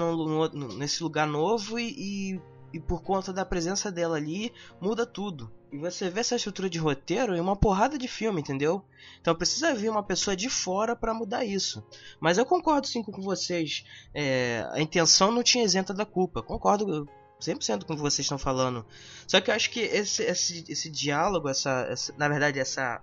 nesse 0.76 1.02
lugar 1.02 1.26
novo 1.26 1.78
e, 1.78 2.34
e, 2.34 2.40
e 2.76 2.80
por 2.80 3.02
conta 3.02 3.32
da 3.32 3.44
presença 3.44 3.90
dela 3.90 4.16
ali 4.16 4.52
muda 4.80 5.06
tudo. 5.06 5.50
E 5.72 5.78
você 5.78 6.10
vê 6.10 6.20
essa 6.20 6.36
estrutura 6.36 6.68
de 6.68 6.78
roteiro 6.78 7.34
em 7.34 7.40
uma 7.40 7.56
porrada 7.56 7.96
de 7.98 8.06
filme, 8.06 8.40
entendeu? 8.40 8.84
Então 9.20 9.34
precisa 9.34 9.74
vir 9.74 9.90
uma 9.90 10.02
pessoa 10.02 10.36
de 10.36 10.48
fora 10.50 10.94
pra 10.94 11.14
mudar 11.14 11.44
isso. 11.44 11.82
Mas 12.20 12.38
eu 12.38 12.44
concordo 12.44 12.86
sim 12.86 13.02
com 13.02 13.20
vocês. 13.22 13.84
É, 14.14 14.66
a 14.72 14.80
intenção 14.80 15.32
não 15.32 15.42
tinha 15.42 15.64
isenta 15.64 15.92
da 15.94 16.04
culpa. 16.04 16.42
Concordo 16.42 17.08
100% 17.40 17.84
com 17.84 17.94
o 17.94 17.96
que 17.96 18.02
vocês 18.02 18.24
estão 18.24 18.38
falando. 18.38 18.86
Só 19.26 19.40
que 19.40 19.50
eu 19.50 19.54
acho 19.54 19.70
que 19.70 19.80
esse, 19.80 20.22
esse, 20.22 20.64
esse 20.68 20.90
diálogo, 20.90 21.48
essa, 21.48 21.86
essa- 21.90 22.14
na 22.16 22.28
verdade, 22.28 22.58
essa, 22.60 23.02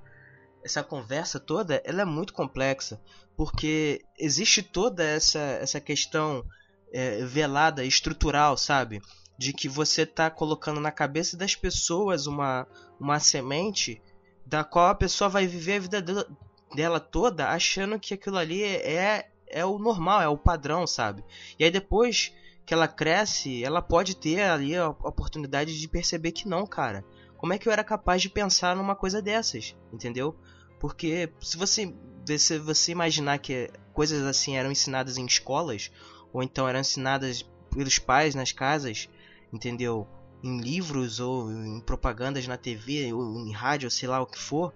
essa 0.64 0.84
conversa 0.84 1.40
toda, 1.40 1.82
ela 1.84 2.04
é 2.04 2.06
muito 2.06 2.32
complexa. 2.34 3.02
Porque 3.36 4.06
existe 4.18 4.62
toda 4.62 5.04
essa, 5.04 5.40
essa 5.40 5.80
questão 5.82 6.46
é, 6.94 7.26
velada, 7.26 7.84
estrutural, 7.84 8.56
sabe? 8.56 9.02
De 9.44 9.52
que 9.52 9.68
você 9.68 10.06
tá 10.06 10.30
colocando 10.30 10.80
na 10.80 10.90
cabeça 10.90 11.36
das 11.36 11.54
pessoas 11.54 12.28
uma, 12.28 12.66
uma 12.98 13.20
semente 13.20 14.02
da 14.46 14.64
qual 14.64 14.88
a 14.88 14.96
pessoa 14.96 15.30
vai 15.30 15.46
viver 15.46 15.76
a 15.76 15.80
vida 15.80 16.02
dela, 16.02 16.28
dela 16.74 17.00
toda 17.00 17.50
achando 17.50 18.00
que 18.00 18.14
aquilo 18.14 18.38
ali 18.38 18.64
é, 18.64 19.30
é 19.48 19.66
o 19.66 19.78
normal, 19.78 20.22
é 20.22 20.30
o 20.30 20.38
padrão, 20.38 20.88
sabe? 20.88 21.26
E 21.60 21.66
aí 21.66 21.70
depois 21.70 22.34
que 22.66 22.74
ela 22.74 22.88
cresce, 22.88 23.62
ela 23.66 23.82
pode 23.82 24.16
ter 24.16 24.42
ali 24.44 24.78
a 24.78 24.88
oportunidade 24.88 25.78
de 25.78 25.88
perceber 25.90 26.32
que 26.32 26.48
não, 26.48 26.66
cara. 26.66 27.04
Como 27.36 27.52
é 27.52 27.58
que 27.58 27.68
eu 27.68 27.74
era 27.74 27.84
capaz 27.84 28.22
de 28.22 28.30
pensar 28.30 28.78
numa 28.78 28.96
coisa 28.96 29.22
dessas, 29.22 29.76
entendeu? 29.92 30.34
Porque 30.80 31.30
se 31.42 31.58
você, 31.58 31.94
se 32.38 32.60
você 32.60 32.94
imaginar 32.94 33.40
que 33.40 33.70
coisas 33.94 34.26
assim 34.26 34.56
eram 34.56 34.72
ensinadas 34.72 35.18
em 35.18 35.26
escolas, 35.26 35.92
ou 36.32 36.42
então 36.42 36.68
eram 36.68 36.80
ensinadas 36.80 37.46
pelos 37.70 38.00
pais 38.00 38.34
nas 38.34 38.52
casas, 38.52 39.10
entendeu? 39.54 40.08
Em 40.44 40.60
livros 40.60 41.20
ou 41.20 41.50
em 41.52 41.80
propagandas 41.80 42.46
na 42.48 42.58
TV 42.58 43.14
ou 43.14 43.48
em 43.48 43.52
rádio, 43.52 43.90
sei 43.90 44.10
lá 44.10 44.20
o 44.20 44.26
que 44.26 44.40
for, 44.40 44.74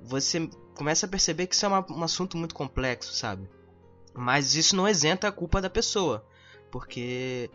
você 0.00 0.50
começa 0.74 1.06
a 1.06 1.08
perceber 1.08 1.46
que 1.46 1.54
isso 1.54 1.64
é 1.64 1.68
uma- 1.68 1.86
um 1.90 2.02
assunto 2.02 2.36
muito 2.36 2.54
complexo, 2.54 3.14
sabe? 3.14 3.48
Mas 4.14 4.54
isso 4.54 4.76
não 4.76 4.88
isenta 4.88 5.28
a 5.28 5.32
culpa 5.32 5.60
da 5.60 5.70
pessoa, 5.70 6.26
porque 6.70 7.48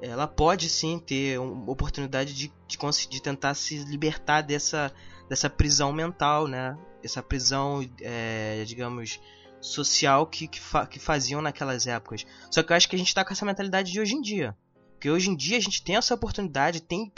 ela 0.00 0.26
pode 0.26 0.68
sim 0.68 0.98
ter 0.98 1.38
uma 1.40 1.70
oportunidade 1.70 2.32
de, 2.32 2.52
de, 2.66 2.78
de 3.08 3.22
tentar 3.22 3.54
se 3.54 3.78
libertar 3.84 4.42
dessa, 4.42 4.92
dessa 5.28 5.50
prisão 5.50 5.92
mental, 5.92 6.46
né? 6.46 6.78
Essa 7.02 7.22
prisão, 7.22 7.86
é, 8.00 8.64
digamos, 8.64 9.20
social 9.60 10.26
que, 10.26 10.46
que, 10.46 10.60
fa 10.60 10.86
que, 10.86 10.98
faziam 10.98 11.42
naquelas 11.42 11.86
épocas. 11.86 12.24
Só 12.50 12.62
que 12.62 12.72
eu 12.72 12.76
acho 12.76 12.88
que 12.88 12.96
a 12.96 12.98
gente 12.98 13.14
tá 13.14 13.24
com 13.24 13.32
essa 13.32 13.44
mentalidade 13.44 13.92
de 13.92 14.00
hoje 14.00 14.14
em 14.14 14.20
dia. 14.20 14.56
Porque 14.98 15.10
hoje 15.10 15.30
em 15.30 15.36
dia 15.36 15.56
a 15.56 15.60
gente 15.60 15.80
tem 15.80 15.94
essa 15.94 16.12
oportunidade, 16.12 16.82
tem 16.82 17.12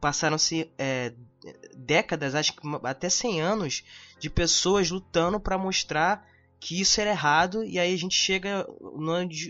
passaram-se 0.00 0.70
é, 0.78 1.12
décadas, 1.76 2.34
acho 2.34 2.54
que 2.54 2.60
até 2.82 3.10
100 3.10 3.42
anos, 3.42 3.84
de 4.18 4.30
pessoas 4.30 4.90
lutando 4.90 5.38
para 5.38 5.58
mostrar 5.58 6.26
que 6.58 6.80
isso 6.80 6.98
era 6.98 7.10
errado. 7.10 7.62
E 7.62 7.78
aí 7.78 7.92
a 7.92 7.98
gente 7.98 8.14
chega 8.14 8.66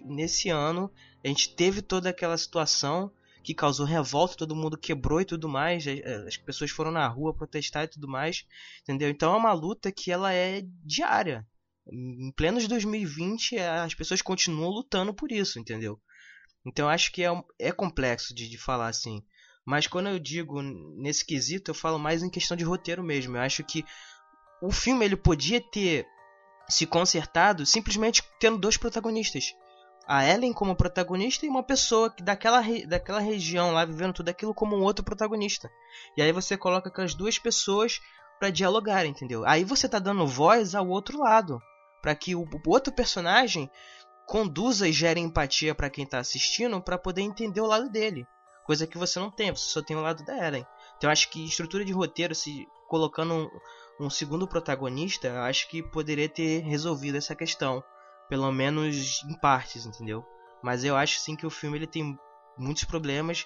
nesse 0.04 0.50
ano, 0.50 0.90
a 1.24 1.28
gente 1.28 1.54
teve 1.54 1.80
toda 1.80 2.10
aquela 2.10 2.36
situação 2.36 3.12
que 3.44 3.54
causou 3.54 3.86
revolta, 3.86 4.36
todo 4.36 4.56
mundo 4.56 4.76
quebrou 4.76 5.20
e 5.20 5.24
tudo 5.24 5.48
mais, 5.48 5.84
as 6.26 6.36
pessoas 6.36 6.72
foram 6.72 6.90
na 6.90 7.06
rua 7.06 7.32
protestar 7.32 7.84
e 7.84 7.88
tudo 7.88 8.08
mais, 8.08 8.44
entendeu? 8.82 9.08
Então 9.08 9.32
é 9.32 9.36
uma 9.36 9.52
luta 9.52 9.92
que 9.92 10.10
ela 10.10 10.32
é 10.34 10.62
diária. 10.84 11.46
Em 11.90 12.32
plenos 12.32 12.66
2020, 12.66 13.56
as 13.58 13.94
pessoas 13.94 14.20
continuam 14.20 14.70
lutando 14.70 15.14
por 15.14 15.30
isso, 15.30 15.58
entendeu? 15.58 16.00
Então 16.70 16.88
acho 16.88 17.10
que 17.10 17.24
é, 17.24 17.44
é 17.58 17.72
complexo 17.72 18.32
de, 18.32 18.48
de 18.48 18.56
falar 18.56 18.86
assim. 18.86 19.20
Mas 19.66 19.88
quando 19.88 20.08
eu 20.08 20.20
digo 20.20 20.62
nesse 20.62 21.24
quesito, 21.24 21.72
eu 21.72 21.74
falo 21.74 21.98
mais 21.98 22.22
em 22.22 22.30
questão 22.30 22.56
de 22.56 22.62
roteiro 22.62 23.02
mesmo. 23.02 23.36
Eu 23.36 23.40
acho 23.40 23.64
que 23.64 23.84
o 24.62 24.70
filme 24.70 25.04
ele 25.04 25.16
podia 25.16 25.60
ter 25.60 26.06
se 26.68 26.86
consertado 26.86 27.66
simplesmente 27.66 28.22
tendo 28.38 28.56
dois 28.56 28.76
protagonistas. 28.76 29.52
A 30.06 30.24
Ellen 30.24 30.52
como 30.52 30.76
protagonista 30.76 31.44
e 31.44 31.48
uma 31.48 31.62
pessoa 31.62 32.08
que 32.08 32.22
daquela, 32.22 32.62
daquela 32.86 33.20
região 33.20 33.72
lá 33.72 33.84
vivendo 33.84 34.14
tudo 34.14 34.28
aquilo 34.28 34.54
como 34.54 34.76
um 34.76 34.82
outro 34.82 35.04
protagonista. 35.04 35.68
E 36.16 36.22
aí 36.22 36.30
você 36.30 36.56
coloca 36.56 36.88
com 36.88 37.02
as 37.02 37.14
duas 37.14 37.36
pessoas 37.36 38.00
para 38.38 38.50
dialogar, 38.50 39.04
entendeu? 39.04 39.44
Aí 39.44 39.64
você 39.64 39.88
tá 39.88 39.98
dando 39.98 40.26
voz 40.26 40.74
ao 40.74 40.88
outro 40.88 41.18
lado, 41.18 41.60
para 42.00 42.14
que 42.14 42.34
o, 42.34 42.42
o 42.42 42.70
outro 42.70 42.92
personagem 42.92 43.68
conduza 44.30 44.86
e 44.86 44.92
gere 44.92 45.18
empatia 45.18 45.74
para 45.74 45.90
quem 45.90 46.06
tá 46.06 46.20
assistindo 46.20 46.80
para 46.80 46.96
poder 46.96 47.20
entender 47.20 47.60
o 47.60 47.66
lado 47.66 47.90
dele. 47.90 48.24
Coisa 48.64 48.86
que 48.86 48.96
você 48.96 49.18
não 49.18 49.28
tem, 49.28 49.50
você 49.50 49.68
só 49.68 49.82
tem 49.82 49.96
o 49.96 50.00
lado 50.00 50.24
da 50.24 50.46
Ellen. 50.46 50.64
Então 50.96 51.10
acho 51.10 51.28
que 51.30 51.44
estrutura 51.44 51.84
de 51.84 51.92
roteiro, 51.92 52.32
se 52.32 52.64
colocando 52.86 53.34
um, 53.34 54.06
um 54.06 54.08
segundo 54.08 54.46
protagonista, 54.46 55.42
acho 55.42 55.68
que 55.68 55.82
poderia 55.82 56.28
ter 56.28 56.60
resolvido 56.60 57.18
essa 57.18 57.34
questão. 57.34 57.82
Pelo 58.28 58.52
menos 58.52 59.20
em 59.24 59.36
partes, 59.40 59.84
entendeu? 59.84 60.24
Mas 60.62 60.84
eu 60.84 60.94
acho 60.94 61.18
sim 61.18 61.34
que 61.34 61.44
o 61.44 61.50
filme 61.50 61.78
ele 61.78 61.88
tem 61.88 62.16
muitos 62.56 62.84
problemas. 62.84 63.44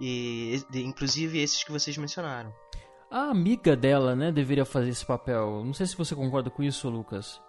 E 0.00 0.58
inclusive 0.72 1.38
esses 1.38 1.62
que 1.62 1.70
vocês 1.70 1.98
mencionaram. 1.98 2.50
A 3.10 3.24
amiga 3.28 3.76
dela, 3.76 4.16
né, 4.16 4.32
deveria 4.32 4.64
fazer 4.64 4.88
esse 4.88 5.04
papel. 5.04 5.62
Não 5.62 5.74
sei 5.74 5.84
se 5.84 5.94
você 5.94 6.14
concorda 6.14 6.48
com 6.48 6.62
isso, 6.62 6.88
Lucas. 6.88 7.42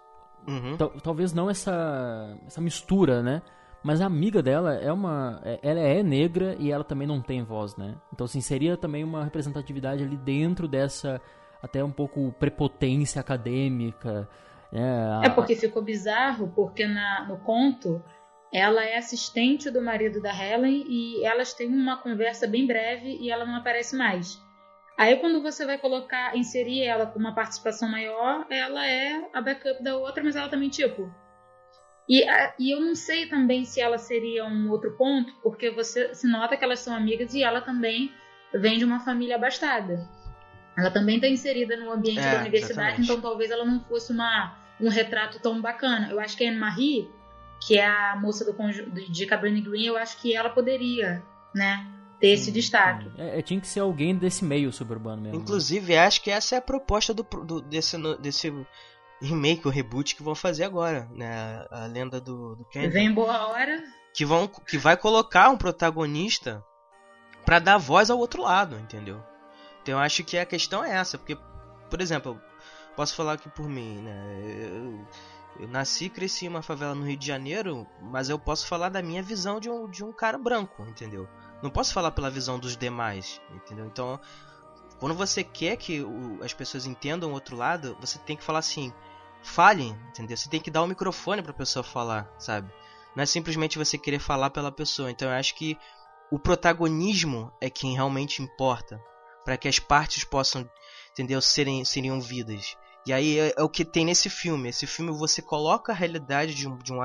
Uhum. 0.47 0.77
Talvez 1.01 1.33
não 1.33 1.49
essa, 1.49 2.37
essa 2.45 2.61
mistura, 2.61 3.21
né? 3.23 3.41
Mas 3.83 4.01
a 4.01 4.07
amiga 4.07 4.41
dela 4.41 4.73
é 4.73 4.91
uma. 4.91 5.39
É, 5.43 5.59
ela 5.61 5.79
é 5.79 6.01
negra 6.01 6.55
e 6.59 6.71
ela 6.71 6.83
também 6.83 7.07
não 7.07 7.21
tem 7.21 7.43
voz, 7.43 7.75
né? 7.77 7.95
Então, 8.11 8.25
assim, 8.25 8.41
seria 8.41 8.75
também 8.75 9.03
uma 9.03 9.23
representatividade 9.23 10.03
ali 10.03 10.17
dentro 10.17 10.67
dessa. 10.67 11.21
Até 11.61 11.83
um 11.83 11.91
pouco 11.91 12.33
prepotência 12.39 13.19
acadêmica. 13.19 14.27
Né? 14.71 15.21
É 15.23 15.29
porque 15.29 15.55
ficou 15.55 15.81
bizarro, 15.81 16.51
porque 16.55 16.85
na, 16.85 17.25
no 17.27 17.37
conto 17.37 18.03
ela 18.51 18.83
é 18.83 18.97
assistente 18.97 19.69
do 19.69 19.81
marido 19.81 20.21
da 20.21 20.33
Helen 20.33 20.85
e 20.87 21.25
elas 21.25 21.53
têm 21.53 21.67
uma 21.67 21.97
conversa 21.97 22.47
bem 22.47 22.65
breve 22.65 23.17
e 23.19 23.29
ela 23.29 23.45
não 23.45 23.55
aparece 23.55 23.95
mais. 23.95 24.41
Aí 24.97 25.17
quando 25.17 25.41
você 25.41 25.65
vai 25.65 25.77
colocar, 25.77 26.37
inserir 26.37 26.83
ela 26.83 27.05
com 27.05 27.19
uma 27.19 27.35
participação 27.35 27.89
maior, 27.89 28.45
ela 28.49 28.87
é 28.87 29.29
a 29.33 29.41
backup 29.41 29.83
da 29.83 29.97
outra, 29.97 30.23
mas 30.23 30.35
ela 30.35 30.47
também, 30.47 30.69
tipo, 30.69 31.13
e, 32.07 32.23
e 32.59 32.71
eu 32.71 32.79
não 32.79 32.95
sei 32.95 33.27
também 33.27 33.65
se 33.65 33.81
ela 33.81 33.97
seria 33.97 34.45
um 34.45 34.69
outro 34.69 34.95
ponto, 34.95 35.33
porque 35.41 35.71
você 35.71 36.13
se 36.13 36.27
nota 36.27 36.55
que 36.55 36.63
elas 36.63 36.79
são 36.79 36.95
amigas 36.95 37.33
e 37.33 37.43
ela 37.43 37.61
também 37.61 38.11
vem 38.53 38.77
de 38.77 38.85
uma 38.85 38.99
família 38.99 39.35
abastada. 39.35 40.07
Ela 40.77 40.91
também 40.91 41.15
está 41.15 41.27
inserida 41.27 41.75
no 41.77 41.91
ambiente 41.91 42.19
é, 42.19 42.31
da 42.31 42.41
universidade, 42.41 42.81
exatamente. 42.81 43.11
então 43.11 43.21
talvez 43.21 43.49
ela 43.49 43.65
não 43.65 43.79
fosse 43.81 44.11
uma, 44.11 44.55
um 44.79 44.89
retrato 44.89 45.39
tão 45.39 45.61
bacana. 45.61 46.09
Eu 46.11 46.19
acho 46.19 46.37
que 46.37 46.45
a 46.45 46.49
Anne-Marie, 46.49 47.09
que 47.65 47.77
é 47.77 47.85
a 47.85 48.15
moça 48.15 48.45
do, 48.45 48.53
de 49.11 49.25
Cabrini 49.25 49.61
Green, 49.61 49.85
eu 49.85 49.97
acho 49.97 50.21
que 50.21 50.35
ela 50.35 50.49
poderia, 50.49 51.23
né? 51.53 51.87
Ter 52.25 52.31
esse 52.31 52.51
destaque. 52.51 53.11
É, 53.19 53.37
é, 53.37 53.41
tinha 53.43 53.61
que 53.61 53.67
ser 53.67 53.81
alguém 53.81 54.15
desse 54.15 54.43
meio 54.43 54.73
suburbano 54.73 55.21
mesmo. 55.21 55.37
Né? 55.37 55.43
Inclusive, 55.43 55.95
acho 55.95 56.23
que 56.23 56.31
essa 56.31 56.55
é 56.55 56.57
a 56.57 56.61
proposta 56.61 57.13
do, 57.13 57.21
do 57.21 57.61
desse, 57.61 57.95
desse 58.19 58.51
remake 59.21 59.67
ou 59.67 59.71
reboot 59.71 60.15
que 60.15 60.23
vão 60.23 60.33
fazer 60.33 60.63
agora, 60.63 61.07
né? 61.13 61.63
A 61.69 61.85
lenda 61.85 62.19
do, 62.19 62.55
do 62.55 62.65
Candy. 62.65 62.87
Vem 62.87 63.13
boa 63.13 63.49
hora. 63.49 63.79
Que, 64.11 64.25
vão, 64.25 64.47
que 64.47 64.75
vai 64.75 64.97
colocar 64.97 65.51
um 65.51 65.57
protagonista 65.57 66.65
para 67.45 67.59
dar 67.59 67.77
voz 67.77 68.09
ao 68.09 68.17
outro 68.17 68.41
lado, 68.41 68.75
entendeu? 68.79 69.21
Então 69.83 69.93
eu 69.93 69.99
acho 69.99 70.23
que 70.23 70.35
a 70.35 70.47
questão 70.47 70.83
é 70.83 70.95
essa, 70.95 71.19
porque, 71.19 71.37
por 71.91 72.01
exemplo, 72.01 72.31
eu 72.31 72.41
posso 72.95 73.13
falar 73.13 73.33
aqui 73.33 73.49
por 73.49 73.69
mim, 73.69 73.99
né? 73.99 74.41
Eu, 74.63 75.07
eu 75.59 75.67
nasci 75.67 76.05
e 76.05 76.09
cresci 76.09 76.45
em 76.45 76.49
uma 76.49 76.63
favela 76.63 76.95
no 76.95 77.05
Rio 77.05 77.17
de 77.17 77.27
Janeiro, 77.27 77.85
mas 78.01 78.29
eu 78.29 78.39
posso 78.39 78.65
falar 78.65 78.89
da 78.89 79.03
minha 79.03 79.21
visão 79.21 79.59
de 79.59 79.69
um, 79.69 79.87
de 79.87 80.03
um 80.03 80.11
cara 80.11 80.39
branco, 80.39 80.81
entendeu? 80.87 81.29
Não 81.65 81.71
posso 81.71 81.95
falar 81.95 82.11
pela 82.11 82.29
visão 82.29 82.59
dos 82.59 82.77
demais, 82.77 83.41
entendeu? 83.51 83.87
Então, 83.87 84.19
quando 84.99 85.15
você 85.15 85.43
quer 85.43 85.75
que 85.77 85.99
o, 85.99 86.43
as 86.43 86.53
pessoas 86.53 86.85
entendam 86.85 87.31
o 87.31 87.33
outro 87.33 87.55
lado, 87.55 87.97
você 87.99 88.19
tem 88.19 88.37
que 88.37 88.43
falar 88.43 88.59
assim: 88.59 88.93
falem, 89.41 89.99
entendeu? 90.09 90.37
Você 90.37 90.47
tem 90.47 90.61
que 90.61 90.69
dar 90.69 90.83
o 90.83 90.87
microfone 90.87 91.41
para 91.41 91.49
a 91.49 91.55
pessoa 91.55 91.81
falar, 91.81 92.31
sabe? 92.37 92.71
Não 93.15 93.23
é 93.23 93.25
simplesmente 93.25 93.79
você 93.79 93.97
querer 93.97 94.19
falar 94.19 94.51
pela 94.51 94.71
pessoa. 94.71 95.09
Então 95.09 95.27
eu 95.27 95.33
acho 95.33 95.55
que 95.55 95.75
o 96.29 96.37
protagonismo 96.37 97.51
é 97.59 97.67
quem 97.67 97.95
realmente 97.95 98.43
importa, 98.43 99.01
para 99.43 99.57
que 99.57 99.67
as 99.67 99.79
partes 99.79 100.23
possam, 100.23 100.69
entendeu, 101.13 101.41
serem 101.41 101.83
seriam 101.83 102.21
vidas. 102.21 102.77
E 103.05 103.13
aí 103.13 103.39
é, 103.39 103.53
é, 103.57 103.63
o 103.63 103.69
que 103.69 103.85
tem 103.85 104.03
nesse 104.03 104.29
filme. 104.29 104.69
Esse 104.69 104.87
filme 104.87 105.11
você 105.11 105.41
coloca 105.41 105.91
a 105.91 105.95
realidade 105.95 106.55
de 106.55 106.67
um, 106.67 106.77
de, 106.77 106.91
um, 106.91 106.97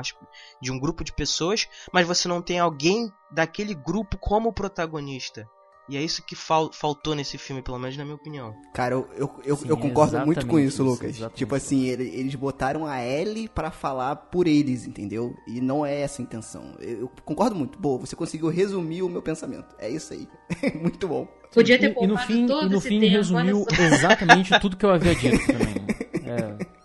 de 0.60 0.72
um 0.72 0.80
grupo 0.80 1.04
de 1.04 1.12
pessoas, 1.12 1.68
mas 1.92 2.06
você 2.06 2.26
não 2.26 2.40
tem 2.40 2.58
alguém 2.58 3.12
daquele 3.30 3.74
grupo 3.74 4.16
como 4.16 4.52
protagonista. 4.52 5.48
E 5.90 5.96
é 5.96 6.02
isso 6.02 6.22
que 6.22 6.36
fal 6.36 6.70
faltou 6.72 7.16
nesse 7.16 7.36
filme, 7.36 7.60
pelo 7.62 7.76
menos 7.76 7.96
na 7.96 8.04
minha 8.04 8.14
opinião. 8.14 8.54
Cara, 8.72 8.94
eu, 8.94 9.08
eu, 9.16 9.40
eu, 9.44 9.56
Sim, 9.56 9.68
eu 9.68 9.76
concordo 9.76 10.24
muito 10.24 10.46
com 10.46 10.56
isso, 10.56 10.84
Lucas. 10.84 11.20
Tipo 11.34 11.56
assim, 11.56 11.86
eles 11.86 12.36
botaram 12.36 12.86
a 12.86 13.04
Ellie 13.04 13.48
para 13.48 13.72
falar 13.72 14.14
por 14.14 14.46
eles, 14.46 14.86
entendeu? 14.86 15.34
E 15.48 15.60
não 15.60 15.84
é 15.84 16.02
essa 16.02 16.22
a 16.22 16.24
intenção. 16.24 16.76
Eu, 16.78 17.00
eu 17.00 17.10
concordo 17.24 17.56
muito. 17.56 17.76
Boa, 17.76 17.98
você 17.98 18.14
conseguiu 18.14 18.48
resumir 18.48 19.02
o 19.02 19.08
meu 19.08 19.20
pensamento. 19.20 19.74
É 19.80 19.90
isso 19.90 20.12
aí. 20.12 20.28
muito 20.80 21.08
bom. 21.08 21.26
Podia 21.52 21.76
ter 21.76 21.90
e, 21.90 22.04
e 22.04 22.06
no 22.06 22.16
fim, 22.18 22.46
e 22.46 22.68
no 22.68 22.80
fim 22.80 23.00
tempo, 23.00 23.12
resumiu 23.12 23.66
exatamente 23.92 24.60
tudo 24.60 24.76
que 24.76 24.84
eu 24.84 24.90
havia 24.90 25.16
dito 25.16 25.44
também. 25.44 25.74
É. 26.30 26.80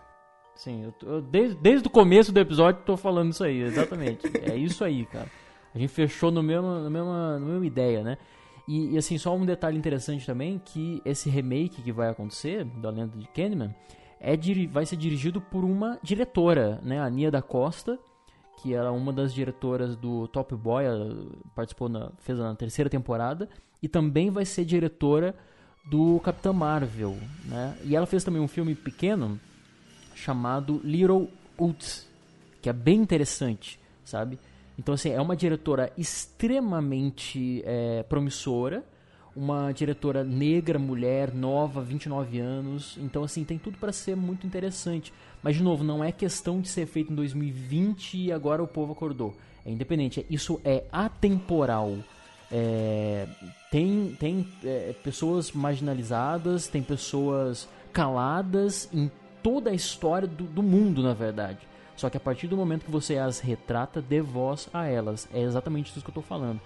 Sim, 0.56 0.84
eu, 0.84 0.94
eu, 1.08 1.22
desde, 1.22 1.58
desde 1.58 1.88
o 1.88 1.92
começo 1.92 2.32
do 2.32 2.40
episódio 2.40 2.82
tô 2.86 2.96
falando 2.96 3.32
isso 3.32 3.44
aí, 3.44 3.62
exatamente. 3.62 4.26
É 4.42 4.56
isso 4.56 4.84
aí, 4.84 5.06
cara. 5.06 5.30
A 5.74 5.78
gente 5.78 5.90
fechou 5.90 6.32
no 6.32 6.42
mesmo, 6.42 6.80
na, 6.80 6.90
mesma, 6.90 7.40
na 7.40 7.46
mesma 7.46 7.66
ideia, 7.66 8.04
né? 8.04 8.18
E, 8.68 8.94
e, 8.94 8.98
assim, 8.98 9.18
só 9.18 9.36
um 9.36 9.46
detalhe 9.46 9.78
interessante 9.78 10.26
também, 10.26 10.60
que 10.64 11.02
esse 11.04 11.30
remake 11.30 11.82
que 11.82 11.92
vai 11.92 12.10
acontecer, 12.10 12.64
da 12.64 12.90
Lenda 12.90 13.18
de 13.18 13.28
Candyman, 13.28 13.76
é, 14.20 14.38
vai 14.72 14.86
ser 14.86 14.96
dirigido 14.96 15.42
por 15.42 15.66
uma 15.66 16.00
diretora, 16.02 16.80
né? 16.82 17.00
A 17.02 17.10
Nia 17.10 17.30
da 17.30 17.42
Costa, 17.42 18.00
que 18.58 18.74
era 18.74 18.92
uma 18.92 19.12
das 19.12 19.34
diretoras 19.34 19.98
do 19.98 20.28
Top 20.30 20.56
Boy, 20.56 20.86
participou 21.54 21.90
na, 21.90 22.12
fez 22.20 22.40
na 22.40 22.56
terceira 22.56 22.90
temporada, 22.90 23.50
e 23.84 23.90
também 23.90 24.32
vai 24.32 24.46
ser 24.46 24.64
diretora 24.64 25.36
do 25.86 26.20
Capitão 26.22 26.54
Marvel, 26.54 27.18
né? 27.46 27.78
E 27.84 27.96
ela 27.96 28.06
fez 28.06 28.24
também 28.24 28.42
um 28.42 28.48
filme 28.48 28.74
pequeno 28.74 29.40
chamado 30.16 30.82
Little 30.84 31.30
Woods, 31.60 32.08
que 32.62 32.70
é 32.70 32.74
bem 32.74 33.00
interessante, 33.02 33.80
sabe? 34.04 34.40
Então, 34.78 34.94
assim, 34.96 35.10
é 35.10 35.22
uma 35.22 35.36
diretora 35.36 35.92
extremamente 35.98 37.62
é, 37.66 38.04
promissora, 38.04 38.84
uma 39.36 39.72
diretora 39.72 40.24
negra, 40.24 40.80
mulher, 40.80 41.34
nova, 41.34 41.82
29 41.82 42.40
anos. 42.40 42.98
Então, 42.98 43.24
assim, 43.24 43.44
tem 43.44 43.58
tudo 43.58 43.78
para 43.78 43.92
ser 43.92 44.16
muito 44.16 44.48
interessante. 44.48 45.14
Mas, 45.44 45.58
de 45.58 45.64
novo, 45.64 45.84
não 45.84 46.04
é 46.04 46.12
questão 46.12 46.62
de 46.62 46.70
ser 46.70 46.86
feito 46.86 47.12
em 47.12 47.16
2020 47.16 48.18
e 48.18 48.32
agora 48.32 48.64
o 48.64 48.68
povo 48.68 48.94
acordou. 48.94 49.36
É 49.66 49.72
independente. 49.72 50.26
Isso 50.30 50.60
é 50.64 50.86
atemporal. 50.92 51.98
É, 52.52 53.28
tem 53.72 54.16
tem 54.20 54.48
é, 54.64 54.94
pessoas 55.04 55.52
marginalizadas, 55.52 56.68
tem 56.68 56.82
pessoas 56.84 57.68
caladas 57.92 58.90
em 58.94 59.10
toda 59.42 59.70
a 59.70 59.74
história 59.74 60.28
do, 60.28 60.44
do 60.44 60.64
mundo, 60.64 61.04
na 61.04 61.14
verdade 61.14 61.60
Só 61.96 62.10
que 62.10 62.18
a 62.18 62.20
partir 62.20 62.48
do 62.48 62.58
momento 62.58 62.86
que 62.86 62.92
você 62.92 63.18
as 63.18 63.40
retrata, 63.40 64.02
dê 64.02 64.22
voz 64.22 64.70
a 64.74 64.86
elas. 64.88 65.28
É 65.34 65.42
exatamente 65.42 65.92
isso 65.92 66.02
que 66.02 66.08
eu 66.08 66.12
estou 66.12 66.24
falando. 66.24 66.60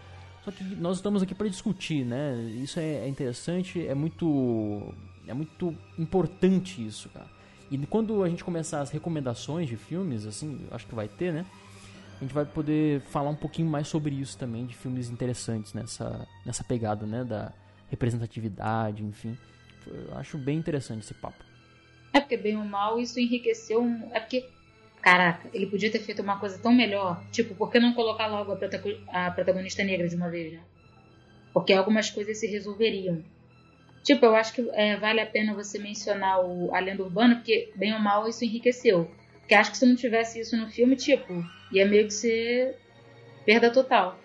Só 0.44 0.52
que 0.52 0.64
nós 0.64 0.98
estamos 0.98 1.22
aqui 1.22 1.36
para 1.36 1.48
discutir, 1.48 2.06
né? 2.06 2.36
Isso 2.62 2.80
é, 2.80 3.06
é 3.06 3.08
interessante, 3.08 3.86
é 3.86 3.94
muito, 3.94 4.94
é 5.28 5.34
muito 5.34 5.76
importante 5.98 6.86
isso, 6.86 7.10
cara. 7.10 7.28
E 7.70 7.78
quando 7.86 8.24
a 8.24 8.30
gente 8.30 8.44
começar 8.44 8.82
as 8.82 8.90
recomendações 8.90 9.68
de 9.68 9.78
filmes, 9.78 10.26
assim, 10.26 10.60
acho 10.72 10.88
que 10.88 10.96
vai 10.96 11.08
ter, 11.08 11.32
né? 11.32 11.46
A 12.20 12.24
gente 12.24 12.34
vai 12.34 12.46
poder 12.46 13.00
falar 13.02 13.30
um 13.30 13.36
pouquinho 13.36 13.70
mais 13.70 13.88
sobre 13.88 14.14
isso 14.14 14.38
também, 14.38 14.66
de 14.66 14.76
filmes 14.76 15.10
interessantes 15.10 15.74
nessa, 15.74 16.28
nessa 16.46 16.64
pegada, 16.66 17.06
né? 17.06 17.24
Da 17.24 17.54
representatividade, 17.90 19.04
enfim. 19.04 19.38
Eu 19.88 20.18
acho 20.18 20.38
bem 20.38 20.58
interessante 20.58 21.04
esse 21.04 21.14
papo. 21.14 21.44
É 22.14 22.20
porque, 22.20 22.36
bem 22.36 22.58
ou 22.58 22.66
mal, 22.66 23.00
isso 23.00 23.20
enriqueceu. 23.20 23.82
Um... 23.82 24.10
É 24.12 24.20
porque, 24.20 24.46
caraca, 25.02 25.50
ele 25.54 25.68
podia 25.68 25.90
ter 25.90 26.00
feito 26.00 26.22
uma 26.22 26.38
coisa 26.38 26.58
tão 26.58 26.74
melhor. 26.74 27.24
Tipo, 27.32 27.56
por 27.56 27.72
que 27.72 27.80
não 27.80 27.94
colocar 27.94 28.28
logo 28.28 28.52
a, 28.52 28.56
protago... 28.58 28.90
a 29.08 29.32
protagonista 29.32 29.84
negra 29.84 30.08
de 30.08 30.16
uma 30.16 30.30
vez, 30.30 30.54
né? 30.54 30.60
Porque 31.54 31.72
algumas 31.72 32.10
coisas 32.10 32.38
se 32.38 32.48
resolveriam. 32.48 33.24
Tipo, 34.04 34.26
eu 34.26 34.36
acho 34.36 34.54
que 34.54 34.70
é, 34.74 34.98
vale 34.98 35.22
a 35.22 35.26
pena 35.26 35.54
você 35.54 35.80
mencionar 35.80 36.44
o, 36.44 36.74
a 36.76 36.80
lenda 36.80 37.02
urbana, 37.02 37.36
porque, 37.36 37.72
bem 37.76 37.94
ou 37.94 38.00
mal, 38.00 38.28
isso 38.28 38.44
enriqueceu. 38.44 39.10
Porque 39.50 39.56
acho 39.56 39.72
que 39.72 39.80
se 39.80 39.86
não 39.88 39.96
tivesse 39.96 40.40
isso 40.40 40.56
no 40.56 40.68
filme, 40.68 40.96
tipo, 40.96 41.44
ia 41.72 41.84
meio 41.84 42.06
que 42.06 42.14
ser 42.14 42.76
perda 43.44 43.72
total. 43.72 44.16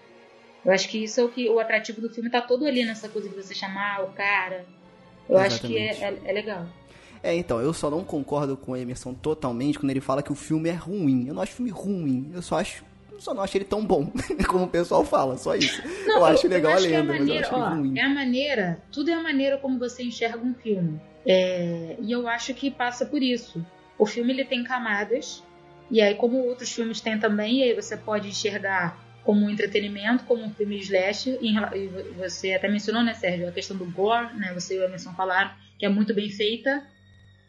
Eu 0.63 0.71
acho 0.71 0.87
que 0.87 1.03
isso 1.03 1.19
é 1.19 1.25
o 1.25 1.31
que 1.31 1.49
o 1.49 1.59
atrativo 1.59 1.99
do 1.99 2.11
filme 2.11 2.29
tá 2.29 2.43
todo 2.43 2.67
ali 2.67 2.85
nessa 2.85 3.09
coisa 3.09 3.27
de 3.27 3.35
você 3.35 3.55
chamar 3.55 4.03
o 4.03 4.09
cara. 4.09 4.67
Eu 5.27 5.39
Exatamente. 5.39 5.55
acho 5.55 5.67
que 5.67 6.05
é, 6.05 6.09
é, 6.11 6.21
é 6.27 6.33
legal. 6.35 6.67
É, 7.23 7.35
então, 7.35 7.59
eu 7.59 7.73
só 7.73 7.89
não 7.89 8.05
concordo 8.05 8.55
com 8.55 8.73
o 8.73 8.77
Emerson 8.77 9.15
totalmente 9.15 9.79
quando 9.79 9.93
ele 9.93 10.01
fala 10.03 10.23
que 10.23 10.31
o 10.31 10.35
filme 10.35 10.69
é 10.69 10.75
ruim. 10.75 11.27
Eu 11.27 11.33
não 11.33 11.41
acho 11.41 11.53
filme 11.53 11.71
ruim, 11.71 12.31
eu 12.35 12.43
só 12.43 12.59
acho. 12.59 12.85
Só 13.19 13.33
não 13.33 13.43
acho 13.43 13.57
ele 13.57 13.65
tão 13.65 13.83
bom, 13.83 14.13
como 14.47 14.65
o 14.65 14.69
pessoal 14.69 15.07
fala, 15.07 15.39
só 15.39 15.57
isso. 15.57 15.81
Não, 16.07 16.19
eu 16.19 16.25
acho 16.27 16.47
legal 16.47 16.73
eu 16.73 16.77
acho 16.77 16.87
a 16.87 16.91
lenda, 16.91 16.97
é 16.97 17.01
a 17.01 17.19
maneira, 17.19 17.49
mas 17.49 17.51
eu 17.51 17.57
acho 17.57 17.73
ó, 17.73 17.75
ruim. 17.77 17.99
É 17.99 18.03
a 18.03 18.09
maneira, 18.11 18.83
tudo 18.93 19.11
é 19.11 19.15
a 19.15 19.23
maneira 19.23 19.57
como 19.57 19.79
você 19.79 20.03
enxerga 20.03 20.45
um 20.45 20.53
filme. 20.53 21.01
É, 21.25 21.97
e 21.99 22.13
eu 22.13 22.29
acho 22.29 22.53
que 22.53 22.71
passa 22.71 23.07
por 23.07 23.23
isso. 23.23 23.65
O 23.99 24.07
filme 24.07 24.33
ele 24.33 24.45
tem 24.45 24.65
camadas, 24.65 25.43
e 25.91 26.01
aí, 26.01 26.15
como 26.15 26.39
outros 26.39 26.73
filmes 26.73 27.01
têm 27.01 27.19
também, 27.19 27.59
e 27.59 27.63
aí 27.65 27.75
você 27.75 27.97
pode 27.97 28.29
enxergar 28.29 28.99
como 29.23 29.47
um 29.47 29.51
entretenimento, 29.51 30.25
como 30.25 30.43
um 30.43 30.51
filme 30.51 30.79
slash, 30.79 31.39
e 31.41 31.89
você 32.17 32.53
até 32.53 32.69
mencionou, 32.69 33.03
né, 33.03 33.15
Sérgio, 33.15 33.49
a 33.49 33.53
questão 33.53 33.77
do 33.77 33.87
gore, 33.87 34.35
né, 34.35 34.53
você 34.53 34.77
e 34.77 34.79
o 34.79 34.85
Emerson 34.85 35.13
falaram, 35.15 35.51
que 35.79 35.87
é 35.87 35.89
muito 35.89 36.15
bem 36.15 36.31
feita, 36.31 36.87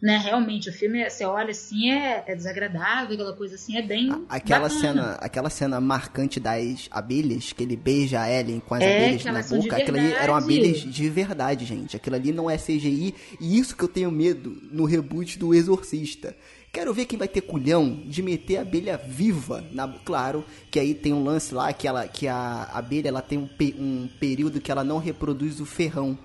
né? 0.06 0.18
Realmente, 0.18 0.70
o 0.70 0.72
filme, 0.72 1.10
você 1.10 1.26
olha 1.26 1.50
assim, 1.50 1.90
é, 1.90 2.24
é 2.28 2.36
desagradável, 2.36 3.16
aquela 3.16 3.34
coisa 3.34 3.56
assim, 3.56 3.76
é 3.76 3.82
bem. 3.82 4.12
Aquela 4.30 4.70
cena, 4.70 5.14
aquela 5.14 5.50
cena 5.50 5.82
marcante 5.82 6.40
das 6.40 6.88
abelhas, 6.92 7.52
que 7.52 7.64
ele 7.64 7.76
beija 7.76 8.22
a 8.22 8.32
Ellen 8.32 8.60
com 8.60 8.76
as 8.76 8.84
é, 8.84 8.98
abelhas 8.98 9.26
na 9.26 9.42
boca, 9.42 9.78
aquilo 9.78 9.98
ali 9.98 10.14
eram 10.14 10.36
abelhas 10.36 10.82
de 10.82 11.10
verdade, 11.10 11.66
gente. 11.66 11.96
Aquilo 11.96 12.16
ali 12.16 12.32
não 12.32 12.48
é 12.48 12.56
CGI, 12.56 13.16
e 13.42 13.58
isso 13.58 13.76
que 13.76 13.84
eu 13.84 13.88
tenho 13.88 14.12
medo 14.12 14.56
no 14.72 14.86
reboot 14.86 15.40
do 15.40 15.56
Exorcista. 15.56 16.38
Quero 16.72 16.94
ver 16.94 17.06
quem 17.06 17.18
vai 17.18 17.28
ter 17.28 17.42
culhão 17.42 18.04
de 18.06 18.22
meter 18.22 18.58
a 18.58 18.62
abelha 18.62 18.98
viva. 18.98 19.64
Na, 19.72 19.88
claro 20.06 20.46
que 20.70 20.80
aí 20.80 20.94
tem 20.94 21.14
um 21.14 21.24
lance 21.24 21.52
lá 21.56 21.74
que, 21.74 21.88
ela, 21.88 22.08
que 22.08 22.28
a 22.28 22.70
abelha 22.74 23.08
ela 23.08 23.24
tem 23.24 23.40
um, 23.40 23.50
um 23.80 24.08
período 24.20 24.62
que 24.62 24.72
ela 24.72 24.84
não 24.84 25.00
reproduz 25.00 25.60
o 25.60 25.66
ferrão. 25.66 26.16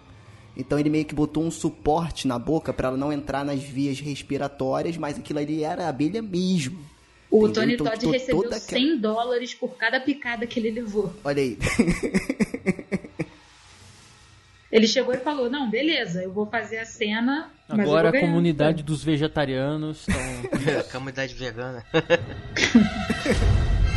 Então 0.60 0.78
ele 0.78 0.90
meio 0.90 1.04
que 1.04 1.14
botou 1.14 1.42
um 1.42 1.50
suporte 1.50 2.28
na 2.28 2.38
boca 2.38 2.72
para 2.72 2.88
ela 2.88 2.96
não 2.96 3.12
entrar 3.12 3.44
nas 3.44 3.62
vias 3.62 3.98
respiratórias, 3.98 4.96
mas 4.96 5.18
aquilo 5.18 5.38
ali 5.38 5.64
era 5.64 5.88
abelha 5.88 6.20
mesmo. 6.20 6.78
O 7.30 7.46
entendeu? 7.46 7.52
Tony 7.54 7.74
então, 7.74 7.86
Todd 7.86 8.06
recebeu 8.06 8.42
toda... 8.42 8.58
100 8.58 8.98
dólares 8.98 9.54
por 9.54 9.76
cada 9.76 10.00
picada 10.00 10.46
que 10.46 10.60
ele 10.60 10.70
levou. 10.70 11.14
Olha 11.24 11.42
aí. 11.42 11.56
ele 14.70 14.86
chegou 14.86 15.14
e 15.14 15.18
falou: 15.18 15.48
Não, 15.48 15.70
beleza, 15.70 16.22
eu 16.22 16.32
vou 16.32 16.46
fazer 16.46 16.78
a 16.78 16.84
cena. 16.84 17.50
Agora 17.68 18.08
a 18.10 18.20
comunidade 18.20 18.82
dos 18.82 19.02
vegetarianos. 19.02 20.04
Tão... 20.06 20.16
a 20.80 20.84
comunidade 20.84 21.34
vegana. 21.34 21.86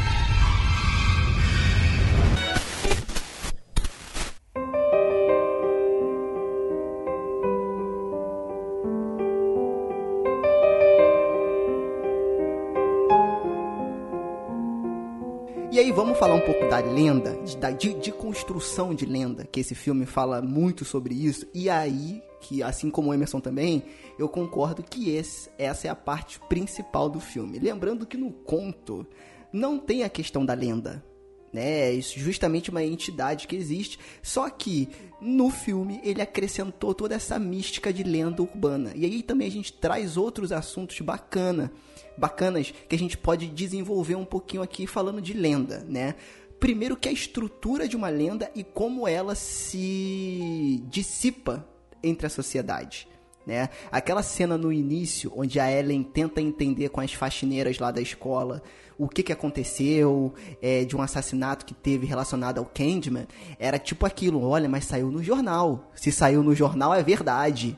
aí 15.79 15.91
vamos 15.91 16.19
falar 16.19 16.35
um 16.35 16.41
pouco 16.41 16.67
da 16.69 16.77
lenda, 16.79 17.35
de, 17.77 17.93
de, 17.95 18.11
construção 18.11 18.93
de 18.93 19.05
lenda, 19.05 19.43
que 19.45 19.59
esse 19.59 19.73
filme 19.73 20.05
fala 20.05 20.41
muito 20.41 20.85
sobre 20.85 21.15
isso. 21.15 21.47
E 21.53 21.69
aí, 21.69 22.21
que 22.41 22.61
assim 22.61 22.91
como 22.91 23.09
o 23.09 23.13
Emerson 23.13 23.39
também, 23.39 23.83
eu 24.19 24.29
concordo 24.29 24.83
que 24.83 25.09
esse, 25.09 25.49
essa 25.57 25.87
é 25.87 25.89
a 25.89 25.95
parte 25.95 26.39
principal 26.47 27.09
do 27.09 27.19
filme. 27.19 27.59
Lembrando 27.59 28.05
que 28.05 28.17
no 28.17 28.31
conto 28.31 29.05
não 29.51 29.79
tem 29.79 30.03
a 30.03 30.09
questão 30.09 30.45
da 30.45 30.53
lenda, 30.53 31.03
né? 31.51 31.91
Isso 31.91 32.19
justamente 32.19 32.69
uma 32.69 32.83
entidade 32.83 33.47
que 33.47 33.55
existe. 33.55 33.97
Só 34.21 34.49
que 34.49 34.89
no 35.21 35.49
filme 35.49 36.01
ele 36.03 36.21
acrescentou 36.21 36.93
toda 36.93 37.15
essa 37.15 37.39
mística 37.39 37.93
de 37.93 38.03
lenda 38.03 38.41
urbana. 38.41 38.91
E 38.95 39.05
aí 39.05 39.23
também 39.23 39.47
a 39.47 39.51
gente 39.51 39.71
traz 39.73 40.17
outros 40.17 40.51
assuntos 40.51 40.99
bacana 41.01 41.71
bacanas 42.17 42.73
que 42.87 42.95
a 42.95 42.99
gente 42.99 43.17
pode 43.17 43.47
desenvolver 43.47 44.15
um 44.15 44.25
pouquinho 44.25 44.61
aqui 44.61 44.87
falando 44.87 45.21
de 45.21 45.33
lenda, 45.33 45.85
né? 45.87 46.15
Primeiro 46.59 46.95
que 46.95 47.09
a 47.09 47.11
estrutura 47.11 47.87
de 47.87 47.95
uma 47.95 48.09
lenda 48.09 48.49
e 48.55 48.63
como 48.63 49.07
ela 49.07 49.35
se 49.35 50.81
dissipa 50.87 51.67
entre 52.01 52.27
a 52.27 52.29
sociedade. 52.29 53.07
Né? 53.45 53.67
Aquela 53.91 54.23
cena 54.23 54.57
no 54.57 54.71
início, 54.71 55.31
onde 55.35 55.59
a 55.59 55.69
Ellen 55.69 56.01
tenta 56.01 56.41
entender 56.41 56.87
com 56.87 57.01
as 57.01 57.13
faxineiras 57.13 57.77
lá 57.77 57.91
da 57.91 57.99
escola 57.99 58.63
o 58.97 59.09
que, 59.09 59.23
que 59.23 59.33
aconteceu 59.33 60.33
é, 60.61 60.85
de 60.85 60.95
um 60.95 61.01
assassinato 61.01 61.65
que 61.65 61.73
teve 61.73 62.05
relacionado 62.05 62.59
ao 62.59 62.65
Candyman, 62.65 63.27
era 63.59 63.79
tipo 63.79 64.05
aquilo: 64.05 64.47
olha, 64.47 64.69
mas 64.69 64.85
saiu 64.85 65.11
no 65.11 65.23
jornal. 65.23 65.91
Se 65.95 66.11
saiu 66.11 66.43
no 66.43 66.55
jornal 66.55 66.93
é 66.93 67.03
verdade 67.03 67.77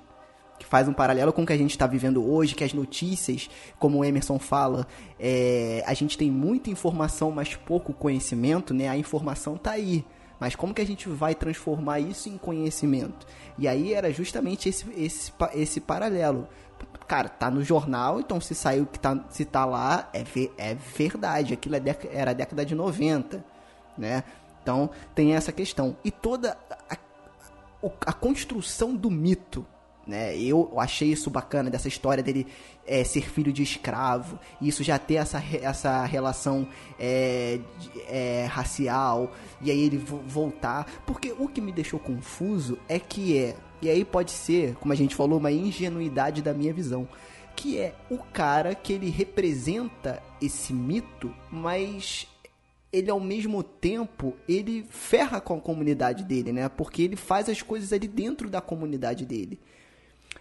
que 0.57 0.65
faz 0.65 0.87
um 0.87 0.93
paralelo 0.93 1.33
com 1.33 1.43
o 1.43 1.45
que 1.45 1.53
a 1.53 1.57
gente 1.57 1.71
está 1.71 1.85
vivendo 1.85 2.25
hoje, 2.25 2.55
que 2.55 2.63
as 2.63 2.73
notícias, 2.73 3.49
como 3.77 3.99
o 3.99 4.05
Emerson 4.05 4.39
fala, 4.39 4.87
é, 5.19 5.83
a 5.85 5.93
gente 5.93 6.17
tem 6.17 6.31
muita 6.31 6.69
informação, 6.69 7.31
mas 7.31 7.55
pouco 7.55 7.93
conhecimento, 7.93 8.73
né? 8.73 8.87
A 8.87 8.97
informação 8.97 9.55
está 9.55 9.71
aí. 9.71 10.05
Mas 10.39 10.55
como 10.55 10.73
que 10.73 10.81
a 10.81 10.85
gente 10.85 11.07
vai 11.07 11.33
transformar 11.33 11.99
isso 11.99 12.29
em 12.29 12.37
conhecimento? 12.37 13.25
E 13.57 13.67
aí 13.67 13.93
era 13.93 14.11
justamente 14.11 14.67
esse, 14.69 14.85
esse, 14.97 15.31
esse 15.53 15.79
paralelo. 15.79 16.47
Cara, 17.07 17.29
tá 17.29 17.49
no 17.49 17.63
jornal, 17.63 18.19
então 18.19 18.41
se 18.41 18.53
saiu 18.55 18.85
que 18.85 18.99
tá, 18.99 19.23
se 19.29 19.45
tá 19.45 19.65
lá, 19.65 20.09
é, 20.13 20.23
é 20.57 20.75
verdade. 20.75 21.53
Aquilo 21.53 21.75
é 21.75 21.81
era 22.11 22.31
a 22.31 22.33
década 22.33 22.65
de 22.65 22.75
90, 22.75 23.45
né? 23.97 24.23
Então 24.61 24.89
tem 25.13 25.35
essa 25.35 25.51
questão. 25.51 25.95
E 26.03 26.11
toda 26.11 26.57
a, 26.89 26.97
a 28.05 28.13
construção 28.13 28.95
do 28.95 29.09
mito 29.09 29.65
né? 30.05 30.37
Eu 30.37 30.79
achei 30.79 31.11
isso 31.11 31.29
bacana 31.29 31.69
dessa 31.69 31.87
história 31.87 32.23
dele 32.23 32.47
é, 32.85 33.03
ser 33.03 33.29
filho 33.29 33.51
de 33.51 33.63
escravo, 33.63 34.39
e 34.61 34.67
isso 34.67 34.83
já 34.83 34.99
ter 34.99 35.15
essa, 35.15 35.43
essa 35.61 36.05
relação 36.05 36.67
é, 36.99 37.59
é, 38.07 38.45
racial, 38.49 39.33
e 39.61 39.71
aí 39.71 39.81
ele 39.81 39.97
voltar. 39.97 41.03
Porque 41.05 41.33
o 41.37 41.47
que 41.47 41.61
me 41.61 41.71
deixou 41.71 41.99
confuso 41.99 42.77
é 42.87 42.99
que 42.99 43.37
é, 43.37 43.55
e 43.81 43.89
aí 43.89 44.05
pode 44.05 44.31
ser, 44.31 44.75
como 44.75 44.93
a 44.93 44.95
gente 44.95 45.15
falou, 45.15 45.39
uma 45.39 45.51
ingenuidade 45.51 46.41
da 46.41 46.53
minha 46.53 46.73
visão, 46.73 47.07
que 47.55 47.77
é 47.79 47.95
o 48.09 48.17
cara 48.17 48.75
que 48.75 48.91
ele 48.91 49.09
representa 49.09 50.21
esse 50.41 50.73
mito, 50.73 51.33
mas 51.49 52.27
ele 52.91 53.09
ao 53.09 53.19
mesmo 53.19 53.61
tempo 53.61 54.35
ele 54.47 54.85
ferra 54.89 55.41
com 55.41 55.57
a 55.57 55.61
comunidade 55.61 56.23
dele, 56.23 56.51
né? 56.51 56.69
Porque 56.69 57.01
ele 57.01 57.15
faz 57.15 57.49
as 57.49 57.61
coisas 57.61 57.91
ali 57.91 58.07
dentro 58.07 58.49
da 58.49 58.61
comunidade 58.61 59.25
dele. 59.25 59.59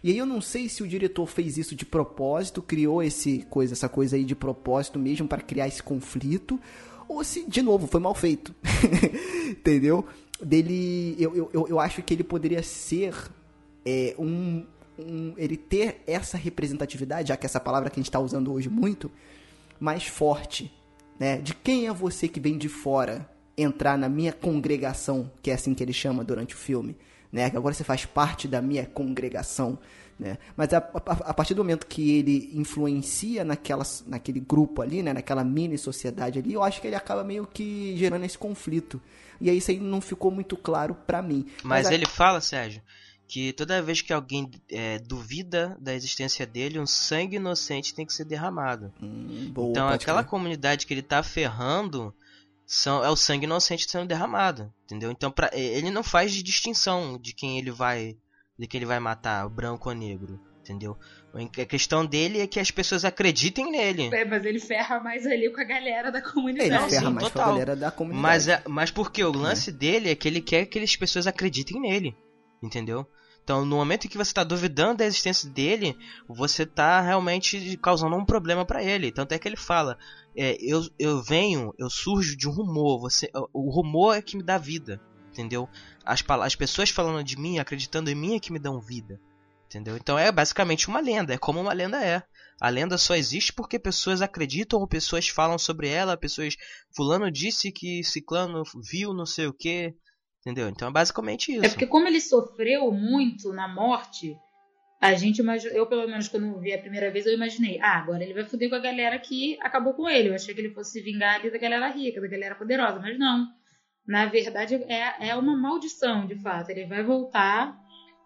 E 0.05 0.11
aí 0.11 0.19
eu 0.19 0.27
não 0.27 0.39
sei 0.43 0.69
se 0.69 0.83
o 0.83 0.87
diretor 0.87 1.25
fez 1.25 1.57
isso 1.57 1.75
de 1.75 1.87
propósito, 1.87 2.61
criou 2.61 3.03
esse 3.03 3.39
coisa, 3.49 3.73
essa 3.73 3.89
coisa 3.89 4.17
aí 4.17 4.25
de 4.27 4.35
propósito 4.37 4.99
mesmo 4.99 5.27
para 5.27 5.41
criar 5.41 5.67
esse 5.67 5.83
conflito, 5.83 6.61
ou 7.09 7.25
se, 7.25 7.49
de 7.49 7.63
novo, 7.63 7.87
foi 7.87 8.01
mal 8.03 8.15
feito. 8.15 8.55
Entendeu? 9.49 10.05
Dele. 10.39 11.17
Eu, 11.19 11.51
eu, 11.55 11.67
eu 11.71 11.81
acho 11.81 12.03
que 12.03 12.13
ele 12.13 12.23
poderia 12.23 12.63
ser 12.63 13.15
é, 13.83 14.15
um, 14.19 14.67
um. 14.99 15.33
Ele 15.39 15.57
ter 15.57 16.03
essa 16.07 16.37
representatividade, 16.37 17.29
já 17.29 17.37
que 17.39 17.47
essa 17.47 17.59
palavra 17.59 17.89
que 17.89 17.99
a 17.99 18.03
gente 18.03 18.11
está 18.11 18.21
usando 18.21 18.53
hoje 18.53 18.69
muito, 18.69 19.11
mais 19.81 20.05
forte. 20.05 20.71
Né? 21.19 21.39
De 21.39 21.55
quem 21.55 21.87
é 21.87 21.93
você 21.95 22.29
que 22.29 22.41
vem 22.41 22.59
de 22.59 22.69
fora 22.69 23.27
entrar 23.57 23.97
na 23.97 24.11
minha 24.11 24.35
congregação, 24.35 25.33
que 25.41 25.51
é 25.51 25.55
assim 25.55 25.73
que 25.73 25.83
ele 25.83 25.95
chama 25.95 26.23
durante 26.23 26.55
o 26.55 26.59
filme 26.59 26.95
né? 27.35 27.51
Que 27.51 27.57
agora 27.57 27.75
você 27.75 27.83
faz 27.85 28.07
parte 28.07 28.47
da 28.47 28.63
minha 28.63 28.87
congregação, 28.87 29.77
né? 30.19 30.39
Mas 30.57 30.73
a, 30.73 30.79
a, 30.79 31.13
a 31.31 31.35
partir 31.35 31.55
do 31.55 31.65
momento 31.65 31.87
que 31.87 32.19
ele 32.19 32.51
influencia 32.55 33.45
naquela, 33.45 33.83
naquele 34.07 34.39
grupo 34.39 34.81
ali, 34.81 35.03
né? 35.03 35.13
Naquela 35.13 35.43
mini 35.43 35.77
sociedade 35.77 36.39
ali, 36.39 36.53
eu 36.55 36.63
acho 36.63 36.81
que 36.81 36.87
ele 36.87 36.95
acaba 36.97 37.25
meio 37.25 37.47
que 37.47 37.97
gerando 37.97 38.25
esse 38.25 38.39
conflito. 38.39 39.03
E 39.41 39.51
aí 39.51 39.59
isso 39.59 39.71
aí 39.73 39.81
não 39.81 40.01
ficou 40.01 40.31
muito 40.31 40.57
claro 40.57 40.95
pra 41.07 41.21
mim. 41.21 41.45
Mas, 41.65 41.89
a- 41.89 41.95
ele 41.95 42.07
fala, 42.07 42.41
Sérgio, 42.41 42.81
que 43.27 43.53
toda 43.55 43.83
vez 43.83 44.01
que 44.01 44.13
alguém 44.13 44.49
é, 44.71 44.99
duvida 45.01 45.77
da 45.81 45.93
existência 45.95 46.47
dele, 46.47 46.79
um 46.79 46.87
sangue 46.87 47.37
inocente 47.37 47.93
tem 47.95 48.07
que 48.07 48.13
ser 48.13 48.25
derramado. 48.25 48.93
Hum, 49.03 49.51
boa, 49.53 49.71
então 49.71 49.89
aquela 49.89 50.23
crer. 50.23 50.31
comunidade 50.31 50.87
que 50.87 50.95
ele 50.95 51.03
tá 51.03 51.21
ferrando 51.23 52.15
são, 52.67 53.05
é 53.05 53.11
o 53.11 53.17
sangue 53.17 53.45
inocente 53.45 53.91
sendo 53.91 54.07
derramado, 54.07 54.73
entendeu? 54.85 55.11
Então 55.11 55.31
pra, 55.31 55.51
ele 55.53 55.91
não 55.91 56.03
faz 56.03 56.33
de 56.33 56.43
distinção 56.43 57.19
de 57.19 57.33
quem 57.35 57.59
ele 57.59 57.71
vai 57.71 58.17
de 58.59 58.67
quem 58.67 58.79
ele 58.79 58.87
vai 58.87 59.01
matar, 59.01 59.49
branco 59.49 59.89
ou 59.89 59.95
negro, 59.95 60.41
entendeu? 60.61 60.97
A 61.35 61.65
questão 61.65 62.07
dele 62.07 62.41
é 62.41 62.47
que 62.47 62.61
as 62.61 62.71
pessoas 62.71 63.05
acreditem 63.05 63.71
nele. 63.71 64.11
É, 64.15 64.25
mas 64.25 64.45
ele 64.45 64.61
ferra 64.61 65.01
mais 65.01 65.27
ali 65.27 65.51
com 65.53 65.61
a 65.61 65.65
galera 65.65 66.13
da 66.13 66.23
comunidade. 66.23 66.71
Ele 66.71 66.79
ferra 66.89 67.09
sim, 67.09 67.13
mais 67.13 67.19
com 67.19 67.27
a 67.27 67.31
total. 67.31 67.49
galera 67.49 67.75
da 67.75 67.91
comunidade. 67.91 68.23
Mas, 68.23 68.49
é, 68.49 68.63
mas 68.69 68.91
porque 68.93 69.25
o 69.25 69.33
lance 69.33 69.73
dele 69.73 70.11
é 70.11 70.15
que 70.15 70.29
ele 70.29 70.41
quer 70.41 70.67
que 70.67 70.79
as 70.79 70.95
pessoas 70.95 71.27
acreditem 71.27 71.81
nele. 71.81 72.17
Entendeu? 72.63 73.07
Então, 73.45 73.67
no 73.67 73.77
momento 73.77 74.07
em 74.07 74.09
que 74.09 74.17
você 74.17 74.33
tá 74.33 74.43
duvidando 74.43 74.99
da 74.99 75.05
existência 75.05 75.51
dele, 75.51 75.95
você 76.27 76.65
tá 76.65 77.03
realmente 77.03 77.77
causando 77.77 78.17
um 78.17 78.25
problema 78.25 78.65
pra 78.65 78.83
ele. 78.83 79.13
Tanto 79.13 79.33
é 79.33 79.39
que 79.39 79.47
ele 79.47 79.57
fala: 79.57 79.99
é, 80.35 80.57
eu, 80.61 80.83
eu 80.99 81.23
venho, 81.23 81.75
eu 81.79 81.91
surjo 81.91 82.39
de 82.39 82.49
um 82.49 82.53
rumor. 82.53 83.01
Você, 83.01 83.31
o 83.53 83.71
rumor 83.71 84.17
é 84.17 84.23
que 84.23 84.37
me 84.37 84.43
dá 84.43 84.57
vida. 84.57 84.99
Entendeu? 85.31 85.69
As, 86.05 86.25
as 86.43 86.57
pessoas 86.57 86.89
falando 86.89 87.23
de 87.23 87.39
mim, 87.39 87.59
acreditando 87.59 88.11
em 88.11 88.15
mim, 88.15 88.35
é 88.35 88.41
que 88.41 88.53
me 88.53 88.59
dão 88.59 88.81
vida. 88.81 89.21
Entendeu? 89.67 89.97
Então 89.97 90.19
é 90.19 90.33
basicamente 90.33 90.89
uma 90.89 91.01
lenda. 91.01 91.35
É 91.35 91.39
como 91.39 91.61
uma 91.61 91.73
lenda 91.73 92.03
é. 92.03 92.23
A 92.59 92.69
lenda 92.71 92.97
só 92.97 93.15
existe 93.15 93.53
porque 93.53 93.79
pessoas 93.79 94.23
acreditam 94.23 94.81
ou 94.81 94.89
pessoas 94.89 95.29
falam 95.29 95.59
sobre 95.59 95.89
ela, 95.89 96.17
pessoas 96.17 96.57
fulano 96.95 97.31
disse 97.31 97.73
que 97.73 98.03
ciclano 98.05 98.63
viu 98.77 99.13
não 99.13 99.27
sei 99.27 99.49
o 99.49 99.53
que, 99.53 99.93
entendeu? 100.45 100.69
Então 100.69 100.89
é 100.89 100.91
basicamente 100.91 101.53
isso. 101.53 101.65
É 101.65 101.69
porque 101.69 101.87
como 101.87 102.07
ele 102.07 102.21
sofreu 102.21 102.91
muito 102.93 103.53
na 103.53 103.67
morte, 103.67 104.37
a 105.01 105.15
gente 105.15 105.39
imagina, 105.39 105.75
eu 105.75 105.87
pelo 105.87 106.07
menos 106.07 106.29
quando 106.29 106.59
vi 106.61 106.73
a 106.73 106.79
primeira 106.79 107.11
vez, 107.11 107.27
eu 107.27 107.35
imaginei, 107.35 107.81
ah, 107.81 107.99
agora 107.99 108.23
ele 108.23 108.35
vai 108.35 108.45
foder 108.45 108.69
com 108.69 108.77
a 108.77 108.81
galera 108.81 109.19
que 109.19 109.59
acabou 109.61 109.95
com 109.95 110.09
ele. 110.09 110.29
Eu 110.29 110.35
achei 110.35 110.55
que 110.55 110.61
ele 110.61 110.75
fosse 110.75 110.93
se 110.93 111.01
vingar 111.01 111.37
ali 111.37 111.51
da 111.51 111.59
galera 111.59 111.89
rica, 111.89 112.21
da 112.21 112.29
galera 112.29 112.55
poderosa, 112.55 113.01
mas 113.01 113.19
não. 113.19 113.49
Na 114.07 114.27
verdade, 114.27 114.75
é, 114.87 115.29
é 115.29 115.37
uma 115.37 115.57
maldição, 115.57 116.27
de 116.27 116.37
fato. 116.37 116.71
Ele 116.71 116.85
vai 116.85 117.03
voltar, 117.03 117.75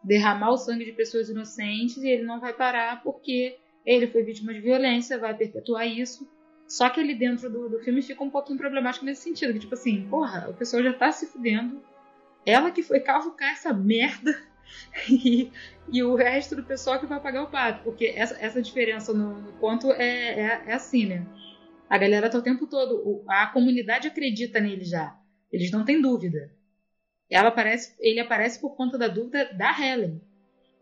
derramar 0.02 0.50
o 0.50 0.56
sangue 0.56 0.84
de 0.84 0.92
pessoas 0.92 1.28
inocentes 1.28 1.98
e 1.98 2.08
ele 2.08 2.24
não 2.24 2.40
vai 2.40 2.52
parar 2.52 3.00
porque 3.02 3.56
ele 3.86 4.08
foi 4.08 4.22
vítima 4.22 4.52
de 4.52 4.60
violência, 4.60 5.18
vai 5.18 5.36
perpetuar 5.36 5.86
isso. 5.86 6.28
Só 6.66 6.90
que 6.90 7.00
ali 7.00 7.14
dentro 7.14 7.48
do, 7.48 7.68
do 7.70 7.78
filme 7.78 8.02
fica 8.02 8.22
um 8.22 8.28
pouquinho 8.28 8.58
problemático 8.58 9.04
nesse 9.04 9.22
sentido, 9.22 9.54
que 9.54 9.60
tipo 9.60 9.74
assim, 9.74 10.06
porra, 10.10 10.50
o 10.50 10.54
pessoal 10.54 10.82
já 10.82 10.92
tá 10.92 11.10
se 11.10 11.26
fudendo, 11.26 11.80
ela 12.48 12.70
que 12.70 12.82
foi 12.82 13.00
cavucar 13.00 13.50
essa 13.52 13.72
merda 13.72 14.34
e, 15.08 15.50
e 15.92 16.02
o 16.02 16.14
resto 16.14 16.56
do 16.56 16.64
pessoal 16.64 16.98
que 16.98 17.06
vai 17.06 17.20
pagar 17.20 17.42
o 17.42 17.50
pato. 17.50 17.84
Porque 17.84 18.06
essa, 18.16 18.36
essa 18.40 18.62
diferença 18.62 19.12
no, 19.12 19.40
no 19.40 19.52
conto 19.54 19.92
é, 19.92 20.40
é, 20.40 20.62
é 20.66 20.72
assim, 20.72 21.06
né? 21.06 21.26
A 21.88 21.98
galera 21.98 22.30
tá 22.30 22.38
o 22.38 22.42
tempo 22.42 22.66
todo. 22.66 23.22
a 23.28 23.46
comunidade 23.48 24.08
acredita 24.08 24.60
nele 24.60 24.84
já. 24.84 25.18
Eles 25.52 25.70
não 25.70 25.84
têm 25.84 26.00
dúvida. 26.00 26.50
Ela 27.30 27.48
aparece, 27.48 27.94
ele 27.98 28.20
aparece 28.20 28.60
por 28.60 28.74
conta 28.76 28.96
da 28.96 29.08
dúvida 29.08 29.52
da 29.54 29.70
Helen, 29.70 30.20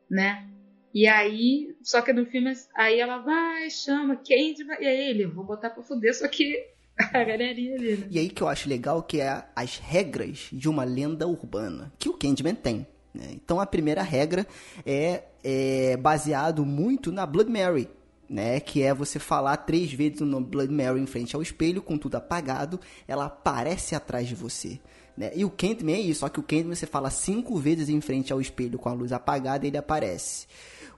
né? 0.08 0.48
E 0.94 1.06
aí, 1.06 1.76
só 1.82 2.00
que 2.00 2.12
no 2.12 2.24
filme, 2.24 2.52
aí 2.74 3.00
ela 3.00 3.18
vai, 3.18 3.68
chama, 3.68 4.16
Candyman, 4.16 4.78
e 4.80 4.86
aí 4.86 5.10
ele, 5.10 5.26
vou 5.26 5.44
botar 5.44 5.70
pra 5.70 5.82
fuder, 5.82 6.14
só 6.14 6.26
que 6.28 6.75
a 6.98 7.24
galerinha 7.24 7.74
ali, 7.74 7.96
né? 7.96 8.06
E 8.10 8.18
aí 8.18 8.28
que 8.28 8.42
eu 8.42 8.48
acho 8.48 8.68
legal 8.68 9.02
que 9.02 9.20
é 9.20 9.44
as 9.54 9.78
regras 9.78 10.48
de 10.52 10.68
uma 10.68 10.84
lenda 10.84 11.26
urbana, 11.26 11.92
que 11.98 12.08
o 12.08 12.14
Candyman 12.14 12.54
tem. 12.54 12.86
né? 13.14 13.28
Então 13.32 13.60
a 13.60 13.66
primeira 13.66 14.02
regra 14.02 14.46
é, 14.84 15.24
é 15.44 15.96
baseado 15.96 16.64
muito 16.64 17.12
na 17.12 17.26
Blood 17.26 17.50
Mary, 17.50 17.88
né? 18.28 18.60
Que 18.60 18.82
é 18.82 18.94
você 18.94 19.18
falar 19.18 19.56
três 19.58 19.92
vezes 19.92 20.20
o 20.20 20.26
nome 20.26 20.46
Blood 20.46 20.72
Mary 20.72 21.00
em 21.00 21.06
frente 21.06 21.36
ao 21.36 21.42
espelho, 21.42 21.82
com 21.82 21.98
tudo 21.98 22.16
apagado, 22.16 22.80
ela 23.06 23.26
aparece 23.26 23.94
atrás 23.94 24.26
de 24.26 24.34
você. 24.34 24.80
Né? 25.16 25.32
E 25.34 25.44
o 25.44 25.50
Candyman 25.50 25.94
é 25.94 26.00
isso, 26.00 26.20
só 26.20 26.28
que 26.28 26.40
o 26.40 26.42
Candyman 26.42 26.74
você 26.74 26.86
fala 26.86 27.08
cinco 27.08 27.56
vezes 27.56 27.88
em 27.88 28.00
frente 28.02 28.32
ao 28.32 28.40
espelho 28.40 28.78
com 28.78 28.88
a 28.88 28.92
luz 28.92 29.12
apagada 29.12 29.64
e 29.64 29.68
ele 29.70 29.78
aparece. 29.78 30.46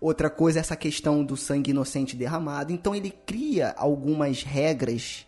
Outra 0.00 0.28
coisa 0.30 0.58
é 0.58 0.60
essa 0.60 0.74
questão 0.76 1.24
do 1.24 1.36
sangue 1.36 1.70
inocente 1.70 2.16
derramado. 2.16 2.72
Então 2.72 2.94
ele 2.94 3.10
cria 3.10 3.74
algumas 3.76 4.42
regras 4.42 5.26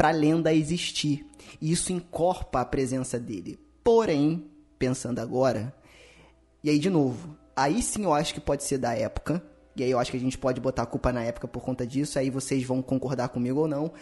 para 0.00 0.08
a 0.08 0.12
lenda 0.12 0.54
existir. 0.54 1.26
E 1.60 1.70
isso 1.70 1.92
encorpa 1.92 2.62
a 2.62 2.64
presença 2.64 3.18
dele. 3.18 3.60
Porém, 3.84 4.50
pensando 4.78 5.18
agora, 5.18 5.74
e 6.64 6.70
aí 6.70 6.78
de 6.78 6.88
novo, 6.88 7.36
aí 7.54 7.82
sim 7.82 8.04
eu 8.04 8.14
acho 8.14 8.32
que 8.32 8.40
pode 8.40 8.64
ser 8.64 8.78
da 8.78 8.94
época. 8.94 9.44
E 9.76 9.84
aí 9.84 9.90
eu 9.90 9.98
acho 9.98 10.10
que 10.10 10.16
a 10.16 10.20
gente 10.20 10.38
pode 10.38 10.58
botar 10.58 10.84
a 10.84 10.86
culpa 10.86 11.12
na 11.12 11.22
época 11.22 11.46
por 11.46 11.62
conta 11.62 11.86
disso, 11.86 12.18
aí 12.18 12.30
vocês 12.30 12.64
vão 12.64 12.80
concordar 12.80 13.28
comigo 13.28 13.60
ou 13.60 13.68
não. 13.68 13.92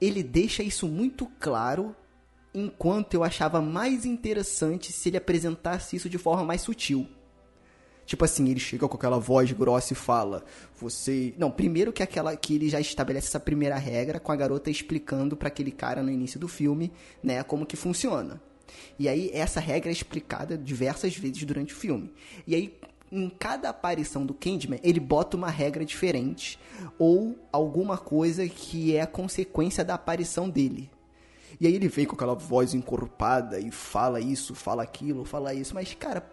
Ele 0.00 0.22
deixa 0.22 0.62
isso 0.62 0.86
muito 0.86 1.26
claro, 1.40 1.92
enquanto 2.54 3.14
eu 3.14 3.24
achava 3.24 3.60
mais 3.60 4.04
interessante 4.04 4.92
se 4.92 5.08
ele 5.08 5.16
apresentasse 5.16 5.96
isso 5.96 6.08
de 6.08 6.18
forma 6.18 6.44
mais 6.44 6.60
sutil. 6.60 7.08
Tipo 8.04 8.24
assim, 8.24 8.48
ele 8.48 8.60
chega 8.60 8.88
com 8.88 8.96
aquela 8.96 9.18
voz 9.18 9.50
grossa 9.52 9.92
e 9.92 9.96
fala: 9.96 10.44
"Você, 10.80 11.34
não, 11.38 11.50
primeiro 11.50 11.92
que 11.92 12.02
aquela 12.02 12.36
que 12.36 12.54
ele 12.54 12.68
já 12.68 12.80
estabelece 12.80 13.28
essa 13.28 13.40
primeira 13.40 13.76
regra 13.76 14.18
com 14.18 14.32
a 14.32 14.36
garota 14.36 14.70
explicando 14.70 15.36
pra 15.36 15.48
aquele 15.48 15.70
cara 15.70 16.02
no 16.02 16.10
início 16.10 16.38
do 16.38 16.48
filme, 16.48 16.92
né, 17.22 17.42
como 17.42 17.66
que 17.66 17.76
funciona. 17.76 18.40
E 18.98 19.08
aí 19.08 19.30
essa 19.32 19.60
regra 19.60 19.90
é 19.90 19.92
explicada 19.92 20.56
diversas 20.56 21.16
vezes 21.16 21.44
durante 21.44 21.72
o 21.72 21.76
filme. 21.76 22.12
E 22.46 22.54
aí 22.54 22.78
em 23.12 23.28
cada 23.28 23.68
aparição 23.68 24.24
do 24.24 24.32
Candyman, 24.32 24.80
ele 24.82 24.98
bota 24.98 25.36
uma 25.36 25.50
regra 25.50 25.84
diferente 25.84 26.58
ou 26.98 27.38
alguma 27.52 27.98
coisa 27.98 28.48
que 28.48 28.96
é 28.96 29.02
a 29.02 29.06
consequência 29.06 29.84
da 29.84 29.94
aparição 29.94 30.48
dele. 30.48 30.90
E 31.60 31.66
aí 31.66 31.74
ele 31.74 31.88
vem 31.88 32.06
com 32.06 32.14
aquela 32.14 32.34
voz 32.34 32.72
encorpada 32.72 33.60
e 33.60 33.70
fala 33.70 34.18
isso, 34.18 34.54
fala 34.54 34.82
aquilo, 34.82 35.26
fala 35.26 35.52
isso, 35.52 35.74
mas 35.74 35.92
cara, 35.92 36.26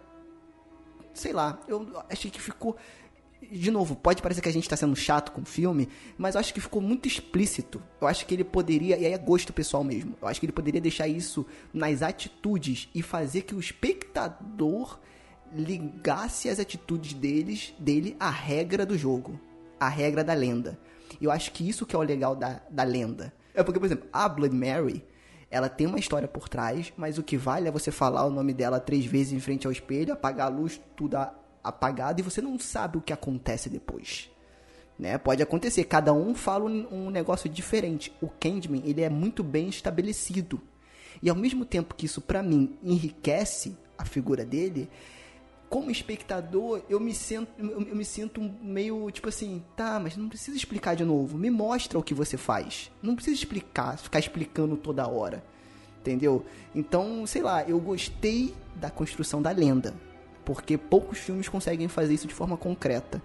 sei 1.14 1.32
lá, 1.32 1.60
eu 1.68 2.02
achei 2.08 2.30
que 2.30 2.40
ficou. 2.40 2.76
De 3.50 3.70
novo, 3.70 3.96
pode 3.96 4.20
parecer 4.20 4.42
que 4.42 4.48
a 4.48 4.52
gente 4.52 4.68
tá 4.68 4.76
sendo 4.76 4.94
chato 4.94 5.32
com 5.32 5.40
o 5.40 5.46
filme, 5.46 5.88
mas 6.16 6.34
eu 6.34 6.40
acho 6.40 6.52
que 6.52 6.60
ficou 6.60 6.80
muito 6.80 7.08
explícito. 7.08 7.82
Eu 8.00 8.06
acho 8.06 8.26
que 8.26 8.34
ele 8.34 8.44
poderia, 8.44 8.98
e 8.98 9.06
aí 9.06 9.12
é 9.12 9.18
gosto 9.18 9.52
pessoal 9.52 9.82
mesmo, 9.82 10.14
eu 10.20 10.28
acho 10.28 10.38
que 10.38 10.46
ele 10.46 10.52
poderia 10.52 10.80
deixar 10.80 11.08
isso 11.08 11.46
nas 11.72 12.02
atitudes 12.02 12.88
e 12.94 13.02
fazer 13.02 13.42
que 13.42 13.54
o 13.54 13.60
espectador 13.60 14.98
ligasse 15.52 16.48
as 16.48 16.60
atitudes 16.60 17.14
deles, 17.14 17.74
dele 17.78 18.16
à 18.20 18.30
regra 18.30 18.86
do 18.86 18.96
jogo, 18.96 19.40
à 19.80 19.88
regra 19.88 20.22
da 20.22 20.34
lenda. 20.34 20.78
Eu 21.20 21.30
acho 21.30 21.50
que 21.52 21.68
isso 21.68 21.86
que 21.86 21.96
é 21.96 21.98
o 21.98 22.02
legal 22.02 22.36
da, 22.36 22.60
da 22.70 22.84
lenda. 22.84 23.32
É 23.54 23.62
porque, 23.62 23.80
por 23.80 23.86
exemplo, 23.86 24.08
a 24.12 24.28
Blood 24.28 24.54
Mary, 24.54 25.04
ela 25.50 25.68
tem 25.68 25.86
uma 25.86 25.98
história 25.98 26.28
por 26.28 26.48
trás, 26.48 26.92
mas 26.96 27.18
o 27.18 27.22
que 27.22 27.36
vale 27.36 27.66
é 27.66 27.72
você 27.72 27.90
falar 27.90 28.24
o 28.24 28.30
nome 28.30 28.54
dela 28.54 28.78
três 28.78 29.04
vezes 29.04 29.32
em 29.32 29.40
frente 29.40 29.66
ao 29.66 29.72
espelho, 29.72 30.12
apagar 30.12 30.46
a 30.46 30.54
luz, 30.54 30.80
tudo 30.96 31.16
apagado, 31.62 32.20
e 32.20 32.22
você 32.22 32.40
não 32.40 32.58
sabe 32.58 32.98
o 32.98 33.00
que 33.00 33.12
acontece 33.12 33.68
depois. 33.68 34.30
Né? 34.96 35.18
Pode 35.18 35.42
acontecer, 35.42 35.84
cada 35.84 36.12
um 36.12 36.34
fala 36.34 36.66
um, 36.66 37.06
um 37.06 37.10
negócio 37.10 37.50
diferente. 37.50 38.12
O 38.20 38.28
Candyman, 38.28 38.82
ele 38.84 39.00
é 39.00 39.08
muito 39.08 39.42
bem 39.42 39.68
estabelecido. 39.68 40.60
E 41.22 41.28
ao 41.28 41.36
mesmo 41.36 41.64
tempo 41.64 41.94
que 41.94 42.06
isso, 42.06 42.20
pra 42.20 42.42
mim, 42.42 42.78
enriquece 42.82 43.76
a 43.98 44.04
figura 44.04 44.44
dele, 44.44 44.88
como 45.70 45.88
espectador, 45.88 46.82
eu 46.90 46.98
me 46.98 47.14
sinto, 47.14 47.48
eu, 47.56 47.80
me 47.94 48.04
sinto 48.04 48.40
meio 48.60 49.08
tipo 49.12 49.28
assim, 49.28 49.62
tá, 49.76 50.00
mas 50.00 50.16
não 50.16 50.28
precisa 50.28 50.56
explicar 50.56 50.96
de 50.96 51.04
novo. 51.04 51.38
Me 51.38 51.48
mostra 51.48 51.96
o 51.96 52.02
que 52.02 52.12
você 52.12 52.36
faz. 52.36 52.90
Não 53.00 53.14
precisa 53.14 53.36
explicar, 53.36 53.96
ficar 53.96 54.18
explicando 54.18 54.76
toda 54.76 55.06
hora. 55.06 55.44
Entendeu? 56.00 56.44
Então, 56.74 57.24
sei 57.24 57.42
lá, 57.42 57.62
eu 57.62 57.78
gostei 57.78 58.52
da 58.74 58.90
construção 58.90 59.40
da 59.40 59.52
lenda. 59.52 59.94
Porque 60.44 60.76
poucos 60.76 61.18
filmes 61.18 61.48
conseguem 61.48 61.86
fazer 61.86 62.14
isso 62.14 62.26
de 62.26 62.34
forma 62.34 62.56
concreta. 62.56 63.22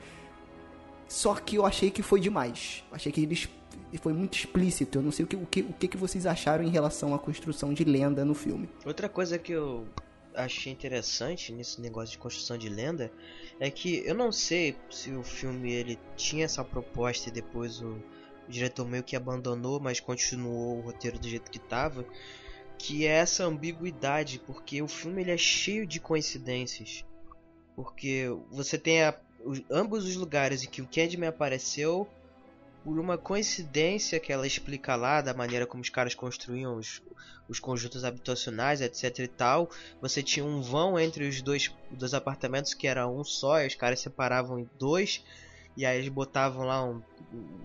Só 1.07 1.34
que 1.34 1.55
eu 1.55 1.65
achei 1.65 1.89
que 1.89 2.03
foi 2.03 2.19
demais. 2.19 2.84
Achei 2.91 3.11
que 3.11 3.22
eles 3.23 3.49
foi 3.99 4.13
muito 4.13 4.38
explícito. 4.38 4.99
Eu 4.99 5.01
não 5.01 5.11
sei 5.11 5.26
o 5.26 5.27
que, 5.27 5.35
o 5.35 5.45
que, 5.45 5.61
o 5.61 5.73
que 5.73 5.97
vocês 5.97 6.27
acharam 6.27 6.63
em 6.63 6.69
relação 6.69 7.15
à 7.15 7.17
construção 7.17 7.73
de 7.73 7.84
lenda 7.84 8.23
no 8.23 8.35
filme. 8.35 8.69
Outra 8.85 9.09
coisa 9.09 9.39
que 9.39 9.51
eu 9.53 9.88
achei 10.36 10.72
interessante 10.72 11.52
nesse 11.52 11.82
negócio 11.82 12.12
de 12.12 12.18
construção 12.18 12.57
de 12.57 12.70
lenda 12.70 13.12
é 13.60 13.70
que 13.72 14.03
eu 14.06 14.14
não 14.14 14.32
sei 14.32 14.78
se 14.90 15.12
o 15.12 15.24
filme 15.24 15.72
ele 15.72 15.99
tinha 16.16 16.45
essa 16.45 16.64
proposta 16.64 17.30
e 17.30 17.32
depois 17.32 17.82
o, 17.82 18.02
diretor 18.48 18.88
meio 18.88 19.03
que 19.03 19.16
abandonou, 19.16 19.80
mas 19.80 19.99
continuou 19.99 20.78
o 20.78 20.82
roteiro 20.82 21.20
do 21.20 21.28
jeito 21.28 21.49
que 21.49 21.57
estava, 21.57 22.06
que 22.78 23.06
é 23.06 23.12
essa 23.12 23.45
ambiguidade, 23.45 24.40
porque 24.45 24.82
o 24.82 24.88
filme 24.88 25.22
ele 25.22 25.32
é 25.32 25.38
cheio 25.38 25.86
de 25.86 25.99
coincidências. 25.99 27.03
Porque 27.76 28.28
você 28.52 28.78
tem 28.78 29.03
a- 29.03 29.18
os- 29.44 29.64
ambos 29.70 30.06
os 30.06 30.16
lugares 30.16 30.64
em 30.64 30.70
que 30.70 30.82
o 30.82 30.88
Candyman 30.88 31.28
apareceu, 31.30 32.07
por 32.86 32.99
uma 32.99 33.18
coincidência 33.18 34.20
que 34.20 34.32
ela 34.32 34.45
explica 34.45 34.95
lá, 34.95 35.20
da 35.20 35.34
maneira 35.34 35.66
como 35.66 35.82
os 35.82 35.90
caras 35.90 36.14
construíam 36.14 36.78
os, 36.78 37.02
os 37.49 37.60
conjuntos 37.60 38.06
habitacionais, 38.06 38.80
etc 38.80 39.18
e 39.18 39.28
tal, 39.28 39.72
você 39.99 40.22
tinha 40.22 40.45
um 40.45 40.62
vão 40.62 40.99
entre 40.99 41.28
os 41.28 41.41
dois, 41.41 41.74
dois 41.90 42.14
apartamentos 42.14 42.76
que 42.76 42.86
era 42.86 43.07
um 43.07 43.24
só, 43.24 43.60
e 43.60 43.66
os 43.66 43.74
caras 43.74 43.99
separavam 43.99 44.60
em 44.60 44.70
dois, 44.78 45.26
e 45.76 45.84
aí 45.84 45.98
eles 45.98 46.10
botavam 46.10 46.64
lá 46.64 46.86
um, 46.86 47.02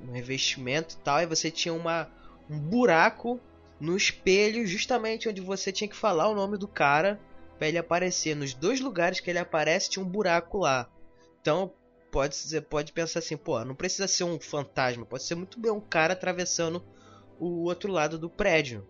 um 0.09 0.11
revestimento 0.11 0.95
e 0.95 1.03
tal, 1.03 1.21
e 1.21 1.27
você 1.27 1.51
tinha 1.51 1.75
uma, 1.75 2.09
um 2.49 2.59
buraco 2.59 3.39
no 3.79 3.99
espelho, 3.99 4.67
justamente 4.67 5.29
onde 5.29 5.43
você 5.43 5.71
tinha 5.71 5.89
que 5.89 5.97
falar 5.97 6.29
o 6.29 6.35
nome 6.35 6.57
do 6.57 6.67
cara 6.67 7.21
pra 7.59 7.69
ele 7.69 7.77
aparecer. 7.77 8.35
Nos 8.35 8.55
dois 8.55 8.81
lugares 8.81 9.21
que 9.21 9.29
ele 9.29 9.39
aparece 9.39 9.91
tinha 9.91 10.03
um 10.03 10.09
buraco 10.09 10.57
lá. 10.57 10.89
Então 11.43 11.75
pode 12.11 12.37
você 12.37 12.61
pode 12.61 12.93
pensar 12.93 13.21
assim, 13.21 13.37
pô, 13.37 13.65
não 13.65 13.75
precisa 13.75 14.09
ser 14.09 14.25
um 14.25 14.39
fantasma, 14.39 15.07
pode 15.07 15.23
ser 15.23 15.35
muito 15.35 15.59
bem 15.59 15.71
um 15.71 15.81
cara 15.81 16.13
atravessando 16.13 16.83
o 17.39 17.65
outro 17.65 17.91
lado 17.91 18.19
do 18.19 18.29
prédio, 18.29 18.87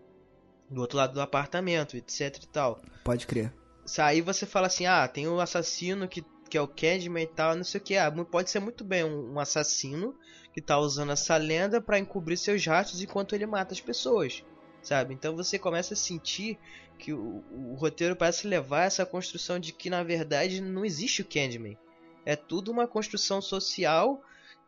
do 0.69 0.81
outro 0.81 0.97
lado 0.97 1.13
do 1.13 1.21
apartamento, 1.21 1.95
etc 1.95 2.37
e 2.43 2.47
tal. 2.47 2.81
Pode 3.03 3.27
crer. 3.27 3.53
Aí 3.97 4.21
você 4.21 4.45
fala 4.45 4.67
assim, 4.67 4.85
ah, 4.85 5.07
tem 5.07 5.27
um 5.27 5.39
assassino 5.39 6.07
que, 6.07 6.23
que 6.49 6.57
é 6.57 6.61
o 6.61 6.67
Candyman 6.67 7.23
e 7.23 7.27
tal, 7.27 7.55
não 7.55 7.63
sei 7.63 7.79
o 7.79 7.83
que. 7.83 7.97
Ah, 7.97 8.11
pode 8.11 8.49
ser 8.49 8.59
muito 8.59 8.83
bem 8.83 9.03
um, 9.03 9.33
um 9.33 9.39
assassino 9.39 10.15
que 10.53 10.61
tá 10.61 10.77
usando 10.77 11.11
essa 11.11 11.37
lenda 11.37 11.81
pra 11.81 11.99
encobrir 11.99 12.37
seus 12.37 12.65
rastros 12.65 13.01
enquanto 13.01 13.33
ele 13.33 13.45
mata 13.45 13.73
as 13.73 13.81
pessoas, 13.81 14.43
sabe? 14.81 15.13
Então 15.13 15.35
você 15.35 15.57
começa 15.57 15.93
a 15.93 15.97
sentir 15.97 16.59
que 16.97 17.13
o, 17.13 17.43
o 17.51 17.75
roteiro 17.75 18.15
parece 18.15 18.47
levar 18.47 18.83
essa 18.83 19.05
construção 19.05 19.59
de 19.59 19.71
que 19.71 19.89
na 19.89 20.03
verdade 20.03 20.61
não 20.61 20.85
existe 20.85 21.21
o 21.21 21.25
Candyman. 21.25 21.77
É 22.25 22.35
tudo 22.35 22.71
uma 22.71 22.87
construção 22.87 23.41
social 23.41 24.21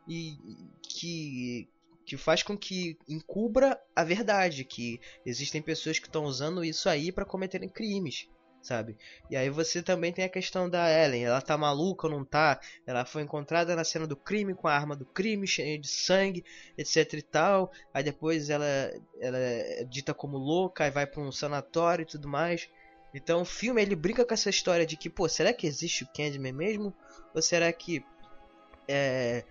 e 0.06 0.36
que 0.82 1.68
que 2.04 2.16
faz 2.16 2.42
com 2.42 2.56
que 2.56 2.98
encubra 3.08 3.80
a 3.96 4.04
verdade, 4.04 4.64
que 4.64 5.00
existem 5.24 5.62
pessoas 5.62 5.98
que 5.98 6.06
estão 6.06 6.24
usando 6.24 6.62
isso 6.62 6.88
aí 6.88 7.10
pra 7.10 7.24
cometerem 7.24 7.68
crimes, 7.68 8.28
sabe? 8.62 8.96
E 9.30 9.36
aí 9.36 9.48
você 9.48 9.82
também 9.82 10.12
tem 10.12 10.24
a 10.24 10.28
questão 10.28 10.68
da 10.68 10.86
Ellen, 10.90 11.24
ela 11.24 11.40
tá 11.40 11.56
maluca 11.56 12.06
ou 12.06 12.12
não 12.12 12.24
tá? 12.24 12.60
Ela 12.86 13.04
foi 13.04 13.22
encontrada 13.22 13.74
na 13.74 13.84
cena 13.84 14.06
do 14.06 14.16
crime 14.16 14.54
com 14.54 14.68
a 14.68 14.74
arma 14.74 14.96
do 14.96 15.06
crime, 15.06 15.46
cheia 15.46 15.78
de 15.78 15.88
sangue, 15.88 16.44
etc 16.76 17.12
e 17.14 17.22
tal. 17.22 17.72
Aí 17.92 18.02
depois 18.02 18.50
ela, 18.50 18.66
ela 19.20 19.38
é 19.38 19.84
dita 19.84 20.12
como 20.12 20.36
louca 20.36 20.86
e 20.86 20.90
vai 20.90 21.06
pra 21.06 21.22
um 21.22 21.32
sanatório 21.32 22.02
e 22.02 22.06
tudo 22.06 22.28
mais. 22.28 22.68
Então 23.14 23.42
o 23.42 23.44
filme 23.44 23.80
ele 23.80 23.94
brinca 23.94 24.24
com 24.24 24.34
essa 24.34 24.50
história 24.50 24.84
de 24.84 24.96
que, 24.96 25.08
pô, 25.08 25.28
será 25.28 25.52
que 25.52 25.66
existe 25.66 26.02
o 26.02 26.08
Candyman 26.08 26.52
mesmo? 26.52 26.92
Ou 27.32 27.40
será 27.40 27.72
que 27.72 28.04
é, 28.88 29.44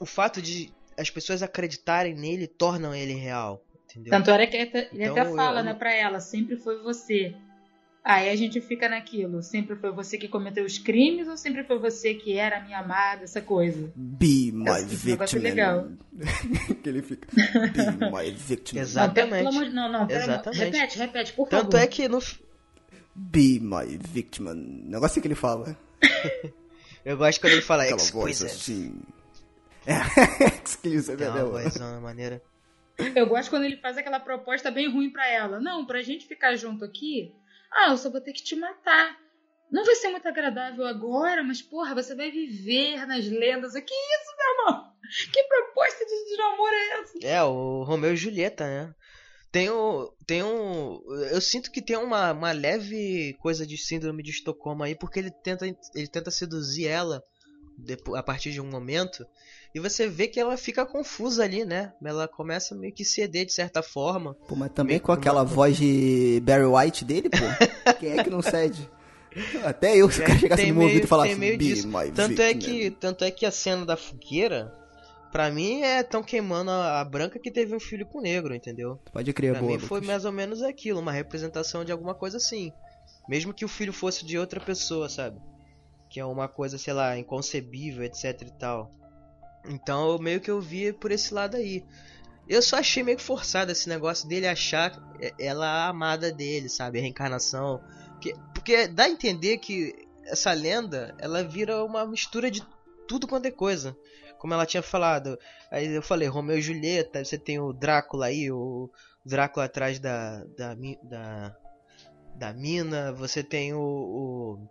o 0.00 0.04
fato 0.04 0.42
de 0.42 0.74
as 0.98 1.08
pessoas 1.08 1.42
acreditarem 1.42 2.14
nele 2.14 2.46
tornam 2.48 2.94
ele 2.94 3.14
real? 3.14 3.64
Entendeu? 3.84 4.10
Tanto 4.10 4.30
era 4.30 4.46
que 4.46 4.56
ele 4.56 4.68
até, 4.68 4.88
ele 4.92 5.02
Então, 5.04 5.16
até 5.16 5.36
fala, 5.36 5.60
eu- 5.60 5.64
né, 5.64 5.74
pra 5.74 5.92
ela, 5.94 6.20
sempre 6.20 6.56
foi 6.56 6.82
você. 6.82 7.34
Aí 8.02 8.30
a 8.30 8.36
gente 8.36 8.60
fica 8.62 8.88
naquilo, 8.88 9.42
sempre 9.42 9.76
foi 9.76 9.92
você 9.92 10.16
que 10.16 10.26
cometeu 10.26 10.64
os 10.64 10.78
crimes 10.78 11.28
ou 11.28 11.36
sempre 11.36 11.64
foi 11.64 11.78
você 11.78 12.14
que 12.14 12.32
era 12.36 12.56
a 12.56 12.60
minha 12.62 12.78
amada, 12.78 13.24
essa 13.24 13.42
coisa? 13.42 13.92
Be 13.94 14.50
my 14.52 14.70
Esse 14.70 15.06
negócio 15.10 15.38
victim. 15.38 15.46
é 15.46 15.50
legal. 15.50 15.88
que 16.82 16.88
ele 16.88 17.02
fica. 17.02 17.28
Be 17.34 18.10
my 18.10 18.30
victim. 18.30 18.78
Exatamente. 18.78 19.44
Não, 19.44 19.52
pelo 19.52 19.70
não, 19.70 19.92
não, 19.92 20.10
Exatamente. 20.10 20.64
repete, 20.64 20.98
repete, 20.98 21.32
por 21.34 21.48
Tanto 21.48 21.72
favor. 21.72 21.84
é 21.84 21.86
que 21.86 22.08
no, 22.08 22.18
Be 23.14 23.60
my 23.60 23.98
victim. 24.08 24.44
Negócio 24.86 25.20
que 25.20 25.28
ele 25.28 25.34
fala. 25.34 25.76
eu 27.04 27.18
gosto 27.18 27.38
quando 27.40 27.52
ele 27.52 27.62
fala 27.62 27.82
Aquela 27.82 27.98
voz 27.98 28.40
exquisite. 28.40 28.72
assim. 28.72 29.02
É, 29.86 30.62
exquisite, 30.64 31.22
é 31.22 31.28
uma 31.28 31.34
verdade. 31.34 31.64
vozona 31.64 32.00
maneira. 32.00 32.42
Eu 33.14 33.26
gosto 33.26 33.50
quando 33.50 33.64
ele 33.64 33.76
faz 33.76 33.96
aquela 33.98 34.20
proposta 34.20 34.70
bem 34.70 34.90
ruim 34.90 35.10
pra 35.10 35.28
ela. 35.30 35.60
Não, 35.60 35.84
pra 35.84 36.02
gente 36.02 36.26
ficar 36.26 36.54
junto 36.56 36.84
aqui, 36.84 37.34
ah, 37.72 37.90
eu 37.90 37.96
só 37.96 38.10
vou 38.10 38.20
ter 38.20 38.32
que 38.32 38.42
te 38.42 38.56
matar. 38.56 39.18
Não 39.70 39.84
vai 39.84 39.94
ser 39.94 40.08
muito 40.08 40.26
agradável 40.26 40.84
agora, 40.84 41.42
mas 41.44 41.62
porra, 41.62 41.94
você 41.94 42.14
vai 42.14 42.30
viver 42.30 43.06
nas 43.06 43.26
lendas. 43.26 43.72
Que 43.72 43.94
isso, 43.94 44.36
meu 44.36 44.66
irmão? 44.66 44.90
Que 45.32 45.42
proposta 45.44 46.04
de, 46.04 46.36
namoro 46.36 46.74
é 46.74 47.00
essa? 47.00 47.18
É, 47.22 47.42
o 47.42 47.82
Romeu 47.84 48.12
e 48.14 48.16
Julieta, 48.16 48.64
né? 48.64 48.94
Tem 49.50 49.70
um. 49.70 50.08
Tem 50.26 50.42
um. 50.42 51.02
Eu 51.30 51.40
sinto 51.40 51.70
que 51.70 51.82
tem 51.82 51.96
uma, 51.96 52.32
uma 52.32 52.52
leve 52.52 53.36
coisa 53.40 53.66
de 53.66 53.76
síndrome 53.76 54.22
de 54.22 54.30
Estocolmo 54.30 54.84
aí, 54.84 54.94
porque 54.94 55.18
ele 55.18 55.30
tenta, 55.30 55.66
ele 55.66 56.08
tenta 56.08 56.30
seduzir 56.30 56.86
ela 56.86 57.22
a 58.14 58.22
partir 58.22 58.52
de 58.52 58.60
um 58.60 58.66
momento. 58.66 59.26
E 59.74 59.78
você 59.78 60.08
vê 60.08 60.26
que 60.26 60.40
ela 60.40 60.56
fica 60.56 60.84
confusa 60.84 61.44
ali, 61.44 61.64
né? 61.64 61.92
Ela 62.04 62.26
começa 62.26 62.74
meio 62.74 62.92
que 62.92 63.04
ceder 63.04 63.46
de 63.46 63.52
certa 63.52 63.82
forma. 63.82 64.34
Pô, 64.48 64.56
mas 64.56 64.70
também 64.72 64.94
Meio 64.94 65.00
com 65.00 65.12
que 65.12 65.18
aquela 65.20 65.42
uma- 65.42 65.44
voz 65.44 65.76
de 65.76 66.40
Barry 66.44 66.64
White 66.64 67.04
dele, 67.04 67.28
pô. 67.30 67.38
Quem 68.00 68.18
é 68.18 68.24
que 68.24 68.30
não 68.30 68.42
cede? 68.42 68.90
Até 69.64 69.96
eu, 69.96 70.10
se 70.10 70.20
o 70.20 70.24
cara 70.26 70.38
chegasse 70.38 70.66
no 70.66 70.74
meu 70.74 70.82
ouvido 70.88 71.04
e 71.04 71.06
falasse, 71.06 71.34
meio 71.36 71.56
disso. 71.56 71.88
Tanto 72.16 72.42
é, 72.42 72.48
victim. 72.52 72.58
que, 72.68 72.90
tanto 72.90 73.24
é 73.24 73.30
que 73.30 73.46
a 73.46 73.50
cena 73.52 73.86
da 73.86 73.96
fogueira, 73.96 74.74
pra 75.30 75.52
mim, 75.52 75.82
é 75.82 76.02
tão 76.02 76.20
queimando 76.20 76.72
a, 76.72 77.00
a 77.00 77.04
branca 77.04 77.38
que 77.38 77.48
teve 77.48 77.72
um 77.72 77.78
filho 77.78 78.04
com 78.06 78.18
o 78.18 78.22
negro, 78.22 78.52
entendeu? 78.52 78.98
Pode 79.12 79.32
crer, 79.32 79.52
Pra 79.52 79.60
boa, 79.60 79.72
mim 79.74 79.78
foi 79.78 79.98
Lucas. 80.00 80.08
mais 80.08 80.24
ou 80.24 80.32
menos 80.32 80.62
aquilo, 80.64 80.98
uma 80.98 81.12
representação 81.12 81.84
de 81.84 81.92
alguma 81.92 82.12
coisa 82.12 82.38
assim. 82.38 82.72
Mesmo 83.28 83.54
que 83.54 83.64
o 83.64 83.68
filho 83.68 83.92
fosse 83.92 84.26
de 84.26 84.36
outra 84.36 84.58
pessoa, 84.58 85.08
sabe? 85.08 85.38
Que 86.10 86.18
é 86.18 86.24
uma 86.24 86.48
coisa, 86.48 86.76
sei 86.76 86.92
lá, 86.92 87.16
inconcebível, 87.16 88.02
etc 88.02 88.42
e 88.42 88.58
tal. 88.58 88.90
Então, 89.64 90.18
meio 90.18 90.40
que 90.40 90.50
eu 90.50 90.60
vi 90.60 90.92
por 90.92 91.10
esse 91.12 91.32
lado 91.34 91.56
aí. 91.56 91.84
Eu 92.48 92.60
só 92.62 92.78
achei 92.78 93.02
meio 93.02 93.16
que 93.16 93.22
forçado 93.22 93.70
esse 93.70 93.88
negócio 93.88 94.28
dele 94.28 94.46
achar 94.48 94.92
ela 95.38 95.66
a 95.66 95.88
amada 95.88 96.32
dele, 96.32 96.68
sabe? 96.68 96.98
A 96.98 97.02
reencarnação. 97.02 97.80
Que- 98.20 98.34
porque 98.54 98.88
dá 98.88 99.04
a 99.04 99.08
entender 99.10 99.58
que 99.58 99.94
essa 100.24 100.52
lenda, 100.52 101.14
ela 101.18 101.44
vira 101.44 101.84
uma 101.84 102.04
mistura 102.06 102.50
de 102.50 102.66
tudo 103.06 103.28
quanto 103.28 103.46
é 103.46 103.50
coisa. 103.50 103.96
Como 104.38 104.54
ela 104.54 104.66
tinha 104.66 104.82
falado. 104.82 105.38
Aí 105.70 105.86
eu 105.94 106.02
falei, 106.02 106.26
Romeu 106.26 106.58
e 106.58 106.62
Julieta, 106.62 107.24
você 107.24 107.38
tem 107.38 107.58
o 107.60 107.72
Drácula 107.72 108.26
aí, 108.26 108.50
o 108.50 108.90
Drácula 109.24 109.66
atrás 109.66 109.98
da, 109.98 110.42
da, 110.56 110.74
da, 111.02 111.56
da 112.34 112.52
mina, 112.54 113.12
você 113.12 113.42
tem 113.44 113.74
o, 113.74 113.80
o- 113.80 114.68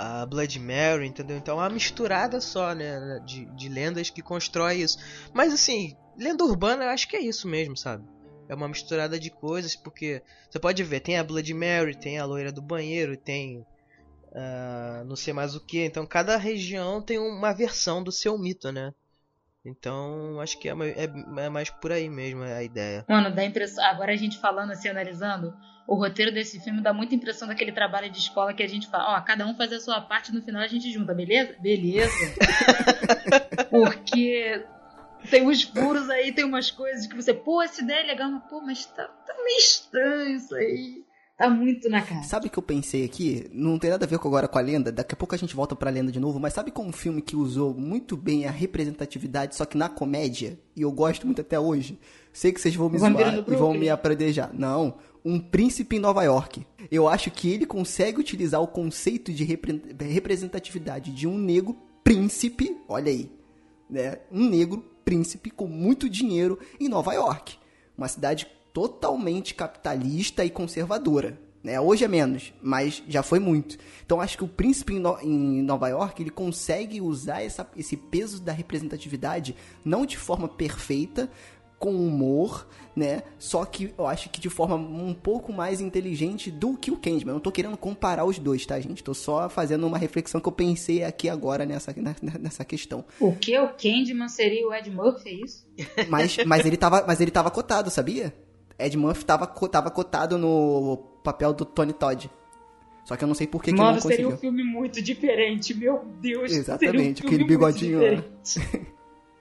a 0.00 0.24
Blood 0.24 0.58
Mary, 0.58 1.06
entendeu? 1.06 1.36
Então 1.36 1.58
é 1.60 1.62
uma 1.62 1.68
misturada 1.68 2.40
só, 2.40 2.74
né, 2.74 3.20
de, 3.26 3.44
de 3.54 3.68
lendas 3.68 4.08
que 4.08 4.22
constrói 4.22 4.76
isso. 4.76 4.98
Mas 5.34 5.52
assim, 5.52 5.94
lenda 6.16 6.42
urbana 6.42 6.84
eu 6.84 6.88
acho 6.88 7.06
que 7.06 7.16
é 7.16 7.20
isso 7.20 7.46
mesmo, 7.46 7.76
sabe? 7.76 8.02
É 8.48 8.54
uma 8.54 8.66
misturada 8.66 9.20
de 9.20 9.30
coisas, 9.30 9.76
porque 9.76 10.22
você 10.50 10.58
pode 10.58 10.82
ver, 10.82 11.00
tem 11.00 11.18
a 11.18 11.22
Blood 11.24 11.52
Mary, 11.52 11.94
tem 11.94 12.18
a 12.18 12.24
loira 12.24 12.50
do 12.50 12.62
banheiro, 12.62 13.14
tem 13.14 13.62
ah, 14.34 15.04
não 15.06 15.16
sei 15.16 15.34
mais 15.34 15.54
o 15.54 15.60
que. 15.60 15.84
Então 15.84 16.06
cada 16.06 16.34
região 16.38 17.02
tem 17.02 17.18
uma 17.18 17.52
versão 17.52 18.02
do 18.02 18.10
seu 18.10 18.38
mito, 18.38 18.72
né? 18.72 18.94
Então 19.64 20.40
acho 20.40 20.58
que 20.58 20.68
é, 20.68 20.72
é- 20.72 21.44
é 21.44 21.48
mais 21.48 21.68
por 21.70 21.92
aí 21.92 22.08
mesmo 22.08 22.42
a 22.42 22.62
ideia. 22.62 23.04
Mano, 23.08 23.30
dá 23.34 23.44
impressão. 23.44 23.84
Agora 23.84 24.12
a 24.12 24.16
gente 24.16 24.38
falando 24.38 24.70
assim, 24.72 24.88
analisando, 24.88 25.54
o 25.86 25.94
roteiro 25.94 26.32
desse 26.32 26.58
filme 26.60 26.80
dá 26.80 26.92
muita 26.92 27.14
impressão 27.14 27.46
daquele 27.46 27.72
trabalho 27.72 28.10
de 28.10 28.18
escola 28.18 28.54
que 28.54 28.62
a 28.62 28.68
gente 28.68 28.88
fala, 28.88 29.16
ó, 29.16 29.20
cada 29.20 29.46
um 29.46 29.54
faz 29.56 29.72
a 29.72 29.80
sua 29.80 30.00
parte 30.00 30.32
no 30.32 30.42
final 30.42 30.62
a 30.62 30.66
gente 30.66 30.90
junta, 30.90 31.12
beleza? 31.12 31.54
Beleza. 31.60 32.10
Porque 33.70 34.64
tem 35.30 35.46
uns 35.46 35.62
furos 35.62 36.08
aí, 36.08 36.32
tem 36.32 36.44
umas 36.44 36.70
coisas 36.70 37.06
que 37.06 37.14
você, 37.14 37.34
pô, 37.34 37.62
essa 37.62 37.82
ideia 37.82 38.00
é 38.00 38.06
legal, 38.06 38.30
mas 38.30 38.42
pô, 38.48 38.60
mas 38.60 38.86
tá, 38.86 39.04
tá 39.06 39.34
meio 39.44 39.58
estranho 39.58 40.36
isso 40.36 40.54
aí. 40.54 41.04
Tá 41.40 41.48
muito 41.48 41.88
na 41.88 42.02
cara. 42.02 42.22
Sabe 42.22 42.48
o 42.48 42.50
que 42.50 42.58
eu 42.58 42.62
pensei 42.62 43.02
aqui? 43.02 43.46
Não 43.50 43.78
tem 43.78 43.88
nada 43.88 44.04
a 44.04 44.08
ver 44.08 44.18
com 44.18 44.28
agora 44.28 44.46
com 44.46 44.58
a 44.58 44.60
lenda. 44.60 44.92
Daqui 44.92 45.14
a 45.14 45.16
pouco 45.16 45.34
a 45.34 45.38
gente 45.38 45.56
volta 45.56 45.74
pra 45.74 45.88
lenda 45.90 46.12
de 46.12 46.20
novo. 46.20 46.38
Mas 46.38 46.52
sabe 46.52 46.70
como 46.70 46.90
um 46.90 46.92
filme 46.92 47.22
que 47.22 47.34
usou 47.34 47.72
muito 47.72 48.14
bem 48.14 48.44
a 48.44 48.50
representatividade, 48.50 49.56
só 49.56 49.64
que 49.64 49.78
na 49.78 49.88
comédia? 49.88 50.58
E 50.76 50.82
eu 50.82 50.92
gosto 50.92 51.24
muito 51.26 51.40
até 51.40 51.58
hoje. 51.58 51.98
Sei 52.30 52.52
que 52.52 52.60
vocês 52.60 52.74
vão 52.74 52.90
me 52.90 52.98
Vampiro 52.98 53.30
zoar 53.30 53.44
e 53.48 53.56
vão 53.56 53.72
me 53.72 53.88
apredejar. 53.88 54.50
Não. 54.52 54.98
Um 55.24 55.40
príncipe 55.40 55.96
em 55.96 55.98
Nova 55.98 56.22
York. 56.24 56.66
Eu 56.90 57.08
acho 57.08 57.30
que 57.30 57.50
ele 57.50 57.64
consegue 57.64 58.20
utilizar 58.20 58.60
o 58.60 58.66
conceito 58.68 59.32
de 59.32 59.42
repre- 59.42 59.80
representatividade 59.98 61.10
de 61.10 61.26
um 61.26 61.38
negro 61.38 61.74
príncipe. 62.04 62.76
Olha 62.86 63.10
aí. 63.10 63.30
Né? 63.88 64.18
Um 64.30 64.46
negro 64.46 64.84
príncipe 65.06 65.50
com 65.50 65.66
muito 65.66 66.06
dinheiro 66.06 66.58
em 66.78 66.86
Nova 66.86 67.14
York. 67.14 67.56
Uma 67.96 68.08
cidade 68.08 68.46
totalmente 68.72 69.54
capitalista 69.54 70.44
e 70.44 70.50
conservadora. 70.50 71.38
Né? 71.62 71.78
Hoje 71.78 72.04
é 72.04 72.08
menos, 72.08 72.54
mas 72.62 73.02
já 73.06 73.22
foi 73.22 73.38
muito. 73.38 73.76
Então 74.04 74.18
acho 74.20 74.38
que 74.38 74.44
o 74.44 74.48
príncipe 74.48 74.94
em, 74.94 74.98
No- 74.98 75.18
em 75.20 75.60
Nova 75.62 75.88
York 75.88 76.22
ele 76.22 76.30
consegue 76.30 77.02
usar 77.02 77.42
essa- 77.42 77.68
esse 77.76 77.96
peso 77.98 78.40
da 78.40 78.50
representatividade 78.52 79.54
não 79.84 80.06
de 80.06 80.16
forma 80.16 80.48
perfeita, 80.48 81.30
com 81.78 81.94
humor, 81.94 82.66
né? 82.94 83.22
Só 83.38 83.64
que 83.64 83.94
eu 83.96 84.06
acho 84.06 84.28
que 84.28 84.38
de 84.38 84.50
forma 84.50 84.74
um 84.76 85.14
pouco 85.14 85.50
mais 85.50 85.80
inteligente 85.80 86.50
do 86.50 86.76
que 86.76 86.90
o 86.90 86.96
Candyman. 86.96 87.30
Eu 87.30 87.34
não 87.34 87.40
tô 87.40 87.50
querendo 87.50 87.76
comparar 87.76 88.24
os 88.26 88.38
dois, 88.38 88.66
tá, 88.66 88.78
gente? 88.78 89.02
Tô 89.02 89.14
só 89.14 89.48
fazendo 89.48 89.86
uma 89.86 89.96
reflexão 89.96 90.42
que 90.42 90.48
eu 90.48 90.52
pensei 90.52 91.02
aqui 91.04 91.26
agora 91.26 91.64
nessa, 91.64 91.94
nessa 92.38 92.66
questão. 92.66 93.02
O 93.18 93.32
que? 93.34 93.58
O 93.58 93.68
Candyman 93.68 94.28
seria 94.28 94.66
o 94.68 94.74
Ed 94.74 94.90
Murphy, 94.90 95.28
é 95.30 95.44
isso? 95.44 95.66
Mas, 96.10 96.36
mas, 96.44 96.66
ele, 96.66 96.76
tava, 96.76 97.02
mas 97.06 97.18
ele 97.18 97.30
tava 97.30 97.50
cotado, 97.50 97.88
sabia? 97.90 98.34
Ed 98.84 98.96
Murphy 98.96 99.24
tava, 99.24 99.46
tava 99.46 99.90
cotado 99.90 100.36
no 100.38 100.96
papel 101.22 101.52
do 101.52 101.64
Tony 101.64 101.92
Todd. 101.92 102.30
Só 103.04 103.16
que 103.16 103.24
eu 103.24 103.28
não 103.28 103.34
sei 103.34 103.46
por 103.46 103.60
que, 103.62 103.66
que 103.66 103.70
ele 103.70 103.78
não 103.78 103.86
Mano, 103.86 104.00
seria 104.00 104.16
conseguiu. 104.18 104.34
um 104.36 104.38
filme 104.38 104.62
muito 104.62 105.02
diferente, 105.02 105.74
meu 105.74 106.04
Deus. 106.20 106.52
Exatamente, 106.52 107.22
um 107.24 107.26
aquele 107.26 107.44
bigodinho 107.44 108.00
lá. 108.16 108.22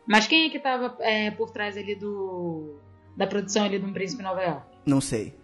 Mas 0.08 0.26
quem 0.26 0.48
é 0.48 0.50
que 0.50 0.60
tava 0.60 0.96
é, 1.02 1.30
por 1.32 1.52
trás 1.52 1.78
ali 1.78 1.94
do. 1.94 2.78
da 3.16 3.28
produção 3.28 3.66
ali 3.66 3.78
do 3.78 3.86
Um 3.86 3.94
Príncipe 3.94 4.24
Nova 4.24 4.42
York? 4.42 4.62
Não 4.86 5.00
sei. 5.00 5.36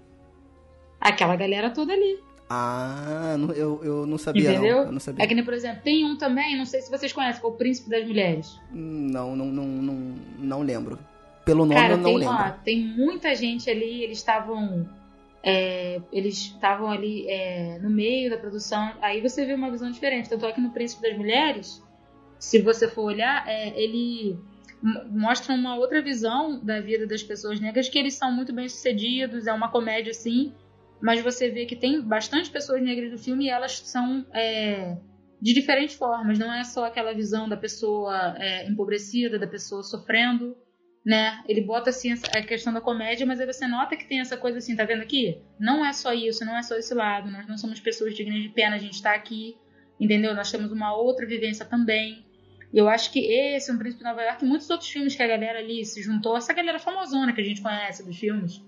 Aquela 0.99 1.35
galera 1.35 1.69
toda 1.69 1.93
ali. 1.93 2.19
Ah, 2.49 3.35
não- 3.37 3.51
eu, 3.53 3.83
eu 3.83 4.05
não 4.05 4.17
sabia 4.17 4.51
entendeu? 4.51 4.77
não. 4.77 4.83
Eu 4.85 4.91
não 4.93 4.99
sabia. 4.99 5.23
É 5.23 5.27
que 5.27 5.35
nem, 5.35 5.43
por 5.43 5.53
exemplo, 5.53 5.81
tem 5.83 6.03
um 6.05 6.17
também, 6.17 6.57
não 6.57 6.65
sei 6.65 6.81
se 6.81 6.89
vocês 6.89 7.11
conhecem, 7.13 7.39
que 7.41 7.45
é 7.45 7.49
o 7.49 7.53
Príncipe 7.53 7.89
das 7.89 8.07
Mulheres. 8.07 8.59
Não, 8.71 9.35
não, 9.35 9.45
não, 9.47 9.65
não, 9.65 10.15
não 10.39 10.61
lembro. 10.61 10.97
Pelo 11.45 11.65
nome 11.65 11.75
Cara, 11.79 11.93
eu 11.93 11.97
não 11.97 12.03
tem, 12.05 12.17
lembro. 12.17 12.33
ó, 12.33 12.49
tem 12.51 12.83
muita 12.83 13.35
gente 13.35 13.69
ali, 13.69 14.03
eles 14.03 14.17
estavam. 14.17 14.89
é, 15.43 16.01
eles 16.11 16.37
estavam 16.37 16.89
ali 16.89 17.29
é, 17.29 17.77
no 17.79 17.89
meio 17.89 18.31
da 18.31 18.37
produção. 18.37 18.91
Aí 18.99 19.21
você 19.21 19.45
vê 19.45 19.53
uma 19.53 19.69
visão 19.69 19.91
diferente. 19.91 20.27
Tanto 20.27 20.45
é 20.45 20.51
que 20.51 20.59
no 20.59 20.71
Príncipe 20.71 21.03
das 21.07 21.15
Mulheres, 21.15 21.83
se 22.39 22.61
você 22.61 22.87
for 22.87 23.03
olhar, 23.03 23.47
é, 23.47 23.79
ele 23.79 24.39
mostra 25.11 25.53
uma 25.53 25.75
outra 25.77 26.01
visão 26.01 26.59
da 26.63 26.79
vida 26.81 27.05
das 27.07 27.23
pessoas 27.23 27.59
negras, 27.59 27.87
que 27.89 27.97
eles 27.97 28.15
são 28.15 28.31
muito 28.31 28.51
bem 28.53 28.67
sucedidos, 28.67 29.45
é 29.47 29.53
uma 29.53 29.69
comédia 29.69 30.11
assim. 30.11 30.51
Mas 31.01 31.21
você 31.21 31.49
vê 31.49 31.65
que 31.65 31.75
tem 31.75 32.01
bastante 32.01 32.49
pessoas 32.49 32.81
negras 32.81 33.11
no 33.11 33.17
filme 33.17 33.45
e 33.45 33.49
elas 33.49 33.79
são 33.79 34.25
é, 34.33 34.97
de 35.39 35.53
diferentes 35.53 35.95
formas. 35.95 36.39
Não 36.39 36.51
é 36.51 36.63
só 36.63 36.85
aquela 36.85 37.13
visão 37.13 37.47
da 37.47 37.57
pessoa 37.57 38.35
é, 38.39 38.67
empobrecida, 38.67 39.37
da 39.37 39.45
pessoa 39.45 39.83
sofrendo 39.83 40.55
né? 41.05 41.43
Ele 41.47 41.61
bota 41.61 41.91
assim 41.91 42.11
a 42.13 42.41
questão 42.41 42.73
da 42.73 42.81
comédia, 42.81 43.27
mas 43.27 43.39
aí 43.39 43.45
você 43.45 43.67
nota 43.67 43.95
que 43.95 44.07
tem 44.07 44.19
essa 44.19 44.35
coisa 44.35 44.57
assim, 44.57 44.75
tá 44.75 44.83
vendo 44.83 45.03
aqui? 45.03 45.37
Não 45.59 45.85
é 45.85 45.93
só 45.93 46.11
isso, 46.11 46.43
não 46.43 46.57
é 46.57 46.63
só 46.63 46.75
esse 46.75 46.93
lado. 46.95 47.29
Nós 47.29 47.47
não 47.47 47.57
somos 47.57 47.79
pessoas 47.79 48.15
dignas 48.15 48.41
de 48.41 48.49
pena, 48.49 48.75
a 48.75 48.79
gente 48.79 49.01
tá 49.01 49.13
aqui, 49.13 49.55
entendeu? 49.99 50.33
Nós 50.33 50.49
temos 50.49 50.71
uma 50.71 50.95
outra 50.95 51.27
vivência 51.27 51.63
também. 51.63 52.25
E 52.73 52.77
eu 52.79 52.89
acho 52.89 53.11
que 53.11 53.19
esse 53.19 53.69
é 53.69 53.73
um 53.73 53.77
Príncipe 53.77 54.03
de 54.03 54.09
Nova 54.09 54.23
York 54.23 54.43
e 54.43 54.47
muitos 54.47 54.67
outros 54.69 54.89
filmes 54.89 55.15
que 55.15 55.21
a 55.21 55.27
galera 55.27 55.59
ali 55.59 55.85
se 55.85 56.01
juntou, 56.01 56.35
essa 56.35 56.53
galera 56.53 56.79
famosona 56.79 57.31
que 57.31 57.41
a 57.41 57.43
gente 57.43 57.61
conhece 57.61 58.03
dos 58.03 58.17
filmes, 58.17 58.61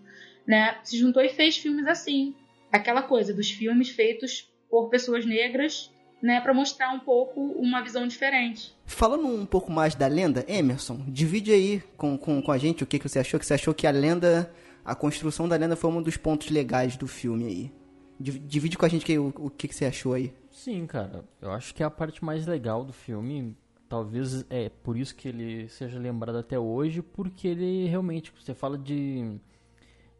né? 0.46 0.78
Se 0.84 0.98
juntou 0.98 1.24
e 1.24 1.30
fez 1.30 1.58
filmes 1.58 1.88
assim. 1.88 2.36
Aquela 2.72 3.02
coisa 3.02 3.34
dos 3.34 3.50
filmes 3.50 3.90
feitos 3.90 4.48
por 4.70 4.90
pessoas 4.90 5.26
negras, 5.26 5.92
né? 6.22 6.42
Pra 6.42 6.54
mostrar 6.54 6.92
um 6.94 7.00
pouco 7.00 7.40
uma 7.40 7.82
visão 7.82 8.08
diferente. 8.08 8.76
Falando 8.86 9.28
um 9.28 9.46
pouco 9.46 9.72
mais 9.72 9.96
da 9.96 10.08
lenda, 10.08 10.44
Emerson, 10.48 11.04
divide 11.08 11.52
aí 11.52 11.84
com, 11.96 12.18
com, 12.18 12.42
com 12.42 12.52
a 12.52 12.58
gente 12.58 12.84
o 12.84 12.88
que, 12.88 12.98
que 13.00 13.08
você 13.08 13.20
achou. 13.20 13.40
Que 13.40 13.46
você 13.46 13.54
achou 13.54 13.74
que 13.74 13.86
a 13.88 13.92
lenda, 13.92 14.52
a 14.84 14.96
construção 14.96 15.48
da 15.48 15.56
lenda 15.56 15.76
foi 15.76 15.90
um 15.92 16.02
dos 16.02 16.18
pontos 16.18 16.50
legais 16.50 16.96
do 16.98 17.08
filme 17.08 17.46
aí. 17.46 17.72
Div- 18.20 18.40
Divide 18.48 18.78
com 18.78 18.86
a 18.86 18.90
gente 18.90 19.06
que- 19.06 19.18
o, 19.20 19.34
o 19.38 19.50
que, 19.50 19.68
que 19.68 19.76
você 19.76 19.86
achou 19.86 20.14
aí. 20.14 20.34
Sim, 20.52 20.88
cara. 20.88 21.24
Eu 21.42 21.52
acho 21.52 21.74
que 21.76 21.84
é 21.84 21.86
a 21.86 21.90
parte 21.92 22.24
mais 22.26 22.48
legal 22.48 22.84
do 22.84 22.92
filme. 22.94 23.56
Talvez 23.88 24.44
é 24.50 24.70
por 24.70 24.98
isso 24.98 25.16
que 25.16 25.28
ele 25.30 25.70
seja 25.70 25.98
lembrado 26.00 26.38
até 26.38 26.58
hoje, 26.60 27.02
porque 27.02 27.48
ele 27.48 27.88
realmente, 27.88 28.34
você 28.38 28.54
fala 28.54 28.78
de, 28.78 29.38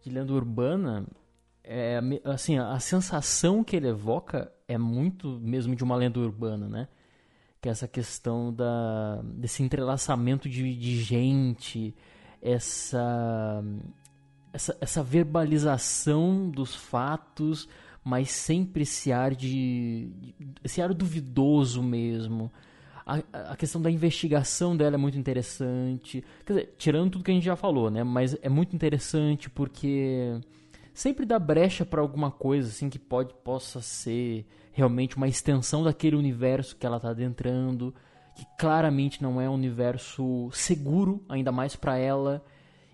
de 0.02 0.10
lenda 0.10 0.32
urbana, 0.32 1.06
é, 1.64 2.00
assim, 2.24 2.58
a 2.58 2.80
sensação 2.80 3.64
que 3.66 3.76
ele 3.76 3.88
evoca 3.90 4.50
é 4.68 4.78
muito 4.78 5.40
mesmo 5.42 5.76
de 5.76 5.84
uma 5.84 5.96
lenda 5.96 6.20
urbana, 6.20 6.68
né? 6.68 6.88
Que 7.62 7.70
é 7.70 7.72
essa 7.72 7.88
questão 7.88 8.54
da, 8.54 9.22
desse 9.24 9.64
entrelaçamento 9.64 10.48
de, 10.50 10.76
de 10.76 11.02
gente, 11.02 11.94
essa, 12.42 13.64
essa, 14.54 14.78
essa 14.80 15.04
verbalização 15.04 16.50
dos 16.50 16.76
fatos, 16.76 17.68
mas 18.04 18.32
sempre 18.32 18.84
esse 18.84 19.12
ar 19.12 19.34
de. 19.36 20.10
de- 20.20 20.36
esse 20.64 20.82
ar 20.82 20.94
duvidoso 20.94 21.82
mesmo. 21.84 22.52
A, 23.06 23.22
a 23.54 23.56
questão 23.56 23.82
da 23.82 23.90
investigação 23.90 24.76
dela 24.76 24.96
é 24.96 24.98
muito 24.98 25.18
interessante. 25.18 26.24
Quer 26.46 26.54
dizer, 26.54 26.76
tirando 26.78 27.12
tudo 27.12 27.24
que 27.24 27.32
a 27.32 27.34
gente 27.34 27.44
já 27.46 27.56
falou, 27.56 27.90
né? 27.90 28.04
Mas 28.04 28.38
é 28.42 28.50
muito 28.50 28.76
interessante 28.76 29.50
porque 29.50 30.40
sempre 30.98 31.28
dá 31.28 31.38
brecha 31.38 31.86
para 31.86 32.02
alguma 32.02 32.32
coisa 32.32 32.70
assim 32.70 32.90
que 32.90 32.98
pode 32.98 33.32
possa 33.44 33.82
ser 33.82 34.48
realmente 34.74 35.16
uma 35.16 35.28
extensão 35.28 35.84
daquele 35.84 36.16
universo 36.16 36.76
que 36.76 36.88
ela 36.88 36.98
está 36.98 37.12
adentrando, 37.12 37.94
que 38.36 38.44
claramente 38.58 39.22
não 39.22 39.40
é 39.40 39.48
um 39.48 39.54
universo 39.54 40.50
seguro, 40.52 41.24
ainda 41.30 41.52
mais 41.52 41.76
para 41.76 42.00
ela. 42.00 42.44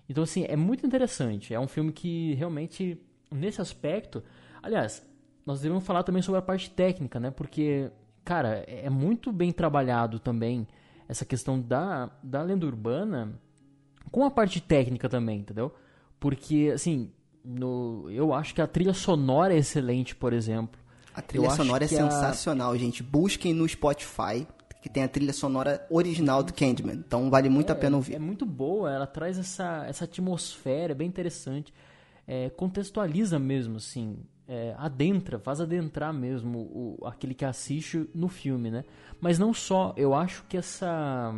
Então 0.06 0.22
assim, 0.22 0.44
é 0.46 0.54
muito 0.54 0.86
interessante. 0.86 1.54
É 1.54 1.58
um 1.58 1.66
filme 1.66 1.92
que 1.92 2.34
realmente 2.34 3.00
nesse 3.32 3.62
aspecto, 3.62 4.22
aliás, 4.62 5.02
nós 5.46 5.62
devemos 5.62 5.82
falar 5.82 6.02
também 6.02 6.20
sobre 6.20 6.40
a 6.40 6.42
parte 6.42 6.70
técnica, 6.70 7.18
né? 7.18 7.30
Porque 7.30 7.90
cara, 8.22 8.64
é 8.66 8.90
muito 8.90 9.32
bem 9.32 9.50
trabalhado 9.50 10.18
também 10.18 10.68
essa 11.08 11.24
questão 11.24 11.58
da 11.58 12.10
da 12.22 12.42
lenda 12.42 12.66
urbana 12.66 13.40
com 14.10 14.26
a 14.26 14.30
parte 14.30 14.60
técnica 14.60 15.08
também, 15.08 15.40
entendeu? 15.40 15.72
Porque, 16.20 16.70
assim, 16.74 17.10
no, 17.44 18.10
eu 18.10 18.32
acho 18.32 18.54
que 18.54 18.60
a 18.62 18.66
trilha 18.66 18.94
sonora 18.94 19.54
é 19.54 19.58
excelente, 19.58 20.14
por 20.14 20.32
exemplo. 20.32 20.80
A 21.14 21.20
trilha 21.22 21.46
Eu 21.46 21.50
sonora 21.50 21.84
é 21.84 21.88
que 21.88 21.94
a- 21.96 22.10
sensacional, 22.10 22.76
gente. 22.76 23.02
Busquem 23.02 23.52
no 23.54 23.68
Spotify, 23.68 24.46
que 24.82 24.88
tem 24.88 25.02
a 25.04 25.08
trilha 25.08 25.32
sonora 25.32 25.86
original 25.90 26.42
do 26.42 26.52
Candyman. 26.52 26.94
Então 26.94 27.30
vale 27.30 27.48
muito 27.48 27.70
a 27.70 27.74
pena 27.74 27.94
É 27.94 27.96
ouvir. 27.96 28.18
muito 28.18 28.44
boa, 28.44 28.90
ela 28.92 29.06
traz 29.06 29.38
essa, 29.38 29.84
essa 29.86 30.04
atmosfera, 30.04 30.92
é 30.92 30.94
bem 30.94 31.06
interessante. 31.08 31.72
É, 32.26 32.48
contextualiza 32.50 33.38
mesmo, 33.38 33.76
assim, 33.76 34.16
é, 34.48 34.74
adentra, 34.78 35.38
faz 35.38 35.60
adentrar 35.60 36.12
mesmo 36.12 36.58
o, 36.58 37.06
aquele 37.06 37.34
que 37.34 37.44
assiste 37.44 38.08
no 38.14 38.28
filme, 38.28 38.70
né? 38.70 38.84
Mas 39.20 39.38
não 39.38 39.52
só, 39.54 39.92
eu 39.96 40.14
acho 40.14 40.42
que 40.48 40.56
essa. 40.56 41.32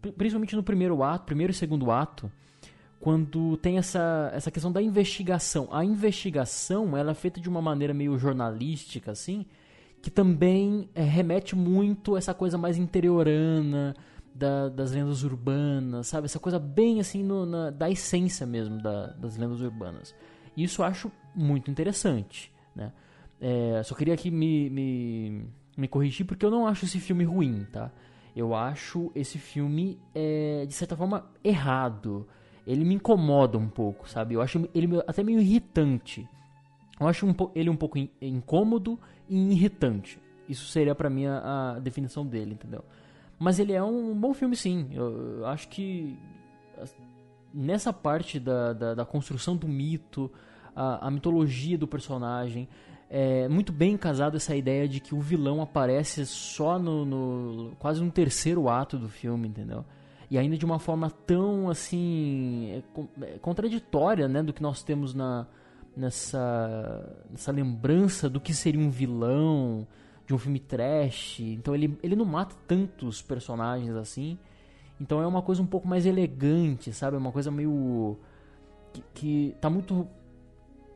pri- 0.00 0.12
Principalmente 0.12 0.54
no 0.54 0.62
primeiro 0.62 1.02
ato, 1.02 1.24
primeiro 1.24 1.50
e 1.52 1.54
segundo 1.54 1.90
ato, 1.90 2.30
quando 3.04 3.58
tem 3.58 3.76
essa, 3.76 4.30
essa 4.32 4.50
questão 4.50 4.72
da 4.72 4.80
investigação. 4.80 5.68
A 5.70 5.84
investigação 5.84 6.96
ela 6.96 7.10
é 7.10 7.14
feita 7.14 7.38
de 7.38 7.50
uma 7.50 7.60
maneira 7.60 7.92
meio 7.92 8.16
jornalística, 8.16 9.10
assim, 9.10 9.44
que 10.00 10.10
também 10.10 10.88
é, 10.94 11.02
remete 11.02 11.54
muito 11.54 12.14
a 12.14 12.18
essa 12.18 12.32
coisa 12.32 12.56
mais 12.56 12.78
interiorana 12.78 13.94
da- 14.34 14.70
das 14.70 14.92
lendas 14.92 15.22
urbanas, 15.22 16.06
sabe? 16.06 16.24
Essa 16.24 16.38
coisa 16.38 16.58
bem 16.58 16.98
assim 16.98 17.22
no- 17.22 17.44
na- 17.44 17.68
da 17.68 17.90
essência 17.90 18.46
mesmo 18.46 18.80
da- 18.80 19.08
das 19.08 19.36
lendas 19.36 19.60
urbanas. 19.60 20.14
Isso 20.56 20.80
eu 20.80 20.86
acho 20.86 21.12
muito 21.34 21.70
interessante, 21.70 22.50
né? 22.74 22.90
É, 23.38 23.82
só 23.84 23.94
queria 23.94 24.14
aqui 24.14 24.30
me, 24.30 24.70
me, 24.70 25.44
me 25.76 25.88
corrigir 25.88 26.24
porque 26.24 26.46
eu 26.46 26.50
não 26.50 26.66
acho 26.66 26.86
esse 26.86 26.98
filme 26.98 27.22
ruim, 27.24 27.66
tá? 27.70 27.90
Eu 28.34 28.54
acho 28.54 29.12
esse 29.14 29.36
filme, 29.36 30.00
é, 30.14 30.64
de 30.66 30.72
certa 30.72 30.96
forma, 30.96 31.26
errado. 31.44 32.26
Ele 32.66 32.84
me 32.84 32.94
incomoda 32.94 33.58
um 33.58 33.68
pouco, 33.68 34.08
sabe? 34.08 34.34
Eu 34.34 34.40
acho 34.42 34.68
ele 34.74 34.88
até 35.06 35.22
meio 35.22 35.40
irritante. 35.40 36.26
Eu 36.98 37.06
acho 37.08 37.26
um 37.26 37.34
ele 37.54 37.68
um 37.68 37.76
pouco 37.76 37.98
in- 37.98 38.08
incômodo 38.22 38.98
e 39.28 39.52
irritante. 39.52 40.18
Isso 40.48 40.66
seria 40.68 40.94
pra 40.94 41.10
mim 41.10 41.26
a, 41.26 41.74
a 41.76 41.78
definição 41.80 42.24
dele, 42.24 42.54
entendeu? 42.54 42.84
Mas 43.38 43.58
ele 43.58 43.72
é 43.72 43.82
um 43.82 44.14
bom 44.18 44.32
filme, 44.32 44.54
sim. 44.56 44.88
Eu, 44.92 45.38
eu 45.38 45.46
acho 45.46 45.68
que 45.68 46.16
nessa 47.52 47.92
parte 47.92 48.38
da, 48.40 48.72
da, 48.72 48.94
da 48.94 49.04
construção 49.04 49.56
do 49.56 49.68
mito, 49.68 50.30
a, 50.74 51.06
a 51.06 51.10
mitologia 51.10 51.78
do 51.78 51.86
personagem, 51.86 52.68
é 53.10 53.48
muito 53.48 53.72
bem 53.72 53.96
casado 53.96 54.36
essa 54.36 54.56
ideia 54.56 54.88
de 54.88 55.00
que 55.00 55.14
o 55.14 55.20
vilão 55.20 55.60
aparece 55.62 56.24
só 56.26 56.78
no, 56.78 57.04
no- 57.04 57.76
quase 57.78 58.02
no 58.02 58.10
terceiro 58.10 58.68
ato 58.68 58.98
do 58.98 59.08
filme, 59.08 59.48
entendeu? 59.48 59.84
E 60.30 60.38
ainda 60.38 60.56
de 60.56 60.64
uma 60.64 60.78
forma 60.78 61.10
tão 61.10 61.68
assim 61.68 62.82
con- 62.92 63.08
é, 63.20 63.38
contraditória, 63.38 64.26
né, 64.28 64.42
do 64.42 64.52
que 64.52 64.62
nós 64.62 64.82
temos 64.82 65.14
na 65.14 65.46
nessa 65.96 67.24
nessa 67.30 67.52
lembrança 67.52 68.28
do 68.28 68.40
que 68.40 68.52
seria 68.52 68.80
um 68.80 68.90
vilão 68.90 69.86
de 70.26 70.34
um 70.34 70.38
filme 70.38 70.58
trash. 70.58 71.40
Então 71.40 71.74
ele 71.74 71.96
ele 72.02 72.16
não 72.16 72.24
mata 72.24 72.54
tantos 72.66 73.22
personagens 73.22 73.94
assim. 73.94 74.38
Então 75.00 75.20
é 75.20 75.26
uma 75.26 75.42
coisa 75.42 75.62
um 75.62 75.66
pouco 75.66 75.86
mais 75.86 76.06
elegante, 76.06 76.92
sabe? 76.92 77.16
É 77.16 77.18
uma 77.18 77.32
coisa 77.32 77.50
meio 77.50 78.16
que, 78.92 79.02
que 79.12 79.56
tá 79.60 79.68
muito 79.68 80.06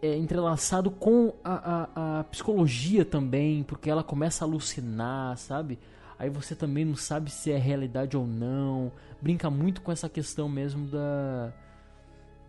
é, 0.01 0.17
entrelaçado 0.17 0.91
com 0.91 1.33
a, 1.43 1.55
a, 1.55 2.21
a 2.21 2.25
psicologia 2.25 3.05
também, 3.05 3.63
porque 3.65 3.91
ela 3.91 4.05
começa 4.05 4.45
a 4.45 4.49
alucinar, 4.49 5.37
sabe? 5.37 5.79
Aí 6.19 6.29
você 6.29 6.55
também 6.55 6.85
não 6.85 6.97
sabe 6.97 7.31
se 7.31 7.53
é 7.53 7.57
realidade 7.57 8.17
ou 8.17 8.27
não. 8.27 8.91
Brinca 9.23 9.49
muito 9.49 9.81
com 9.81 9.93
essa 9.93 10.09
questão 10.09 10.49
mesmo 10.49 10.89
da, 10.89 11.53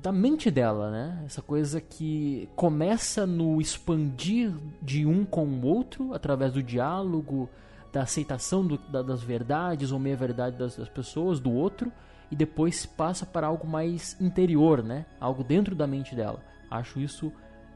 da 0.01 0.11
mente 0.11 0.49
dela, 0.49 0.89
né? 0.89 1.21
Essa 1.25 1.41
coisa 1.41 1.79
que 1.79 2.49
começa 2.55 3.27
no 3.27 3.61
expandir 3.61 4.53
de 4.81 5.05
um 5.05 5.23
com 5.23 5.45
o 5.45 5.65
outro 5.65 6.13
através 6.13 6.53
do 6.53 6.63
diálogo, 6.63 7.49
da 7.91 8.03
aceitação 8.03 8.65
do, 8.65 8.77
da, 8.77 9.01
das 9.01 9.21
verdades 9.21 9.91
ou 9.91 9.99
meia-verdade 9.99 10.57
das, 10.57 10.77
das, 10.77 10.89
pessoas, 10.89 11.39
do 11.39 11.51
outro, 11.51 11.91
e 12.31 12.35
depois 12.35 12.85
passa 12.85 13.25
para 13.25 13.47
algo 13.47 13.67
mais 13.67 14.19
interior, 14.21 14.83
né? 14.83 15.05
Algo 15.19 15.43
dentro 15.43 15.75
da 15.75 15.85
mente 15.85 16.15
dela. 16.15 16.39
Acho 16.71 16.99
isso 16.99 17.31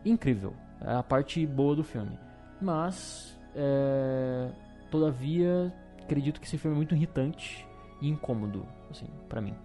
incrível. 0.06 0.53
É 0.82 0.94
a 0.94 1.03
parte 1.03 1.45
boa 1.45 1.76
do 1.76 1.84
filme. 1.84 2.18
Mas, 2.61 3.38
é, 3.56 4.49
todavia, 4.90 5.74
acredito 6.03 6.39
que 6.39 6.47
esse 6.47 6.57
filme 6.57 6.75
é 6.75 6.77
muito 6.77 6.95
irritante 6.95 7.67
e 8.01 8.09
incômodo, 8.09 8.67
assim, 8.89 9.07
para 9.27 9.41
mim. 9.41 9.55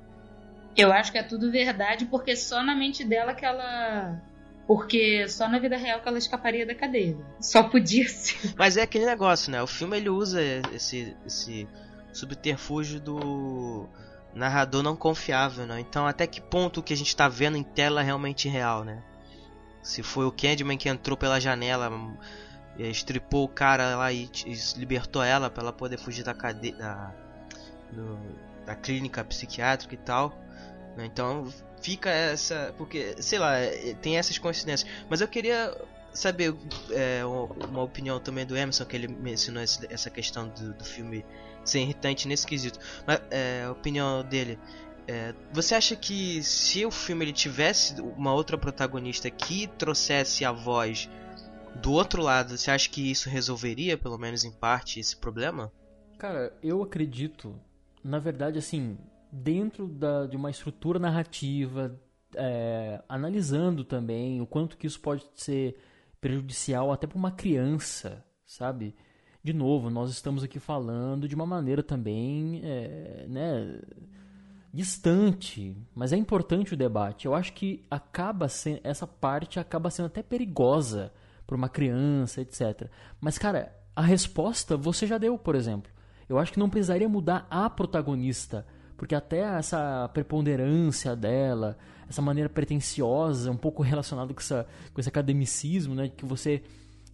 Eu 0.76 0.92
acho 0.92 1.10
que 1.10 1.18
é 1.18 1.22
tudo 1.22 1.50
verdade, 1.50 2.06
porque 2.06 2.36
só 2.36 2.62
na 2.62 2.74
mente 2.74 3.04
dela 3.04 3.34
que 3.34 3.44
ela. 3.44 4.22
Porque 4.66 5.26
só 5.28 5.48
na 5.48 5.58
vida 5.58 5.76
real 5.76 6.00
que 6.00 6.08
ela 6.08 6.18
escaparia 6.18 6.66
da 6.66 6.74
cadeia. 6.74 7.16
Só 7.40 7.62
podia 7.64 8.08
ser. 8.08 8.52
Mas 8.56 8.76
é 8.76 8.82
aquele 8.82 9.06
negócio, 9.06 9.50
né? 9.50 9.62
O 9.62 9.66
filme 9.66 9.96
ele 9.96 10.10
usa 10.10 10.40
esse, 10.72 11.16
esse 11.26 11.66
subterfúgio 12.12 13.00
do 13.00 13.88
narrador 14.34 14.82
não 14.82 14.94
confiável, 14.94 15.66
né? 15.66 15.80
Então 15.80 16.06
até 16.06 16.26
que 16.26 16.40
ponto 16.40 16.80
o 16.80 16.82
que 16.82 16.92
a 16.92 16.96
gente 16.96 17.16
tá 17.16 17.28
vendo 17.28 17.56
em 17.56 17.62
tela 17.62 18.02
é 18.02 18.04
realmente 18.04 18.48
real, 18.48 18.84
né? 18.84 19.02
Se 19.82 20.02
foi 20.02 20.26
o 20.26 20.32
Candyman 20.32 20.76
que 20.76 20.88
entrou 20.88 21.16
pela 21.16 21.40
janela, 21.40 21.90
estripou 22.78 23.44
o 23.44 23.48
cara 23.48 23.96
lá 23.96 24.12
e, 24.12 24.30
e 24.46 24.54
libertou 24.76 25.22
ela 25.22 25.50
para 25.50 25.64
ela 25.64 25.72
poder 25.72 25.98
fugir 25.98 26.24
da 26.24 26.34
cadeia. 26.34 26.76
Da, 26.76 27.14
do, 27.92 28.18
da 28.64 28.74
clínica 28.74 29.24
psiquiátrica 29.24 29.94
e 29.94 29.98
tal. 29.98 30.38
Né? 30.96 31.06
Então 31.06 31.50
fica 31.80 32.10
essa. 32.10 32.74
Porque, 32.76 33.14
sei 33.20 33.38
lá, 33.38 33.56
é, 33.56 33.94
tem 33.94 34.18
essas 34.18 34.38
coincidências. 34.38 34.90
Mas 35.08 35.20
eu 35.20 35.28
queria 35.28 35.74
saber 36.12 36.54
é, 36.90 37.22
uma 37.24 37.82
opinião 37.82 38.20
também 38.20 38.44
do 38.44 38.56
Emerson, 38.56 38.84
que 38.84 38.96
ele 38.96 39.08
mencionou 39.08 39.62
essa 39.62 40.10
questão 40.10 40.48
do, 40.48 40.74
do 40.74 40.84
filme 40.84 41.24
ser 41.64 41.80
irritante 41.80 42.28
nesse 42.28 42.46
quesito. 42.46 42.78
Mas 43.06 43.20
é, 43.30 43.64
a 43.66 43.72
opinião 43.72 44.22
dele. 44.22 44.58
É, 45.10 45.34
você 45.50 45.74
acha 45.74 45.96
que 45.96 46.42
se 46.42 46.84
o 46.84 46.90
filme 46.90 47.24
ele 47.24 47.32
tivesse 47.32 47.98
uma 47.98 48.34
outra 48.34 48.58
protagonista 48.58 49.30
que 49.30 49.66
trouxesse 49.66 50.44
a 50.44 50.52
voz 50.52 51.08
do 51.76 51.92
outro 51.92 52.22
lado, 52.22 52.56
você 52.56 52.70
acha 52.70 52.88
que 52.88 53.10
isso 53.10 53.28
resolveria, 53.28 53.96
pelo 53.96 54.18
menos 54.18 54.44
em 54.44 54.50
parte, 54.50 55.00
esse 55.00 55.16
problema? 55.16 55.72
Cara, 56.18 56.52
eu 56.62 56.82
acredito, 56.82 57.54
na 58.02 58.18
verdade, 58.18 58.58
assim, 58.58 58.98
dentro 59.30 59.86
da, 59.86 60.26
de 60.26 60.36
uma 60.36 60.50
estrutura 60.50 60.98
narrativa, 60.98 61.98
é, 62.34 63.02
analisando 63.08 63.84
também 63.84 64.40
o 64.40 64.46
quanto 64.46 64.76
que 64.76 64.86
isso 64.86 65.00
pode 65.00 65.24
ser 65.34 65.76
prejudicial 66.20 66.92
até 66.92 67.06
para 67.06 67.18
uma 67.18 67.30
criança, 67.30 68.24
sabe? 68.44 68.94
De 69.42 69.52
novo, 69.52 69.88
nós 69.88 70.10
estamos 70.10 70.42
aqui 70.42 70.58
falando 70.58 71.28
de 71.28 71.34
uma 71.34 71.46
maneira 71.46 71.82
também, 71.82 72.60
é, 72.64 73.26
né, 73.28 73.80
distante, 74.72 75.76
mas 75.94 76.12
é 76.12 76.16
importante 76.16 76.74
o 76.74 76.76
debate. 76.76 77.26
Eu 77.26 77.34
acho 77.34 77.52
que 77.52 77.84
acaba 77.90 78.48
sendo, 78.48 78.80
essa 78.82 79.06
parte 79.06 79.60
acaba 79.60 79.90
sendo 79.90 80.06
até 80.06 80.22
perigosa 80.22 81.12
para 81.48 81.56
uma 81.56 81.68
criança, 81.68 82.40
etc. 82.40 82.88
Mas 83.20 83.38
cara, 83.38 83.74
a 83.96 84.02
resposta 84.02 84.76
você 84.76 85.08
já 85.08 85.18
deu, 85.18 85.36
por 85.36 85.56
exemplo. 85.56 85.90
Eu 86.28 86.38
acho 86.38 86.52
que 86.52 86.58
não 86.60 86.70
precisaria 86.70 87.08
mudar 87.08 87.48
a 87.50 87.68
protagonista 87.68 88.64
porque 88.98 89.14
até 89.14 89.38
essa 89.38 90.10
preponderância 90.12 91.14
dela, 91.14 91.78
essa 92.10 92.20
maneira 92.20 92.50
pretensiosa, 92.50 93.48
um 93.48 93.56
pouco 93.56 93.80
relacionada 93.80 94.34
com, 94.34 94.40
essa, 94.40 94.66
com 94.92 95.00
esse 95.00 95.08
academicismo, 95.08 95.94
né, 95.94 96.08
que 96.08 96.26
você 96.26 96.62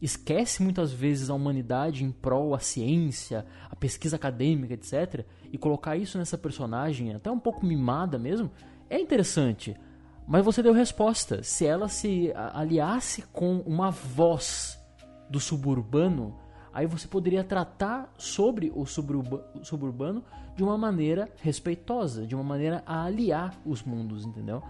esquece 0.00 0.62
muitas 0.62 0.92
vezes 0.92 1.28
a 1.28 1.34
humanidade 1.34 2.02
em 2.02 2.10
prol 2.10 2.54
a 2.54 2.58
ciência, 2.58 3.44
a 3.70 3.76
pesquisa 3.76 4.16
acadêmica, 4.16 4.72
etc, 4.72 5.26
e 5.52 5.58
colocar 5.58 5.94
isso 5.94 6.16
nessa 6.16 6.38
personagem, 6.38 7.14
até 7.14 7.30
um 7.30 7.38
pouco 7.38 7.66
mimada 7.66 8.18
mesmo, 8.18 8.50
é 8.88 8.98
interessante. 8.98 9.76
Mas 10.26 10.44
você 10.44 10.62
deu 10.62 10.72
resposta. 10.72 11.42
Se 11.42 11.66
ela 11.66 11.88
se 11.88 12.32
aliasse 12.52 13.22
com 13.32 13.58
uma 13.60 13.90
voz 13.90 14.80
do 15.28 15.38
suburbano, 15.38 16.34
aí 16.72 16.86
você 16.86 17.06
poderia 17.06 17.44
tratar 17.44 18.12
sobre 18.16 18.72
o 18.74 18.84
suburbano 18.86 20.24
de 20.56 20.62
uma 20.62 20.78
maneira 20.78 21.28
respeitosa, 21.42 22.26
de 22.26 22.34
uma 22.34 22.44
maneira 22.44 22.82
a 22.86 23.04
aliar 23.04 23.54
os 23.66 23.82
mundos, 23.82 24.24
entendeu? 24.24 24.62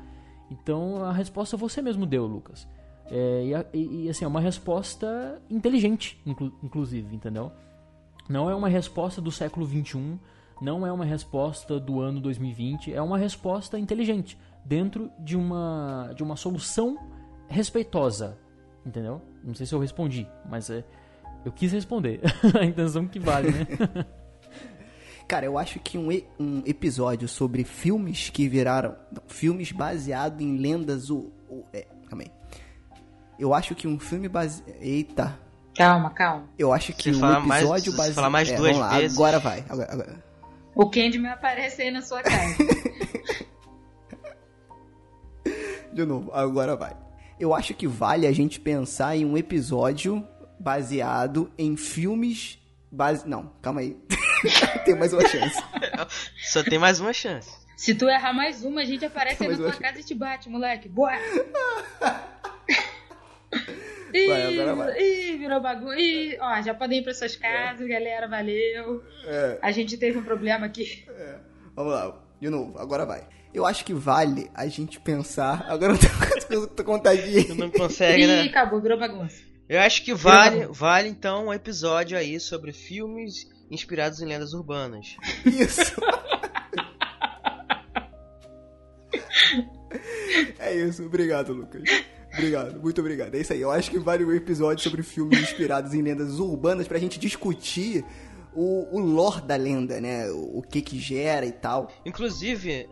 Então 0.51 1.05
a 1.05 1.13
resposta 1.13 1.57
você 1.57 1.81
mesmo 1.81 2.07
deu, 2.07 2.27
Lucas. 2.27 2.67
É, 3.07 3.67
e, 3.73 4.05
e, 4.05 4.09
assim, 4.09 4.25
é 4.25 4.29
uma 4.29 4.41
resposta 4.41 5.41
inteligente, 5.51 6.19
inclu 6.25 6.53
inclusive, 6.63 7.15
entendeu? 7.15 7.53
Não 8.29 8.49
é 8.49 8.55
uma 8.55 8.69
resposta 8.69 9.21
do 9.21 9.31
século 9.31 9.67
XXI, 9.67 10.19
não 10.61 10.87
é 10.87 10.93
uma 10.93 11.05
resposta 11.05 11.79
do 11.79 12.01
ano 12.01 12.21
2020, 12.21 12.93
é 12.95 13.03
uma 13.03 13.19
resposta 13.19 13.79
inteligente, 13.79 14.39
dentro 14.65 15.11
de 15.19 15.37
uma, 15.37 16.13
de 16.17 16.23
uma 16.23 16.37
solução 16.37 16.99
respeitosa, 17.49 18.39
entendeu? 18.85 19.21
Não 19.43 19.55
sei 19.55 19.67
se 19.67 19.75
eu 19.75 19.79
respondi, 19.79 20.27
mas 20.49 20.71
é, 20.71 20.85
eu 21.45 21.53
quis 21.53 21.73
responder. 21.73 22.21
a 22.59 22.65
intenção 22.65 23.07
que 23.07 23.19
vale, 23.19 23.51
né? 23.51 23.67
Cara, 25.27 25.47
eu 25.47 25.57
acho 25.57 25.79
que 25.79 25.97
um, 25.97 26.09
um 26.39 26.63
episódio 26.67 27.27
sobre 27.27 27.65
filmes 27.65 28.29
que 28.29 28.47
viraram. 28.47 28.95
Não, 29.11 29.23
filmes 29.27 29.73
baseados 29.73 30.41
em 30.41 30.59
lendas. 30.59 31.09
O, 31.09 31.33
o, 31.49 31.65
é, 31.73 31.87
calma 32.09 32.25
aí. 32.25 32.31
Eu 33.39 33.55
acho 33.55 33.75
que 33.75 33.89
um 33.89 33.99
filme 33.99 34.29
baseado. 34.29 34.69
Eita. 34.81 35.39
Calma, 35.75 36.11
calma. 36.11 36.49
Eu 36.59 36.73
acho 36.73 36.93
que 36.93 37.11
um 37.11 37.39
episódio 37.39 37.93
baseado. 37.93 38.15
falar 38.15 38.31
mais 38.31 38.51
é, 38.51 38.57
duas 38.57 38.77
lá, 38.77 38.99
vezes. 38.99 39.17
Agora 39.17 39.39
vai. 39.39 39.65
Agora, 39.69 39.93
agora. 39.93 40.25
O 40.75 40.91
Candyman 40.91 41.31
aparece 41.31 41.83
aí 41.83 41.91
na 41.91 42.03
sua 42.03 42.23
casa. 42.23 42.57
De 45.95 46.05
novo, 46.05 46.33
agora 46.35 46.75
vai. 46.75 46.97
Eu 47.39 47.55
acho 47.55 47.73
que 47.73 47.87
vale 47.87 48.27
a 48.27 48.33
gente 48.33 48.59
pensar 48.59 49.17
em 49.17 49.25
um 49.25 49.39
episódio 49.39 50.27
baseado 50.59 51.51
em 51.57 51.77
filmes 51.77 52.59
base. 52.91 53.29
Não, 53.29 53.53
calma 53.63 53.81
aí. 53.81 53.97
tem 54.85 54.97
mais 54.97 55.13
uma 55.13 55.27
chance. 55.27 55.63
Só 56.51 56.65
tem 56.65 56.79
mais 56.79 56.99
uma 56.99 57.13
chance. 57.13 57.51
Se 57.77 57.95
tu 57.95 58.09
errar 58.09 58.33
mais 58.33 58.65
uma, 58.65 58.81
a 58.81 58.85
gente 58.85 59.05
aparece 59.05 59.45
aí 59.45 59.51
na 59.51 59.57
tua 59.57 59.73
casa 59.73 60.01
e 60.01 60.05
te 60.05 60.15
bate, 60.15 60.49
moleque. 60.49 60.89
Boa! 60.89 61.13
Ih, 64.13 64.29
vai, 64.29 64.53
virou 65.39 65.61
bagunça. 65.61 65.99
Ih, 65.99 66.39
ó, 66.41 66.63
já 66.63 66.73
podem 66.73 67.01
ir 67.01 67.03
para 67.03 67.15
suas 67.15 67.35
casas, 67.35 67.85
é. 67.85 67.89
galera, 67.89 68.29
valeu. 68.29 69.03
É. 69.27 69.59
A 69.61 69.73
gente 69.73 69.97
teve 69.97 70.19
um 70.19 70.23
problema 70.23 70.67
aqui. 70.67 71.05
É. 71.09 71.39
Vamos 71.75 71.93
lá, 71.93 72.21
de 72.41 72.49
novo, 72.49 72.79
agora 72.79 73.05
vai. 73.05 73.27
Eu 73.55 73.65
acho 73.65 73.85
que 73.85 73.95
vale 73.95 74.51
a 74.53 74.67
gente 74.67 74.99
pensar. 74.99 75.65
Agora 75.69 75.93
eu 75.93 75.99
tô, 76.61 76.67
tô 76.67 76.83
contadinho. 76.83 77.47
Tu 77.47 77.55
não 77.55 77.71
consegue, 77.71 78.27
né? 78.27 78.45
Ih, 78.45 78.49
acabou, 78.49 78.81
virou 78.81 78.99
bagunça. 78.99 79.37
Eu 79.69 79.81
acho 79.81 80.05
que 80.05 80.13
vale, 80.13 80.67
vale 80.67 81.09
então 81.09 81.47
um 81.47 81.55
episódio 81.55 82.19
aí 82.19 82.41
sobre 82.41 82.73
filmes 82.73 83.49
inspirados 83.71 84.21
em 84.21 84.27
lendas 84.27 84.53
urbanas. 84.53 85.17
Isso. 85.47 85.95
é 90.59 90.75
isso, 90.75 91.07
obrigado, 91.07 91.53
Lucas. 91.53 91.83
Obrigado, 92.33 92.81
muito 92.81 93.01
obrigado. 93.01 93.35
É 93.37 93.39
isso 93.39 93.53
aí. 93.53 93.61
Eu 93.61 93.71
acho 93.71 93.89
que 93.89 94.01
vale 94.01 94.25
um 94.25 94.33
episódio 94.33 94.83
sobre 94.83 95.05
filmes 95.05 95.41
inspirados 95.41 95.95
em 95.95 96.03
lendas 96.03 96.41
urbanas 96.41 96.89
pra 96.89 96.99
gente 96.99 97.21
discutir 97.21 98.05
o, 98.53 98.97
o 98.97 98.99
lore 98.99 99.43
da 99.43 99.55
lenda, 99.55 100.01
né? 100.01 100.29
O, 100.31 100.59
o 100.59 100.63
que 100.63 100.83
que 100.83 100.99
gera 100.99 101.47
e 101.47 101.53
tal. 101.53 101.91
Inclusive, 102.05 102.89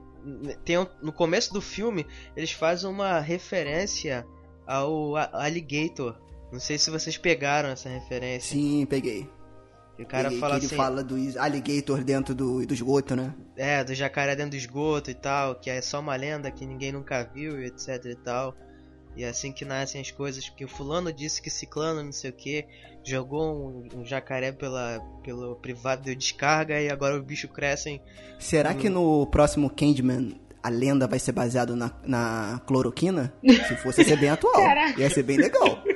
tem 0.64 0.76
no 1.02 1.12
começo 1.12 1.52
do 1.52 1.60
filme, 1.60 2.06
eles 2.36 2.52
fazem 2.52 2.88
uma 2.88 3.20
referência 3.20 4.26
ao 4.66 5.16
Alligator. 5.16 6.16
Não 6.52 6.60
sei 6.60 6.76
se 6.78 6.90
vocês 6.90 7.16
pegaram 7.16 7.70
essa 7.70 7.88
referência. 7.88 8.52
Sim, 8.52 8.86
peguei. 8.86 9.28
E 9.98 10.02
o 10.02 10.06
cara 10.06 10.24
peguei, 10.24 10.40
fala 10.40 10.58
que 10.58 10.66
assim. 10.66 10.74
Ele 10.74 10.82
fala 10.82 11.04
do 11.04 11.16
alligator 11.38 12.04
dentro 12.04 12.34
do, 12.34 12.66
do 12.66 12.74
esgoto, 12.74 13.16
né? 13.16 13.34
É, 13.56 13.82
do 13.84 13.94
jacaré 13.94 14.34
dentro 14.36 14.50
do 14.50 14.56
esgoto 14.56 15.10
e 15.10 15.14
tal, 15.14 15.54
que 15.54 15.70
é 15.70 15.80
só 15.80 16.00
uma 16.00 16.16
lenda 16.16 16.50
que 16.50 16.66
ninguém 16.66 16.92
nunca 16.92 17.24
viu 17.24 17.60
e 17.60 17.66
etc 17.66 18.04
e 18.04 18.16
tal. 18.16 18.54
E 19.16 19.24
é 19.24 19.28
assim 19.28 19.52
que 19.52 19.64
nascem 19.64 20.00
as 20.00 20.10
coisas, 20.10 20.48
porque 20.48 20.64
o 20.64 20.68
fulano 20.68 21.12
disse 21.12 21.42
que 21.42 21.50
ciclano 21.50 22.02
não 22.02 22.12
sei 22.12 22.30
o 22.30 22.32
que, 22.32 22.64
jogou 23.04 23.42
um, 23.94 24.00
um, 24.00 24.04
jacaré 24.04 24.52
pela, 24.52 25.00
pelo 25.22 25.54
privado 25.56 26.02
deu 26.02 26.14
descarga 26.14 26.80
e 26.80 26.88
agora 26.88 27.16
o 27.16 27.22
bicho 27.22 27.48
cresce. 27.48 28.00
Será 28.38 28.74
que 28.74 28.88
no 28.88 29.26
próximo 29.26 29.68
Candyman 29.68 30.40
a 30.62 30.68
lenda 30.68 31.06
vai 31.06 31.18
ser 31.18 31.32
baseada 31.32 31.76
na, 31.76 31.90
na 32.04 32.60
cloroquina? 32.66 33.34
Se 33.68 33.76
fosse, 33.76 34.00
ia 34.00 34.08
ser 34.08 34.16
bem 34.18 34.30
atual. 34.30 34.54
Caraca. 34.54 35.00
Ia 35.00 35.10
ser 35.10 35.22
bem 35.22 35.36
legal. 35.36 35.82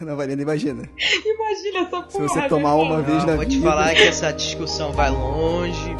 Na 0.00 0.16
Valenda, 0.16 0.42
imagina. 0.42 0.82
Imagina 1.24 1.80
essa 1.80 2.02
porra. 2.02 2.10
Se 2.10 2.18
você 2.18 2.48
tomar 2.48 2.74
uma 2.74 2.98
não, 2.98 3.04
vez 3.04 3.24
na 3.24 3.36
vou 3.36 3.44
vida. 3.44 3.50
Vou 3.54 3.60
te 3.60 3.60
falar 3.60 3.94
que 3.94 4.02
essa 4.02 4.32
discussão 4.32 4.90
vai 4.90 5.10
longe. 5.10 5.94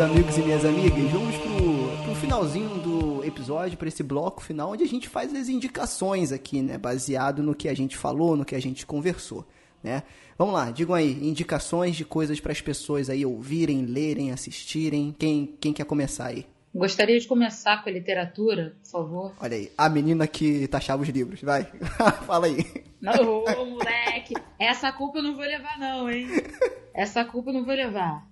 Meus 0.00 0.10
amigos 0.10 0.38
e 0.38 0.40
minhas 0.40 0.64
amigas. 0.64 1.10
Vamos 1.10 1.36
pro, 1.36 2.04
pro 2.04 2.14
finalzinho 2.14 2.78
do 2.78 3.22
episódio, 3.22 3.76
para 3.76 3.88
esse 3.88 4.02
bloco 4.02 4.42
final, 4.42 4.70
onde 4.70 4.82
a 4.82 4.86
gente 4.86 5.10
faz 5.10 5.34
as 5.34 5.48
indicações 5.48 6.32
aqui, 6.32 6.62
né? 6.62 6.78
Baseado 6.78 7.42
no 7.42 7.54
que 7.54 7.68
a 7.68 7.74
gente 7.74 7.98
falou, 7.98 8.34
no 8.34 8.44
que 8.44 8.54
a 8.54 8.60
gente 8.60 8.86
conversou, 8.86 9.46
né? 9.82 10.02
Vamos 10.38 10.54
lá, 10.54 10.70
digam 10.70 10.94
aí, 10.94 11.12
indicações 11.22 11.96
de 11.96 12.04
coisas 12.06 12.40
para 12.40 12.50
as 12.50 12.62
pessoas 12.62 13.10
aí 13.10 13.26
ouvirem, 13.26 13.84
lerem, 13.84 14.32
assistirem. 14.32 15.14
Quem, 15.18 15.54
quem 15.60 15.72
quer 15.72 15.84
começar 15.84 16.28
aí? 16.28 16.46
Gostaria 16.74 17.20
de 17.20 17.28
começar 17.28 17.82
com 17.82 17.90
a 17.90 17.92
literatura, 17.92 18.76
por 18.82 18.90
favor. 18.90 19.32
Olha 19.38 19.56
aí, 19.56 19.70
a 19.76 19.88
menina 19.90 20.26
que 20.26 20.66
taxava 20.68 21.02
os 21.02 21.08
livros, 21.10 21.42
vai. 21.42 21.64
Fala 22.24 22.46
aí. 22.46 22.64
Não, 23.02 23.44
ô, 23.44 23.66
moleque. 23.66 24.34
Essa 24.58 24.92
culpa 24.92 25.18
eu 25.18 25.22
não 25.22 25.36
vou 25.36 25.44
levar, 25.44 25.78
não, 25.78 26.08
hein? 26.08 26.26
Essa 26.94 27.22
culpa 27.22 27.50
eu 27.50 27.54
não 27.54 27.64
vou 27.64 27.74
levar. 27.74 28.29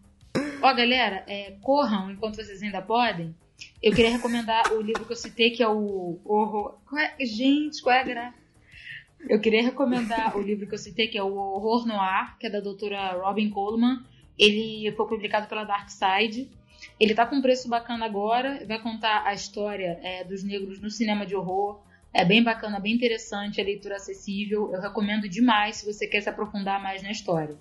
Ó, 0.60 0.74
galera, 0.74 1.24
é, 1.28 1.52
corram 1.62 2.10
enquanto 2.10 2.36
vocês 2.36 2.62
ainda 2.62 2.82
podem. 2.82 3.32
Eu 3.80 3.94
queria 3.94 4.10
recomendar 4.10 4.72
o 4.72 4.80
livro 4.80 5.04
que 5.04 5.12
eu 5.12 5.16
citei, 5.16 5.50
que 5.50 5.62
é 5.62 5.68
o 5.68 6.20
Horror. 6.24 6.78
Qual 6.84 7.00
é? 7.00 7.14
Gente, 7.20 7.80
qual 7.80 7.94
é 7.94 8.00
a 8.00 8.04
graça? 8.04 8.38
Eu 9.28 9.40
queria 9.40 9.62
recomendar 9.62 10.36
o 10.36 10.42
livro 10.42 10.66
que 10.66 10.74
eu 10.74 10.78
citei, 10.78 11.06
que 11.06 11.16
é 11.16 11.22
o 11.22 11.36
Horror 11.36 11.86
Noir, 11.86 12.36
que 12.38 12.46
é 12.46 12.50
da 12.50 12.60
doutora 12.60 13.12
Robin 13.22 13.50
Coleman. 13.50 14.02
Ele 14.36 14.92
foi 14.96 15.06
publicado 15.06 15.46
pela 15.46 15.64
Dark 15.64 15.88
Side. 15.90 16.50
Ele 16.98 17.14
tá 17.14 17.24
com 17.24 17.36
um 17.36 17.42
preço 17.42 17.68
bacana 17.68 18.04
agora, 18.04 18.64
vai 18.66 18.80
contar 18.80 19.24
a 19.24 19.34
história 19.34 19.98
é, 20.02 20.24
dos 20.24 20.42
negros 20.42 20.80
no 20.80 20.90
cinema 20.90 21.24
de 21.24 21.36
horror. 21.36 21.80
É 22.12 22.24
bem 22.24 22.42
bacana, 22.42 22.80
bem 22.80 22.94
interessante, 22.94 23.60
é 23.60 23.64
leitura 23.64 23.96
acessível. 23.96 24.72
Eu 24.72 24.80
recomendo 24.80 25.28
demais 25.28 25.76
se 25.76 25.86
você 25.86 26.06
quer 26.06 26.20
se 26.20 26.28
aprofundar 26.28 26.82
mais 26.82 27.02
na 27.02 27.12
história. 27.12 27.56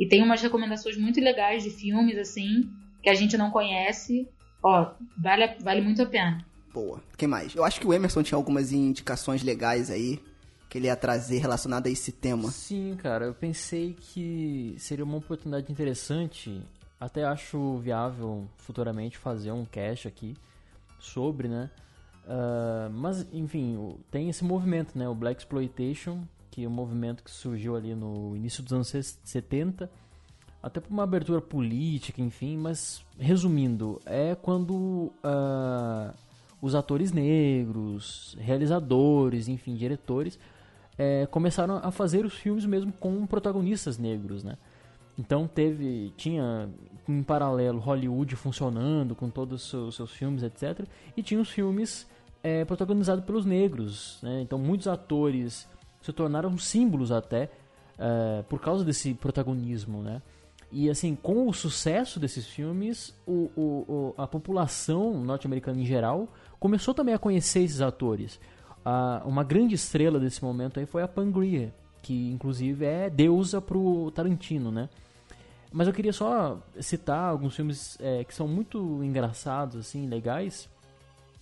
E 0.00 0.08
tem 0.08 0.22
umas 0.22 0.40
recomendações 0.40 0.96
muito 0.96 1.20
legais 1.20 1.62
de 1.62 1.68
filmes, 1.68 2.16
assim, 2.16 2.70
que 3.02 3.10
a 3.10 3.14
gente 3.14 3.36
não 3.36 3.50
conhece. 3.50 4.26
Ó, 4.62 4.92
vale, 5.22 5.56
vale 5.60 5.82
muito 5.82 6.00
a 6.00 6.06
pena. 6.06 6.42
Boa. 6.72 7.02
Quem 7.18 7.28
mais? 7.28 7.54
Eu 7.54 7.62
acho 7.62 7.78
que 7.78 7.86
o 7.86 7.92
Emerson 7.92 8.22
tinha 8.22 8.38
algumas 8.38 8.72
indicações 8.72 9.42
legais 9.42 9.90
aí 9.90 10.18
que 10.70 10.78
ele 10.78 10.86
ia 10.86 10.96
trazer 10.96 11.38
relacionado 11.38 11.86
a 11.86 11.90
esse 11.90 12.12
tema. 12.12 12.50
Sim, 12.50 12.96
cara, 12.96 13.26
eu 13.26 13.34
pensei 13.34 13.92
que 13.92 14.74
seria 14.78 15.04
uma 15.04 15.18
oportunidade 15.18 15.70
interessante. 15.70 16.62
Até 16.98 17.24
acho 17.24 17.76
viável 17.78 18.48
futuramente 18.56 19.18
fazer 19.18 19.52
um 19.52 19.66
cast 19.66 20.08
aqui 20.08 20.34
sobre, 20.98 21.46
né? 21.46 21.68
Uh, 22.24 22.90
mas, 22.90 23.26
enfim, 23.34 23.96
tem 24.10 24.30
esse 24.30 24.44
movimento, 24.44 24.96
né? 24.96 25.06
O 25.08 25.14
Black 25.14 25.42
Exploitation, 25.42 26.22
que 26.50 26.64
é 26.64 26.68
um 26.68 26.72
movimento 26.72 27.22
que 27.22 27.30
surgiu 27.30 27.76
ali 27.76 27.94
no 27.94 28.34
início 28.36 28.62
dos 28.62 28.72
anos 28.72 28.88
70, 28.88 29.90
até 30.62 30.80
por 30.80 30.90
uma 30.90 31.04
abertura 31.04 31.40
política, 31.40 32.20
enfim, 32.20 32.56
mas 32.56 33.02
resumindo, 33.18 34.00
é 34.04 34.34
quando 34.34 35.12
uh, 35.24 36.14
os 36.60 36.74
atores 36.74 37.12
negros, 37.12 38.36
realizadores, 38.38 39.48
enfim, 39.48 39.74
diretores, 39.74 40.38
é, 40.98 41.26
começaram 41.26 41.80
a 41.82 41.90
fazer 41.90 42.26
os 42.26 42.34
filmes 42.34 42.66
mesmo 42.66 42.92
com 42.92 43.26
protagonistas 43.26 43.96
negros, 43.96 44.44
né? 44.44 44.58
Então 45.18 45.46
teve, 45.46 46.12
tinha 46.16 46.68
em 47.08 47.22
paralelo 47.22 47.78
Hollywood 47.78 48.36
funcionando 48.36 49.14
com 49.14 49.30
todos 49.30 49.72
os 49.72 49.94
seus, 49.94 50.10
filmes, 50.10 50.42
etc. 50.42 50.86
E 51.16 51.22
tinha 51.22 51.40
os 51.40 51.48
filmes 51.48 52.06
é, 52.42 52.64
protagonizados 52.66 53.24
pelos 53.24 53.46
negros, 53.46 54.18
né? 54.22 54.42
Então 54.42 54.58
muitos 54.58 54.86
atores 54.86 55.66
se 56.00 56.12
tornaram 56.12 56.56
símbolos 56.58 57.12
até 57.12 57.50
é, 57.98 58.42
por 58.48 58.60
causa 58.60 58.84
desse 58.84 59.14
protagonismo, 59.14 60.02
né? 60.02 60.22
E 60.72 60.88
assim, 60.88 61.16
com 61.16 61.48
o 61.48 61.52
sucesso 61.52 62.20
desses 62.20 62.46
filmes, 62.46 63.12
o, 63.26 63.50
o, 63.56 63.62
o, 63.88 64.14
a 64.16 64.26
população 64.26 65.14
norte-americana 65.24 65.80
em 65.80 65.84
geral 65.84 66.28
começou 66.60 66.94
também 66.94 67.14
a 67.14 67.18
conhecer 67.18 67.60
esses 67.60 67.80
atores. 67.80 68.38
Ah, 68.84 69.20
uma 69.24 69.42
grande 69.42 69.74
estrela 69.74 70.20
desse 70.20 70.42
momento 70.42 70.78
aí 70.78 70.86
foi 70.86 71.02
a 71.02 71.08
Pangria, 71.08 71.74
que 72.02 72.30
inclusive 72.30 72.84
é 72.84 73.10
deusa 73.10 73.60
pro 73.60 74.10
Tarantino, 74.12 74.70
né? 74.70 74.88
Mas 75.72 75.86
eu 75.86 75.92
queria 75.92 76.12
só 76.12 76.58
citar 76.80 77.30
alguns 77.30 77.54
filmes 77.54 77.96
é, 78.00 78.24
que 78.24 78.34
são 78.34 78.48
muito 78.48 79.02
engraçados, 79.04 79.76
assim, 79.76 80.08
legais, 80.08 80.68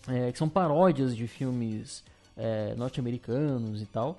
é, 0.07 0.33
que 0.33 0.39
são 0.39 0.49
paródias 0.49 1.17
de 1.17 1.27
filmes 1.27 2.03
é, 2.37 2.75
norte-americanos 2.77 3.81
e 3.83 3.87
tal, 3.87 4.19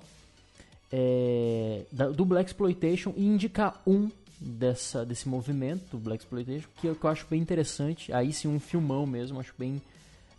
é, 0.92 1.84
da, 1.92 2.08
do 2.08 2.24
Black 2.24 2.50
Exploitation 2.50 3.12
e 3.16 3.24
indicar 3.24 3.80
um 3.86 4.08
dessa, 4.40 5.04
desse 5.04 5.28
movimento 5.28 5.90
do 5.92 5.98
Black 5.98 6.22
Exploitation 6.24 6.68
que 6.80 6.86
eu, 6.86 6.94
que 6.94 7.04
eu 7.04 7.10
acho 7.10 7.26
bem 7.28 7.40
interessante. 7.40 8.12
Aí 8.12 8.32
sim, 8.32 8.48
um 8.48 8.58
filmão 8.58 9.06
mesmo, 9.06 9.38
acho 9.38 9.54
bem 9.58 9.80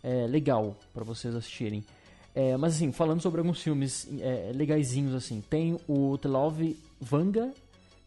é, 0.02 0.26
legal 0.26 0.76
para 0.92 1.04
vocês 1.04 1.34
assistirem. 1.34 1.84
É, 2.34 2.56
mas 2.56 2.74
assim, 2.74 2.90
falando 2.92 3.20
sobre 3.20 3.40
alguns 3.40 3.62
filmes 3.62 4.08
é, 4.20 4.52
legaisinhos 4.54 5.14
assim, 5.14 5.42
tem 5.48 5.78
o 5.86 6.16
The 6.18 6.28
Love 6.28 6.78
Vanga, 7.00 7.52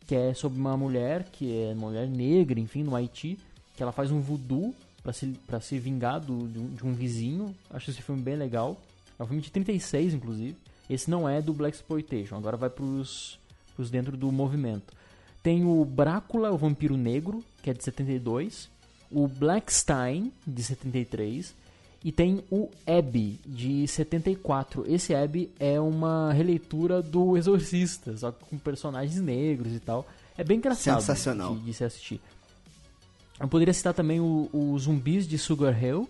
que 0.07 0.15
é 0.15 0.33
sobre 0.33 0.59
uma 0.59 0.75
mulher, 0.75 1.23
que 1.31 1.55
é 1.57 1.73
mulher 1.73 2.07
negra, 2.07 2.59
enfim, 2.59 2.83
no 2.83 2.95
Haiti, 2.95 3.39
que 3.75 3.83
ela 3.83 3.91
faz 3.91 4.11
um 4.11 4.19
voodoo 4.19 4.73
para 5.03 5.13
se, 5.13 5.27
pra 5.45 5.59
se 5.59 5.77
vingar 5.77 6.19
do, 6.19 6.47
de, 6.47 6.59
um, 6.59 6.67
de 6.69 6.85
um 6.85 6.93
vizinho. 6.93 7.55
Acho 7.69 7.91
esse 7.91 8.01
filme 8.01 8.21
bem 8.21 8.35
legal. 8.35 8.81
É 9.17 9.23
um 9.23 9.27
filme 9.27 9.41
de 9.41 9.51
36, 9.51 10.15
inclusive. 10.15 10.57
Esse 10.89 11.09
não 11.09 11.27
é 11.27 11.41
do 11.41 11.53
Black 11.53 11.75
Exploitation, 11.75 12.35
agora 12.35 12.57
vai 12.57 12.69
pros, 12.69 13.39
pros 13.75 13.89
dentro 13.89 14.15
do 14.15 14.31
movimento. 14.31 14.93
Tem 15.41 15.63
o 15.63 15.85
Brácula, 15.85 16.51
o 16.51 16.57
Vampiro 16.57 16.97
Negro, 16.97 17.43
que 17.61 17.69
é 17.69 17.73
de 17.73 17.83
72. 17.83 18.69
O 19.11 19.27
Blackstein, 19.27 20.31
de 20.45 20.63
73. 20.63 21.53
E 22.03 22.11
tem 22.11 22.43
o 22.51 22.69
Abby, 22.85 23.39
de 23.45 23.87
74. 23.87 24.85
Esse 24.87 25.13
Abby 25.13 25.51
é 25.59 25.79
uma 25.79 26.33
releitura 26.33 27.01
do 27.01 27.37
Exorcista, 27.37 28.15
só 28.17 28.31
com 28.31 28.57
personagens 28.57 29.19
negros 29.19 29.73
e 29.73 29.79
tal. 29.79 30.07
É 30.37 30.43
bem 30.43 30.57
engraçado 30.57 30.99
Sensacional. 30.99 31.55
De, 31.55 31.65
de 31.65 31.73
se 31.73 31.83
assistir. 31.83 32.21
Eu 33.39 33.47
poderia 33.47 33.73
citar 33.73 33.93
também 33.93 34.19
o, 34.19 34.49
o 34.51 34.77
Zumbis 34.79 35.27
de 35.27 35.37
Sugar 35.37 35.83
Hill, 35.83 36.09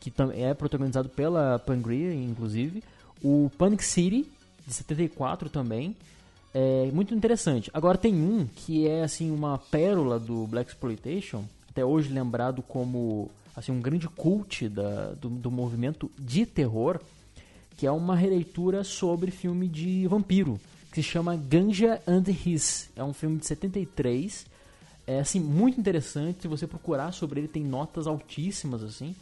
que 0.00 0.12
é 0.34 0.52
protagonizado 0.54 1.08
pela 1.08 1.58
Pangria, 1.58 2.14
inclusive. 2.14 2.82
O 3.22 3.50
Panic 3.56 3.84
City, 3.84 4.26
de 4.66 4.72
74 4.72 5.48
também. 5.48 5.96
É 6.52 6.90
muito 6.92 7.14
interessante. 7.14 7.70
Agora 7.74 7.98
tem 7.98 8.14
um 8.14 8.46
que 8.46 8.86
é 8.86 9.02
assim 9.02 9.30
uma 9.30 9.58
pérola 9.58 10.18
do 10.18 10.46
Black 10.46 10.70
Exploitation, 10.70 11.44
até 11.68 11.84
hoje 11.84 12.12
lembrado 12.12 12.62
como 12.62 13.30
assim 13.54 13.72
um 13.72 13.80
grande 13.80 14.08
cult 14.08 14.68
da, 14.68 15.12
do, 15.12 15.28
do 15.28 15.50
movimento 15.50 16.10
de 16.18 16.46
terror, 16.46 17.00
que 17.76 17.86
é 17.86 17.90
uma 17.90 18.16
releitura 18.16 18.82
sobre 18.84 19.30
filme 19.30 19.68
de 19.68 20.06
vampiro, 20.06 20.58
que 20.90 21.02
se 21.02 21.02
chama 21.02 21.36
Ganja 21.36 22.00
and 22.06 22.24
His. 22.28 22.88
É 22.96 23.04
um 23.04 23.12
filme 23.12 23.38
de 23.38 23.46
73. 23.46 24.46
É 25.06 25.20
assim 25.20 25.38
muito 25.38 25.78
interessante, 25.78 26.42
se 26.42 26.48
você 26.48 26.66
procurar 26.66 27.12
sobre 27.12 27.40
ele 27.40 27.48
tem 27.48 27.62
notas 27.62 28.06
altíssimas 28.06 28.82
assim. 28.82 29.14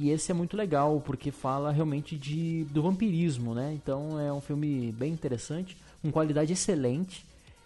E 0.00 0.08
esse 0.08 0.30
é 0.30 0.34
muito 0.34 0.56
legal 0.56 0.98
porque 1.04 1.30
fala 1.30 1.70
realmente 1.70 2.16
de 2.16 2.64
do 2.70 2.82
vampirismo, 2.82 3.54
né? 3.54 3.70
Então 3.74 4.18
é 4.18 4.32
um 4.32 4.40
filme 4.40 4.90
bem 4.92 5.12
interessante, 5.12 5.76
com 6.00 6.10
qualidade 6.10 6.54
excelente 6.54 7.22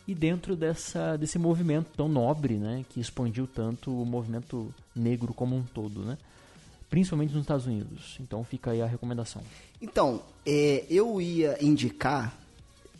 e 0.06 0.14
dentro 0.16 0.56
dessa, 0.56 1.16
desse 1.16 1.38
movimento 1.38 1.90
tão 1.96 2.08
nobre, 2.08 2.54
né, 2.54 2.84
que 2.90 3.00
expandiu 3.00 3.46
tanto 3.46 3.90
o 3.90 4.04
movimento 4.04 4.74
negro 4.94 5.32
como 5.32 5.56
um 5.56 5.62
todo, 5.62 6.00
né, 6.00 6.18
principalmente 6.90 7.32
nos 7.32 7.42
Estados 7.42 7.66
Unidos. 7.66 8.18
Então 8.20 8.42
fica 8.42 8.72
aí 8.72 8.82
a 8.82 8.86
recomendação. 8.86 9.40
Então, 9.80 10.20
é, 10.44 10.84
eu 10.90 11.20
ia 11.20 11.56
indicar 11.64 12.36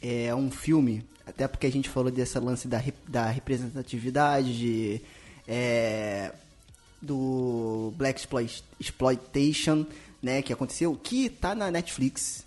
é, 0.01 0.33
um 0.33 0.49
filme, 0.49 1.05
até 1.27 1.49
porque 1.49 1.67
a 1.67 1.73
gente 1.73 1.89
falou 1.89 2.11
desse 2.11 2.39
lance 2.39 2.69
da, 2.69 2.81
da 3.09 3.29
representatividade, 3.29 4.57
de, 4.57 5.01
é, 5.47 6.33
do 7.05 7.93
Black 7.97 8.27
Exploitation, 8.81 9.87
né, 10.23 10.43
que 10.43 10.53
aconteceu, 10.53 10.99
que 11.01 11.29
tá 11.29 11.55
na 11.55 11.71
Netflix, 11.71 12.45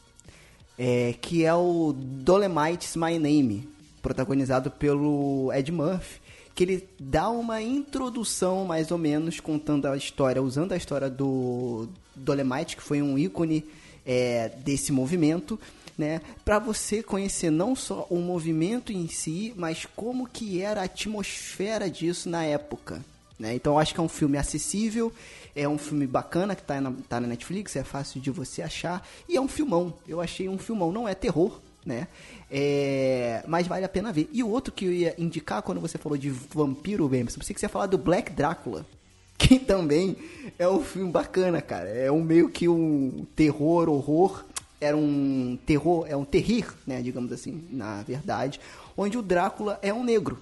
é, 0.77 1.13
que 1.21 1.45
é 1.45 1.53
o 1.53 1.93
Dolemite's 1.95 2.95
My 2.95 3.19
Name, 3.19 3.69
protagonizado 4.01 4.71
pelo 4.71 5.51
Ed 5.53 5.71
Murphy, 5.71 6.19
que 6.55 6.63
ele 6.63 6.89
dá 6.99 7.29
uma 7.29 7.61
introdução 7.61 8.65
mais 8.65 8.89
ou 8.89 8.97
menos 8.97 9.39
contando 9.39 9.85
a 9.85 9.95
história, 9.95 10.41
usando 10.41 10.71
a 10.71 10.77
história 10.77 11.09
do 11.09 11.87
Dolemite, 12.15 12.75
que 12.75 12.81
foi 12.81 12.99
um 12.99 13.15
ícone 13.15 13.63
é, 14.03 14.49
desse 14.63 14.91
movimento, 14.91 15.59
né, 15.95 16.21
para 16.43 16.57
você 16.57 17.03
conhecer 17.03 17.51
não 17.51 17.75
só 17.75 18.07
o 18.09 18.17
movimento 18.17 18.91
em 18.91 19.07
si, 19.07 19.53
mas 19.55 19.85
como 19.95 20.27
que 20.27 20.61
era 20.61 20.81
a 20.81 20.85
atmosfera 20.85 21.89
disso 21.89 22.29
na 22.29 22.43
época. 22.43 23.03
Né? 23.39 23.53
Então 23.53 23.77
acho 23.77 23.93
que 23.93 23.99
é 23.99 24.03
um 24.03 24.09
filme 24.09 24.37
acessível, 24.37 25.13
é 25.55 25.67
um 25.67 25.77
filme 25.77 26.07
bacana 26.07 26.55
que 26.55 26.61
está 26.61 26.81
na, 26.81 26.91
tá 27.07 27.19
na 27.19 27.27
Netflix, 27.27 27.75
é 27.75 27.83
fácil 27.83 28.19
de 28.19 28.31
você 28.31 28.61
achar, 28.61 29.07
e 29.29 29.37
é 29.37 29.41
um 29.41 29.47
filmão. 29.47 29.93
Eu 30.07 30.19
achei 30.19 30.49
um 30.49 30.57
filmão, 30.57 30.91
não 30.91 31.07
é 31.07 31.13
terror, 31.13 31.59
né? 31.85 32.07
É, 32.49 33.43
mas 33.47 33.67
vale 33.67 33.85
a 33.85 33.89
pena 33.89 34.11
ver. 34.11 34.29
E 34.33 34.43
o 34.43 34.49
outro 34.49 34.73
que 34.73 34.85
eu 34.85 34.91
ia 34.91 35.15
indicar 35.17 35.61
quando 35.61 35.79
você 35.79 35.97
falou 35.97 36.17
de 36.17 36.29
vampiro, 36.29 37.05
Emerson, 37.05 37.39
pensei 37.39 37.53
que 37.53 37.59
você 37.59 37.65
ia 37.65 37.69
falar 37.69 37.85
do 37.85 37.97
Black 37.97 38.31
Drácula. 38.31 38.85
que 39.37 39.59
também 39.59 40.17
é 40.57 40.67
um 40.67 40.81
filme 40.81 41.11
bacana, 41.11 41.61
cara. 41.61 41.89
É 41.89 42.11
um 42.11 42.21
meio 42.21 42.49
que 42.49 42.67
um 42.67 43.25
terror, 43.35 43.87
horror. 43.87 44.43
Era 44.79 44.95
um 44.95 45.57
terror, 45.65 46.05
é 46.07 46.15
um 46.15 46.25
terrir, 46.25 46.67
né, 46.85 47.01
digamos 47.01 47.31
assim, 47.31 47.67
na 47.71 48.03
verdade, 48.03 48.59
onde 48.95 49.17
o 49.17 49.23
Drácula 49.23 49.79
é 49.81 49.91
um 49.91 50.03
negro, 50.03 50.39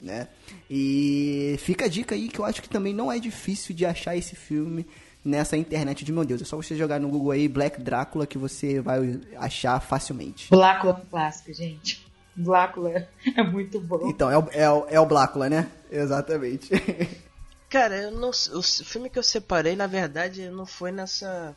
né? 0.00 0.28
E 0.70 1.56
fica 1.58 1.86
a 1.86 1.88
dica 1.88 2.14
aí 2.14 2.28
que 2.28 2.38
eu 2.38 2.44
acho 2.44 2.62
que 2.62 2.68
também 2.68 2.94
não 2.94 3.10
é 3.10 3.18
difícil 3.18 3.74
de 3.74 3.84
achar 3.84 4.16
esse 4.16 4.36
filme 4.36 4.86
nessa 5.24 5.56
internet 5.56 6.04
de 6.04 6.12
meu 6.12 6.24
Deus. 6.24 6.42
É 6.42 6.44
só 6.44 6.56
você 6.56 6.76
jogar 6.76 7.00
no 7.00 7.08
Google 7.08 7.32
aí 7.32 7.48
Black 7.48 7.80
Drácula 7.80 8.26
que 8.26 8.38
você 8.38 8.80
vai 8.80 9.20
achar 9.36 9.80
facilmente. 9.80 10.48
Blácula 10.50 10.92
é 10.92 10.96
um 10.96 11.06
clássico, 11.06 11.52
gente. 11.52 12.06
Blácula 12.34 13.08
é 13.36 13.42
muito 13.42 13.80
bom. 13.80 14.08
Então, 14.08 14.30
é 14.30 14.38
o, 14.38 14.48
é 14.52 14.70
o, 14.70 14.86
é 14.88 15.00
o 15.00 15.06
Blácula, 15.06 15.50
né? 15.50 15.68
Exatamente. 15.90 16.70
Cara, 17.68 17.96
eu 17.96 18.10
não, 18.12 18.30
o 18.30 18.62
filme 18.62 19.10
que 19.10 19.18
eu 19.18 19.22
separei, 19.22 19.76
na 19.76 19.86
verdade, 19.86 20.48
não 20.48 20.64
foi 20.64 20.90
nessa. 20.90 21.54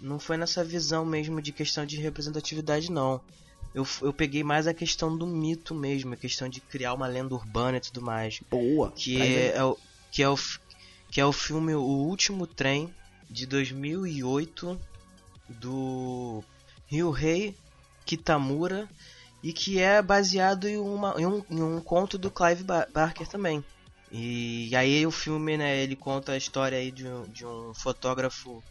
Não 0.00 0.18
foi 0.18 0.36
nessa 0.36 0.64
visão 0.64 1.04
mesmo 1.04 1.40
de 1.40 1.52
questão 1.52 1.86
de 1.86 1.96
representatividade, 1.96 2.90
não. 2.90 3.20
Eu, 3.74 3.86
eu 4.02 4.12
peguei 4.12 4.44
mais 4.44 4.66
a 4.66 4.74
questão 4.74 5.16
do 5.16 5.26
mito 5.26 5.74
mesmo, 5.74 6.12
a 6.12 6.16
questão 6.16 6.48
de 6.48 6.60
criar 6.60 6.92
uma 6.92 7.06
lenda 7.06 7.34
urbana 7.34 7.78
e 7.78 7.80
tudo 7.80 8.02
mais. 8.02 8.40
Boa. 8.50 8.92
Que 8.92 9.20
é, 9.20 9.56
é 9.56 9.64
o, 9.64 9.78
que, 10.10 10.22
é 10.22 10.28
o, 10.28 10.36
que 11.10 11.20
é 11.20 11.24
o 11.24 11.32
filme 11.32 11.74
O 11.74 11.80
Último 11.80 12.46
Trem, 12.46 12.92
de 13.30 13.46
2008, 13.46 14.78
do 15.48 16.44
Ryuhei 16.86 17.56
Kitamura, 18.04 18.88
e 19.42 19.52
que 19.52 19.78
é 19.78 20.02
baseado 20.02 20.68
em, 20.68 20.76
uma, 20.76 21.14
em, 21.18 21.26
um, 21.26 21.42
em 21.50 21.62
um 21.62 21.80
conto 21.80 22.18
do 22.18 22.30
Clive 22.30 22.62
Ba- 22.62 22.86
Barker 22.92 23.26
também. 23.26 23.64
E, 24.10 24.76
aí 24.76 25.06
o 25.06 25.10
filme, 25.10 25.56
né, 25.56 25.82
ele 25.82 25.96
conta 25.96 26.32
a 26.32 26.36
história 26.36 26.76
aí 26.76 26.90
de, 26.90 27.04
de 27.28 27.46
um 27.46 27.72
fotógrafo 27.74 28.62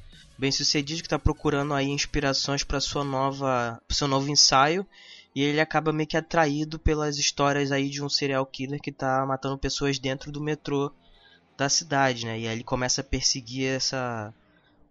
bem 0.41 0.51
sucedido 0.51 1.01
que 1.01 1.05
está 1.05 1.19
procurando 1.19 1.71
aí 1.71 1.87
inspirações 1.87 2.63
para 2.63 2.81
sua 2.81 3.03
nova, 3.03 3.79
seu 3.91 4.07
novo 4.07 4.27
ensaio 4.27 4.83
e 5.35 5.43
ele 5.43 5.61
acaba 5.61 5.93
meio 5.93 6.07
que 6.07 6.17
atraído 6.17 6.79
pelas 6.79 7.19
histórias 7.19 7.71
aí 7.71 7.87
de 7.91 8.03
um 8.03 8.09
serial 8.09 8.43
killer 8.47 8.81
que 8.81 8.91
tá 8.91 9.23
matando 9.23 9.55
pessoas 9.55 9.99
dentro 9.99 10.31
do 10.31 10.41
metrô 10.41 10.91
da 11.55 11.69
cidade, 11.69 12.25
né? 12.25 12.39
E 12.39 12.47
aí 12.47 12.55
ele 12.55 12.63
começa 12.63 13.01
a 13.01 13.03
perseguir 13.03 13.67
essa 13.67 14.33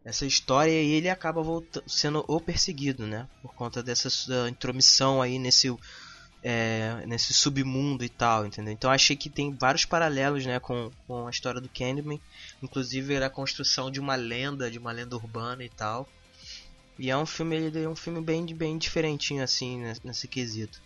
essa 0.04 0.24
história 0.24 0.70
e 0.70 0.92
ele 0.92 1.10
acaba 1.10 1.42
volta- 1.42 1.82
sendo 1.84 2.24
o 2.28 2.40
perseguido, 2.40 3.04
né? 3.04 3.26
Por 3.42 3.52
conta 3.52 3.82
dessa 3.82 4.08
intromissão 4.48 5.20
aí 5.20 5.36
nesse 5.36 5.76
é, 6.42 7.04
nesse 7.06 7.32
submundo 7.34 8.04
e 8.04 8.08
tal, 8.08 8.46
entendeu? 8.46 8.72
Então 8.72 8.90
achei 8.90 9.16
que 9.16 9.28
tem 9.28 9.52
vários 9.52 9.84
paralelos, 9.84 10.46
né, 10.46 10.58
com, 10.58 10.90
com 11.06 11.26
a 11.26 11.30
história 11.30 11.60
do 11.60 11.68
Candyman, 11.68 12.20
inclusive 12.62 13.16
a 13.22 13.30
construção 13.30 13.90
de 13.90 14.00
uma 14.00 14.14
lenda, 14.14 14.70
de 14.70 14.78
uma 14.78 14.92
lenda 14.92 15.16
urbana 15.16 15.64
e 15.64 15.68
tal. 15.68 16.08
E 16.98 17.10
é 17.10 17.16
um 17.16 17.26
filme, 17.26 17.56
ele 17.56 17.82
é 17.82 17.88
um 17.88 17.96
filme 17.96 18.20
bem, 18.20 18.44
bem 18.54 18.76
diferentinho 18.76 19.42
assim 19.42 19.80
nesse, 19.80 20.06
nesse 20.06 20.28
quesito. 20.28 20.80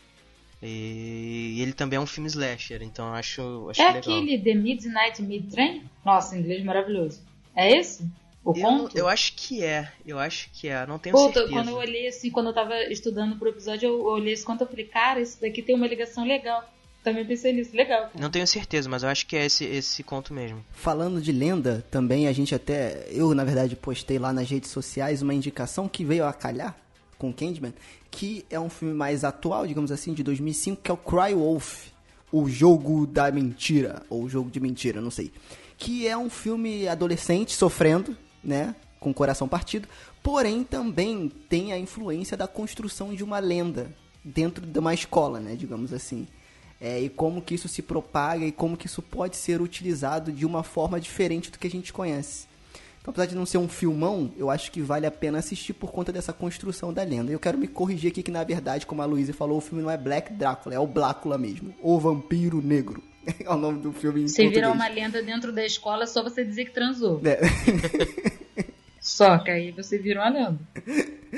E 0.63 1.61
ele 1.61 1.73
também 1.73 1.99
é 1.99 2.01
um 2.01 2.07
filme 2.07 2.29
slasher, 2.29 2.83
então 2.83 3.09
eu 3.09 3.15
acho, 3.15 3.69
acho 3.71 3.83
É 3.83 3.93
legal. 3.93 4.01
aquele 4.01 4.39
The 4.39 4.55
Midnight 4.55 5.23
Mid 5.23 5.51
Train? 5.51 5.85
Nossa, 6.05 6.39
inglês 6.39 6.65
maravilhoso. 6.65 7.21
É 7.55 7.77
esse? 7.77 8.09
O 8.45 8.53
Eu, 8.57 8.63
conto? 8.63 8.97
eu 8.99 9.09
acho 9.09 9.35
que 9.37 9.63
é, 9.65 9.91
eu 10.07 10.19
acho 10.19 10.51
que 10.53 10.69
é, 10.69 10.87
não 10.87 10.99
tenho 10.99 11.15
Puta, 11.17 11.33
certeza. 11.41 11.53
quando 11.53 11.69
eu 11.69 11.77
olhei 11.77 12.07
assim, 12.09 12.31
quando 12.31 12.49
eu 12.49 12.53
tava 12.55 12.75
estudando 12.93 13.37
pro 13.37 13.49
episódio, 13.49 13.87
eu 13.89 14.03
olhei 14.05 14.35
esse 14.35 14.45
conto 14.45 14.65
e 14.65 14.67
falei, 14.67 14.85
cara, 14.85 15.21
isso 15.21 15.41
daqui 15.41 15.63
tem 15.63 15.75
uma 15.75 15.87
ligação 15.87 16.25
legal. 16.27 16.63
Também 17.03 17.25
pensei 17.27 17.53
nisso, 17.53 17.77
legal. 17.77 18.03
Cara. 18.05 18.13
Não 18.19 18.31
tenho 18.31 18.47
certeza, 18.47 18.89
mas 18.89 19.03
eu 19.03 19.09
acho 19.11 19.27
que 19.27 19.37
é 19.37 19.45
esse, 19.45 19.65
esse 19.65 20.03
conto 20.03 20.33
mesmo. 20.33 20.65
Falando 20.73 21.21
de 21.21 21.33
lenda, 21.33 21.85
também 21.91 22.27
a 22.27 22.33
gente 22.33 22.55
até. 22.55 23.07
Eu, 23.11 23.35
na 23.35 23.45
verdade, 23.45 23.77
postei 23.77 24.19
lá 24.19 24.33
nas 24.33 24.49
redes 24.49 24.71
sociais 24.71 25.21
uma 25.21 25.35
indicação 25.35 25.87
que 25.87 26.03
veio 26.05 26.25
a 26.25 26.33
calhar 26.33 26.75
com 27.19 27.31
Candyman, 27.33 27.75
que 28.11 28.45
é 28.51 28.59
um 28.59 28.71
filme 28.71 28.95
mais 28.95 29.23
atual, 29.23 29.67
digamos 29.67 29.93
assim, 29.93 30.15
de 30.15 30.23
2005, 30.23 30.81
que 30.83 30.91
é 30.91 30.95
o 30.95 30.97
Cry 30.97 31.35
Wolf 31.35 31.89
O 32.33 32.49
Jogo 32.49 33.07
da 33.07 33.31
Mentira, 33.31 34.03
ou 34.09 34.25
O 34.25 34.29
Jogo 34.29 34.51
de 34.51 34.59
Mentira, 34.59 35.01
não 35.01 35.11
sei. 35.11 35.31
Que 35.77 36.07
é 36.09 36.17
um 36.17 36.31
filme 36.31 36.89
adolescente 36.89 37.53
sofrendo, 37.53 38.17
né? 38.45 38.75
Com 39.01 39.11
o 39.11 39.15
coração 39.15 39.47
partido, 39.49 39.89
porém 40.23 40.65
também 40.65 41.31
tem 41.49 41.73
a 41.73 41.79
influência 41.79 42.37
da 42.37 42.47
construção 42.47 43.15
de 43.15 43.23
uma 43.23 43.39
lenda 43.39 43.91
dentro 44.25 44.65
de 44.67 44.79
uma 44.79 44.95
escola, 44.95 45.41
né? 45.41 45.55
Digamos 45.55 45.93
assim. 45.93 46.27
É, 46.81 47.01
e 47.01 47.09
como 47.09 47.41
que 47.41 47.55
isso 47.55 47.69
se 47.69 47.83
propaga 47.83 48.45
e 48.45 48.53
como 48.53 48.77
que 48.77 48.87
isso 48.87 49.01
pode 49.01 49.37
ser 49.37 49.61
utilizado 49.61 50.33
de 50.33 50.45
uma 50.45 50.63
forma 50.63 51.01
diferente 51.01 51.51
do 51.51 51.59
que 51.59 51.67
a 51.67 51.71
gente 51.71 51.93
conhece. 51.93 52.47
Então, 53.01 53.13
apesar 53.13 53.27
de 53.27 53.35
não 53.35 53.45
ser 53.45 53.59
um 53.59 53.69
filmão, 53.69 54.33
eu 54.37 54.51
acho 54.51 54.73
que 54.73 54.81
vale 54.81 55.07
a 55.07 55.11
pena 55.11 55.39
assistir 55.39 55.75
por 55.75 55.93
conta 55.93 56.11
dessa 56.11 56.33
construção 56.33 56.91
da 56.91 57.03
lenda. 57.03 57.31
Eu 57.31 57.39
quero 57.39 57.59
me 57.59 57.69
corrigir 57.69 58.11
aqui 58.11 58.23
que, 58.23 58.31
na 58.31 58.43
verdade, 58.43 58.87
como 58.87 59.03
a 59.03 59.05
Luísa 59.05 59.35
falou, 59.35 59.59
o 59.59 59.61
filme 59.61 59.83
não 59.83 59.91
é 59.91 59.97
Black 59.99 60.33
Drácula, 60.33 60.75
é 60.75 60.79
o 60.79 60.87
Blácula 60.87 61.37
mesmo. 61.37 61.75
O 61.83 61.99
Vampiro 62.01 62.63
Negro. 62.63 63.03
É 63.45 63.51
o 63.51 63.57
nome 63.57 63.81
do 63.81 63.93
filme 63.93 64.23
em 64.23 64.29
Você 64.29 64.45
português. 64.45 64.73
uma 64.73 64.89
lenda 64.89 65.23
dentro 65.23 65.53
da 65.53 65.65
escola, 65.65 66.05
é 66.05 66.07
só 66.07 66.23
você 66.23 66.45
dizer 66.45 66.67
que 66.67 66.73
transou. 66.73 67.21
É. 67.25 67.41
Só 69.01 69.37
que 69.37 69.51
aí 69.51 69.71
você 69.71 69.99
vira 69.99 70.21
uma 70.21 70.31
lenda. 70.31 70.59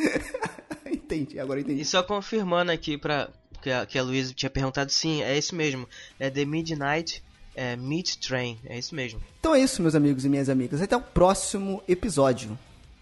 entendi, 0.87 1.41
agora 1.41 1.61
entendi. 1.61 1.81
E 1.81 1.85
só 1.85 2.01
confirmando 2.01 2.71
aqui 2.71 2.97
pra. 2.97 3.29
Que 3.61 3.71
a, 3.71 3.85
que 3.85 3.99
a 3.99 4.03
Luísa 4.05 4.33
tinha 4.33 4.49
perguntado, 4.49 4.93
sim, 4.93 5.21
é 5.23 5.37
isso 5.37 5.53
mesmo. 5.53 5.89
É 6.21 6.31
The 6.31 6.45
Midnight 6.45 7.21
é, 7.57 7.75
Meat 7.75 8.19
Train, 8.19 8.59
é 8.67 8.79
isso 8.79 8.95
mesmo. 8.95 9.21
Então 9.41 9.55
é 9.55 9.61
isso, 9.61 9.83
meus 9.83 9.95
amigos 9.95 10.25
e 10.25 10.29
minhas 10.29 10.49
amigas. 10.49 10.81
Até 10.81 10.97
o 10.97 11.01
próximo 11.01 11.83
episódio. 11.89 12.57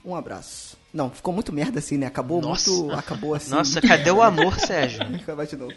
Um 0.04 0.14
abraço. 0.14 0.78
Não, 0.92 1.10
ficou 1.10 1.34
muito 1.34 1.52
merda 1.52 1.80
assim, 1.80 1.98
né? 1.98 2.06
Acabou 2.06 2.40
Nossa. 2.40 2.70
muito. 2.70 2.94
Acabou 2.94 3.34
assim. 3.34 3.50
Nossa, 3.50 3.80
cadê 3.82 4.10
o 4.12 4.22
amor, 4.22 4.58
Sérgio? 4.60 5.00
Vai 5.34 5.46
de 5.46 5.56
novo. 5.56 5.74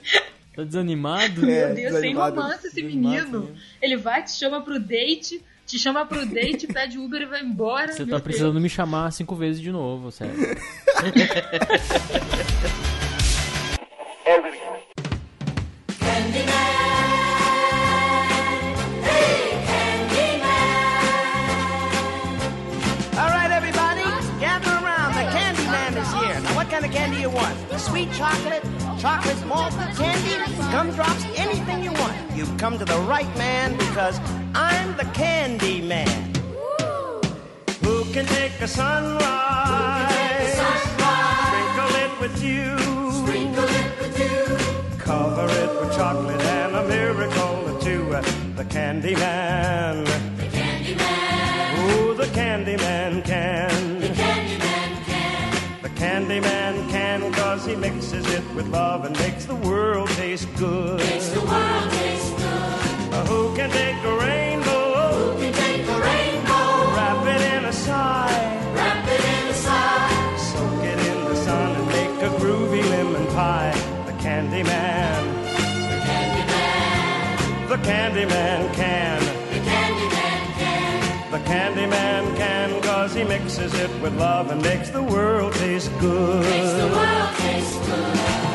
Tá 0.57 0.63
desanimado? 0.63 1.47
É. 1.47 1.67
Meu 1.67 1.75
Deus, 1.75 1.99
sem 1.99 2.15
romance 2.15 2.65
esse 2.65 2.81
Desanimado 2.81 3.15
menino. 3.21 3.39
mesmo. 3.41 3.55
Ele 3.79 3.95
vai, 3.95 4.23
te 4.23 4.31
chama 4.31 4.59
pro 4.59 4.79
date, 4.79 5.39
te 5.67 5.77
chama 5.77 6.03
pro 6.03 6.25
date, 6.25 6.65
pede 6.73 6.97
Uber 6.97 7.21
e 7.21 7.25
vai 7.27 7.43
embora. 7.43 7.93
Você 7.93 8.07
tá 8.07 8.19
precisando 8.19 8.59
me 8.59 8.67
chamar 8.67 9.11
cinco 9.11 9.35
vezes 9.35 9.61
de 9.61 9.71
novo, 9.71 10.11
sério. 10.11 10.33
All 23.19 23.29
right, 23.29 23.49
everybody, 23.51 24.03
gather 24.39 24.69
around. 24.69 25.13
The 25.15 25.25
candy 25.35 25.65
man 25.65 25.97
is 25.97 26.11
here. 26.13 26.39
Now, 26.41 26.55
what 26.55 26.69
kind 26.69 26.85
of 26.85 26.91
candy 26.91 27.21
you 27.21 27.29
want? 27.31 27.55
Sweet 27.79 28.11
chocolate, 28.13 28.63
chocolate 28.99 29.45
malt 29.45 29.71
candy, 29.95 30.35
gumdrops, 30.71 31.25
anything 31.35 31.83
you 31.83 31.91
want. 31.93 32.15
You've 32.35 32.57
come 32.57 32.77
to 32.79 32.85
the 32.85 32.97
right 33.01 33.31
man 33.37 33.77
because 33.77 34.19
I'm 34.55 34.95
the 34.97 35.05
candy 35.13 35.81
man. 35.81 36.33
Who 37.83 38.05
can 38.11 38.25
take 38.25 38.59
a 38.61 38.67
sunrise? 38.67 39.27
Sprinkle 41.45 41.95
it 42.03 42.19
with 42.19 42.39
dew. 42.39 42.77
Cover 44.97 45.45
it 45.45 45.79
with 45.79 45.95
chocolate 45.95 46.41
and 46.41 46.75
a 46.75 46.83
miracle 46.87 47.69
or 47.69 47.79
two. 47.79 48.03
The 48.55 48.65
candy 48.65 49.15
man. 49.15 50.05
Ooh, 51.79 52.13
the 52.13 52.25
Candyman 52.33 53.23
can. 53.23 54.16
Candyman 55.97 56.87
can, 56.91 57.33
cause 57.33 57.65
he 57.65 57.75
mixes 57.75 58.23
it 58.31 58.43
with 58.53 58.67
love 58.67 59.03
and 59.03 59.17
makes 59.17 59.45
the 59.45 59.55
world 59.55 60.07
taste 60.09 60.47
good. 60.55 60.99
Makes 60.99 61.29
the 61.29 61.39
world 61.39 61.89
taste 61.89 62.37
good. 62.37 63.13
Uh, 63.13 63.25
who 63.25 63.55
can 63.55 63.71
take 63.71 63.97
a 64.03 64.15
rainbow? 64.15 65.33
Who 65.33 65.39
can 65.41 65.53
take 65.53 65.87
a 65.87 65.99
rainbow? 65.99 66.93
Wrap 66.95 67.25
it 67.25 67.41
in 67.53 67.65
a 67.65 67.73
sigh. 67.73 68.71
Wrap 68.75 69.07
it 69.07 69.23
in 69.25 69.47
a 69.47 69.53
sigh. 69.55 70.37
Soak 70.37 70.83
it 70.83 70.99
in 70.99 71.25
the 71.29 71.35
sun 71.35 71.75
and 71.75 71.87
make 71.87 72.21
a 72.21 72.35
groovy 72.37 72.87
lemon 72.91 73.25
pie. 73.33 73.73
The 74.05 74.13
Candyman. 74.21 75.23
The 75.89 75.97
Candyman. 76.05 77.69
The 77.69 77.77
Candyman 77.77 78.73
can. 78.75 79.26
Candyman 81.47 82.35
can, 82.35 82.81
cause 82.81 83.13
he 83.13 83.23
mixes 83.23 83.73
it 83.73 83.89
with 84.01 84.13
love 84.17 84.51
and 84.51 84.61
makes 84.61 84.89
the 84.89 85.01
world 85.01 85.53
taste 85.53 85.91
good. 85.99 86.43
Makes 86.43 86.73
the 86.73 86.87
world 86.87 87.35
taste 87.37 87.81
good. 87.85 88.46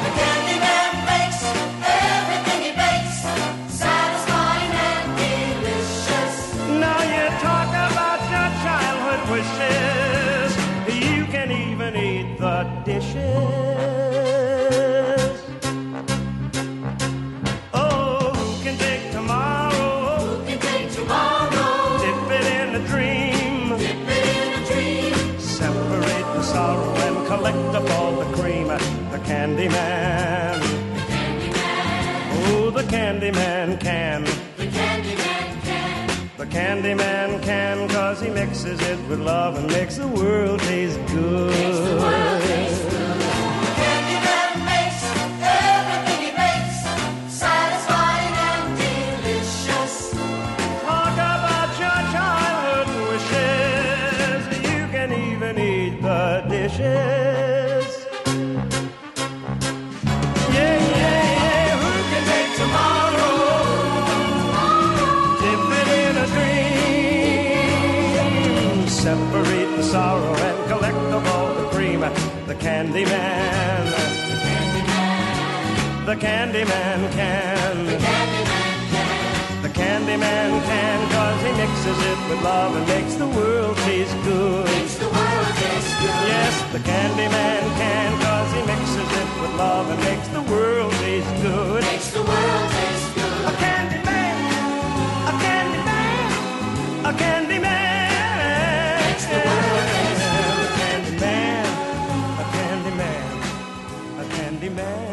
Candyman 33.12 33.78
can. 33.78 34.24
The 34.56 34.66
Candyman 34.68 35.62
can. 35.64 36.30
The 36.38 36.46
Candyman 36.46 37.42
can, 37.42 37.86
cause 37.90 38.22
he 38.22 38.30
mixes 38.30 38.80
it 38.80 38.98
with 39.06 39.20
love 39.20 39.58
and 39.58 39.66
makes 39.66 39.96
the 39.96 40.08
world 40.08 40.60
taste 40.60 40.98
good. 41.08 41.52
Candyman 41.52 43.01
The 72.52 72.58
Candy 72.58 73.04
Man. 73.06 73.86
The 76.04 76.16
Candy 76.16 76.64
Man 76.64 77.10
can. 77.12 77.86
The 77.86 77.96
Candy 77.96 78.44
Man 78.44 78.60
can. 78.92 79.62
The 79.62 79.68
Candy 79.70 80.16
Man 80.18 80.62
can, 80.62 81.10
cause 81.12 81.40
he 81.46 81.52
mixes 81.56 81.98
it 82.12 82.18
with 82.28 82.42
love 82.44 82.76
and 82.76 82.86
makes 82.88 83.14
the 83.14 83.26
world 83.28 83.74
taste 83.88 84.14
good. 84.24 84.66
Makes 84.66 84.96
the 84.96 85.08
world 85.08 85.54
taste 85.64 85.96
good. 86.02 86.28
Yes, 86.28 86.72
the 86.72 86.80
Candy 86.80 87.28
Man 87.32 87.62
can, 87.80 88.20
cause 88.20 88.52
he 88.52 88.60
mixes 88.66 89.10
it 89.16 89.28
with 89.40 89.54
love 89.56 89.88
and 89.88 90.00
makes 90.04 90.28
the 90.28 90.42
world 90.42 90.92
taste 91.00 91.34
good. 91.40 91.82
Makes 91.84 92.10
the 92.12 92.22
world 92.22 92.70
taste 92.76 93.14
good. 93.14 93.44
A 93.48 93.52
Candy 93.64 94.00
Man. 94.04 94.36
A 95.24 95.32
Candy 95.40 95.82
Man. 95.88 97.06
A 97.06 97.12
Candy 97.16 97.58
Man. 97.58 99.08
Makes 99.08 99.24
the 99.24 99.38
world 99.40 99.61
man. 104.74 105.11